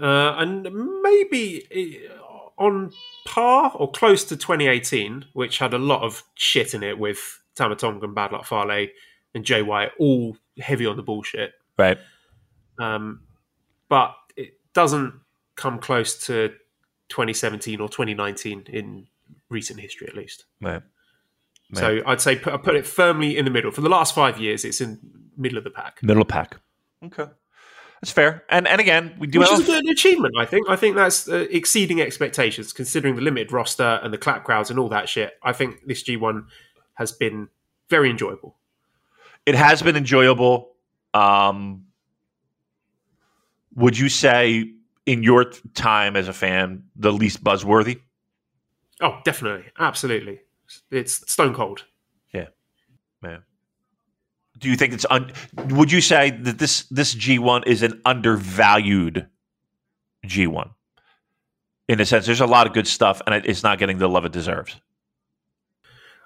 uh, 0.00 0.34
and 0.38 0.68
maybe 1.02 2.08
uh, 2.20 2.62
on 2.62 2.92
par 3.26 3.72
or 3.74 3.90
close 3.90 4.24
to 4.24 4.36
2018, 4.36 5.26
which 5.32 5.58
had 5.58 5.74
a 5.74 5.78
lot 5.78 6.02
of 6.02 6.22
shit 6.34 6.74
in 6.74 6.82
it 6.82 6.98
with 6.98 7.40
Tama 7.56 7.76
Tonga 7.76 8.04
and 8.06 8.14
Bad 8.14 8.32
Luck 8.32 8.44
Fale 8.46 8.86
and 9.34 9.44
Jay 9.44 9.62
White, 9.62 9.90
all 9.98 10.36
heavy 10.58 10.86
on 10.86 10.96
the 10.96 11.02
bullshit. 11.02 11.52
Right. 11.78 11.98
Um, 12.78 13.20
but 13.88 14.14
it 14.36 14.54
doesn't 14.72 15.14
come 15.56 15.78
close 15.78 16.26
to 16.26 16.48
2017 17.08 17.80
or 17.80 17.88
2019 17.88 18.64
in 18.68 19.06
recent 19.48 19.80
history, 19.80 20.08
at 20.08 20.16
least. 20.16 20.44
Right. 20.60 20.82
So 21.72 22.00
I'd 22.06 22.20
say 22.20 22.36
put, 22.36 22.52
I 22.52 22.56
put 22.56 22.76
it 22.76 22.86
firmly 22.86 23.36
in 23.36 23.44
the 23.44 23.50
middle. 23.50 23.70
For 23.70 23.80
the 23.80 23.88
last 23.88 24.14
five 24.14 24.38
years, 24.38 24.64
it's 24.64 24.80
in 24.80 24.98
middle 25.36 25.58
of 25.58 25.64
the 25.64 25.70
pack. 25.70 26.02
Middle 26.02 26.22
of 26.22 26.28
the 26.28 26.32
pack. 26.32 26.56
Okay. 27.04 27.26
That's 28.00 28.12
fair. 28.12 28.44
And 28.50 28.68
and 28.68 28.80
again, 28.80 29.16
we 29.18 29.26
do 29.26 29.40
Which 29.40 29.48
have 29.48 29.60
is 29.60 29.68
a 29.68 29.72
good 29.72 29.90
achievement, 29.90 30.34
I 30.38 30.44
think. 30.44 30.68
I 30.68 30.76
think 30.76 30.94
that's 30.94 31.28
uh, 31.28 31.46
exceeding 31.50 32.00
expectations, 32.00 32.72
considering 32.72 33.16
the 33.16 33.22
limited 33.22 33.50
roster 33.50 33.98
and 34.02 34.12
the 34.12 34.18
clap 34.18 34.44
crowds 34.44 34.70
and 34.70 34.78
all 34.78 34.90
that 34.90 35.08
shit. 35.08 35.32
I 35.42 35.52
think 35.52 35.86
this 35.86 36.02
G1 36.04 36.44
has 36.94 37.12
been 37.12 37.48
very 37.88 38.10
enjoyable. 38.10 38.56
It 39.46 39.54
has 39.54 39.82
been 39.82 39.96
enjoyable. 39.96 40.72
Um, 41.12 41.84
would 43.74 43.98
you 43.98 44.08
say 44.08 44.70
in 45.06 45.22
your 45.22 45.44
time 45.74 46.16
as 46.16 46.28
a 46.28 46.32
fan, 46.32 46.84
the 46.96 47.12
least 47.12 47.42
buzzworthy? 47.42 48.00
Oh, 49.00 49.18
definitely, 49.24 49.66
absolutely. 49.78 50.40
It's 50.90 51.30
stone 51.30 51.54
cold. 51.54 51.84
Yeah, 52.32 52.48
man. 53.20 53.42
Do 54.58 54.70
you 54.70 54.76
think 54.76 54.94
it's 54.94 55.06
un- 55.10 55.32
would 55.70 55.90
you 55.90 56.00
say 56.00 56.30
that 56.30 56.58
this 56.58 56.84
this 56.84 57.14
G1 57.14 57.66
is 57.66 57.82
an 57.82 58.00
undervalued 58.04 59.26
G1? 60.26 60.70
In 61.88 62.00
a 62.00 62.06
sense, 62.06 62.24
there's 62.24 62.40
a 62.40 62.46
lot 62.46 62.66
of 62.66 62.72
good 62.72 62.86
stuff 62.86 63.20
and 63.26 63.44
it's 63.44 63.62
not 63.62 63.78
getting 63.78 63.98
the 63.98 64.08
love 64.08 64.24
it 64.24 64.32
deserves. 64.32 64.80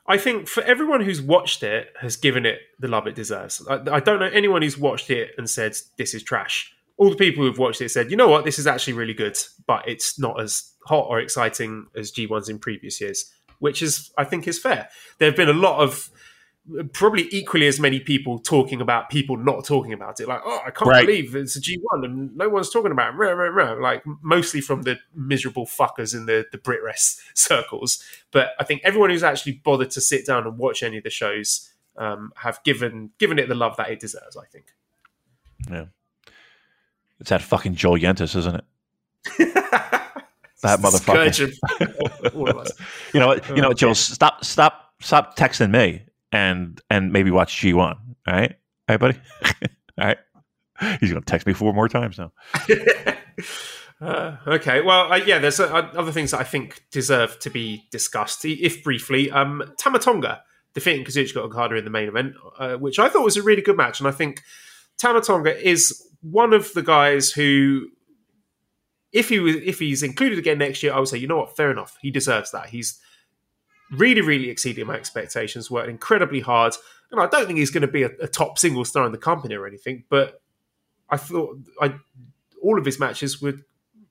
I 0.08 0.16
think 0.16 0.48
for 0.48 0.62
everyone 0.62 1.02
who's 1.02 1.20
watched 1.20 1.62
it 1.62 1.92
has 2.00 2.16
given 2.16 2.46
it 2.46 2.60
the 2.78 2.88
love 2.88 3.06
it 3.06 3.14
deserves. 3.14 3.64
I, 3.68 3.74
I 3.90 4.00
don't 4.00 4.18
know 4.18 4.30
anyone 4.32 4.62
who's 4.62 4.78
watched 4.78 5.10
it 5.10 5.32
and 5.36 5.48
said 5.48 5.76
this 5.98 6.14
is 6.14 6.22
trash. 6.22 6.72
All 6.96 7.10
the 7.10 7.16
people 7.16 7.44
who've 7.44 7.58
watched 7.58 7.82
it 7.82 7.90
said, 7.90 8.10
you 8.10 8.16
know 8.16 8.26
what, 8.26 8.44
this 8.44 8.58
is 8.58 8.66
actually 8.66 8.94
really 8.94 9.14
good, 9.14 9.38
but 9.66 9.86
it's 9.86 10.18
not 10.18 10.40
as 10.40 10.72
hot 10.86 11.06
or 11.08 11.20
exciting 11.20 11.86
as 11.94 12.10
G1s 12.10 12.48
in 12.48 12.58
previous 12.58 13.00
years, 13.00 13.30
which 13.58 13.82
is 13.82 14.10
I 14.16 14.24
think 14.24 14.48
is 14.48 14.58
fair. 14.58 14.88
There 15.18 15.28
have 15.28 15.36
been 15.36 15.50
a 15.50 15.52
lot 15.52 15.80
of 15.80 16.10
probably 16.92 17.28
equally 17.30 17.66
as 17.66 17.80
many 17.80 18.00
people 18.00 18.38
talking 18.38 18.80
about 18.80 19.08
people 19.10 19.36
not 19.36 19.64
talking 19.64 19.92
about 19.92 20.20
it. 20.20 20.28
Like, 20.28 20.40
oh, 20.44 20.60
I 20.66 20.70
can't 20.70 20.90
Right. 20.90 21.06
believe 21.06 21.34
it's 21.34 21.56
a 21.56 21.60
G1 21.60 22.04
and 22.04 22.36
no 22.36 22.48
one's 22.48 22.70
talking 22.70 22.92
about 22.92 23.14
it. 23.14 23.16
Rah, 23.16 23.30
rah, 23.30 23.48
rah. 23.48 23.72
Like, 23.72 24.02
mostly 24.22 24.60
from 24.60 24.82
the 24.82 24.98
miserable 25.14 25.66
fuckers 25.66 26.14
in 26.14 26.26
the, 26.26 26.46
the 26.52 26.58
Brit 26.58 26.82
rest 26.82 27.20
circles. 27.34 28.02
But 28.30 28.50
I 28.60 28.64
think 28.64 28.82
everyone 28.84 29.10
who's 29.10 29.22
actually 29.22 29.52
bothered 29.52 29.90
to 29.92 30.00
sit 30.00 30.26
down 30.26 30.46
and 30.46 30.58
watch 30.58 30.82
any 30.82 30.98
of 30.98 31.04
the 31.04 31.10
shows 31.10 31.70
um, 31.96 32.32
have 32.36 32.62
given 32.64 33.10
given 33.18 33.38
it 33.38 33.48
the 33.48 33.54
love 33.54 33.76
that 33.76 33.90
it 33.90 33.98
deserves, 34.00 34.36
I 34.36 34.44
think. 34.46 34.66
Yeah. 35.70 35.86
It's 37.20 37.30
that 37.30 37.42
fucking 37.42 37.74
Joel 37.74 37.98
Yentis, 37.98 38.36
isn't 38.36 38.54
it? 38.56 38.64
That 40.60 40.80
motherfucker. 40.80 41.32
Scourge 41.32 41.40
of 41.40 42.34
all 42.34 42.50
of 42.50 42.58
us. 42.58 42.72
You 43.14 43.20
know 43.20 43.28
what? 43.28 43.48
You 43.48 43.62
know 43.62 43.68
what, 43.68 43.76
Joel? 43.76 43.94
Stop, 43.94 44.44
stop, 44.44 44.92
stop 45.00 45.36
texting 45.36 45.70
me 45.70 46.02
and 46.32 46.80
and 46.90 47.12
maybe 47.12 47.30
watch 47.30 47.58
G 47.58 47.72
one. 47.72 47.96
All 48.26 48.34
right, 48.34 48.56
all 48.88 48.96
right, 48.96 49.00
buddy. 49.00 49.20
all 49.98 50.06
right. 50.06 50.18
He's 51.00 51.10
gonna 51.10 51.22
text 51.22 51.46
me 51.46 51.52
four 51.52 51.74
more 51.74 51.88
times 51.88 52.18
now. 52.18 52.32
Uh, 54.00 54.36
okay, 54.46 54.80
well, 54.80 55.12
uh, 55.12 55.16
yeah, 55.16 55.38
there's 55.38 55.58
uh, 55.58 55.72
other 55.72 56.12
things 56.12 56.30
that 56.30 56.40
I 56.40 56.44
think 56.44 56.84
deserve 56.92 57.38
to 57.40 57.50
be 57.50 57.84
discussed, 57.90 58.44
if 58.44 58.84
briefly. 58.84 59.30
Um, 59.30 59.72
Tama 59.76 59.98
Tonga 59.98 60.42
defeating 60.74 61.04
Kazuchika 61.04 61.38
Okada 61.38 61.74
in 61.74 61.84
the 61.84 61.90
main 61.90 62.08
event, 62.08 62.34
uh, 62.58 62.74
which 62.74 62.98
I 62.98 63.08
thought 63.08 63.24
was 63.24 63.36
a 63.36 63.42
really 63.42 63.62
good 63.62 63.76
match, 63.76 63.98
and 63.98 64.08
I 64.08 64.12
think 64.12 64.42
Tama 64.98 65.22
Tonga 65.22 65.56
is 65.68 66.06
one 66.20 66.52
of 66.52 66.72
the 66.74 66.82
guys 66.82 67.32
who, 67.32 67.88
if 69.12 69.30
he 69.30 69.40
was, 69.40 69.56
if 69.56 69.80
he's 69.80 70.04
included 70.04 70.38
again 70.38 70.58
next 70.58 70.82
year, 70.82 70.92
I 70.92 71.00
would 71.00 71.08
say, 71.08 71.18
you 71.18 71.26
know 71.26 71.38
what, 71.38 71.56
fair 71.56 71.70
enough, 71.70 71.96
he 72.00 72.12
deserves 72.12 72.52
that. 72.52 72.68
He's 72.68 73.00
really, 73.90 74.20
really 74.20 74.50
exceeded 74.50 74.86
my 74.86 74.94
expectations. 74.94 75.70
Worked 75.70 75.88
incredibly 75.88 76.40
hard, 76.40 76.74
and 77.10 77.20
I 77.20 77.26
don't 77.26 77.46
think 77.46 77.58
he's 77.58 77.70
going 77.70 77.82
to 77.82 77.88
be 77.88 78.02
a, 78.02 78.10
a 78.20 78.28
top 78.28 78.58
single 78.58 78.84
star 78.84 79.06
in 79.06 79.12
the 79.12 79.18
company 79.18 79.54
or 79.54 79.66
anything. 79.66 80.04
But 80.08 80.40
I 81.10 81.16
thought 81.16 81.58
I 81.80 81.94
all 82.62 82.78
of 82.78 82.84
his 82.84 82.98
matches 82.98 83.40
were 83.40 83.54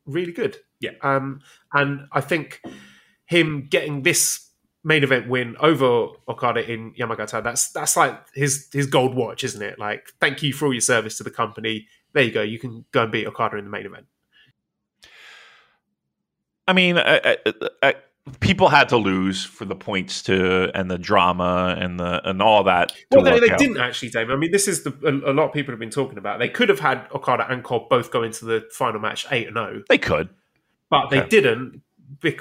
really 0.05 0.31
good. 0.31 0.57
Yeah. 0.79 0.91
Um, 1.01 1.41
and 1.73 2.07
I 2.11 2.21
think 2.21 2.61
him 3.25 3.67
getting 3.69 4.03
this 4.03 4.49
main 4.83 5.03
event 5.03 5.27
win 5.27 5.55
over 5.59 6.07
Okada 6.29 6.69
in 6.71 6.93
Yamagata, 6.93 7.43
that's 7.43 7.71
that's 7.71 7.97
like 7.97 8.17
his 8.33 8.69
his 8.71 8.87
gold 8.87 9.15
watch, 9.15 9.43
isn't 9.43 9.61
it? 9.61 9.77
Like, 9.77 10.09
thank 10.19 10.41
you 10.41 10.53
for 10.53 10.65
all 10.65 10.73
your 10.73 10.81
service 10.81 11.17
to 11.17 11.23
the 11.23 11.31
company. 11.31 11.87
There 12.13 12.23
you 12.23 12.31
go. 12.31 12.41
You 12.41 12.57
can 12.57 12.85
go 12.91 13.03
and 13.03 13.11
beat 13.11 13.27
Okada 13.27 13.57
in 13.57 13.65
the 13.65 13.69
main 13.69 13.85
event. 13.85 14.05
I 16.67 16.73
mean, 16.73 16.97
I, 16.97 17.17
I, 17.23 17.37
I, 17.81 17.95
people 18.39 18.69
had 18.69 18.89
to 18.89 18.97
lose 18.97 19.43
for 19.43 19.65
the 19.65 19.75
points 19.75 20.21
to 20.23 20.71
and 20.77 20.89
the 20.89 20.97
drama 20.97 21.75
and 21.77 21.99
the 21.99 22.27
and 22.27 22.41
all 22.41 22.63
that. 22.63 22.93
Well, 23.11 23.23
they, 23.23 23.39
they 23.39 23.55
didn't 23.57 23.77
actually, 23.77 24.09
Dave. 24.09 24.29
I 24.29 24.35
mean, 24.35 24.51
this 24.51 24.67
is 24.67 24.83
the 24.83 24.93
a, 25.03 25.31
a, 25.31 25.33
lot 25.33 25.47
of 25.47 25.53
people 25.53 25.71
have 25.71 25.79
been 25.79 25.89
talking 25.89 26.17
about. 26.17 26.39
They 26.39 26.49
could 26.49 26.69
have 26.69 26.79
had 26.79 27.07
Okada 27.13 27.47
and 27.49 27.63
Cobb 27.63 27.89
both 27.89 28.11
go 28.11 28.23
into 28.23 28.45
the 28.45 28.67
final 28.71 28.99
match 28.99 29.25
eight 29.31 29.47
and 29.47 29.55
zero. 29.55 29.83
They 29.89 29.97
could, 29.97 30.29
but 30.89 31.09
they 31.09 31.25
didn't. 31.27 31.81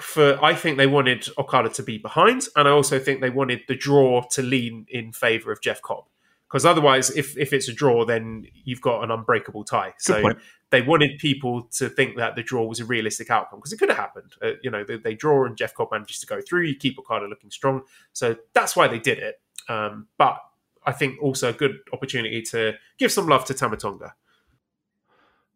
For 0.00 0.42
I 0.42 0.54
think 0.54 0.78
they 0.78 0.86
wanted 0.86 1.26
Okada 1.38 1.70
to 1.70 1.82
be 1.82 1.98
behind, 1.98 2.46
and 2.54 2.68
I 2.68 2.70
also 2.70 2.98
think 2.98 3.20
they 3.20 3.30
wanted 3.30 3.62
the 3.66 3.74
draw 3.74 4.22
to 4.30 4.42
lean 4.42 4.86
in 4.88 5.12
favor 5.12 5.50
of 5.50 5.60
Jeff 5.60 5.82
Cobb 5.82 6.04
because 6.48 6.64
otherwise, 6.64 7.10
if 7.10 7.36
if 7.36 7.52
it's 7.52 7.68
a 7.68 7.72
draw, 7.72 8.04
then 8.04 8.46
you've 8.64 8.80
got 8.80 9.02
an 9.02 9.10
unbreakable 9.10 9.64
tie. 9.64 9.88
Good 9.88 9.94
so 9.98 10.22
point. 10.22 10.38
They 10.70 10.82
wanted 10.82 11.18
people 11.18 11.62
to 11.72 11.88
think 11.88 12.16
that 12.16 12.34
the 12.34 12.42
draw 12.42 12.64
was 12.64 12.80
a 12.80 12.84
realistic 12.84 13.30
outcome 13.30 13.60
because 13.60 13.72
it 13.72 13.78
could 13.78 13.88
have 13.88 13.98
happened. 13.98 14.32
Uh, 14.42 14.52
you 14.62 14.70
know, 14.70 14.84
they, 14.84 14.96
they, 14.96 15.14
draw 15.14 15.44
and 15.44 15.56
Jeff 15.56 15.74
Cobb 15.74 15.88
manages 15.92 16.18
to 16.20 16.26
go 16.26 16.40
through. 16.40 16.62
You 16.62 16.76
keep 16.76 16.98
Okada 16.98 17.26
looking 17.26 17.50
strong, 17.50 17.82
so 18.12 18.36
that's 18.52 18.74
why 18.74 18.88
they 18.88 18.98
did 18.98 19.18
it. 19.18 19.40
Um, 19.68 20.08
but 20.18 20.38
I 20.84 20.92
think 20.92 21.22
also 21.22 21.50
a 21.50 21.52
good 21.52 21.78
opportunity 21.92 22.42
to 22.42 22.74
give 22.98 23.12
some 23.12 23.28
love 23.28 23.44
to 23.46 23.54
Tama 23.54 23.76
Tonga. 23.76 24.14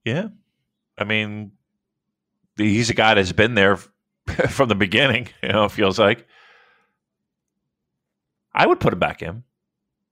Yeah, 0.04 0.28
I 0.96 1.04
mean, 1.04 1.52
he's 2.56 2.90
a 2.90 2.94
guy 2.94 3.14
that's 3.14 3.32
been 3.32 3.54
there 3.54 3.76
from 4.48 4.68
the 4.68 4.74
beginning. 4.74 5.28
You 5.42 5.50
know, 5.50 5.68
feels 5.68 5.98
like 5.98 6.26
I 8.52 8.66
would 8.66 8.80
put 8.80 8.92
him 8.92 8.98
back 8.98 9.22
in. 9.22 9.44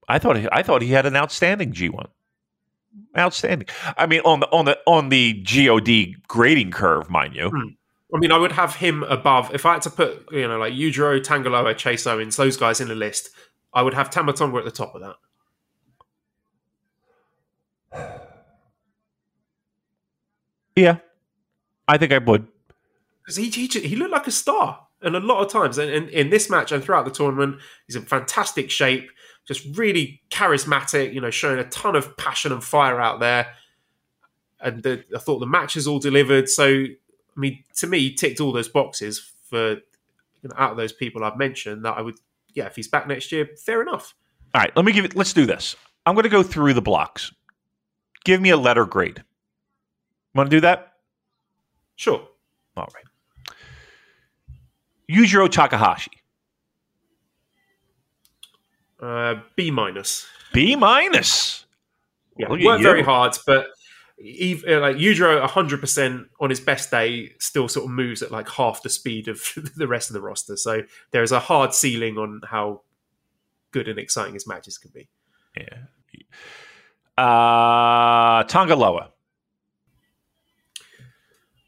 I 0.09 0.19
thought 0.19 0.37
he, 0.37 0.49
I 0.51 0.63
thought 0.63 0.83
he 0.83 0.89
had 0.89 1.07
an 1.07 1.17
outstanding 1.17 1.73
G 1.73 1.89
one. 1.89 2.09
Outstanding. 3.17 3.69
I 3.97 4.07
mean, 4.07 4.21
on 4.25 4.41
the 4.41 4.49
on 4.51 4.65
the 4.65 4.79
on 4.87 5.09
the 5.09 5.33
God 5.33 5.89
grading 6.27 6.71
curve, 6.71 7.11
mind 7.11 7.35
you. 7.35 7.51
Hmm. 7.51 7.69
I 8.15 8.19
mean, 8.19 8.33
I 8.33 8.39
would 8.39 8.53
have 8.53 8.77
him 8.77 9.03
above. 9.03 9.55
If 9.55 9.67
I 9.67 9.75
had 9.75 9.83
to 9.83 9.91
put, 9.91 10.33
you 10.33 10.49
know, 10.49 10.59
like 10.59 10.73
Yujiro, 10.73 11.23
Tanga 11.23 11.51
Loa, 11.51 11.75
Chase 11.75 12.07
Owens, 12.07 12.37
those 12.37 12.57
guys 12.57 12.81
in 12.81 12.89
the 12.89 12.95
list, 12.95 13.29
I 13.75 13.83
would 13.83 13.93
have 13.95 14.09
Tama 14.09 14.33
Tonga 14.33 14.57
at 14.59 14.65
the 14.65 14.71
top 14.71 14.95
of 14.95 15.03
that. 17.93 18.25
Yeah, 20.77 20.99
I 21.89 21.99
think 21.99 22.13
I 22.13 22.19
would. 22.19 22.47
Because 23.21 23.35
he, 23.35 23.51
he, 23.51 23.67
he 23.67 23.97
looked 23.97 24.13
like 24.13 24.29
a 24.29 24.31
star, 24.31 24.87
and 25.03 25.17
a 25.17 25.21
lot 25.21 25.45
of 25.45 25.51
times, 25.51 25.79
and, 25.79 25.91
and 25.91 26.09
in 26.11 26.31
this 26.31 26.51
match 26.51 26.73
and 26.73 26.83
throughout 26.83 27.05
the 27.05 27.11
tournament, 27.11 27.61
he's 27.87 27.97
in 27.97 28.03
fantastic 28.03 28.71
shape 28.71 29.11
just 29.49 29.79
really 29.79 30.21
charismatic, 30.31 31.15
you 31.15 31.23
know, 31.23 31.31
showing 31.31 31.59
a 31.59 31.65
ton 31.71 31.97
of 31.97 32.15
passion 32.19 32.53
and 32.53 32.63
fire 32.63 33.01
out 33.01 33.19
there. 33.19 33.47
And 34.61 34.83
the, 34.83 35.03
I 35.15 35.19
thought 35.19 35.39
the 35.39 35.47
matches 35.47 35.89
all 35.89 35.99
delivered. 35.99 36.51
So, 36.51 36.67
I 36.67 37.41
mean, 37.41 37.65
to 37.77 37.87
me, 37.87 38.01
he 38.01 38.15
ticked 38.15 38.41
all 38.41 38.53
those 38.53 38.69
boxes 38.69 39.33
for 39.45 39.71
you 39.71 39.81
know, 40.45 40.55
out 40.59 40.73
of 40.73 40.77
those 40.77 40.93
people 40.93 41.25
I've 41.25 41.39
mentioned 41.39 41.87
that 41.87 41.97
I 41.97 42.03
would, 42.03 42.17
yeah, 42.53 42.67
if 42.67 42.77
he's 42.77 42.89
back 42.89 43.09
next 43.09 43.33
year, 43.33 43.49
fair 43.65 43.81
enough. 43.81 44.15
All 44.55 44.61
right, 44.61 44.77
let 44.77 44.85
me 44.85 44.93
give 44.93 45.07
it, 45.07 45.17
let's 45.17 45.33
do 45.33 45.47
this. 45.47 45.77
I'm 46.05 46.15
going 46.15 46.25
to 46.25 46.29
go 46.29 46.43
through 46.43 46.75
the 46.75 46.83
blocks. 46.83 47.33
Give 48.25 48.43
me 48.43 48.51
a 48.51 48.57
letter 48.57 48.85
grade. 48.85 49.25
Want 50.35 50.51
to 50.51 50.57
do 50.57 50.61
that? 50.61 50.93
Sure. 51.97 52.21
All 52.77 52.89
right. 52.95 53.05
Yujiro 55.11 55.49
Takahashi. 55.49 56.11
Uh, 59.01 59.37
B 59.57 59.71
minus. 59.71 60.27
B 60.53 60.77
minus. 60.77 61.65
Yeah, 62.37 62.51
worked 62.51 62.83
very 62.83 63.03
hard, 63.03 63.37
but 63.47 63.67
even, 64.19 64.75
uh, 64.75 64.81
like 64.81 64.97
Yujiro, 64.97 65.45
hundred 65.49 65.81
percent 65.81 66.29
on 66.41 66.51
his 66.51 66.61
best 66.61 66.91
day, 66.91 67.33
still 67.39 67.69
sort 67.69 67.87
of 67.87 67.91
moves 67.91 68.23
at 68.23 68.31
like 68.31 68.49
half 68.49 68.83
the 68.83 68.89
speed 68.89 69.29
of 69.29 69.41
the 69.77 69.87
rest 69.87 70.11
of 70.11 70.15
the 70.15 70.21
roster. 70.21 70.57
So 70.57 70.83
there 71.11 71.23
is 71.23 71.33
a 71.33 71.41
hard 71.41 71.75
ceiling 71.75 72.17
on 72.17 72.41
how 72.45 72.83
good 73.73 73.89
and 73.89 73.99
exciting 73.99 74.35
his 74.35 74.47
matches 74.47 74.79
can 74.79 74.91
be. 74.95 75.09
Yeah. 75.57 75.79
Uh, 77.17 78.45
Tanga 78.45 78.77
Loa. 78.77 79.11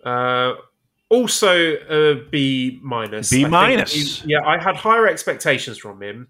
Uh, 0.05 0.55
also 1.11 1.77
a 1.91 2.25
B 2.31 2.81
minus. 2.83 3.31
B 3.31 3.45
minus. 3.45 4.25
Yeah, 4.25 4.41
I 4.47 4.63
had 4.63 4.77
higher 4.77 5.07
expectations 5.07 5.77
from 5.77 6.03
him 6.03 6.29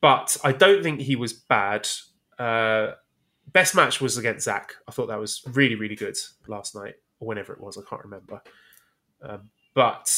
but 0.00 0.36
I 0.44 0.52
don't 0.52 0.82
think 0.82 1.00
he 1.00 1.16
was 1.16 1.32
bad. 1.32 1.88
Uh, 2.38 2.92
best 3.52 3.74
match 3.74 4.00
was 4.00 4.16
against 4.16 4.44
Zack. 4.44 4.74
I 4.86 4.92
thought 4.92 5.08
that 5.08 5.18
was 5.18 5.42
really, 5.46 5.74
really 5.74 5.96
good 5.96 6.16
last 6.46 6.74
night 6.74 6.94
or 7.18 7.28
whenever 7.28 7.52
it 7.52 7.60
was. 7.60 7.76
I 7.78 7.82
can't 7.88 8.04
remember. 8.04 8.40
Um, 9.22 9.50
but 9.74 10.08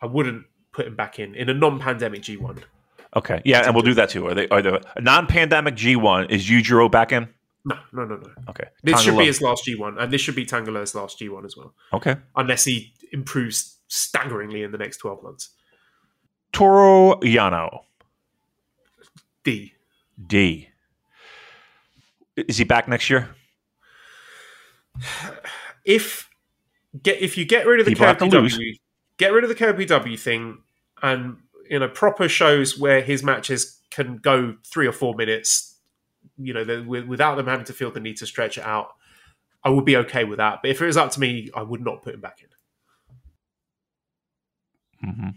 I 0.00 0.06
wouldn't 0.06 0.44
put 0.72 0.86
him 0.86 0.96
back 0.96 1.18
in 1.18 1.34
in 1.34 1.48
a 1.48 1.54
non-pandemic 1.54 2.22
G1. 2.22 2.62
Okay, 3.16 3.42
yeah, 3.44 3.66
and 3.66 3.74
we'll 3.74 3.82
do 3.82 3.94
that 3.94 4.10
too. 4.10 4.28
Are 4.28 4.34
they 4.34 4.48
are 4.48 4.62
the 4.62 4.80
non-pandemic 5.00 5.74
G1 5.74 6.30
is 6.30 6.48
Yujiro 6.48 6.90
back 6.90 7.12
in? 7.12 7.28
No, 7.64 7.76
no, 7.92 8.04
no, 8.04 8.16
no. 8.16 8.30
Okay, 8.48 8.68
this 8.82 9.00
should 9.00 9.18
be 9.18 9.26
his 9.26 9.42
last 9.42 9.66
G1, 9.66 10.00
and 10.00 10.12
this 10.12 10.20
should 10.20 10.34
be 10.34 10.44
Tanga 10.44 10.70
last 10.70 10.94
G1 10.94 11.44
as 11.44 11.56
well. 11.56 11.74
Okay, 11.92 12.16
unless 12.36 12.64
he 12.64 12.94
improves 13.12 13.78
staggeringly 13.88 14.62
in 14.62 14.72
the 14.72 14.78
next 14.78 14.98
twelve 14.98 15.22
months. 15.22 15.50
Toru 16.52 17.20
Yano. 17.20 17.80
D. 19.44 19.72
D. 20.26 20.68
Is 22.36 22.58
he 22.58 22.64
back 22.64 22.88
next 22.88 23.10
year? 23.10 23.28
If 25.84 26.30
get 27.02 27.20
if 27.20 27.36
you 27.36 27.44
get 27.44 27.66
rid 27.66 27.80
of 27.80 27.86
the 27.86 27.94
KOPW, 27.94 28.78
get 29.16 29.32
rid 29.32 29.44
of 29.44 29.48
the 29.48 29.56
KOPW 29.56 30.18
thing, 30.18 30.58
and 31.02 31.38
you 31.68 31.78
know 31.78 31.88
proper 31.88 32.28
shows 32.28 32.78
where 32.78 33.00
his 33.00 33.22
matches 33.22 33.80
can 33.90 34.16
go 34.16 34.56
three 34.64 34.86
or 34.86 34.92
four 34.92 35.14
minutes, 35.14 35.76
you 36.38 36.54
know, 36.54 36.64
the, 36.64 36.82
without 37.06 37.36
them 37.36 37.46
having 37.46 37.66
to 37.66 37.72
feel 37.72 37.90
the 37.90 38.00
need 38.00 38.16
to 38.16 38.26
stretch 38.26 38.58
it 38.58 38.64
out, 38.64 38.94
I 39.62 39.70
would 39.70 39.84
be 39.84 39.96
okay 39.98 40.24
with 40.24 40.38
that. 40.38 40.60
But 40.62 40.70
if 40.70 40.80
it 40.80 40.86
was 40.86 40.96
up 40.96 41.10
to 41.12 41.20
me, 41.20 41.50
I 41.54 41.62
would 41.62 41.82
not 41.82 42.02
put 42.02 42.14
him 42.14 42.20
back 42.20 42.40
in. 42.40 42.48
Mm-hmm. 45.04 45.28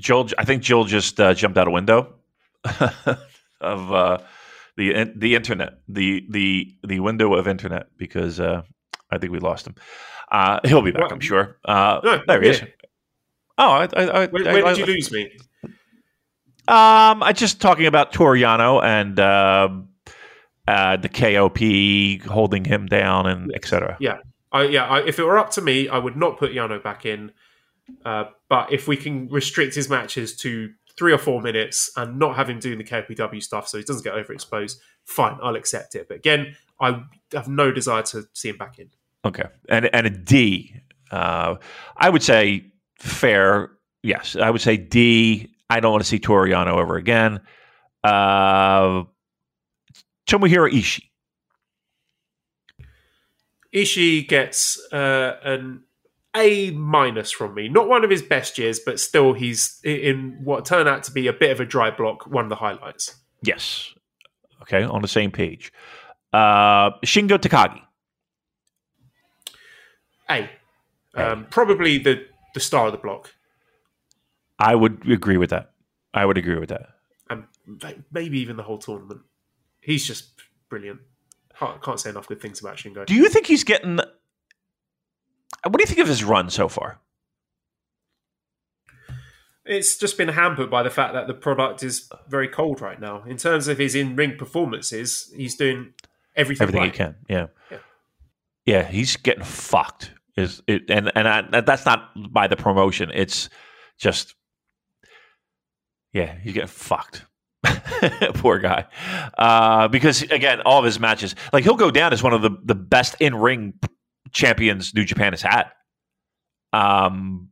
Joel, 0.00 0.28
I 0.36 0.44
think 0.44 0.62
Joel 0.62 0.84
just 0.84 1.20
uh, 1.20 1.32
jumped 1.34 1.58
out 1.58 1.68
a 1.68 1.70
window 1.70 2.14
of 3.60 3.92
uh, 3.92 4.18
the 4.76 5.12
the 5.14 5.34
internet, 5.34 5.80
the 5.88 6.26
the 6.28 6.74
the 6.84 7.00
window 7.00 7.34
of 7.34 7.46
internet, 7.46 7.86
because 7.96 8.40
uh, 8.40 8.62
I 9.10 9.18
think 9.18 9.32
we 9.32 9.38
lost 9.38 9.66
him. 9.66 9.76
Uh, 10.30 10.60
he'll 10.64 10.82
be 10.82 10.90
back, 10.90 11.02
what? 11.02 11.12
I'm 11.12 11.20
sure. 11.20 11.58
Uh, 11.64 12.00
no, 12.02 12.22
there 12.26 12.42
he 12.42 12.48
is. 12.48 12.62
Oh, 13.58 13.70
I, 13.70 13.88
I, 13.94 14.02
I, 14.02 14.26
where, 14.28 14.44
where 14.44 14.74
did 14.74 14.78
you 14.78 14.86
lose 14.86 15.12
me? 15.12 15.30
Um, 16.68 17.22
I 17.22 17.32
just 17.34 17.60
talking 17.60 17.86
about 17.86 18.12
Toru 18.12 18.38
Yano 18.38 18.82
and 18.82 19.20
uh, 19.20 19.68
uh, 20.66 20.96
the 20.96 21.08
KOP 21.08 22.30
holding 22.32 22.64
him 22.64 22.86
down 22.86 23.26
and 23.26 23.54
etc. 23.54 23.96
Yeah, 24.00 24.18
I, 24.52 24.64
yeah. 24.64 24.86
I, 24.86 25.06
if 25.06 25.18
it 25.18 25.24
were 25.24 25.38
up 25.38 25.50
to 25.52 25.62
me, 25.62 25.88
I 25.88 25.98
would 25.98 26.16
not 26.16 26.38
put 26.38 26.52
Yano 26.52 26.82
back 26.82 27.06
in. 27.06 27.32
Uh, 28.04 28.24
but 28.48 28.72
if 28.72 28.86
we 28.86 28.96
can 28.96 29.28
restrict 29.28 29.74
his 29.74 29.88
matches 29.88 30.36
to 30.36 30.70
three 30.96 31.12
or 31.12 31.18
four 31.18 31.40
minutes 31.40 31.90
and 31.96 32.18
not 32.18 32.36
have 32.36 32.48
him 32.48 32.58
doing 32.58 32.78
the 32.78 32.84
KPW 32.84 33.42
stuff 33.42 33.66
so 33.66 33.78
he 33.78 33.84
doesn't 33.84 34.04
get 34.04 34.14
overexposed, 34.14 34.76
fine, 35.04 35.38
I'll 35.42 35.56
accept 35.56 35.94
it. 35.94 36.08
But 36.08 36.18
again, 36.18 36.56
I 36.80 37.02
have 37.32 37.48
no 37.48 37.72
desire 37.72 38.02
to 38.02 38.28
see 38.32 38.50
him 38.50 38.58
back 38.58 38.78
in. 38.78 38.90
Okay. 39.24 39.44
And, 39.68 39.88
and 39.94 40.06
a 40.06 40.10
D, 40.10 40.74
uh, 41.10 41.56
I 41.96 42.10
would 42.10 42.22
say 42.22 42.66
fair. 42.98 43.70
Yes, 44.02 44.36
I 44.36 44.50
would 44.50 44.60
say 44.60 44.76
D. 44.76 45.54
I 45.70 45.80
don't 45.80 45.92
want 45.92 46.02
to 46.02 46.08
see 46.08 46.18
Toru 46.18 46.50
Yano 46.50 46.80
ever 46.80 46.96
again. 46.96 47.40
Uh, 48.04 49.04
Tomohiro 50.26 50.70
Ishii. 50.70 51.04
Ishii 53.74 54.28
gets 54.28 54.80
uh, 54.92 55.36
an 55.42 55.84
a 56.34 56.70
minus 56.70 57.30
from 57.30 57.54
me. 57.54 57.68
Not 57.68 57.88
one 57.88 58.04
of 58.04 58.10
his 58.10 58.22
best 58.22 58.56
years, 58.58 58.80
but 58.80 58.98
still 58.98 59.32
he's 59.34 59.80
in 59.84 60.38
what 60.42 60.64
turned 60.64 60.88
out 60.88 61.02
to 61.04 61.12
be 61.12 61.26
a 61.26 61.32
bit 61.32 61.50
of 61.50 61.60
a 61.60 61.66
dry 61.66 61.90
block, 61.90 62.26
one 62.26 62.44
of 62.44 62.48
the 62.48 62.56
highlights. 62.56 63.16
Yes. 63.42 63.92
Okay, 64.62 64.82
on 64.82 65.02
the 65.02 65.08
same 65.08 65.30
page. 65.30 65.72
Uh, 66.32 66.92
Shingo 67.04 67.36
Takagi. 67.38 67.80
A. 70.30 70.48
Um, 71.14 71.46
probably 71.50 71.98
the, 71.98 72.24
the 72.54 72.60
star 72.60 72.86
of 72.86 72.92
the 72.92 72.98
block. 72.98 73.34
I 74.58 74.74
would 74.74 75.06
agree 75.10 75.36
with 75.36 75.50
that. 75.50 75.72
I 76.14 76.24
would 76.24 76.38
agree 76.38 76.58
with 76.58 76.70
that. 76.70 76.88
and 77.28 77.44
maybe 78.10 78.38
even 78.38 78.56
the 78.56 78.62
whole 78.62 78.78
tournament. 78.78 79.20
He's 79.80 80.06
just 80.06 80.30
brilliant. 80.70 81.00
Can't, 81.62 81.80
can't 81.80 82.00
say 82.00 82.10
enough 82.10 82.26
good 82.26 82.40
things 82.40 82.60
about 82.60 82.76
Shingo. 82.76 83.06
Do 83.06 83.14
you 83.14 83.28
think 83.28 83.46
he's 83.46 83.62
getting? 83.62 83.96
What 83.96 85.76
do 85.76 85.80
you 85.80 85.86
think 85.86 86.00
of 86.00 86.08
his 86.08 86.24
run 86.24 86.50
so 86.50 86.68
far? 86.68 86.98
It's 89.64 89.96
just 89.96 90.18
been 90.18 90.30
hampered 90.30 90.72
by 90.72 90.82
the 90.82 90.90
fact 90.90 91.14
that 91.14 91.28
the 91.28 91.34
product 91.34 91.84
is 91.84 92.10
very 92.28 92.48
cold 92.48 92.80
right 92.80 93.00
now. 93.00 93.22
In 93.22 93.36
terms 93.36 93.68
of 93.68 93.78
his 93.78 93.94
in-ring 93.94 94.36
performances, 94.36 95.32
he's 95.36 95.54
doing 95.54 95.92
everything, 96.34 96.64
Everything 96.64 96.80
right. 96.80 96.92
he 96.92 96.96
can. 96.98 97.14
Yeah. 97.28 97.46
Yeah. 97.70 97.78
Yeah, 98.66 98.82
he's 98.88 99.16
getting 99.16 99.44
fucked. 99.44 100.10
Is 100.36 100.62
it? 100.66 100.90
And 100.90 101.12
and 101.14 101.28
I, 101.28 101.60
that's 101.60 101.86
not 101.86 102.10
by 102.32 102.48
the 102.48 102.56
promotion. 102.56 103.12
It's 103.14 103.48
just. 103.98 104.34
Yeah, 106.12 106.34
he's 106.42 106.54
getting 106.54 106.66
fucked. 106.66 107.24
Poor 108.34 108.58
guy. 108.58 108.86
Uh, 109.38 109.88
because 109.88 110.22
again, 110.22 110.60
all 110.62 110.78
of 110.78 110.84
his 110.84 110.98
matches, 111.00 111.34
like 111.52 111.64
he'll 111.64 111.76
go 111.76 111.90
down 111.90 112.12
as 112.12 112.22
one 112.22 112.32
of 112.32 112.42
the, 112.42 112.50
the 112.64 112.74
best 112.74 113.16
in 113.20 113.34
ring 113.34 113.74
champions 114.32 114.94
New 114.94 115.04
Japan 115.04 115.32
has 115.32 115.42
had. 115.42 115.64
Um, 116.72 117.48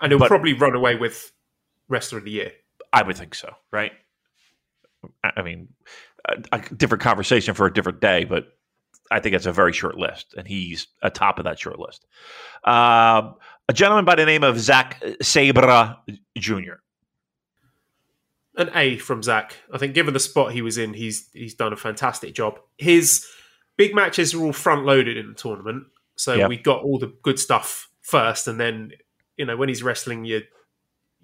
and 0.00 0.12
he'll 0.12 0.18
But- 0.18 0.28
probably 0.28 0.52
run 0.54 0.74
away 0.74 0.94
with 0.96 1.32
wrestler 1.88 2.18
of 2.18 2.24
the 2.24 2.30
year. 2.30 2.52
I 2.92 3.02
would 3.02 3.16
think 3.16 3.34
so, 3.34 3.52
right? 3.70 3.92
I 5.22 5.42
mean, 5.42 5.68
a, 6.26 6.42
a 6.52 6.60
different 6.74 7.02
conversation 7.02 7.54
for 7.54 7.66
a 7.66 7.72
different 7.72 8.00
day, 8.00 8.24
but 8.24 8.48
I 9.10 9.20
think 9.20 9.34
it's 9.34 9.46
a 9.46 9.52
very 9.52 9.72
short 9.72 9.96
list, 9.96 10.34
and 10.36 10.46
he's 10.46 10.86
atop 11.02 11.38
of 11.38 11.44
that 11.44 11.58
short 11.58 11.78
list. 11.78 12.06
Um 12.64 13.34
a 13.70 13.74
gentleman 13.74 14.06
by 14.06 14.14
the 14.14 14.24
name 14.24 14.44
of 14.44 14.58
Zack 14.58 15.02
Sabre 15.20 15.94
Jr. 16.38 16.76
An 18.58 18.70
A 18.74 18.98
from 18.98 19.22
Zack. 19.22 19.56
I 19.72 19.78
think 19.78 19.94
given 19.94 20.12
the 20.12 20.20
spot 20.20 20.52
he 20.52 20.60
was 20.62 20.76
in, 20.76 20.92
he's 20.92 21.30
he's 21.32 21.54
done 21.54 21.72
a 21.72 21.76
fantastic 21.76 22.34
job. 22.34 22.58
His 22.76 23.24
big 23.76 23.94
matches 23.94 24.34
are 24.34 24.42
all 24.44 24.52
front 24.52 24.84
loaded 24.84 25.16
in 25.16 25.28
the 25.28 25.34
tournament, 25.34 25.84
so 26.16 26.34
Yep. 26.34 26.48
we 26.48 26.56
got 26.58 26.82
all 26.82 26.98
the 26.98 27.14
good 27.22 27.38
stuff 27.38 27.88
first, 28.02 28.48
and 28.48 28.58
then 28.60 28.92
you 29.36 29.46
know 29.46 29.56
when 29.56 29.68
he's 29.68 29.82
wrestling 29.82 30.24
your 30.24 30.40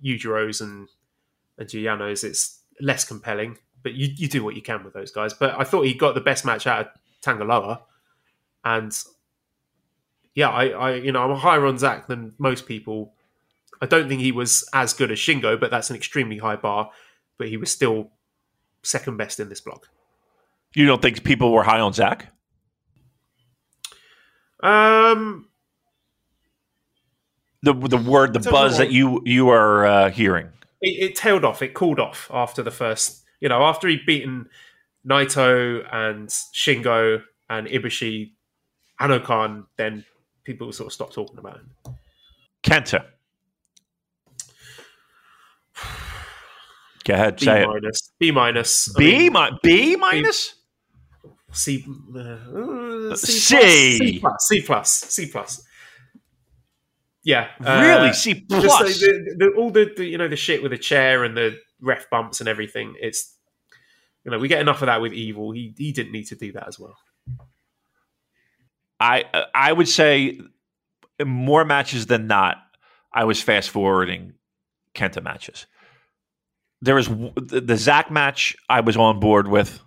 Yujiros 0.02 0.60
and 0.60 0.88
and 1.58 1.68
Giulianos, 1.68 2.22
it's 2.24 2.60
less 2.80 3.04
compelling. 3.04 3.58
But 3.82 3.94
you 3.94 4.08
you 4.16 4.28
do 4.28 4.44
what 4.44 4.54
you 4.54 4.62
can 4.62 4.84
with 4.84 4.94
those 4.94 5.10
guys. 5.10 5.34
But 5.34 5.58
I 5.58 5.64
thought 5.64 5.82
he 5.86 5.94
got 5.94 6.14
the 6.14 6.20
best 6.20 6.44
match 6.44 6.66
out 6.68 6.86
of 6.86 6.92
Tanga 7.20 7.44
Loa, 7.44 7.82
and 8.64 8.96
yeah, 10.36 10.50
I, 10.50 10.68
I 10.68 10.94
you 10.94 11.10
know 11.10 11.28
I'm 11.30 11.36
higher 11.36 11.66
on 11.66 11.78
Zack 11.78 12.06
than 12.06 12.32
most 12.38 12.66
people. 12.66 13.12
I 13.82 13.86
don't 13.86 14.08
think 14.08 14.20
he 14.20 14.32
was 14.32 14.66
as 14.72 14.94
good 14.94 15.10
as 15.10 15.18
Shingo, 15.18 15.58
but 15.58 15.70
that's 15.70 15.90
an 15.90 15.96
extremely 15.96 16.38
high 16.38 16.56
bar. 16.56 16.90
But 17.38 17.48
he 17.48 17.56
was 17.56 17.70
still 17.70 18.10
second 18.82 19.16
best 19.16 19.40
in 19.40 19.48
this 19.48 19.60
block. 19.60 19.88
You 20.74 20.86
don't 20.86 21.00
think 21.02 21.24
people 21.24 21.52
were 21.52 21.62
high 21.62 21.80
on 21.80 21.92
Zack? 21.92 22.32
Um, 24.62 25.48
The 27.62 27.72
the 27.74 27.96
word, 27.96 28.32
the 28.34 28.50
buzz 28.50 28.78
that 28.78 28.90
you 28.92 29.22
you 29.24 29.48
are 29.50 29.86
uh, 29.86 30.10
hearing. 30.10 30.48
it, 30.80 31.10
it 31.10 31.16
tailed 31.16 31.44
off. 31.44 31.62
It 31.62 31.74
cooled 31.74 32.00
off 32.00 32.30
after 32.32 32.62
the 32.62 32.70
first. 32.70 33.22
You 33.40 33.48
know, 33.48 33.62
after 33.62 33.88
he'd 33.88 34.06
beaten 34.06 34.48
Naito 35.06 35.84
and 35.92 36.28
Shingo 36.28 37.22
and 37.50 37.66
Ibushi, 37.66 38.32
Anokan, 39.00 39.66
then 39.76 40.04
people 40.44 40.72
sort 40.72 40.86
of 40.88 40.92
stopped 40.92 41.14
talking 41.14 41.38
about 41.38 41.56
him. 41.56 41.70
Kenta. 42.62 43.04
Go 47.04 47.14
ahead, 47.14 47.36
B 47.36 47.44
say 47.44 47.62
it. 47.62 47.68
minus. 47.68 48.12
B 48.18 48.30
minus. 48.30 48.94
I 48.96 48.98
B 48.98 49.30
mean, 49.30 49.58
B 49.62 49.96
minus. 49.96 50.54
C, 51.52 51.84
uh, 52.14 52.18
uh, 52.18 53.14
C. 53.16 53.98
C 53.98 54.18
plus, 54.18 54.46
C 54.48 54.60
plus, 54.62 54.90
C 54.90 55.26
plus. 55.30 55.64
Yeah, 57.22 57.48
uh, 57.64 57.80
really? 57.80 58.12
C 58.12 58.34
just 58.50 58.66
plus. 58.66 59.00
the, 59.00 59.06
the, 59.06 59.36
the, 59.38 59.52
all 59.56 59.70
the, 59.70 59.90
the 59.96 60.04
you 60.04 60.18
know 60.18 60.28
the 60.28 60.36
shit 60.36 60.62
with 60.62 60.72
the 60.72 60.78
chair 60.78 61.24
and 61.24 61.36
the 61.36 61.58
ref 61.80 62.10
bumps 62.10 62.40
and 62.40 62.48
everything. 62.48 62.96
It's 63.00 63.36
you 64.24 64.30
know 64.30 64.38
we 64.38 64.48
get 64.48 64.60
enough 64.60 64.82
of 64.82 64.86
that 64.86 65.00
with 65.00 65.12
Evil. 65.12 65.52
He 65.52 65.74
he 65.76 65.92
didn't 65.92 66.12
need 66.12 66.26
to 66.26 66.36
do 66.36 66.52
that 66.52 66.66
as 66.66 66.78
well. 66.78 66.96
I 68.98 69.24
I 69.54 69.72
would 69.72 69.88
say 69.88 70.40
more 71.24 71.64
matches 71.64 72.06
than 72.06 72.26
not. 72.26 72.56
I 73.12 73.24
was 73.24 73.40
fast 73.40 73.70
forwarding 73.70 74.34
Kenta 74.94 75.22
matches. 75.22 75.66
There 76.84 76.94
was 76.94 77.08
the, 77.08 77.62
the 77.64 77.76
Zack 77.76 78.10
match. 78.10 78.54
I 78.68 78.80
was 78.80 78.96
on 78.96 79.18
board 79.20 79.48
with. 79.48 79.80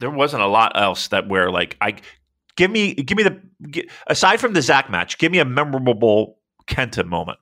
There 0.00 0.10
wasn't 0.10 0.42
a 0.42 0.46
lot 0.46 0.72
else 0.76 1.08
that 1.08 1.26
where 1.28 1.50
like 1.50 1.76
I 1.80 1.96
give 2.56 2.70
me 2.70 2.94
give 2.94 3.16
me 3.16 3.24
the 3.24 3.88
aside 4.06 4.38
from 4.38 4.52
the 4.52 4.62
Zack 4.62 4.90
match. 4.90 5.18
Give 5.18 5.32
me 5.32 5.38
a 5.38 5.44
memorable 5.44 6.38
Kenta 6.66 7.04
moment. 7.06 7.38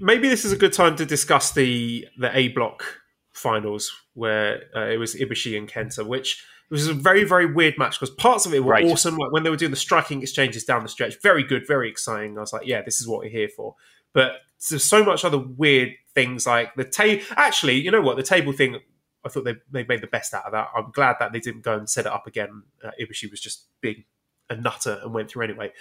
Maybe 0.00 0.28
this 0.28 0.44
is 0.44 0.52
a 0.52 0.56
good 0.56 0.72
time 0.72 0.96
to 0.96 1.04
discuss 1.06 1.52
the 1.52 2.06
the 2.18 2.36
A 2.36 2.48
block 2.48 2.84
finals 3.32 3.92
where 4.14 4.62
uh, 4.76 4.86
it 4.86 4.98
was 4.98 5.14
Ibushi 5.14 5.56
and 5.56 5.68
Kenta, 5.68 6.06
which 6.06 6.44
was 6.70 6.86
a 6.88 6.94
very 6.94 7.24
very 7.24 7.46
weird 7.46 7.76
match 7.78 7.98
because 8.00 8.14
parts 8.14 8.46
of 8.46 8.54
it 8.54 8.64
were 8.64 8.72
Right. 8.72 8.84
awesome. 8.86 9.16
Like 9.16 9.32
when 9.32 9.42
they 9.42 9.50
were 9.50 9.56
doing 9.56 9.70
the 9.70 9.76
striking 9.76 10.22
exchanges 10.22 10.64
down 10.64 10.82
the 10.82 10.88
stretch, 10.88 11.20
very 11.20 11.42
good, 11.42 11.66
very 11.66 11.88
exciting. 11.90 12.38
I 12.38 12.40
was 12.40 12.52
like, 12.52 12.66
yeah, 12.66 12.82
this 12.82 13.00
is 13.00 13.06
what 13.08 13.20
we're 13.20 13.30
here 13.30 13.48
for. 13.48 13.74
But 14.12 14.36
there's 14.70 14.84
so 14.84 15.04
much 15.04 15.24
other 15.24 15.38
weird 15.38 15.90
things 16.14 16.46
like 16.46 16.74
the 16.74 16.84
table. 16.84 17.24
Actually, 17.36 17.80
you 17.80 17.90
know 17.90 18.02
what? 18.02 18.16
The 18.16 18.22
table 18.22 18.52
thing. 18.52 18.78
I 19.24 19.28
thought 19.28 19.44
they 19.44 19.56
they 19.70 19.84
made 19.84 20.00
the 20.00 20.08
best 20.08 20.34
out 20.34 20.46
of 20.46 20.52
that. 20.52 20.68
I'm 20.76 20.90
glad 20.90 21.16
that 21.20 21.32
they 21.32 21.40
didn't 21.40 21.62
go 21.62 21.76
and 21.76 21.88
set 21.88 22.06
it 22.06 22.12
up 22.12 22.26
again. 22.26 22.64
Uh, 22.82 22.90
Ibushi 23.00 23.30
was 23.30 23.40
just 23.40 23.66
being 23.80 24.04
a 24.50 24.56
nutter 24.56 25.00
and 25.02 25.14
went 25.14 25.30
through 25.30 25.44
anyway. 25.44 25.72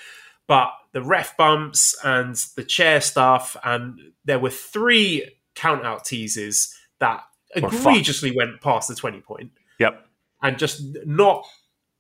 But 0.47 0.71
the 0.91 1.01
ref 1.01 1.37
bumps 1.37 1.95
and 2.03 2.35
the 2.55 2.63
chair 2.63 3.01
stuff, 3.01 3.55
and 3.63 3.99
there 4.25 4.39
were 4.39 4.49
three 4.49 5.37
count 5.55 5.85
out 5.85 6.05
teases 6.05 6.75
that 6.99 7.23
egregiously 7.55 8.35
went 8.35 8.61
past 8.61 8.87
the 8.87 8.95
20 8.95 9.21
point 9.21 9.51
Yep. 9.79 10.05
and 10.41 10.57
just 10.57 10.81
not 11.05 11.45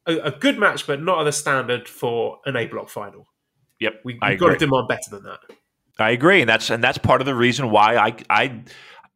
a, 0.05 0.17
a 0.19 0.31
good 0.31 0.57
match, 0.57 0.87
but 0.87 1.01
not 1.01 1.19
at 1.19 1.23
the 1.23 1.31
standard 1.31 1.87
for 1.87 2.39
an 2.45 2.55
A 2.55 2.67
block 2.67 2.89
final. 2.89 3.27
Yep. 3.79 4.01
We, 4.03 4.19
we've 4.21 4.39
got 4.39 4.49
to 4.51 4.57
demand 4.57 4.87
better 4.87 5.09
than 5.09 5.23
that. 5.23 5.39
I 6.01 6.11
agree, 6.11 6.41
and 6.41 6.49
that's 6.49 6.69
and 6.69 6.83
that's 6.83 6.97
part 6.97 7.21
of 7.21 7.25
the 7.25 7.35
reason 7.35 7.69
why 7.69 7.95
I 7.97 8.15
I 8.29 8.63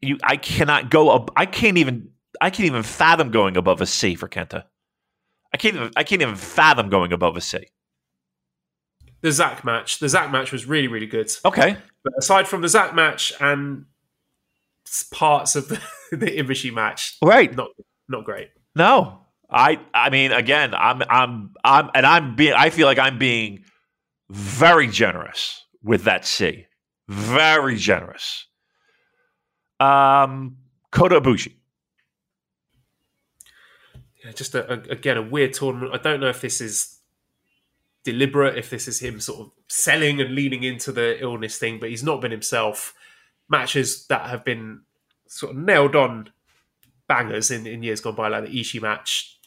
you 0.02 0.18
I 0.24 0.38
cannot 0.38 0.90
go 0.90 1.10
up. 1.10 1.32
I 1.36 1.46
can't 1.46 1.78
even 1.78 2.10
I 2.40 2.50
can't 2.50 2.68
even 2.68 2.84
fathom 2.84 3.32
going 3.32 3.58
above 3.58 3.82
a 3.82 3.86
C 3.86 4.16
for 4.16 4.28
Kenta. 4.28 4.64
I 5.54 5.58
can't 5.58 5.76
even 5.76 5.92
I 5.96 6.04
can't 6.04 6.22
even 6.22 6.36
fathom 6.36 6.90
going 6.90 7.14
above 7.14 7.38
a 7.38 7.42
C. 7.42 7.68
The 9.22 9.32
Zack 9.32 9.66
match, 9.66 10.00
the 10.00 10.10
Zack 10.10 10.32
match 10.32 10.52
was 10.52 10.68
really, 10.68 10.88
really 10.88 11.08
good. 11.08 11.32
Okay, 11.44 11.78
But 12.04 12.14
aside 12.18 12.48
from 12.48 12.62
the 12.62 12.70
Zack 12.70 12.94
match 12.94 13.34
and 13.40 13.86
parts 15.12 15.56
of 15.56 15.68
the, 15.68 15.82
the 16.12 16.28
Ibushi 16.28 16.74
match, 16.74 17.18
right? 17.24 17.56
not 17.56 17.70
not 18.08 18.26
great. 18.26 18.50
No, 18.76 19.22
I 19.50 19.80
I 19.94 20.10
mean 20.10 20.32
again, 20.32 20.74
I'm 20.76 21.02
I'm 21.10 21.54
I'm 21.64 21.90
and 21.96 22.06
I'm 22.06 22.36
being 22.36 22.54
I 22.54 22.70
feel 22.70 22.86
like 22.86 23.00
I'm 23.00 23.18
being 23.18 23.64
very 24.30 24.88
generous 24.88 25.64
with 25.84 26.04
that 26.04 26.26
C, 26.26 26.68
very 27.08 27.78
generous. 27.78 28.48
Um, 29.80 30.58
Kota 30.92 31.20
Ibushi. 31.20 31.54
Yeah, 34.24 34.32
just 34.32 34.56
a, 34.56 34.72
a, 34.72 34.80
again 34.92 35.18
a 35.18 35.22
weird 35.22 35.54
tournament. 35.54 35.94
I 35.94 35.98
don't 35.98 36.20
know 36.20 36.30
if 36.30 36.42
this 36.42 36.62
is 36.62 37.00
deliberate, 38.04 38.58
if 38.58 38.70
this 38.70 38.88
is 38.88 39.00
him 39.00 39.20
sort 39.20 39.42
of 39.42 39.52
selling 39.68 40.22
and 40.22 40.34
leaning 40.34 40.64
into 40.64 40.92
the 40.92 41.22
illness 41.22 41.58
thing, 41.58 41.80
but 41.80 41.90
he's 41.90 42.04
not 42.04 42.22
been 42.22 42.32
himself. 42.32 42.94
Matches 43.48 44.08
that 44.08 44.30
have 44.30 44.44
been 44.44 44.82
sort 45.28 45.52
of 45.52 45.58
nailed 45.58 45.96
on 45.96 46.32
bangers 47.08 47.52
in, 47.52 47.68
in 47.68 47.84
years 47.84 48.02
gone 48.02 48.16
by, 48.16 48.28
like 48.28 48.46
the 48.46 48.60
Ishii 48.60 48.82
match, 48.82 49.38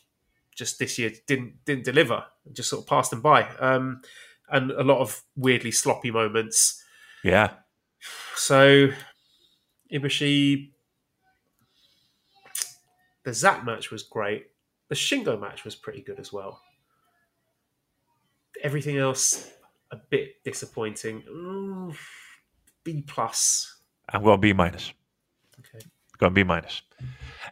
just 0.54 0.78
this 0.78 0.98
year 0.98 1.10
didn't 1.26 1.64
didn't 1.64 1.84
deliver. 1.84 2.24
Just 2.52 2.70
sort 2.70 2.82
of 2.82 2.88
passed 2.88 3.10
them 3.10 3.20
by, 3.20 3.48
um, 3.58 4.02
and 4.50 4.70
a 4.70 4.84
lot 4.84 5.00
of 5.00 5.22
weirdly 5.36 5.72
sloppy 5.72 6.10
moments. 6.10 6.77
Yeah, 7.24 7.50
So 8.36 8.88
Ibushi, 9.92 10.70
the 13.24 13.34
Zack 13.34 13.64
match 13.64 13.90
was 13.90 14.02
great. 14.04 14.46
The 14.88 14.94
Shingo 14.94 15.38
match 15.40 15.64
was 15.64 15.74
pretty 15.74 16.00
good 16.00 16.18
as 16.20 16.32
well. 16.32 16.62
Everything 18.62 18.96
else 18.96 19.50
a 19.90 19.96
bit 19.96 20.42
disappointing. 20.44 21.22
Mm, 21.30 21.96
B 22.84 23.02
plus. 23.06 23.76
I'm 24.08 24.22
going 24.22 24.40
B 24.40 24.52
minus. 24.52 24.92
Okay. 25.58 25.84
Going 26.18 26.34
B 26.34 26.42
minus. 26.44 26.82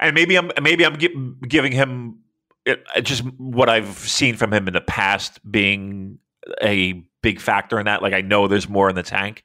And 0.00 0.14
maybe 0.14 0.36
I'm 0.36 0.50
maybe 0.62 0.84
I'm 0.84 0.96
gi- 0.96 1.14
giving 1.48 1.72
him 1.72 2.20
it 2.64 2.84
just 3.02 3.22
what 3.38 3.68
I've 3.68 3.96
seen 3.98 4.36
from 4.36 4.52
him 4.52 4.66
in 4.66 4.74
the 4.74 4.80
past 4.80 5.40
being 5.50 6.18
a 6.62 7.04
big 7.22 7.40
factor 7.40 7.78
in 7.78 7.86
that. 7.86 8.02
Like 8.02 8.12
I 8.12 8.20
know 8.20 8.48
there's 8.48 8.68
more 8.68 8.88
in 8.88 8.94
the 8.94 9.02
tank. 9.02 9.44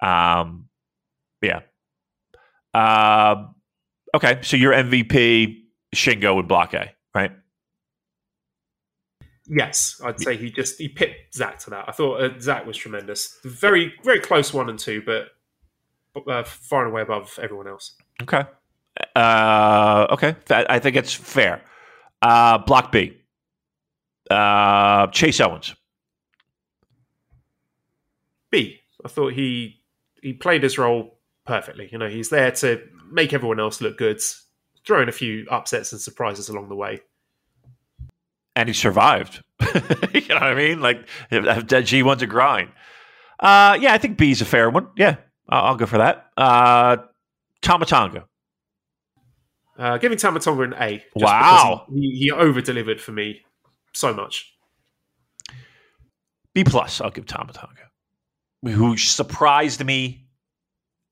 Um, 0.00 0.68
Yeah. 1.42 1.60
Uh, 2.74 3.46
okay, 4.14 4.38
so 4.42 4.56
your 4.56 4.72
MVP 4.72 5.62
Shingo 5.94 6.38
and 6.38 6.48
Block 6.48 6.74
A, 6.74 6.92
right? 7.14 7.32
Yes, 9.46 10.00
I'd 10.04 10.20
say 10.20 10.36
he 10.36 10.50
just 10.50 10.78
he 10.78 10.88
pipped 10.88 11.34
Zack 11.34 11.58
to 11.60 11.70
that. 11.70 11.86
I 11.88 11.92
thought 11.92 12.20
uh, 12.20 12.38
Zack 12.38 12.66
was 12.66 12.76
tremendous. 12.76 13.38
Very 13.44 13.94
very 14.04 14.20
close 14.20 14.52
one 14.52 14.68
and 14.68 14.78
two, 14.78 15.02
but 15.04 15.28
uh, 16.30 16.42
far 16.44 16.84
and 16.84 16.92
away 16.92 17.02
above 17.02 17.38
everyone 17.42 17.66
else. 17.66 17.94
Okay. 18.22 18.44
Uh, 19.16 20.06
okay, 20.10 20.34
I 20.50 20.78
think 20.78 20.96
it's 20.96 21.14
fair. 21.14 21.62
Uh, 22.20 22.58
block 22.58 22.92
B. 22.92 23.16
Uh, 24.30 25.06
Chase 25.08 25.40
Owens. 25.40 25.74
B. 28.50 28.80
I 29.04 29.08
thought 29.08 29.32
he 29.32 29.82
he 30.22 30.32
played 30.32 30.62
his 30.62 30.78
role 30.78 31.18
perfectly. 31.46 31.88
You 31.92 31.98
know, 31.98 32.08
he's 32.08 32.30
there 32.30 32.50
to 32.50 32.82
make 33.10 33.32
everyone 33.32 33.60
else 33.60 33.80
look 33.80 33.96
good, 33.96 34.20
throwing 34.86 35.08
a 35.08 35.12
few 35.12 35.46
upsets 35.50 35.92
and 35.92 36.00
surprises 36.00 36.48
along 36.48 36.68
the 36.68 36.74
way. 36.74 37.00
And 38.56 38.68
he 38.68 38.72
survived. 38.72 39.42
you 40.12 40.28
know 40.28 40.34
what 40.34 40.42
I 40.42 40.54
mean? 40.54 40.80
Like 40.80 41.08
if 41.30 41.66
dead 41.66 41.86
G 41.86 42.02
one's 42.02 42.22
a 42.22 42.26
grind. 42.26 42.70
Uh, 43.38 43.78
yeah, 43.80 43.92
I 43.92 43.98
think 43.98 44.18
B 44.18 44.32
is 44.32 44.40
a 44.40 44.44
fair 44.44 44.68
one. 44.68 44.88
Yeah, 44.96 45.16
I'll, 45.48 45.66
I'll 45.66 45.76
go 45.76 45.86
for 45.86 45.98
that. 45.98 46.26
Uh, 46.36 46.96
Tama 47.62 47.86
Tonga. 47.86 48.24
Uh, 49.78 49.96
giving 49.98 50.18
Tama 50.18 50.40
Tonga 50.40 50.62
an 50.62 50.74
A. 50.74 51.04
wow, 51.14 51.86
he, 51.94 52.10
he 52.18 52.30
over 52.32 52.60
delivered 52.60 53.00
for 53.00 53.12
me 53.12 53.42
so 53.92 54.12
much. 54.12 54.52
B 56.52 56.64
plus. 56.64 57.00
I'll 57.00 57.10
give 57.10 57.26
Tama 57.26 57.52
Tonga, 57.52 57.90
who 58.62 58.96
surprised 58.96 59.84
me. 59.84 60.26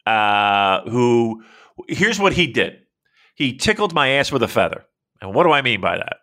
Uh, 0.04 0.82
who? 0.88 1.42
Here's 1.88 2.18
what 2.18 2.32
he 2.32 2.46
did. 2.46 2.78
He 3.34 3.56
tickled 3.56 3.94
my 3.94 4.08
ass 4.08 4.32
with 4.32 4.42
a 4.42 4.48
feather. 4.48 4.84
And 5.20 5.34
what 5.34 5.44
do 5.44 5.52
I 5.52 5.62
mean 5.62 5.80
by 5.80 5.96
that? 5.96 6.18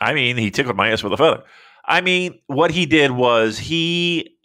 I 0.00 0.12
mean 0.12 0.36
he 0.36 0.50
tickled 0.50 0.76
my 0.76 0.90
ass 0.90 1.02
with 1.02 1.12
a 1.12 1.16
feather. 1.16 1.42
I 1.84 2.00
mean 2.00 2.40
what 2.46 2.70
he 2.70 2.86
did 2.86 3.10
was 3.12 3.58
he 3.58 4.36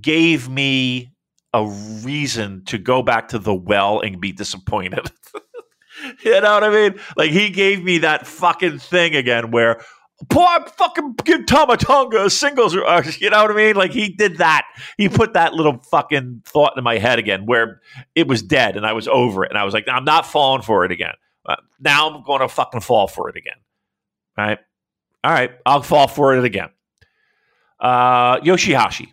gave 0.00 0.48
me 0.48 1.12
a 1.52 1.64
reason 2.02 2.64
to 2.66 2.78
go 2.78 3.02
back 3.02 3.28
to 3.28 3.38
the 3.38 3.54
well 3.54 4.00
and 4.00 4.20
be 4.20 4.32
disappointed. 4.32 5.10
you 6.24 6.40
know 6.40 6.54
what 6.54 6.64
I 6.64 6.70
mean? 6.70 7.00
Like 7.16 7.30
he 7.30 7.50
gave 7.50 7.82
me 7.82 7.98
that 7.98 8.26
fucking 8.26 8.78
thing 8.78 9.16
again 9.16 9.50
where 9.50 9.80
poor 10.28 10.66
fucking 10.76 11.14
give 11.24 11.46
Tama 11.46 11.76
Tonga 11.76 12.30
singles. 12.30 12.76
Uh, 12.76 13.02
you 13.18 13.30
know 13.30 13.42
what 13.42 13.50
I 13.50 13.54
mean? 13.54 13.76
Like 13.76 13.92
he 13.92 14.08
did 14.08 14.38
that. 14.38 14.66
He 14.96 15.08
put 15.08 15.34
that 15.34 15.54
little 15.54 15.78
fucking 15.90 16.42
thought 16.44 16.76
in 16.76 16.84
my 16.84 16.98
head 16.98 17.18
again 17.18 17.46
where 17.46 17.80
it 18.14 18.26
was 18.26 18.42
dead 18.42 18.76
and 18.76 18.86
I 18.86 18.92
was 18.92 19.08
over 19.08 19.44
it. 19.44 19.50
And 19.50 19.58
I 19.58 19.64
was 19.64 19.74
like, 19.74 19.86
I'm 19.88 20.04
not 20.04 20.26
falling 20.26 20.62
for 20.62 20.84
it 20.84 20.92
again. 20.92 21.14
Uh, 21.44 21.56
now 21.80 22.08
I'm 22.10 22.22
going 22.22 22.40
to 22.40 22.48
fucking 22.48 22.80
fall 22.80 23.06
for 23.06 23.28
it 23.28 23.36
again. 23.36 23.56
All 24.36 24.46
right. 24.46 24.58
All 25.22 25.32
right. 25.32 25.52
I'll 25.64 25.82
fall 25.82 26.08
for 26.08 26.36
it 26.36 26.44
again. 26.44 26.70
Uh, 27.78 28.40
Yoshihashi. 28.40 29.08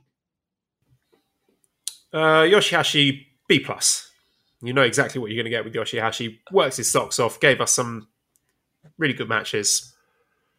Uh, 2.12 2.44
Yoshihashi 2.44 3.26
B 3.48 3.60
plus. 3.60 4.10
You 4.62 4.72
know 4.72 4.84
exactly 4.84 5.20
what 5.20 5.30
you're 5.30 5.44
going 5.44 5.52
to 5.52 5.58
get 5.58 5.66
with 5.66 5.74
Yoshihashi. 5.74 6.40
Works 6.52 6.78
his 6.78 6.90
socks 6.90 7.20
off. 7.20 7.40
Gave 7.40 7.60
us 7.60 7.72
some 7.74 8.08
really 8.98 9.14
good 9.14 9.28
matches, 9.28 9.93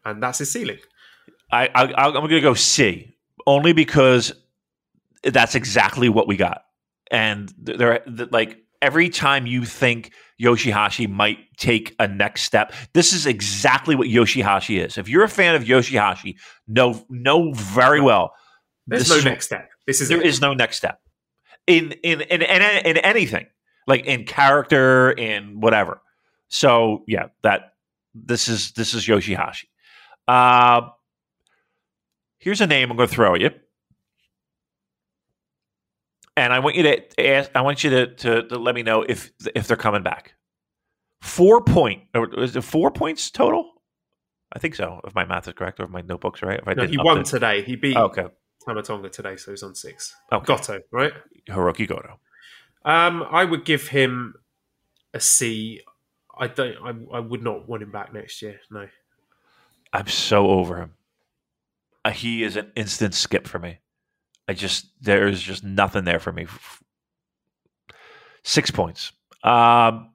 and 0.05 0.23
that's 0.23 0.39
his 0.39 0.51
ceiling. 0.51 0.79
I, 1.51 1.69
I 1.75 1.85
I'm 2.07 2.13
going 2.13 2.29
to 2.29 2.41
go 2.41 2.55
C 2.55 3.15
only 3.47 3.73
because 3.73 4.33
that's 5.23 5.55
exactly 5.55 6.09
what 6.09 6.27
we 6.27 6.37
got, 6.37 6.63
and 7.11 7.53
there 7.59 8.03
like 8.07 8.59
every 8.83 9.09
time 9.09 9.47
you 9.47 9.65
think 9.65 10.13
Yoshihashi 10.41 11.09
might 11.09 11.39
take 11.57 11.95
a 11.99 12.07
next 12.07 12.43
step, 12.43 12.73
this 12.93 13.13
is 13.13 13.27
exactly 13.27 13.95
what 13.95 14.09
Yoshihashi 14.09 14.85
is. 14.85 14.99
If 14.99 15.09
you're 15.09 15.25
a 15.25 15.29
fan 15.29 15.55
of 15.55 15.65
Yoshihashi, 15.65 16.37
know 16.67 17.05
know 17.09 17.53
very 17.53 18.01
well. 18.01 18.33
There's 18.87 19.09
no 19.09 19.21
next 19.21 19.47
step. 19.47 19.69
This 19.87 20.01
is 20.01 20.09
there 20.09 20.21
is 20.21 20.41
no 20.41 20.55
next 20.55 20.77
step 20.77 21.01
in 21.67 21.93
in 22.03 22.21
in 22.23 22.43
in, 22.43 22.63
in 22.63 22.97
anything 22.99 23.47
like 23.87 24.05
in 24.05 24.25
character 24.25 25.11
in 25.11 25.61
whatever. 25.61 26.01
So 26.49 27.05
yeah, 27.07 27.29
that 27.43 27.73
this 28.15 28.49
is 28.49 28.73
this 28.73 28.95
is 28.95 29.07
Yoshihashi. 29.07 29.65
Uh, 30.27 30.89
here's 32.39 32.61
a 32.61 32.67
name 32.67 32.91
I'm 32.91 32.97
going 32.97 33.09
to 33.09 33.15
throw 33.15 33.35
at 33.35 33.41
you, 33.41 33.51
and 36.37 36.53
I 36.53 36.59
want 36.61 36.77
you 36.77 36.83
to 36.85 37.27
ask. 37.27 37.51
I 37.55 37.61
want 37.61 37.85
you 37.85 37.91
to, 37.91 38.07
to, 38.15 38.49
to 38.49 38.59
let 38.59 38.75
me 38.75 38.83
know 38.83 39.03
if 39.03 39.31
if 39.55 39.69
they're 39.69 39.77
coming 39.77 40.03
back. 40.03 40.35
Four 41.21 41.63
point, 41.63 42.03
or 42.15 42.39
is 42.39 42.55
it 42.57 42.63
four 42.63 42.91
points 42.91 43.31
total? 43.31 43.73
I 44.53 44.59
think 44.59 44.75
so. 44.75 45.01
If 45.05 45.15
my 45.15 45.25
math 45.25 45.49
is 45.49 45.55
correct, 45.55 45.81
or 45.81 45.85
if 45.85 45.91
my 45.91 46.03
notebook's 46.03 46.43
right. 46.43 46.61
If 46.61 46.69
I 46.69 46.75
no, 46.75 46.87
he 46.87 46.97
won 46.99 47.21
it. 47.21 47.27
today. 47.27 47.63
He 47.63 47.77
beat 47.77 47.97
oh, 47.97 48.05
okay. 48.05 48.27
Tama 48.65 48.83
Tonga 48.83 49.09
today, 49.09 49.37
so 49.37 49.51
he's 49.51 49.63
on 49.63 49.75
six. 49.75 50.15
Okay. 50.33 50.45
Goto, 50.45 50.81
right? 50.91 51.13
Hiroki 51.49 51.89
Goto. 51.89 52.21
Um, 52.85 53.25
I 53.31 53.45
would 53.45 53.65
give 53.65 53.89
him 53.89 54.35
a 55.13 55.21
C. 55.21 55.81
I 56.39 56.47
don't. 56.47 56.77
I, 56.83 57.17
I 57.17 57.21
would 57.21 57.43
not 57.43 57.69
want 57.69 57.83
him 57.83 57.91
back 57.91 58.13
next 58.13 58.41
year. 58.43 58.61
No. 58.71 58.87
I'm 59.95 60.09
so 60.09 60.49
over 60.49 60.77
him. 60.77 60.95
Uh, 62.05 62.11
he 62.11 62.43
is 62.43 62.57
an 62.57 62.73
instant 62.75 63.15
skip 63.15 63.47
for 63.47 63.61
me. 63.61 63.79
I 64.49 64.53
just 64.53 64.87
there 65.01 65.27
is 65.29 65.41
just 65.41 65.63
nothing 65.63 66.05
there 66.05 66.19
for 66.19 66.33
me. 66.33 66.47
Six 68.43 68.71
points. 68.71 69.13
Um, 69.45 70.11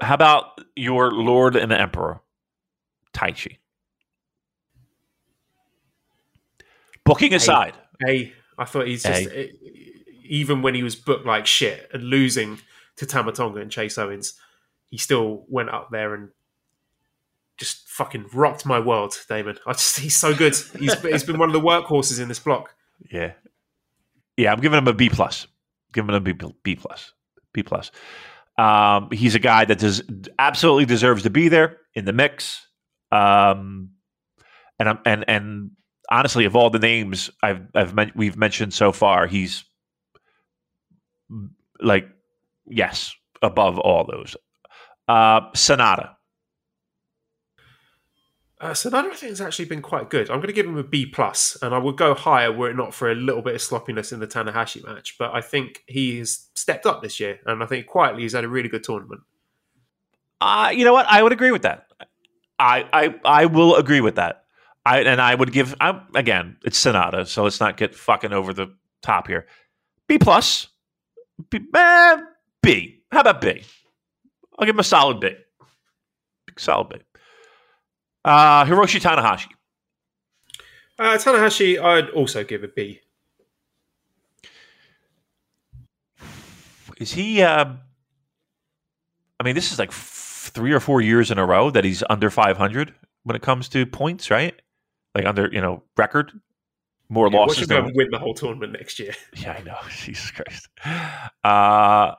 how 0.00 0.14
about 0.14 0.60
your 0.76 1.10
Lord 1.10 1.56
and 1.56 1.70
the 1.70 1.80
Emperor, 1.80 2.20
Taichi? 3.14 3.56
Booking 7.04 7.34
aside, 7.34 7.74
a, 8.06 8.32
I 8.58 8.64
thought 8.64 8.86
he's 8.86 9.02
just 9.02 9.26
a. 9.26 9.50
even 10.24 10.62
when 10.62 10.74
he 10.74 10.82
was 10.82 10.94
booked 10.94 11.26
like 11.26 11.46
shit 11.46 11.88
and 11.92 12.04
losing 12.04 12.60
to 12.96 13.06
Tama 13.06 13.32
Tonga 13.32 13.60
and 13.60 13.70
Chase 13.70 13.98
Owens, 13.98 14.34
he 14.90 14.98
still 14.98 15.44
went 15.48 15.70
up 15.70 15.88
there 15.90 16.14
and 16.14 16.28
just 17.56 17.88
fucking 17.88 18.26
rocked 18.32 18.66
my 18.66 18.80
world, 18.80 19.14
Damon. 19.28 19.58
I 19.66 19.72
just 19.72 19.98
he's 20.00 20.16
so 20.16 20.34
good. 20.34 20.54
He's 20.78 21.00
he's 21.00 21.24
been 21.24 21.38
one 21.38 21.48
of 21.48 21.52
the 21.52 21.60
workhorses 21.60 22.20
in 22.20 22.28
this 22.28 22.38
block. 22.38 22.74
Yeah, 23.10 23.32
yeah. 24.36 24.52
I'm 24.52 24.60
giving 24.60 24.78
him 24.78 24.88
a 24.88 24.92
B 24.92 25.08
plus. 25.08 25.46
Giving 25.92 26.10
him 26.10 26.16
a 26.16 26.20
B, 26.20 26.32
B 26.62 26.76
plus. 26.76 27.12
B 27.52 27.62
plus. 27.62 27.90
Um, 28.56 29.08
he's 29.12 29.34
a 29.34 29.40
guy 29.40 29.64
that 29.64 29.78
does 29.78 30.02
absolutely 30.38 30.84
deserves 30.84 31.24
to 31.24 31.30
be 31.30 31.48
there 31.48 31.78
in 31.94 32.04
the 32.04 32.12
mix. 32.12 32.66
Um, 33.10 33.90
and 34.78 34.88
I'm 34.88 34.98
and 35.04 35.24
and 35.28 35.70
honestly, 36.10 36.44
of 36.44 36.56
all 36.56 36.70
the 36.70 36.78
names 36.78 37.30
I've 37.42 37.62
I've 37.74 37.94
men- 37.94 38.12
we've 38.14 38.36
mentioned 38.36 38.74
so 38.74 38.92
far, 38.92 39.26
he's 39.26 39.64
like 41.80 42.08
yes 42.66 43.14
above 43.42 43.78
all 43.78 44.04
those. 44.04 44.36
Uh, 45.06 45.50
Sanada. 45.52 46.14
Uh, 48.64 48.70
Sanada, 48.70 49.10
I 49.10 49.14
think, 49.14 49.28
has 49.28 49.42
actually 49.42 49.66
been 49.66 49.82
quite 49.82 50.08
good. 50.08 50.30
I'm 50.30 50.38
going 50.38 50.46
to 50.46 50.54
give 50.54 50.64
him 50.64 50.78
a 50.78 50.82
B 50.82 51.04
plus, 51.04 51.54
and 51.60 51.74
I 51.74 51.78
would 51.78 51.98
go 51.98 52.14
higher 52.14 52.50
were 52.50 52.70
it 52.70 52.76
not 52.76 52.94
for 52.94 53.10
a 53.10 53.14
little 53.14 53.42
bit 53.42 53.54
of 53.54 53.60
sloppiness 53.60 54.10
in 54.10 54.20
the 54.20 54.26
Tanahashi 54.26 54.82
match. 54.86 55.16
But 55.18 55.34
I 55.34 55.42
think 55.42 55.82
he 55.86 56.16
has 56.20 56.48
stepped 56.54 56.86
up 56.86 57.02
this 57.02 57.20
year, 57.20 57.40
and 57.44 57.62
I 57.62 57.66
think 57.66 57.86
quietly 57.86 58.22
he's 58.22 58.32
had 58.32 58.42
a 58.42 58.48
really 58.48 58.70
good 58.70 58.82
tournament. 58.82 59.20
Uh, 60.40 60.72
you 60.74 60.86
know 60.86 60.94
what? 60.94 61.04
I 61.10 61.22
would 61.22 61.32
agree 61.32 61.50
with 61.50 61.60
that. 61.60 61.88
I 62.58 62.88
I, 62.90 63.14
I 63.22 63.46
will 63.46 63.76
agree 63.76 64.00
with 64.00 64.14
that. 64.14 64.44
I 64.86 65.00
and 65.00 65.20
I 65.20 65.34
would 65.34 65.52
give 65.52 65.74
I'm, 65.78 66.00
again. 66.14 66.56
It's 66.64 66.82
Sanada, 66.82 67.26
so 67.26 67.44
let's 67.44 67.60
not 67.60 67.76
get 67.76 67.94
fucking 67.94 68.32
over 68.32 68.54
the 68.54 68.74
top 69.02 69.26
here. 69.26 69.46
B 70.06 70.16
plus. 70.16 70.68
B, 71.50 71.60
eh, 71.74 72.16
B. 72.62 73.02
How 73.12 73.20
about 73.20 73.42
B? 73.42 73.62
I'll 74.58 74.64
give 74.64 74.74
him 74.74 74.80
a 74.80 74.84
solid 74.84 75.20
B. 75.20 75.32
Solid 76.56 76.88
B. 76.88 76.96
Uh, 78.24 78.64
Hiroshi 78.64 79.00
Tanahashi. 79.00 79.48
Uh, 80.98 81.18
Tanahashi, 81.18 81.82
I'd 81.82 82.10
also 82.10 82.44
give 82.44 82.64
a 82.64 82.68
B. 82.68 83.00
Is 86.98 87.12
he? 87.12 87.42
Uh, 87.42 87.72
I 89.40 89.42
mean, 89.42 89.54
this 89.54 89.72
is 89.72 89.78
like 89.78 89.90
f- 89.90 90.50
three 90.54 90.72
or 90.72 90.80
four 90.80 91.00
years 91.00 91.30
in 91.30 91.38
a 91.38 91.44
row 91.44 91.70
that 91.70 91.84
he's 91.84 92.02
under 92.08 92.30
500 92.30 92.94
when 93.24 93.36
it 93.36 93.42
comes 93.42 93.68
to 93.70 93.84
points, 93.84 94.30
right? 94.30 94.54
Like 95.14 95.26
under 95.26 95.48
you 95.52 95.60
know 95.60 95.82
record 95.96 96.32
more 97.08 97.28
yeah, 97.30 97.38
losses 97.38 97.68
than 97.68 97.92
win 97.94 98.10
the 98.10 98.18
whole 98.18 98.34
tournament 98.34 98.72
next 98.72 98.98
year. 98.98 99.12
Yeah, 99.36 99.56
I 99.58 99.62
know. 99.62 99.76
Jesus 99.90 100.30
Christ. 100.30 100.68
Uh, 101.44 102.14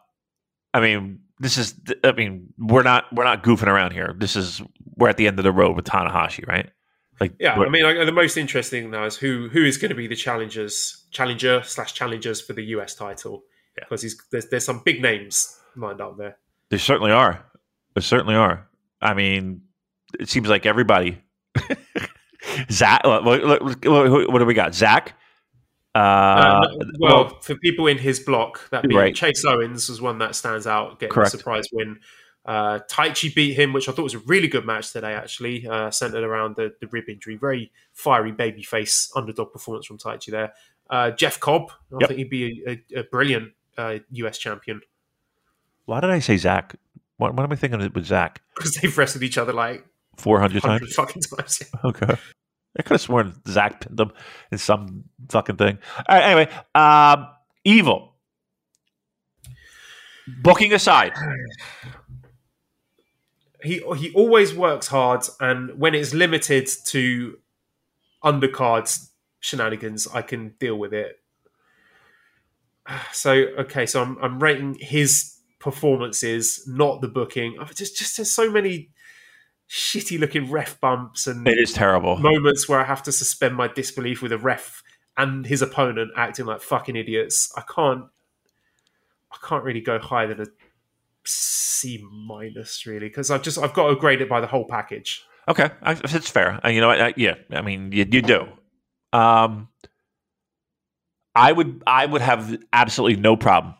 I 0.73 0.79
mean, 0.81 1.19
this 1.39 1.57
is. 1.57 1.75
I 2.03 2.11
mean, 2.13 2.53
we're 2.57 2.83
not 2.83 3.05
we're 3.13 3.23
not 3.23 3.43
goofing 3.43 3.67
around 3.67 3.91
here. 3.91 4.15
This 4.17 4.35
is 4.35 4.61
we're 4.95 5.09
at 5.09 5.17
the 5.17 5.27
end 5.27 5.39
of 5.39 5.43
the 5.43 5.51
road 5.51 5.75
with 5.75 5.85
Tanahashi, 5.85 6.47
right? 6.47 6.69
Like, 7.19 7.33
yeah. 7.39 7.53
I 7.53 7.69
mean, 7.69 7.83
like, 7.83 8.05
the 8.05 8.11
most 8.11 8.35
interesting 8.35 8.91
now 8.91 9.05
is 9.05 9.15
who 9.15 9.49
who 9.49 9.63
is 9.63 9.77
going 9.77 9.89
to 9.89 9.95
be 9.95 10.07
the 10.07 10.15
challengers, 10.15 11.05
challenger 11.11 11.61
slash 11.63 11.93
challengers 11.93 12.41
for 12.41 12.53
the 12.53 12.63
US 12.63 12.95
title. 12.95 13.43
because 13.75 14.01
he's 14.01 14.17
there's, 14.31 14.47
there's 14.49 14.65
some 14.65 14.81
big 14.83 15.01
names 15.01 15.57
lined 15.75 16.01
up 16.01 16.17
there. 16.17 16.37
There 16.69 16.79
certainly 16.79 17.11
are. 17.11 17.45
There 17.93 18.01
certainly 18.01 18.35
are. 18.35 18.67
I 19.01 19.13
mean, 19.13 19.61
it 20.19 20.29
seems 20.29 20.49
like 20.49 20.65
everybody. 20.65 21.21
Zack, 22.71 23.03
what, 23.05 23.23
what, 23.23 23.61
what, 23.83 24.39
do 24.39 24.45
we 24.45 24.53
got? 24.53 24.75
Zack. 24.75 25.17
Uh, 25.95 25.97
Uh, 25.97 26.67
well, 26.99 27.15
well, 27.25 27.39
for 27.41 27.55
people 27.55 27.87
in 27.87 27.97
his 27.97 28.19
block, 28.19 28.69
that 28.69 28.83
being 28.83 28.99
Right. 28.99 29.15
Chase 29.15 29.43
Owens 29.45 29.89
was 29.89 30.01
one 30.01 30.17
that 30.19 30.35
stands 30.35 30.67
out, 30.67 30.99
getting 30.99 31.13
Correct. 31.13 31.33
a 31.33 31.37
surprise 31.37 31.65
win. 31.71 31.99
Uh, 32.45 32.79
Taichi 32.89 33.33
beat 33.33 33.53
him, 33.53 33.73
which 33.73 33.89
I 33.89 33.91
thought 33.91 34.03
was 34.03 34.13
a 34.13 34.19
really 34.19 34.47
good 34.47 34.65
match 34.65 34.91
today, 34.91 35.13
actually, 35.13 35.65
uh, 35.67 35.89
centered 35.89 36.23
around 36.23 36.55
the, 36.57 36.73
the 36.79 36.87
rib 36.87 37.05
injury. 37.09 37.37
Very 37.37 37.71
fiery 37.93 38.31
babyface 38.33 39.09
underdog 39.15 39.51
performance 39.53 39.85
from 39.87 39.97
Taichi 39.97 40.29
there. 40.31 40.53
Uh, 40.89 41.09
Jeff 41.11 41.39
Cobb, 41.39 41.71
I 41.91 41.97
Yep. 42.01 42.09
think 42.09 42.17
he'd 42.19 42.29
be 42.29 42.63
a, 42.67 42.97
a, 42.97 42.99
a 42.99 43.03
brilliant 43.05 43.53
uh, 43.77 43.99
US 44.11 44.37
champion 44.37 44.81
why 45.85 45.99
did 46.01 46.09
I 46.09 46.19
say 46.19 46.35
Zack? 46.37 46.75
What, 47.17 47.35
what 47.35 47.43
am 47.43 47.51
I 47.51 47.55
thinking 47.55 47.79
with 47.93 48.05
Zack? 48.05 48.41
because 48.55 48.73
they've 48.73 48.97
wrestled 48.97 49.23
each 49.23 49.37
other 49.37 49.53
like 49.53 49.85
400 50.17 50.63
times? 50.63 50.93
fucking 50.95 51.21
times. 51.21 51.61
Okay. 51.83 52.15
I 52.77 52.81
could 52.81 52.95
have 52.95 53.01
sworn 53.01 53.41
Zack 53.47 53.81
pinned 53.81 53.97
them 53.97 54.11
in 54.51 54.57
some 54.57 55.05
fucking 55.29 55.57
thing. 55.57 55.79
Anyway, 56.09 56.49
um, 56.73 57.27
Evil. 57.65 58.13
Booking 60.41 60.73
aside, 60.73 61.13
he 63.63 63.81
he 63.97 64.11
always 64.13 64.53
works 64.55 64.87
hard, 64.87 65.23
and 65.39 65.77
when 65.77 65.93
it's 65.93 66.13
limited 66.13 66.67
to 66.87 67.37
undercards 68.23 69.09
shenanigans, 69.39 70.07
I 70.07 70.21
can 70.21 70.55
deal 70.59 70.77
with 70.77 70.93
it. 70.93 71.17
So 73.11 73.31
okay, 73.31 73.85
so 73.87 74.01
I'm 74.01 74.17
I'm 74.21 74.41
rating 74.41 74.77
his 74.79 75.37
performances, 75.59 76.63
not 76.67 77.01
the 77.01 77.07
booking. 77.07 77.57
Just 77.73 77.97
just 77.97 78.17
there's 78.17 78.31
so 78.31 78.51
many 78.51 78.91
shitty 79.69 80.19
looking 80.19 80.51
ref 80.51 80.79
bumps 80.79 81.27
and 81.27 81.47
it 81.47 81.57
is 81.57 81.73
terrible. 81.73 82.17
moments 82.17 82.69
where 82.69 82.79
I 82.79 82.83
have 82.83 83.01
to 83.03 83.11
suspend 83.11 83.55
my 83.55 83.67
disbelief 83.67 84.21
with 84.21 84.31
a 84.31 84.37
ref 84.37 84.83
and 85.17 85.45
his 85.45 85.61
opponent 85.61 86.11
acting 86.15 86.45
like 86.45 86.61
fucking 86.61 86.95
idiots. 86.95 87.51
I 87.57 87.61
can't 87.61 88.05
I 89.31 89.47
can't 89.47 89.63
really 89.63 89.81
go 89.81 89.99
higher 89.99 90.27
than 90.27 90.41
a 90.41 90.47
C 91.25 92.05
minus 92.11 92.85
really 92.85 93.07
because 93.07 93.31
I've 93.31 93.41
just 93.41 93.57
I've 93.57 93.73
got 93.73 93.89
to 93.89 93.95
grade 93.95 94.21
it 94.21 94.29
by 94.29 94.39
the 94.39 94.47
whole 94.47 94.65
package. 94.65 95.23
Okay, 95.47 95.69
I, 95.81 95.91
it's 96.03 96.29
fair. 96.29 96.59
Uh, 96.65 96.69
you 96.69 96.81
know, 96.81 96.89
I, 96.89 97.07
I, 97.07 97.13
yeah. 97.17 97.35
I 97.51 97.61
mean, 97.61 97.91
you, 97.91 98.05
you 98.11 98.21
do. 98.21 98.47
Um, 99.13 99.69
I 101.35 101.51
would, 101.51 101.83
I 101.85 102.05
would 102.05 102.21
have 102.21 102.57
absolutely 102.73 103.21
no 103.21 103.35
problem, 103.35 103.75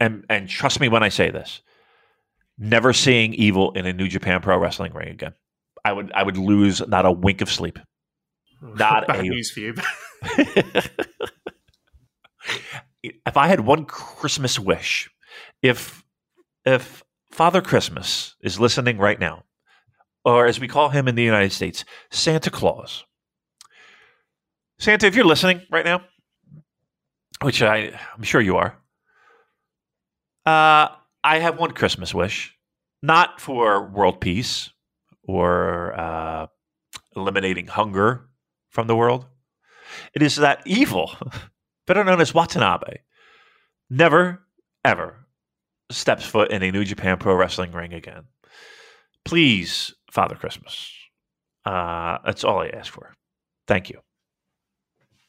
and 0.00 0.24
and 0.28 0.48
trust 0.48 0.80
me 0.80 0.88
when 0.88 1.02
I 1.02 1.10
say 1.10 1.30
this, 1.30 1.60
never 2.60 2.92
seeing 2.92 3.34
evil 3.34 3.72
in 3.72 3.86
a 3.86 3.92
New 3.92 4.06
Japan 4.06 4.40
Pro 4.40 4.56
Wrestling 4.58 4.92
ring 4.92 5.08
again. 5.08 5.34
I 5.84 5.92
would, 5.92 6.12
I 6.12 6.22
would 6.22 6.36
lose 6.36 6.86
not 6.86 7.06
a 7.06 7.10
wink 7.10 7.40
of 7.40 7.50
sleep. 7.50 7.78
Not 8.62 9.06
bad 9.06 9.20
a- 9.20 9.22
news 9.22 9.50
for 9.50 9.60
you. 9.60 9.74
if 13.02 13.36
I 13.36 13.48
had 13.48 13.60
one 13.60 13.86
Christmas 13.86 14.58
wish, 14.58 15.08
if 15.62 16.04
if 16.66 17.02
Father 17.30 17.62
Christmas 17.62 18.36
is 18.42 18.60
listening 18.60 18.98
right 18.98 19.18
now, 19.18 19.44
or 20.26 20.44
as 20.44 20.60
we 20.60 20.68
call 20.68 20.90
him 20.90 21.08
in 21.08 21.14
the 21.14 21.22
United 21.22 21.52
States, 21.52 21.86
Santa 22.10 22.50
Claus. 22.50 23.04
Santa, 24.78 25.06
if 25.06 25.14
you're 25.14 25.24
listening 25.24 25.62
right 25.70 25.86
now, 25.86 26.02
which 27.40 27.62
I, 27.62 27.98
I'm 28.14 28.22
sure 28.22 28.40
you 28.42 28.56
are, 28.56 28.76
uh, 30.44 30.94
I 31.22 31.38
have 31.38 31.58
one 31.58 31.72
Christmas 31.72 32.14
wish, 32.14 32.54
not 33.02 33.40
for 33.40 33.88
world 33.88 34.20
peace 34.20 34.70
or 35.22 35.98
uh, 35.98 36.46
eliminating 37.14 37.66
hunger 37.66 38.28
from 38.70 38.86
the 38.86 38.96
world. 38.96 39.26
It 40.14 40.22
is 40.22 40.36
that 40.36 40.62
evil, 40.66 41.12
better 41.86 42.04
known 42.04 42.20
as 42.20 42.32
Watanabe, 42.32 42.98
never, 43.88 44.42
ever 44.84 45.26
steps 45.90 46.24
foot 46.24 46.50
in 46.50 46.62
a 46.62 46.70
New 46.70 46.84
Japan 46.84 47.18
Pro 47.18 47.34
Wrestling 47.34 47.72
ring 47.72 47.92
again. 47.92 48.24
Please, 49.24 49.94
Father 50.10 50.36
Christmas. 50.36 50.90
Uh, 51.64 52.18
that's 52.24 52.44
all 52.44 52.60
I 52.60 52.68
ask 52.68 52.92
for. 52.92 53.14
Thank 53.66 53.90
you, 53.90 54.00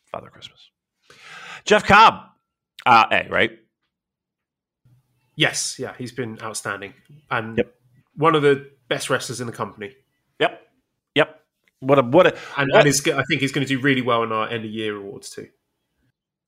Father 0.06 0.30
Christmas. 0.30 0.70
Jeff 1.66 1.84
Cobb, 1.84 2.24
uh, 2.86 3.06
A, 3.12 3.28
right? 3.30 3.52
Yes, 5.36 5.78
yeah, 5.80 5.94
he's 5.98 6.12
been 6.12 6.40
outstanding 6.42 6.94
and 7.30 7.58
Yep. 7.58 7.76
one 8.16 8.36
of 8.36 8.42
the 8.42 8.70
best 8.88 9.10
wrestlers 9.10 9.40
in 9.42 9.48
the 9.48 9.54
company. 9.54 9.96
Yep, 10.40 10.62
yep. 11.16 11.42
What 11.80 12.00
a 12.00 12.04
what 12.04 12.28
a. 12.28 12.34
And, 12.58 12.70
What- 12.72 12.86
and 12.86 13.20
I 13.20 13.24
think 13.24 13.42
he's 13.42 13.52
going 13.52 13.66
to 13.66 13.76
do 13.76 13.80
really 13.82 14.02
well 14.02 14.24
in 14.24 14.32
our 14.32 14.48
end 14.50 14.66
of 14.66 14.72
year 14.72 14.96
awards 14.96 15.30
too. 15.30 15.48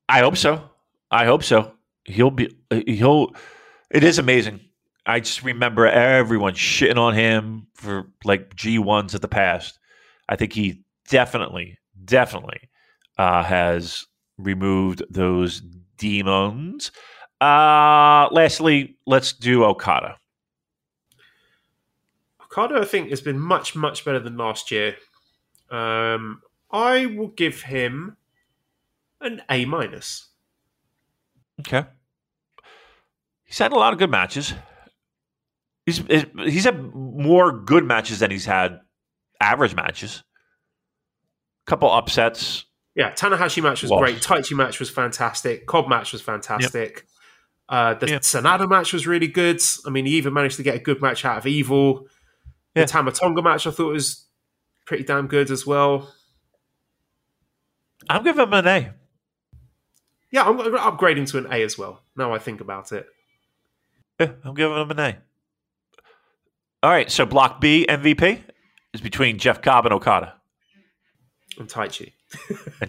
I 0.09 0.19
hope 0.19 0.37
so. 0.37 0.69
I 1.09 1.25
hope 1.25 1.43
so. 1.43 1.73
He'll 2.05 2.31
be. 2.31 2.55
He'll. 2.85 3.33
It 3.89 4.03
is 4.03 4.19
amazing. 4.19 4.59
I 5.05 5.19
just 5.19 5.43
remember 5.43 5.85
everyone 5.85 6.53
shitting 6.53 6.97
on 6.97 7.13
him 7.13 7.67
for 7.73 8.07
like 8.23 8.55
G 8.55 8.79
ones 8.79 9.13
of 9.13 9.21
the 9.21 9.27
past. 9.27 9.77
I 10.29 10.35
think 10.35 10.53
he 10.53 10.83
definitely, 11.09 11.77
definitely 12.05 12.69
uh, 13.17 13.43
has 13.43 14.05
removed 14.37 15.03
those 15.09 15.61
demons. 15.97 16.91
Uh, 17.43 18.29
lastly, 18.31 18.95
let's 19.05 19.33
do 19.33 19.65
Okada. 19.65 20.17
Okada, 22.41 22.79
I 22.79 22.85
think, 22.85 23.09
has 23.09 23.19
been 23.19 23.37
much, 23.37 23.75
much 23.75 24.05
better 24.05 24.19
than 24.19 24.37
last 24.37 24.71
year. 24.71 24.95
Um, 25.69 26.41
I 26.71 27.07
will 27.07 27.27
give 27.27 27.63
him 27.63 28.15
an 29.19 29.41
A 29.49 29.65
minus. 29.65 30.29
Okay. 31.59 31.85
He's 33.43 33.57
had 33.57 33.73
a 33.73 33.75
lot 33.75 33.91
of 33.91 33.99
good 33.99 34.09
matches. 34.09 34.53
He's 35.85 36.01
he's 36.45 36.63
had 36.63 36.81
more 36.93 37.51
good 37.51 37.83
matches 37.83 38.19
than 38.19 38.31
he's 38.31 38.45
had 38.45 38.79
average 39.41 39.75
matches. 39.75 40.23
A 41.67 41.69
Couple 41.69 41.91
upsets. 41.91 42.63
Yeah, 42.95 43.11
Tanahashi 43.11 43.61
match 43.61 43.81
was 43.81 43.91
Lost. 43.91 44.01
great. 44.01 44.17
Taichi 44.21 44.55
match 44.55 44.79
was 44.79 44.89
fantastic. 44.89 45.65
Cobb 45.65 45.89
match 45.89 46.13
was 46.13 46.21
fantastic. 46.21 47.05
Uh, 47.73 47.95
the 47.95 48.07
Yeah. 48.07 48.19
Sanada 48.19 48.69
match 48.69 48.93
was 48.93 49.07
really 49.07 49.25
good. 49.27 49.59
I 49.85 49.89
mean, 49.89 50.05
he 50.05 50.15
even 50.17 50.31
managed 50.31 50.57
to 50.57 50.63
get 50.63 50.75
a 50.75 50.79
good 50.79 51.01
match 51.01 51.25
out 51.25 51.39
of 51.39 51.47
Evil. 51.47 52.07
Yeah. 52.75 52.83
The 52.83 52.87
Tama 52.91 53.11
Tonga 53.11 53.41
match 53.41 53.65
I 53.65 53.71
thought 53.71 53.93
was 53.93 54.25
pretty 54.85 55.03
damn 55.03 55.25
good 55.27 55.49
as 55.49 55.65
well. 55.65 56.13
I'm 58.07 58.23
giving 58.23 58.43
him 58.43 58.53
an 58.53 58.67
A. 58.67 58.93
Yeah, 60.29 60.43
I'm 60.43 60.57
upgrading 60.59 61.29
to 61.31 61.39
an 61.39 61.47
A 61.51 61.63
as 61.63 61.75
well. 61.77 62.03
Now 62.15 62.31
I 62.33 62.37
think 62.37 62.61
about 62.61 62.91
it. 62.91 63.07
Yeah, 64.19 64.33
I'm 64.43 64.53
giving 64.53 64.77
him 64.77 64.91
an 64.91 64.99
A. 64.99 65.17
All 66.83 66.91
right, 66.91 67.09
so 67.09 67.25
Block 67.25 67.59
B 67.59 67.85
MVP 67.89 68.39
is 68.93 69.01
between 69.01 69.39
Jeff 69.39 69.61
Cobb 69.63 69.85
and 69.85 69.93
Okada. 69.93 70.35
And 71.57 71.67
Taichi. 71.67 72.01
And 72.01 72.07
Ty- 72.07 72.13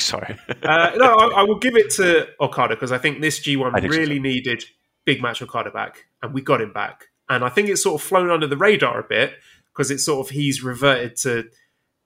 sorry. 0.00 0.36
Uh, 0.62 0.90
no, 0.96 1.14
I, 1.14 1.40
I 1.40 1.42
will 1.42 1.58
give 1.58 1.76
it 1.76 1.90
to 1.94 2.28
Okada 2.40 2.74
because 2.74 2.92
I 2.92 2.98
think 2.98 3.20
this 3.20 3.40
G1 3.40 3.72
I 3.74 3.80
think 3.80 3.92
so 3.92 3.98
really 3.98 4.18
needed 4.18 4.64
big 5.04 5.20
match 5.22 5.42
Okada 5.42 5.70
back, 5.70 6.06
and 6.22 6.32
we 6.32 6.40
got 6.40 6.60
him 6.60 6.72
back. 6.72 7.08
And 7.28 7.44
I 7.44 7.48
think 7.48 7.68
it's 7.68 7.82
sort 7.82 8.00
of 8.00 8.06
flown 8.06 8.30
under 8.30 8.46
the 8.46 8.56
radar 8.56 9.00
a 9.00 9.04
bit 9.04 9.34
because 9.72 9.90
it's 9.90 10.04
sort 10.04 10.26
of 10.26 10.30
he's 10.30 10.62
reverted 10.62 11.16
to 11.18 11.48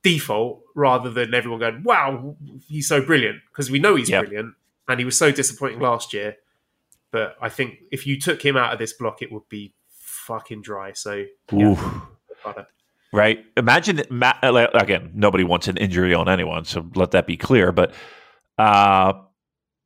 default 0.02 0.62
rather 0.74 1.10
than 1.10 1.34
everyone 1.34 1.60
going, 1.60 1.82
"Wow, 1.82 2.36
he's 2.68 2.88
so 2.88 3.00
brilliant," 3.04 3.40
because 3.50 3.70
we 3.70 3.78
know 3.78 3.96
he's 3.96 4.08
Yep. 4.08 4.26
brilliant, 4.26 4.54
and 4.88 4.98
he 5.00 5.04
was 5.04 5.18
so 5.18 5.30
disappointing 5.32 5.80
last 5.80 6.12
year. 6.12 6.36
But 7.10 7.36
I 7.40 7.48
think 7.48 7.78
if 7.90 8.06
you 8.06 8.20
took 8.20 8.44
him 8.44 8.56
out 8.56 8.72
of 8.72 8.78
this 8.78 8.92
block, 8.92 9.22
it 9.22 9.32
would 9.32 9.48
be 9.48 9.74
fucking 9.88 10.62
dry. 10.62 10.92
So 10.92 11.24
yeah. 11.52 12.00
Right? 13.16 13.44
Imagine 13.56 14.02
ma- 14.10 14.38
again. 14.42 15.10
Nobody 15.14 15.42
wants 15.42 15.66
an 15.68 15.76
injury 15.78 16.14
on 16.14 16.28
anyone, 16.28 16.64
so 16.64 16.88
let 16.94 17.12
that 17.12 17.26
be 17.26 17.36
clear. 17.36 17.72
But 17.72 17.92
uh, 18.58 19.14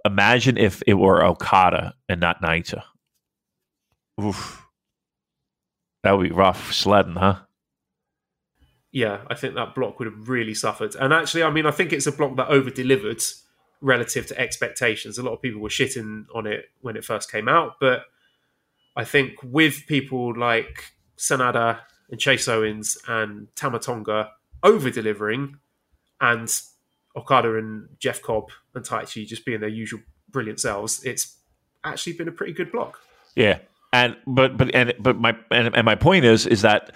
imagine 0.05 0.59
if 0.59 0.83
it 0.87 0.95
were 0.95 1.25
Okada 1.25 1.95
and 2.09 2.21
not 2.21 2.43
Naito. 2.43 2.83
Oof, 4.21 4.67
that 6.03 6.13
would 6.13 6.29
be 6.29 6.35
rough 6.35 6.73
sledding, 6.73 7.15
huh? 7.15 7.37
yeah, 8.93 9.21
I 9.29 9.35
think 9.35 9.55
that 9.55 9.75
block 9.75 9.99
would 9.99 10.07
have 10.07 10.29
really 10.29 10.55
suffered. 10.55 10.95
And 10.97 11.13
actually, 11.13 11.43
I 11.45 11.51
mean, 11.51 11.67
I 11.67 11.71
think 11.71 11.93
it's 11.93 12.07
a 12.07 12.13
block 12.13 12.37
that 12.37 12.49
over 12.49 12.71
delivered 12.71 13.23
relative 13.81 14.27
to 14.27 14.39
expectations. 14.39 15.17
A 15.17 15.23
lot 15.23 15.33
of 15.33 15.43
people 15.43 15.61
were 15.61 15.69
shitting 15.69 16.25
on 16.35 16.47
it 16.47 16.67
when 16.81 16.97
it 16.97 17.05
first 17.05 17.31
came 17.31 17.49
out, 17.49 17.75
but 17.81 18.03
I 18.97 19.05
think 19.05 19.35
with 19.43 19.87
people 19.87 20.37
like 20.37 20.93
Sanada 21.17 21.81
and 22.11 22.19
Chase 22.21 22.49
Owens 22.49 22.99
and 23.07 23.49
Tama 23.57 23.79
Tonga 23.79 24.31
over 24.63 24.91
delivering, 24.91 25.57
and 26.21 26.53
Okada 27.17 27.57
and 27.57 27.89
Jeff 27.99 28.21
Cobb 28.23 28.51
and 28.75 28.85
Taichi 28.85 29.27
just 29.27 29.45
being 29.45 29.61
their 29.61 29.69
usual 29.69 30.01
brilliant 30.29 30.61
selves, 30.61 31.03
it's 31.05 31.37
actually 31.85 32.13
been 32.15 32.29
a 32.29 32.33
pretty 32.33 32.53
good 32.53 32.71
block. 32.71 33.01
Yeah, 33.35 33.59
and 33.93 34.17
but 34.27 34.57
but 34.57 34.75
and 34.75 34.95
but 34.99 35.19
my 35.19 35.37
and, 35.51 35.75
and 35.75 35.85
my 35.85 35.95
point 35.95 36.25
is 36.25 36.47
is 36.47 36.63
that 36.63 36.93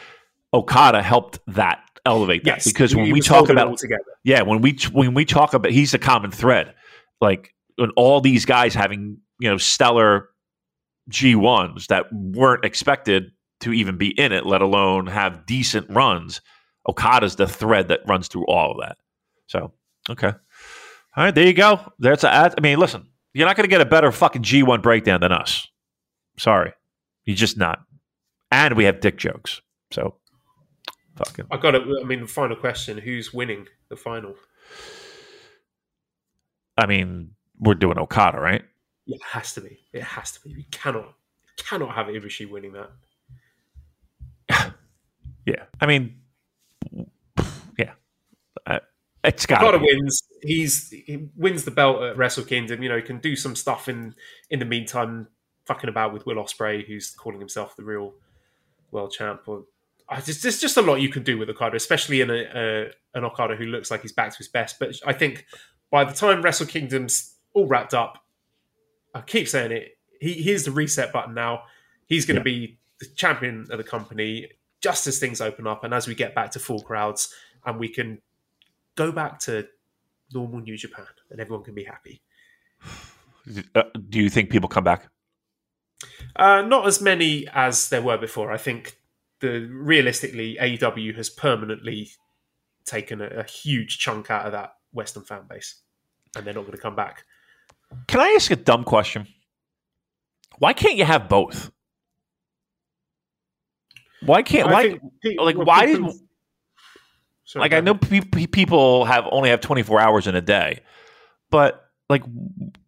Okada 0.52 1.02
helped 1.02 1.38
that 1.48 1.80
elevate 2.06 2.44
that 2.44 2.56
Yes, 2.56 2.66
because 2.66 2.94
when 2.94 3.10
we 3.10 3.20
talk 3.20 3.48
about 3.48 3.68
all 3.68 3.76
together. 3.76 4.02
yeah 4.24 4.42
when 4.42 4.60
we 4.60 4.76
when 4.92 5.14
we 5.14 5.24
talk 5.24 5.54
about 5.54 5.72
he's 5.72 5.94
a 5.94 5.98
common 5.98 6.30
thread 6.30 6.74
like 7.22 7.54
when 7.76 7.88
all 7.96 8.20
these 8.20 8.44
guys 8.44 8.74
having 8.74 9.16
you 9.40 9.48
know 9.48 9.56
stellar 9.56 10.28
G1s 11.10 11.86
that 11.86 12.12
weren't 12.12 12.62
expected 12.64 13.32
to 13.64 13.72
even 13.72 13.96
be 13.96 14.08
in 14.18 14.32
it 14.32 14.46
let 14.46 14.62
alone 14.62 15.06
have 15.06 15.46
decent 15.46 15.88
runs 15.90 16.40
Okada's 16.88 17.36
the 17.36 17.46
thread 17.46 17.88
that 17.88 18.00
runs 18.06 18.28
through 18.28 18.46
all 18.46 18.72
of 18.72 18.78
that 18.80 18.96
so 19.46 19.72
okay 20.08 20.32
all 21.16 21.24
right 21.24 21.34
there 21.34 21.46
you 21.46 21.54
go 21.54 21.80
there's 21.98 22.24
a 22.24 22.30
I 22.30 22.60
mean 22.60 22.78
listen 22.78 23.06
you're 23.32 23.46
not 23.46 23.56
going 23.56 23.68
to 23.68 23.70
get 23.70 23.80
a 23.80 23.86
better 23.86 24.12
fucking 24.12 24.42
G1 24.42 24.82
breakdown 24.82 25.20
than 25.20 25.32
us 25.32 25.66
sorry 26.38 26.72
you're 27.24 27.36
just 27.36 27.58
not 27.58 27.80
and 28.50 28.76
we 28.76 28.84
have 28.84 29.00
dick 29.00 29.16
jokes 29.16 29.60
so 29.90 30.16
fucking 31.16 31.46
I 31.50 31.56
got 31.56 31.74
it. 31.74 31.82
I 31.82 32.04
mean, 32.04 32.26
final 32.26 32.56
question: 32.56 32.98
Who's 32.98 33.32
winning 33.32 33.66
the 33.88 33.96
final? 33.96 34.34
I 36.76 36.86
mean 36.86 37.30
we're 37.58 37.74
doing 37.74 37.98
Okada 37.98 38.40
right 38.40 38.64
Yeah, 39.06 39.16
it 39.16 39.22
has 39.22 39.54
to 39.54 39.60
be. 39.60 39.78
It 39.92 40.02
has 40.02 40.32
to 40.32 40.40
be. 40.40 40.54
We 40.54 40.64
cannot, 40.64 41.14
cannot 41.56 41.94
have 41.94 42.06
Ibushi 42.06 42.50
winning 42.50 42.72
that. 42.72 42.90
Yeah, 45.46 45.64
I 45.80 45.86
mean, 45.86 46.16
yeah, 47.78 47.92
uh, 48.66 48.78
it's 49.22 49.46
got 49.46 49.62
Okada 49.62 49.78
to 49.78 49.84
wins. 49.84 50.22
He's 50.42 50.90
he 50.90 51.28
wins 51.36 51.64
the 51.64 51.70
belt 51.70 52.02
at 52.02 52.16
Wrestle 52.16 52.44
Kingdom. 52.44 52.82
You 52.82 52.88
know, 52.88 52.96
he 52.96 53.02
can 53.02 53.18
do 53.18 53.36
some 53.36 53.56
stuff 53.56 53.88
in 53.88 54.14
in 54.50 54.58
the 54.58 54.64
meantime, 54.64 55.28
fucking 55.66 55.88
about 55.88 56.12
with 56.12 56.26
Will 56.26 56.36
Ospreay, 56.36 56.86
who's 56.86 57.10
calling 57.10 57.40
himself 57.40 57.76
the 57.76 57.84
real 57.84 58.14
world 58.90 59.12
champ. 59.12 59.42
Or 59.46 59.64
I 60.08 60.20
just 60.20 60.42
there's 60.42 60.60
just 60.60 60.76
a 60.76 60.82
lot 60.82 60.96
you 60.96 61.08
can 61.08 61.22
do 61.22 61.38
with 61.38 61.48
Okada, 61.50 61.76
especially 61.76 62.20
in 62.20 62.30
a, 62.30 62.44
a 62.54 62.90
an 63.14 63.24
Okada 63.24 63.56
who 63.56 63.66
looks 63.66 63.90
like 63.90 64.02
he's 64.02 64.12
back 64.12 64.30
to 64.30 64.38
his 64.38 64.48
best. 64.48 64.78
But 64.78 64.94
I 65.06 65.12
think 65.12 65.46
by 65.90 66.04
the 66.04 66.14
time 66.14 66.42
Wrestle 66.42 66.66
Kingdom's 66.66 67.34
all 67.54 67.66
wrapped 67.66 67.94
up, 67.94 68.18
I 69.14 69.20
keep 69.20 69.48
saying 69.48 69.72
it. 69.72 69.98
He 70.20 70.34
here's 70.34 70.64
the 70.64 70.70
reset 70.70 71.12
button 71.12 71.34
now. 71.34 71.64
He's 72.06 72.26
going 72.26 72.36
to 72.36 72.44
be 72.44 72.78
the 73.00 73.06
champion 73.16 73.66
of 73.70 73.78
the 73.78 73.84
company 73.84 74.48
just 74.84 75.06
as 75.06 75.18
things 75.18 75.40
open 75.40 75.66
up 75.66 75.82
and 75.82 75.94
as 75.94 76.06
we 76.06 76.14
get 76.14 76.34
back 76.34 76.50
to 76.50 76.58
full 76.58 76.82
crowds 76.82 77.32
and 77.64 77.80
we 77.80 77.88
can 77.88 78.20
go 78.96 79.10
back 79.10 79.38
to 79.38 79.66
normal 80.34 80.60
New 80.60 80.76
Japan 80.76 81.06
and 81.30 81.40
everyone 81.40 81.64
can 81.64 81.74
be 81.74 81.84
happy. 81.84 82.20
Uh, 83.74 83.84
do 84.10 84.20
you 84.20 84.28
think 84.28 84.50
people 84.50 84.68
come 84.68 84.84
back? 84.84 85.08
Uh, 86.36 86.60
not 86.60 86.86
as 86.86 87.00
many 87.00 87.48
as 87.54 87.88
there 87.88 88.02
were 88.02 88.18
before. 88.18 88.52
I 88.52 88.58
think 88.58 88.98
the 89.40 89.60
realistically 89.72 90.58
AEW 90.60 91.16
has 91.16 91.30
permanently 91.30 92.10
taken 92.84 93.22
a, 93.22 93.28
a 93.28 93.44
huge 93.44 93.98
chunk 93.98 94.30
out 94.30 94.44
of 94.44 94.52
that 94.52 94.74
Western 94.92 95.22
fan 95.22 95.44
base, 95.48 95.76
and 96.36 96.44
they're 96.44 96.52
not 96.52 96.62
going 96.66 96.72
to 96.72 96.78
come 96.78 96.94
back. 96.94 97.24
Can 98.06 98.20
I 98.20 98.34
ask 98.36 98.50
a 98.50 98.56
dumb 98.56 98.84
question? 98.84 99.28
Why 100.58 100.74
can't 100.74 100.96
you 100.96 101.06
have 101.06 101.26
both? 101.26 101.70
Why 104.24 104.42
can't? 104.42 104.70
Why? 104.70 104.98
think 105.22 105.40
like, 105.40 105.56
well, 105.56 105.66
why 105.66 105.86
did- 105.86 106.04
like 107.54 107.72
I 107.72 107.80
know 107.80 107.94
pe- 107.94 108.20
pe- 108.20 108.46
people 108.46 109.04
have 109.04 109.26
only 109.30 109.50
have 109.50 109.60
twenty 109.60 109.82
four 109.82 110.00
hours 110.00 110.26
in 110.26 110.34
a 110.34 110.40
day, 110.40 110.80
but 111.50 111.84
like 112.08 112.22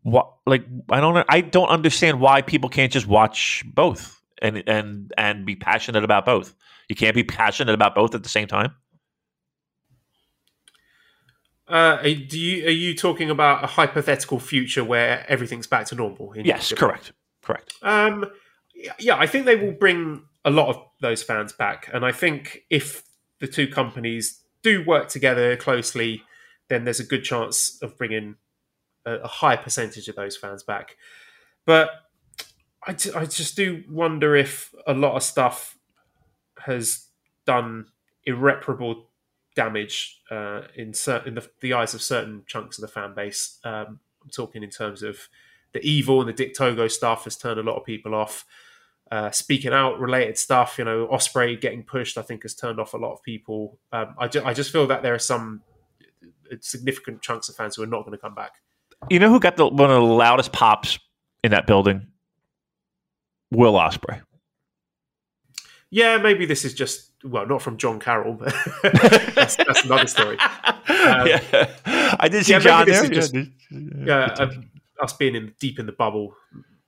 what? 0.03 0.33
Like 0.47 0.65
I 0.91 1.01
don't. 1.01 1.25
I 1.29 1.41
don't 1.43 1.69
understand 1.69 2.21
why 2.21 2.43
people 2.43 2.69
can't 2.71 2.91
just 2.91 3.07
watch 3.07 3.65
both 3.67 4.21
and 4.43 4.63
and 4.67 5.13
and 5.17 5.45
be 5.47 5.57
passionate 5.57 6.05
about 6.05 6.25
both. 6.25 6.55
You 6.89 6.97
can't 6.97 7.15
be 7.15 7.23
passionate 7.25 7.75
about 7.75 7.95
both 7.95 8.15
at 8.15 8.23
the 8.23 8.29
same 8.29 8.49
time. 8.49 8.75
Uh, 11.69 11.99
are- 12.01 12.15
do 12.15 12.39
you 12.39 12.67
are 12.67 12.71
you 12.71 12.95
talking 12.95 13.29
about 13.31 13.65
a 13.65 13.67
hypothetical 13.67 14.39
future 14.39 14.85
where 14.85 15.25
everything's 15.29 15.67
back 15.67 15.87
to 15.87 15.95
normal? 15.95 16.33
in 16.33 16.45
Yes, 16.45 16.73
correct, 16.73 17.13
correct. 17.43 17.75
Um, 17.83 18.25
yeah, 18.99 19.17
I 19.17 19.27
think 19.27 19.47
they 19.47 19.57
will 19.57 19.73
bring 19.73 20.23
a 20.47 20.51
lot 20.51 20.69
of 20.69 20.83
those 21.03 21.23
fans 21.23 21.53
back, 21.53 21.91
and 21.93 22.07
I 22.07 22.13
think 22.13 22.63
if 22.71 23.03
the 23.41 23.47
two 23.47 23.69
companies 23.69 24.41
do 24.63 24.83
work 24.85 25.09
together 25.09 25.57
closely, 25.57 26.23
then 26.69 26.85
there's 26.85 27.01
a 27.01 27.05
good 27.05 27.25
chance 27.25 27.79
of 27.83 27.99
bringing 27.99 28.37
a, 29.05 29.17
a 29.17 29.29
high 29.29 29.57
percentage 29.57 30.09
of 30.09 30.17
those 30.17 30.37
fans 30.37 30.63
back. 30.63 30.97
But 31.67 31.91
I, 32.87 32.93
I 33.15 33.27
just 33.27 33.57
do 33.57 33.85
wonder 33.91 34.35
if 34.35 34.75
a 34.87 34.95
lot 34.95 35.17
of 35.17 35.23
stuff 35.23 35.77
has 36.61 37.09
done 37.45 37.87
irreparable 38.25 39.11
damage 39.55 40.21
uh, 40.31 40.63
in 40.75 40.95
certain 40.95 41.29
in 41.29 41.35
the, 41.35 41.49
the 41.61 41.73
eyes 41.73 41.95
of 41.95 42.03
certain 42.03 42.45
chunks 42.47 42.79
of 42.79 42.83
the 42.83 42.89
fan 42.89 43.15
base. 43.15 43.59
Um, 43.65 44.01
I'm 44.23 44.31
talking 44.31 44.63
in 44.63 44.71
terms 44.71 45.03
of 45.03 45.29
the 45.73 45.81
evil 45.85 46.21
and 46.21 46.29
the 46.29 46.33
Dick 46.33 46.55
Togo 46.55 46.89
stuff 46.89 47.25
has 47.25 47.37
turned 47.37 47.61
a 47.61 47.63
lot 47.63 47.77
of 47.77 47.85
people 47.85 48.15
off. 48.15 48.45
Uh, 49.11 49.31
speaking 49.31 49.73
out 49.73 50.01
related 50.01 50.37
stuff, 50.37 50.79
you 50.79 50.85
know, 50.85 51.07
Ospreay 51.07 51.61
getting 51.61 51.85
pushed, 51.85 52.19
I 52.19 52.23
think 52.23 52.43
has 52.43 52.55
turned 52.55 52.81
off 52.81 52.93
a 52.93 52.97
lot 52.97 53.13
of 53.13 53.23
people. 53.23 53.79
Um, 53.93 54.15
I, 54.19 54.27
ju- 54.27 54.43
I 54.45 54.53
just 54.53 54.73
feel 54.73 54.87
that 54.89 55.03
there 55.03 55.15
are 55.15 55.19
some 55.21 55.63
significant 56.61 57.23
chunks 57.23 57.49
of 57.49 57.55
fans 57.55 57.77
who 57.77 57.83
are 57.85 57.87
not 57.87 58.01
going 58.05 58.13
to 58.13 58.19
come 58.21 58.35
back. 58.35 58.53
You 59.09 59.21
know 59.21 59.29
who 59.31 59.39
got 59.39 59.57
the 59.57 59.67
one 59.69 59.91
of 59.91 59.97
the 59.97 60.01
loudest 60.09 60.53
pops 60.53 60.99
in 61.45 61.53
that 61.53 61.67
building? 61.69 62.09
Will 63.53 63.75
Ospreay. 63.75 64.23
Yeah, 65.91 66.19
maybe 66.19 66.47
this 66.47 66.65
is 66.65 66.75
just 66.75 67.13
well, 67.25 67.47
not 67.47 67.63
from 67.63 67.77
John 67.77 68.01
Carroll, 68.01 68.35
but 68.35 68.53
that's, 69.35 69.57
that's 69.57 69.85
another 69.85 70.07
story. 70.09 70.37
yeah. 70.89 71.71
I 72.19 72.29
did 72.29 72.45
see 72.45 72.53
yeah, 72.53 72.59
John 72.59 72.87
there. 72.87 73.07
just- 73.09 73.35
Yeah. 73.35 73.45
Yeah, 73.71 74.35
uh, 74.39 74.51
us 75.01 75.13
being 75.13 75.35
in 75.35 75.53
deep 75.61 75.79
in 75.79 75.87
the 75.87 75.93
bubble, 75.93 76.35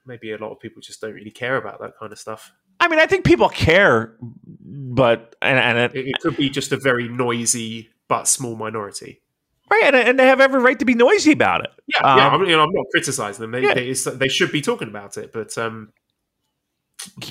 maybe 0.09 0.33
a 0.33 0.39
lot 0.39 0.51
of 0.51 0.59
people 0.59 0.81
just 0.83 1.01
don't 1.01 1.13
really 1.15 1.31
care 1.31 1.57
about 1.57 1.81
that 1.81 1.93
kind 2.01 2.11
of 2.13 2.19
stuff. 2.19 2.51
I 2.81 2.89
mean, 2.89 2.99
I 2.99 3.07
think 3.07 3.25
people 3.25 3.49
care, 3.49 4.17
but 4.21 5.37
and 5.43 5.59
and 5.59 5.79
it, 5.79 5.95
It, 5.95 6.07
it 6.09 6.21
could 6.21 6.37
be 6.37 6.49
just 6.51 6.73
a 6.73 6.77
very 6.79 7.09
noisy 7.09 7.91
but 8.09 8.27
small 8.27 8.57
minority. 8.57 9.21
right, 9.71 9.83
and, 9.85 9.97
and 9.97 10.19
they 10.19 10.27
have 10.27 10.41
every 10.41 10.61
right 10.63 10.79
to 10.79 10.85
be 10.85 10.95
noisy 10.95 11.33
about 11.33 11.63
it. 11.65 11.71
Yeah, 11.87 12.17
yeah. 12.17 12.27
Um, 12.29 12.35
I'm, 12.43 12.49
you 12.49 12.57
know, 12.57 12.63
I'm 12.65 12.73
not 12.73 12.87
criticizing 12.91 13.43
them. 13.43 13.51
They, 13.53 13.63
Yeah. 13.63 13.75
they, 13.75 13.93
they 14.17 14.29
should 14.29 14.51
be 14.51 14.61
talking 14.63 14.89
about 14.89 15.17
it, 15.19 15.33
but 15.33 15.57
um, 15.59 15.93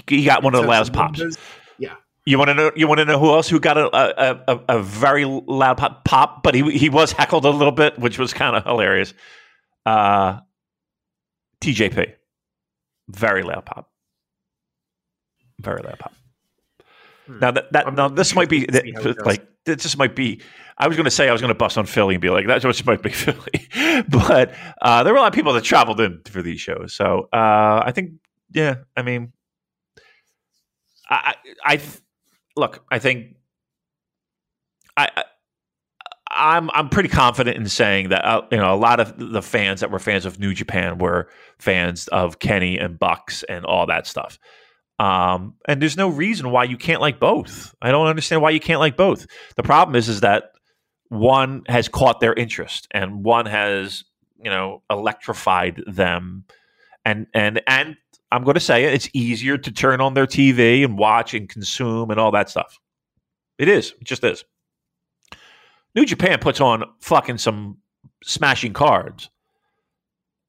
He 0.07 0.23
got 0.25 0.43
one 0.43 0.53
of 0.55 0.61
the 0.61 0.67
loudest 0.67 0.93
pops. 0.93 1.17
numbers, 1.19 1.37
Yeah, 1.79 1.95
You 2.25 2.37
want 2.37 2.49
to 2.49 2.53
know? 2.53 2.71
You 2.75 2.87
want 2.87 2.99
to 2.99 3.05
know 3.05 3.17
who 3.19 3.29
else 3.31 3.47
who 3.49 3.59
got 3.59 3.77
a 3.77 3.87
a, 3.95 4.43
a, 4.47 4.59
a 4.77 4.83
very 4.83 5.25
loud 5.25 5.77
pop, 5.77 6.03
pop? 6.05 6.43
But 6.43 6.53
he 6.55 6.69
he 6.77 6.89
was 6.89 7.11
heckled 7.11 7.45
a 7.45 7.49
little 7.49 7.71
bit, 7.73 7.97
which 7.97 8.19
was 8.19 8.33
kind 8.33 8.55
of 8.55 8.63
hilarious. 8.65 9.13
Uh, 9.85 10.39
TJP, 11.61 12.13
very 13.09 13.43
loud 13.43 13.65
pop, 13.65 13.89
very 15.59 15.81
loud 15.81 15.99
pop. 15.99 16.13
Hmm. 17.25 17.39
Now 17.39 17.51
that, 17.51 17.71
that 17.73 17.87
I'm 17.87 17.95
now 17.95 18.07
this 18.07 18.35
might 18.35 18.49
be 18.49 18.65
interested 18.65 18.81
to 18.81 18.87
see 18.87 19.03
how 19.03 19.09
it 19.09 19.17
that, 19.17 19.25
like 19.25 19.47
this 19.65 19.83
just 19.83 19.97
might 19.97 20.15
be. 20.15 20.41
I 20.77 20.87
was 20.87 20.95
going 20.95 21.05
to 21.05 21.11
say 21.11 21.27
I 21.27 21.31
was 21.31 21.41
going 21.41 21.49
to 21.53 21.57
bust 21.57 21.77
on 21.77 21.85
Philly 21.85 22.15
and 22.15 22.21
be 22.21 22.29
like 22.29 22.47
that 22.47 22.61
just 22.61 22.85
might 22.85 23.01
be 23.01 23.09
Philly, 23.11 23.67
but 24.09 24.53
uh, 24.81 25.03
there 25.03 25.13
were 25.13 25.17
a 25.17 25.21
lot 25.21 25.27
of 25.27 25.33
people 25.33 25.53
that 25.53 25.63
traveled 25.63 25.99
in 25.99 26.21
for 26.25 26.41
these 26.41 26.59
shows. 26.59 26.93
So 26.93 27.27
uh, 27.33 27.83
I 27.85 27.91
think 27.91 28.13
yeah, 28.51 28.75
I 28.95 29.01
mean, 29.01 29.33
I 31.09 31.35
I, 31.65 31.73
I 31.75 31.81
look. 32.55 32.83
I 32.91 32.99
think 32.99 33.35
I. 34.95 35.09
I 35.15 35.23
I'm 36.37 36.69
I'm 36.71 36.89
pretty 36.89 37.09
confident 37.09 37.57
in 37.57 37.67
saying 37.67 38.09
that 38.09 38.23
uh, 38.25 38.43
you 38.51 38.57
know 38.57 38.73
a 38.73 38.77
lot 38.77 38.99
of 38.99 39.15
the 39.17 39.41
fans 39.41 39.81
that 39.81 39.91
were 39.91 39.99
fans 39.99 40.25
of 40.25 40.39
New 40.39 40.53
Japan 40.53 40.97
were 40.97 41.29
fans 41.59 42.07
of 42.07 42.39
Kenny 42.39 42.77
and 42.77 42.97
Bucks 42.97 43.43
and 43.43 43.65
all 43.65 43.87
that 43.87 44.07
stuff. 44.07 44.39
Um, 44.99 45.55
and 45.67 45.81
there's 45.81 45.97
no 45.97 46.07
reason 46.09 46.51
why 46.51 46.63
you 46.63 46.77
can't 46.77 47.01
like 47.01 47.19
both. 47.19 47.75
I 47.81 47.91
don't 47.91 48.07
understand 48.07 48.41
why 48.41 48.51
you 48.51 48.59
can't 48.59 48.79
like 48.79 48.97
both. 48.97 49.27
The 49.55 49.63
problem 49.63 49.95
is 49.95 50.09
is 50.09 50.21
that 50.21 50.51
one 51.09 51.63
has 51.67 51.87
caught 51.87 52.19
their 52.19 52.33
interest 52.33 52.87
and 52.91 53.23
one 53.23 53.45
has 53.45 54.03
you 54.41 54.49
know 54.49 54.83
electrified 54.89 55.83
them, 55.87 56.45
and 57.03 57.27
and 57.33 57.61
and 57.67 57.97
I'm 58.31 58.43
going 58.43 58.55
to 58.55 58.59
say 58.59 58.85
it, 58.85 58.93
it's 58.93 59.09
easier 59.13 59.57
to 59.57 59.71
turn 59.71 60.01
on 60.01 60.13
their 60.13 60.27
TV 60.27 60.83
and 60.83 60.97
watch 60.97 61.33
and 61.33 61.47
consume 61.47 62.11
and 62.11 62.19
all 62.19 62.31
that 62.31 62.49
stuff. 62.49 62.79
It 63.57 63.67
is, 63.67 63.93
it 63.99 64.03
just 64.03 64.23
is. 64.23 64.43
New 65.97 66.05
Japan 66.05 66.37
puts 66.37 66.61
on 66.61 66.83
fucking 67.01 67.39
some 67.39 67.79
smashing 68.23 68.71
cards 68.71 69.31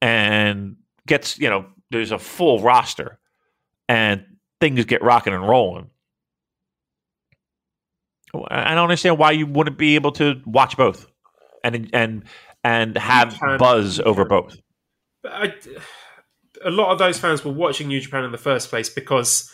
and 0.03 0.77
gets, 1.07 1.39
you 1.39 1.49
know, 1.49 1.65
there's 1.91 2.13
a 2.13 2.19
full 2.19 2.61
roster 2.61 3.19
and 3.89 4.27
things 4.61 4.85
get 4.85 5.03
rocking 5.03 5.33
and 5.33 5.49
rolling. 5.49 5.89
I 8.51 8.75
don't 8.75 8.85
understand 8.85 9.17
why 9.17 9.31
you 9.31 9.47
wouldn't 9.47 9.79
be 9.79 9.95
able 9.95 10.13
to 10.13 10.43
watch 10.45 10.77
both 10.77 11.07
and 11.65 11.89
and 11.95 12.25
and 12.63 12.99
have 12.99 13.41
buzz 13.59 14.01
over 14.01 14.27
both. 14.27 14.61
I, 15.25 15.55
a 16.63 16.71
lot 16.71 16.93
of 16.93 16.99
those 16.99 17.19
fans 17.19 17.43
were 17.43 17.53
watching 17.53 17.89
New 17.89 18.01
Japan 18.01 18.23
in 18.25 18.33
the 18.33 18.39
first 18.39 18.69
place 18.69 18.91
because 18.91 19.51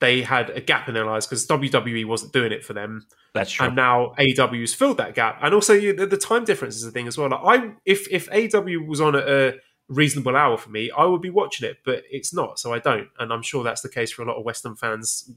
they 0.00 0.22
had 0.22 0.50
a 0.50 0.60
gap 0.60 0.88
in 0.88 0.94
their 0.94 1.04
lives 1.04 1.26
because 1.26 1.46
WWE 1.46 2.04
wasn't 2.06 2.32
doing 2.32 2.52
it 2.52 2.64
for 2.64 2.72
them. 2.72 3.06
That's 3.34 3.50
true. 3.50 3.66
And 3.66 3.76
now 3.76 4.14
AEW's 4.18 4.74
filled 4.74 4.98
that 4.98 5.14
gap, 5.14 5.38
and 5.42 5.54
also 5.54 5.72
you, 5.74 5.92
the, 5.92 6.06
the 6.06 6.16
time 6.16 6.44
difference 6.44 6.76
is 6.76 6.84
a 6.84 6.90
thing 6.90 7.08
as 7.08 7.18
well. 7.18 7.30
Like 7.30 7.60
I, 7.60 7.70
if 7.84 8.06
if 8.10 8.28
AEW 8.30 8.86
was 8.86 9.00
on 9.00 9.16
at 9.16 9.28
a 9.28 9.58
reasonable 9.88 10.36
hour 10.36 10.56
for 10.56 10.70
me, 10.70 10.90
I 10.96 11.04
would 11.04 11.22
be 11.22 11.30
watching 11.30 11.68
it, 11.68 11.78
but 11.84 12.04
it's 12.10 12.32
not, 12.32 12.58
so 12.58 12.72
I 12.72 12.78
don't. 12.78 13.08
And 13.18 13.32
I'm 13.32 13.42
sure 13.42 13.64
that's 13.64 13.80
the 13.80 13.88
case 13.88 14.12
for 14.12 14.22
a 14.22 14.26
lot 14.26 14.36
of 14.36 14.44
Western 14.44 14.76
fans 14.76 15.30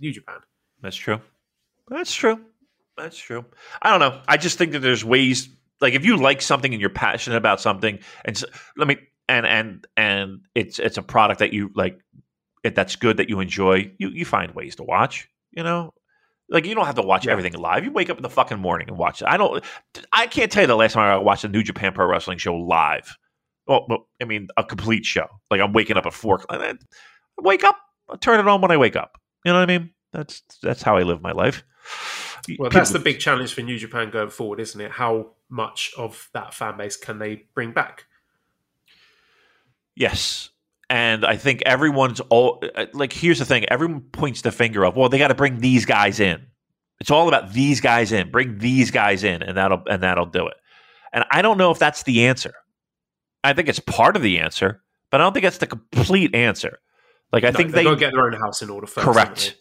New 0.00 0.12
Japan. 0.12 0.38
That's 0.80 0.96
true. 0.96 1.20
That's 1.88 2.14
true. 2.14 2.40
That's 2.96 3.16
true. 3.16 3.44
I 3.80 3.90
don't 3.90 4.00
know. 4.00 4.20
I 4.26 4.36
just 4.36 4.58
think 4.58 4.72
that 4.72 4.80
there's 4.80 5.04
ways. 5.04 5.48
Like 5.80 5.94
if 5.94 6.04
you 6.04 6.16
like 6.16 6.42
something 6.42 6.72
and 6.72 6.80
you're 6.80 6.90
passionate 6.90 7.36
about 7.36 7.60
something, 7.60 8.00
and 8.24 8.36
so, 8.36 8.46
let 8.76 8.88
me 8.88 8.96
and 9.28 9.46
and 9.46 9.86
and 9.96 10.40
it's 10.54 10.78
it's 10.78 10.96
a 10.96 11.02
product 11.02 11.38
that 11.38 11.52
you 11.52 11.70
like, 11.74 12.00
it, 12.64 12.74
that's 12.74 12.96
good 12.96 13.16
that 13.18 13.28
you 13.28 13.40
enjoy. 13.40 13.92
You 13.98 14.08
you 14.08 14.24
find 14.24 14.54
ways 14.54 14.76
to 14.76 14.82
watch. 14.82 15.28
You 15.52 15.62
know, 15.62 15.92
like 16.48 16.66
you 16.66 16.74
don't 16.74 16.86
have 16.86 16.94
to 16.96 17.02
watch 17.02 17.26
Yeah. 17.26 17.32
everything 17.32 17.54
live. 17.54 17.84
You 17.84 17.92
wake 17.92 18.10
up 18.10 18.16
in 18.16 18.22
the 18.22 18.30
fucking 18.30 18.58
morning 18.58 18.88
and 18.88 18.98
watch 18.98 19.22
it. 19.22 19.28
I 19.28 19.36
don't. 19.36 19.64
I 20.12 20.26
can't 20.26 20.50
tell 20.50 20.62
you 20.62 20.66
the 20.66 20.76
last 20.76 20.92
time 20.92 21.10
I 21.10 21.16
watched 21.18 21.44
a 21.44 21.48
New 21.48 21.62
Japan 21.62 21.92
Pro 21.92 22.06
Wrestling 22.06 22.38
show 22.38 22.54
live. 22.54 23.16
Well, 23.66 24.08
I 24.20 24.24
mean 24.24 24.48
a 24.56 24.64
complete 24.64 25.04
show. 25.04 25.26
Like 25.50 25.60
I'm 25.60 25.72
waking 25.72 25.96
up 25.96 26.06
at 26.06 26.14
four. 26.14 26.44
I 26.48 26.74
wake 27.38 27.64
up. 27.64 27.78
I 28.08 28.16
turn 28.16 28.40
it 28.40 28.48
on 28.48 28.60
when 28.60 28.70
I 28.70 28.76
wake 28.76 28.96
up. 28.96 29.20
You 29.44 29.52
know 29.52 29.60
what 29.60 29.70
I 29.70 29.78
mean? 29.78 29.90
That's 30.12 30.42
that's 30.62 30.82
how 30.82 30.96
I 30.96 31.02
live 31.02 31.20
my 31.20 31.32
life. 31.32 31.64
Well, 32.58 32.70
that's 32.70 32.90
the 32.90 32.98
big 32.98 33.18
challenge 33.18 33.52
for 33.52 33.60
New 33.62 33.78
Japan 33.78 34.10
going 34.10 34.30
forward, 34.30 34.60
isn't 34.60 34.80
it? 34.80 34.90
How 34.92 35.32
much 35.50 35.92
of 35.98 36.30
that 36.32 36.54
fan 36.54 36.78
base 36.78 36.96
can 36.96 37.18
they 37.18 37.44
bring 37.54 37.72
back? 37.72 38.06
Yes. 39.94 40.50
And 40.90 41.26
I 41.26 41.36
think 41.36 41.62
everyone's 41.66 42.20
all 42.30 42.62
uh, 42.74 42.86
like, 42.94 43.12
here's 43.12 43.38
the 43.38 43.44
thing 43.44 43.66
everyone 43.68 44.00
points 44.00 44.40
the 44.42 44.50
finger 44.52 44.84
of, 44.86 44.96
well, 44.96 45.08
they 45.10 45.18
got 45.18 45.28
to 45.28 45.34
bring 45.34 45.60
these 45.60 45.84
guys 45.84 46.18
in. 46.18 46.46
It's 47.00 47.10
all 47.10 47.28
about 47.28 47.52
these 47.52 47.80
guys 47.80 48.10
in. 48.10 48.30
Bring 48.30 48.58
these 48.58 48.90
guys 48.90 49.22
in, 49.22 49.42
and 49.42 49.56
that'll 49.56 49.82
and 49.88 50.02
that'll 50.02 50.26
do 50.26 50.46
it. 50.48 50.56
And 51.12 51.24
I 51.30 51.42
don't 51.42 51.58
know 51.58 51.70
if 51.70 51.78
that's 51.78 52.02
the 52.04 52.26
answer. 52.26 52.54
I 53.44 53.52
think 53.52 53.68
it's 53.68 53.78
part 53.80 54.16
of 54.16 54.22
the 54.22 54.38
answer, 54.40 54.82
but 55.10 55.20
I 55.20 55.24
don't 55.24 55.32
think 55.32 55.44
that's 55.44 55.58
the 55.58 55.66
complete 55.66 56.34
answer. 56.34 56.78
Like 57.32 57.44
I 57.44 57.50
No, 57.50 57.56
think 57.58 57.72
they 57.72 57.84
got 57.84 57.98
get 57.98 58.12
their 58.12 58.24
own 58.24 58.32
house 58.32 58.62
in 58.62 58.70
order 58.70 58.86
first. 58.86 59.04
correct. 59.04 59.56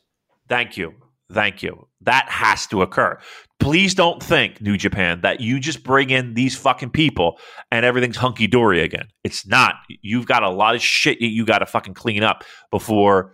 Thank 0.49 0.77
you. 0.77 0.95
Thank 1.31 1.61
you. 1.61 1.87
That 2.01 2.29
has 2.29 2.67
to 2.67 2.81
occur. 2.81 3.19
Please 3.59 3.93
don't 3.93 4.23
think, 4.23 4.61
New 4.61 4.77
Japan, 4.77 5.21
that 5.21 5.41
you 5.41 5.59
just 5.59 5.83
bring 5.83 6.09
in 6.09 6.35
these 6.35 6.55
fucking 6.55 6.91
people 6.91 7.39
and 7.71 7.85
everything's 7.85 8.15
hunky 8.15 8.47
dory 8.47 8.81
again. 8.81 9.07
It's 9.23 9.45
not. 9.45 9.75
You've 10.01 10.25
got 10.25 10.43
a 10.43 10.49
lot 10.49 10.75
of 10.75 10.81
shit 10.81 11.19
you 11.19 11.45
got 11.45 11.59
to 11.59 11.65
fucking 11.65 11.95
clean 11.95 12.23
up 12.23 12.43
before 12.71 13.33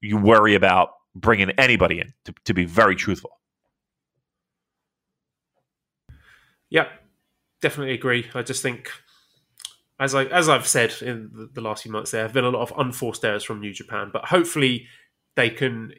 you 0.00 0.16
worry 0.16 0.54
about 0.54 0.88
bringing 1.14 1.50
anybody 1.50 2.00
in, 2.00 2.12
to, 2.24 2.34
to 2.46 2.54
be 2.54 2.64
very 2.64 2.96
truthful. 2.96 3.30
they? 6.08 6.78
Yeah, 6.78 6.88
definitely 7.60 7.94
agree. 7.94 8.26
I 8.34 8.42
just 8.42 8.62
think, 8.62 8.90
as 10.00 10.14
I 10.14 10.24
as 10.24 10.48
I've 10.48 10.66
said 10.66 10.94
in 11.02 11.50
the 11.52 11.60
last 11.60 11.84
few 11.84 11.92
months, 11.92 12.10
there 12.10 12.22
have 12.22 12.32
been 12.32 12.44
a 12.44 12.50
lot 12.50 12.62
of 12.62 12.72
unforced 12.76 13.24
errors 13.24 13.44
from 13.44 13.60
New 13.60 13.72
Japan, 13.72 14.10
but 14.12 14.24
hopefully 14.24 14.86
they 15.36 15.50
can 15.50 15.92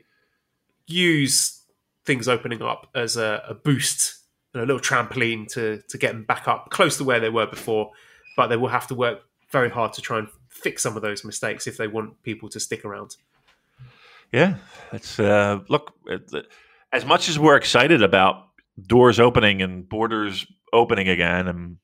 use 0.88 1.62
things 2.06 2.28
opening 2.28 2.62
up 2.62 2.90
as 2.96 3.18
a, 3.18 3.44
a 3.48 3.54
boost 3.54 4.20
and 4.54 4.64
a 4.64 4.66
little 4.66 4.82
trampoline 4.82 5.48
to 5.54 5.82
to 5.90 5.98
get 5.98 6.12
them 6.12 6.24
back 6.24 6.48
up 6.48 6.70
close 6.70 6.98
to 6.98 7.04
where 7.04 7.20
they 7.20 7.30
were 7.30 7.48
before. 7.48 7.92
But 8.36 8.48
they 8.48 8.58
will 8.58 8.70
have 8.70 8.88
to 8.88 8.96
work 8.96 9.20
very 9.52 9.70
hard 9.70 9.94
to 9.94 10.02
try 10.02 10.20
and 10.20 10.28
fix 10.50 10.82
some 10.82 10.96
of 10.96 11.02
those 11.02 11.24
mistakes 11.24 11.68
if 11.68 11.78
they 11.78 11.88
want 11.88 12.22
people 12.24 12.50
to 12.50 12.60
stick 12.60 12.84
around. 12.84 13.16
Yeah, 14.32 14.56
it's 14.92 15.20
uh, 15.20 15.60
look. 15.70 15.94
As 16.92 17.06
much 17.06 17.30
as 17.30 17.40
we're 17.40 17.56
excited 17.56 18.02
about 18.02 18.48
doors 18.88 19.20
opening 19.20 19.62
and 19.62 19.88
borders 19.88 20.46
opening 20.72 21.08
again, 21.08 21.48
and 21.48 21.78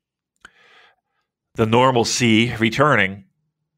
the 1.56 1.66
normalcy 1.66 2.56
returning, 2.56 3.26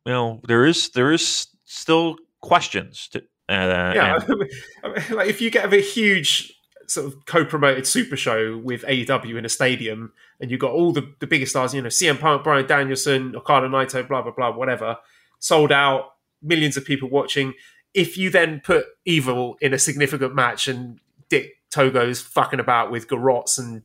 you 0.06 0.14
know, 0.14 0.42
there 0.48 0.66
is 0.66 0.90
there 0.92 1.12
is 1.12 1.48
still 1.66 2.16
questions. 2.42 3.10
To, 3.10 3.24
uh, 3.56 3.94
yeah, 3.96 4.16
and- 4.16 4.50
I 4.84 4.88
mean, 5.10 5.18
like 5.18 5.28
if 5.30 5.42
you 5.42 5.50
get 5.52 5.72
a 5.74 5.78
huge 5.78 6.54
sort 6.88 7.08
of 7.08 7.26
co-promoted 7.26 7.88
super 7.88 8.18
show 8.18 8.58
with 8.58 8.84
AEW 8.84 9.38
in 9.38 9.46
a 9.46 9.50
stadium, 9.50 10.12
and 10.40 10.52
you've 10.52 10.60
got 10.60 10.72
all 10.72 10.92
the, 10.92 11.10
the 11.20 11.28
biggest 11.28 11.52
stars, 11.52 11.74
you 11.74 11.82
know, 11.82 11.88
CM 11.88 12.20
Punk, 12.20 12.44
Bryan 12.44 12.68
Danielson, 12.68 13.36
Okada 13.36 13.68
Naito, 13.68 14.08
blah 14.08 14.22
blah 14.22 14.32
blah, 14.32 14.52
whatever, 14.52 14.98
sold 15.40 15.72
out, 15.72 16.14
millions 16.42 16.76
of 16.78 16.84
people 16.86 17.10
watching. 17.10 17.54
If 17.94 18.18
you 18.18 18.30
then 18.30 18.62
put 18.64 18.86
Evil 19.06 19.58
in 19.62 19.74
a 19.74 19.80
significant 19.80 20.34
match 20.36 20.68
and 20.68 21.00
Dick 21.30 21.58
Togo's 21.74 22.22
fucking 22.22 22.60
about 22.60 22.92
with 22.92 23.08
garrots 23.10 23.58
and 23.58 23.84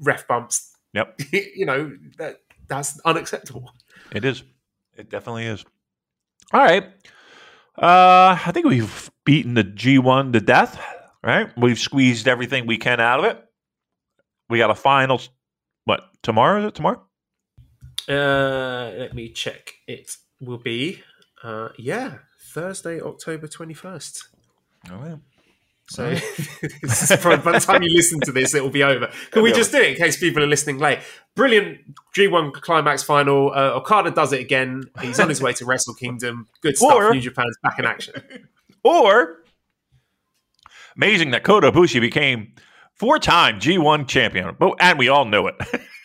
ref 0.00 0.26
bumps, 0.28 0.72
Yep. 0.94 1.20
you 1.32 1.66
know 1.66 1.92
that 2.18 2.40
that's 2.68 2.98
unacceptable. 3.04 3.70
It 4.12 4.24
is. 4.24 4.42
It 4.96 5.10
definitely 5.10 5.44
is. 5.46 5.64
All 6.52 6.60
right. 6.60 6.84
Uh, 7.78 8.38
I 8.44 8.52
think 8.52 8.66
we've 8.66 9.10
beaten 9.24 9.54
the 9.54 9.64
G1 9.64 10.32
to 10.32 10.40
death, 10.40 10.82
right? 11.22 11.50
We've 11.58 11.78
squeezed 11.78 12.26
everything 12.26 12.66
we 12.66 12.78
can 12.78 13.00
out 13.00 13.18
of 13.18 13.24
it. 13.26 13.42
We 14.48 14.58
got 14.58 14.70
a 14.70 14.74
final, 14.74 15.20
what, 15.84 16.04
tomorrow? 16.22 16.60
Is 16.60 16.66
it 16.66 16.74
tomorrow? 16.74 17.02
Uh, 18.08 18.92
let 18.96 19.14
me 19.14 19.30
check. 19.30 19.74
It 19.86 20.16
will 20.40 20.58
be, 20.58 21.02
uh, 21.42 21.70
yeah, 21.76 22.18
Thursday, 22.40 23.00
October 23.00 23.46
21st. 23.46 24.22
All 24.90 24.98
right. 24.98 25.18
So 25.88 26.16
probably- 27.20 27.44
by 27.44 27.52
the 27.52 27.60
time 27.60 27.82
you 27.82 27.94
listen 27.94 28.20
to 28.20 28.32
this, 28.32 28.54
it 28.54 28.62
will 28.62 28.70
be 28.70 28.82
over. 28.82 29.10
Can 29.30 29.42
we 29.42 29.52
just 29.52 29.70
do 29.70 29.78
it 29.78 29.90
in 29.90 29.94
case 29.96 30.16
people 30.16 30.42
are 30.42 30.46
listening 30.46 30.78
late? 30.78 30.98
Brilliant 31.36 31.78
G1 32.16 32.52
Climax 32.54 33.02
final. 33.04 33.52
Uh, 33.54 33.74
Okada 33.74 34.10
does 34.10 34.32
it 34.32 34.40
again. 34.40 34.82
He's 35.00 35.20
on 35.20 35.28
his 35.28 35.40
way 35.40 35.52
to 35.54 35.64
Wrestle 35.66 35.94
Kingdom. 35.94 36.48
Good 36.60 36.76
stuff. 36.76 36.92
Or- 36.92 37.12
New 37.14 37.20
Japan's 37.20 37.56
back 37.62 37.78
in 37.78 37.84
action. 37.84 38.14
Or, 38.84 39.38
amazing 40.96 41.32
that 41.32 41.42
Kota 41.42 41.72
Ibushi 41.72 42.00
became 42.00 42.54
four-time 42.94 43.58
G1 43.58 44.06
champion. 44.06 44.56
And 44.78 44.96
we 44.96 45.08
all 45.08 45.24
knew 45.24 45.48
it. 45.48 45.56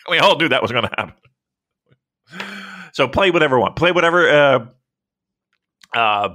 we 0.09 0.17
all 0.17 0.35
knew 0.35 0.49
that 0.49 0.63
was 0.63 0.71
going 0.71 0.85
to 0.85 0.89
happen. 0.97 1.13
So 2.93 3.07
play 3.07 3.29
whatever 3.29 3.57
you 3.57 3.61
want. 3.61 3.75
Play 3.75 3.91
whatever, 3.91 4.27
uh, 4.27 4.65
uh, 5.95 6.29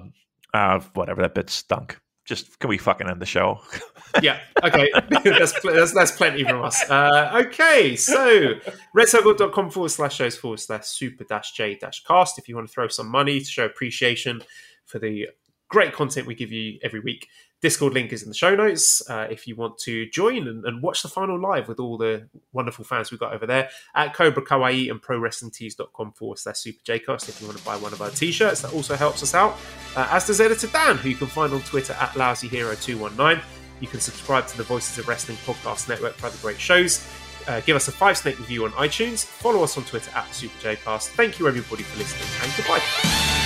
uh, 0.54 0.80
whatever 0.94 1.22
that 1.22 1.34
bit 1.34 1.50
stunk. 1.50 1.98
Just, 2.26 2.58
can 2.58 2.68
we 2.68 2.76
fucking 2.76 3.08
end 3.08 3.22
the 3.22 3.26
show? 3.26 3.60
yeah. 4.22 4.40
Okay. 4.62 4.90
that's, 5.24 5.60
that's 5.62 5.94
that's 5.94 6.10
plenty 6.12 6.44
from 6.44 6.62
us. 6.62 6.88
Uh, 6.90 7.42
okay. 7.46 7.96
So 7.96 8.54
redcircle.com 8.96 9.70
forward 9.70 9.90
slash 9.90 10.16
shows 10.16 10.36
forward 10.36 10.60
slash 10.60 10.86
super 10.86 11.24
dash 11.24 11.52
j 11.52 11.76
dash 11.76 12.04
cast. 12.04 12.38
If 12.38 12.48
you 12.48 12.56
want 12.56 12.68
to 12.68 12.72
throw 12.72 12.88
some 12.88 13.08
money 13.08 13.38
to 13.38 13.46
show 13.46 13.64
appreciation 13.64 14.42
for 14.84 14.98
the 14.98 15.28
great 15.68 15.92
content 15.92 16.26
we 16.26 16.34
give 16.34 16.52
you 16.52 16.78
every 16.82 17.00
week. 17.00 17.28
Discord 17.62 17.94
link 17.94 18.12
is 18.12 18.22
in 18.22 18.28
the 18.28 18.34
show 18.34 18.54
notes. 18.54 19.08
Uh, 19.08 19.26
if 19.30 19.46
you 19.46 19.56
want 19.56 19.78
to 19.78 20.08
join 20.10 20.46
and, 20.46 20.64
and 20.64 20.82
watch 20.82 21.02
the 21.02 21.08
final 21.08 21.40
live 21.40 21.68
with 21.68 21.80
all 21.80 21.96
the 21.96 22.28
wonderful 22.52 22.84
fans 22.84 23.10
we've 23.10 23.20
got 23.20 23.32
over 23.32 23.46
there 23.46 23.70
at 23.94 24.14
Cobra 24.14 24.44
Kawaii 24.44 24.90
and 24.90 25.00
ProWrestlingTees.com 25.00 26.12
forward 26.12 26.38
slash 26.38 26.58
Super 26.58 26.82
Jcast. 26.84 27.28
If 27.28 27.40
you 27.40 27.46
want 27.46 27.58
to 27.58 27.64
buy 27.64 27.76
one 27.76 27.92
of 27.92 28.02
our 28.02 28.10
t 28.10 28.30
shirts, 28.30 28.60
that 28.62 28.72
also 28.74 28.94
helps 28.94 29.22
us 29.22 29.34
out. 29.34 29.56
Uh, 29.96 30.06
as 30.10 30.26
does 30.26 30.40
editor 30.40 30.66
Dan, 30.66 30.96
who 30.98 31.08
you 31.08 31.16
can 31.16 31.28
find 31.28 31.52
on 31.52 31.60
Twitter 31.62 31.94
at 31.94 32.10
LousyHero219. 32.10 33.42
You 33.80 33.88
can 33.88 34.00
subscribe 34.00 34.46
to 34.48 34.56
the 34.56 34.62
Voices 34.62 34.98
of 34.98 35.08
Wrestling 35.08 35.38
podcast 35.44 35.88
network 35.88 36.14
for 36.14 36.26
other 36.26 36.38
great 36.40 36.58
shows. 36.58 37.06
Uh, 37.46 37.60
give 37.60 37.76
us 37.76 37.88
a 37.88 37.92
five 37.92 38.18
snake 38.18 38.38
review 38.38 38.64
on 38.64 38.72
iTunes. 38.72 39.24
Follow 39.24 39.62
us 39.62 39.76
on 39.76 39.84
Twitter 39.84 40.10
at 40.14 40.32
Super 40.34 40.56
Jcast. 40.58 41.08
Thank 41.10 41.38
you, 41.38 41.46
everybody, 41.48 41.82
for 41.84 41.98
listening, 41.98 42.28
and 42.42 42.52
goodbye. 42.56 43.45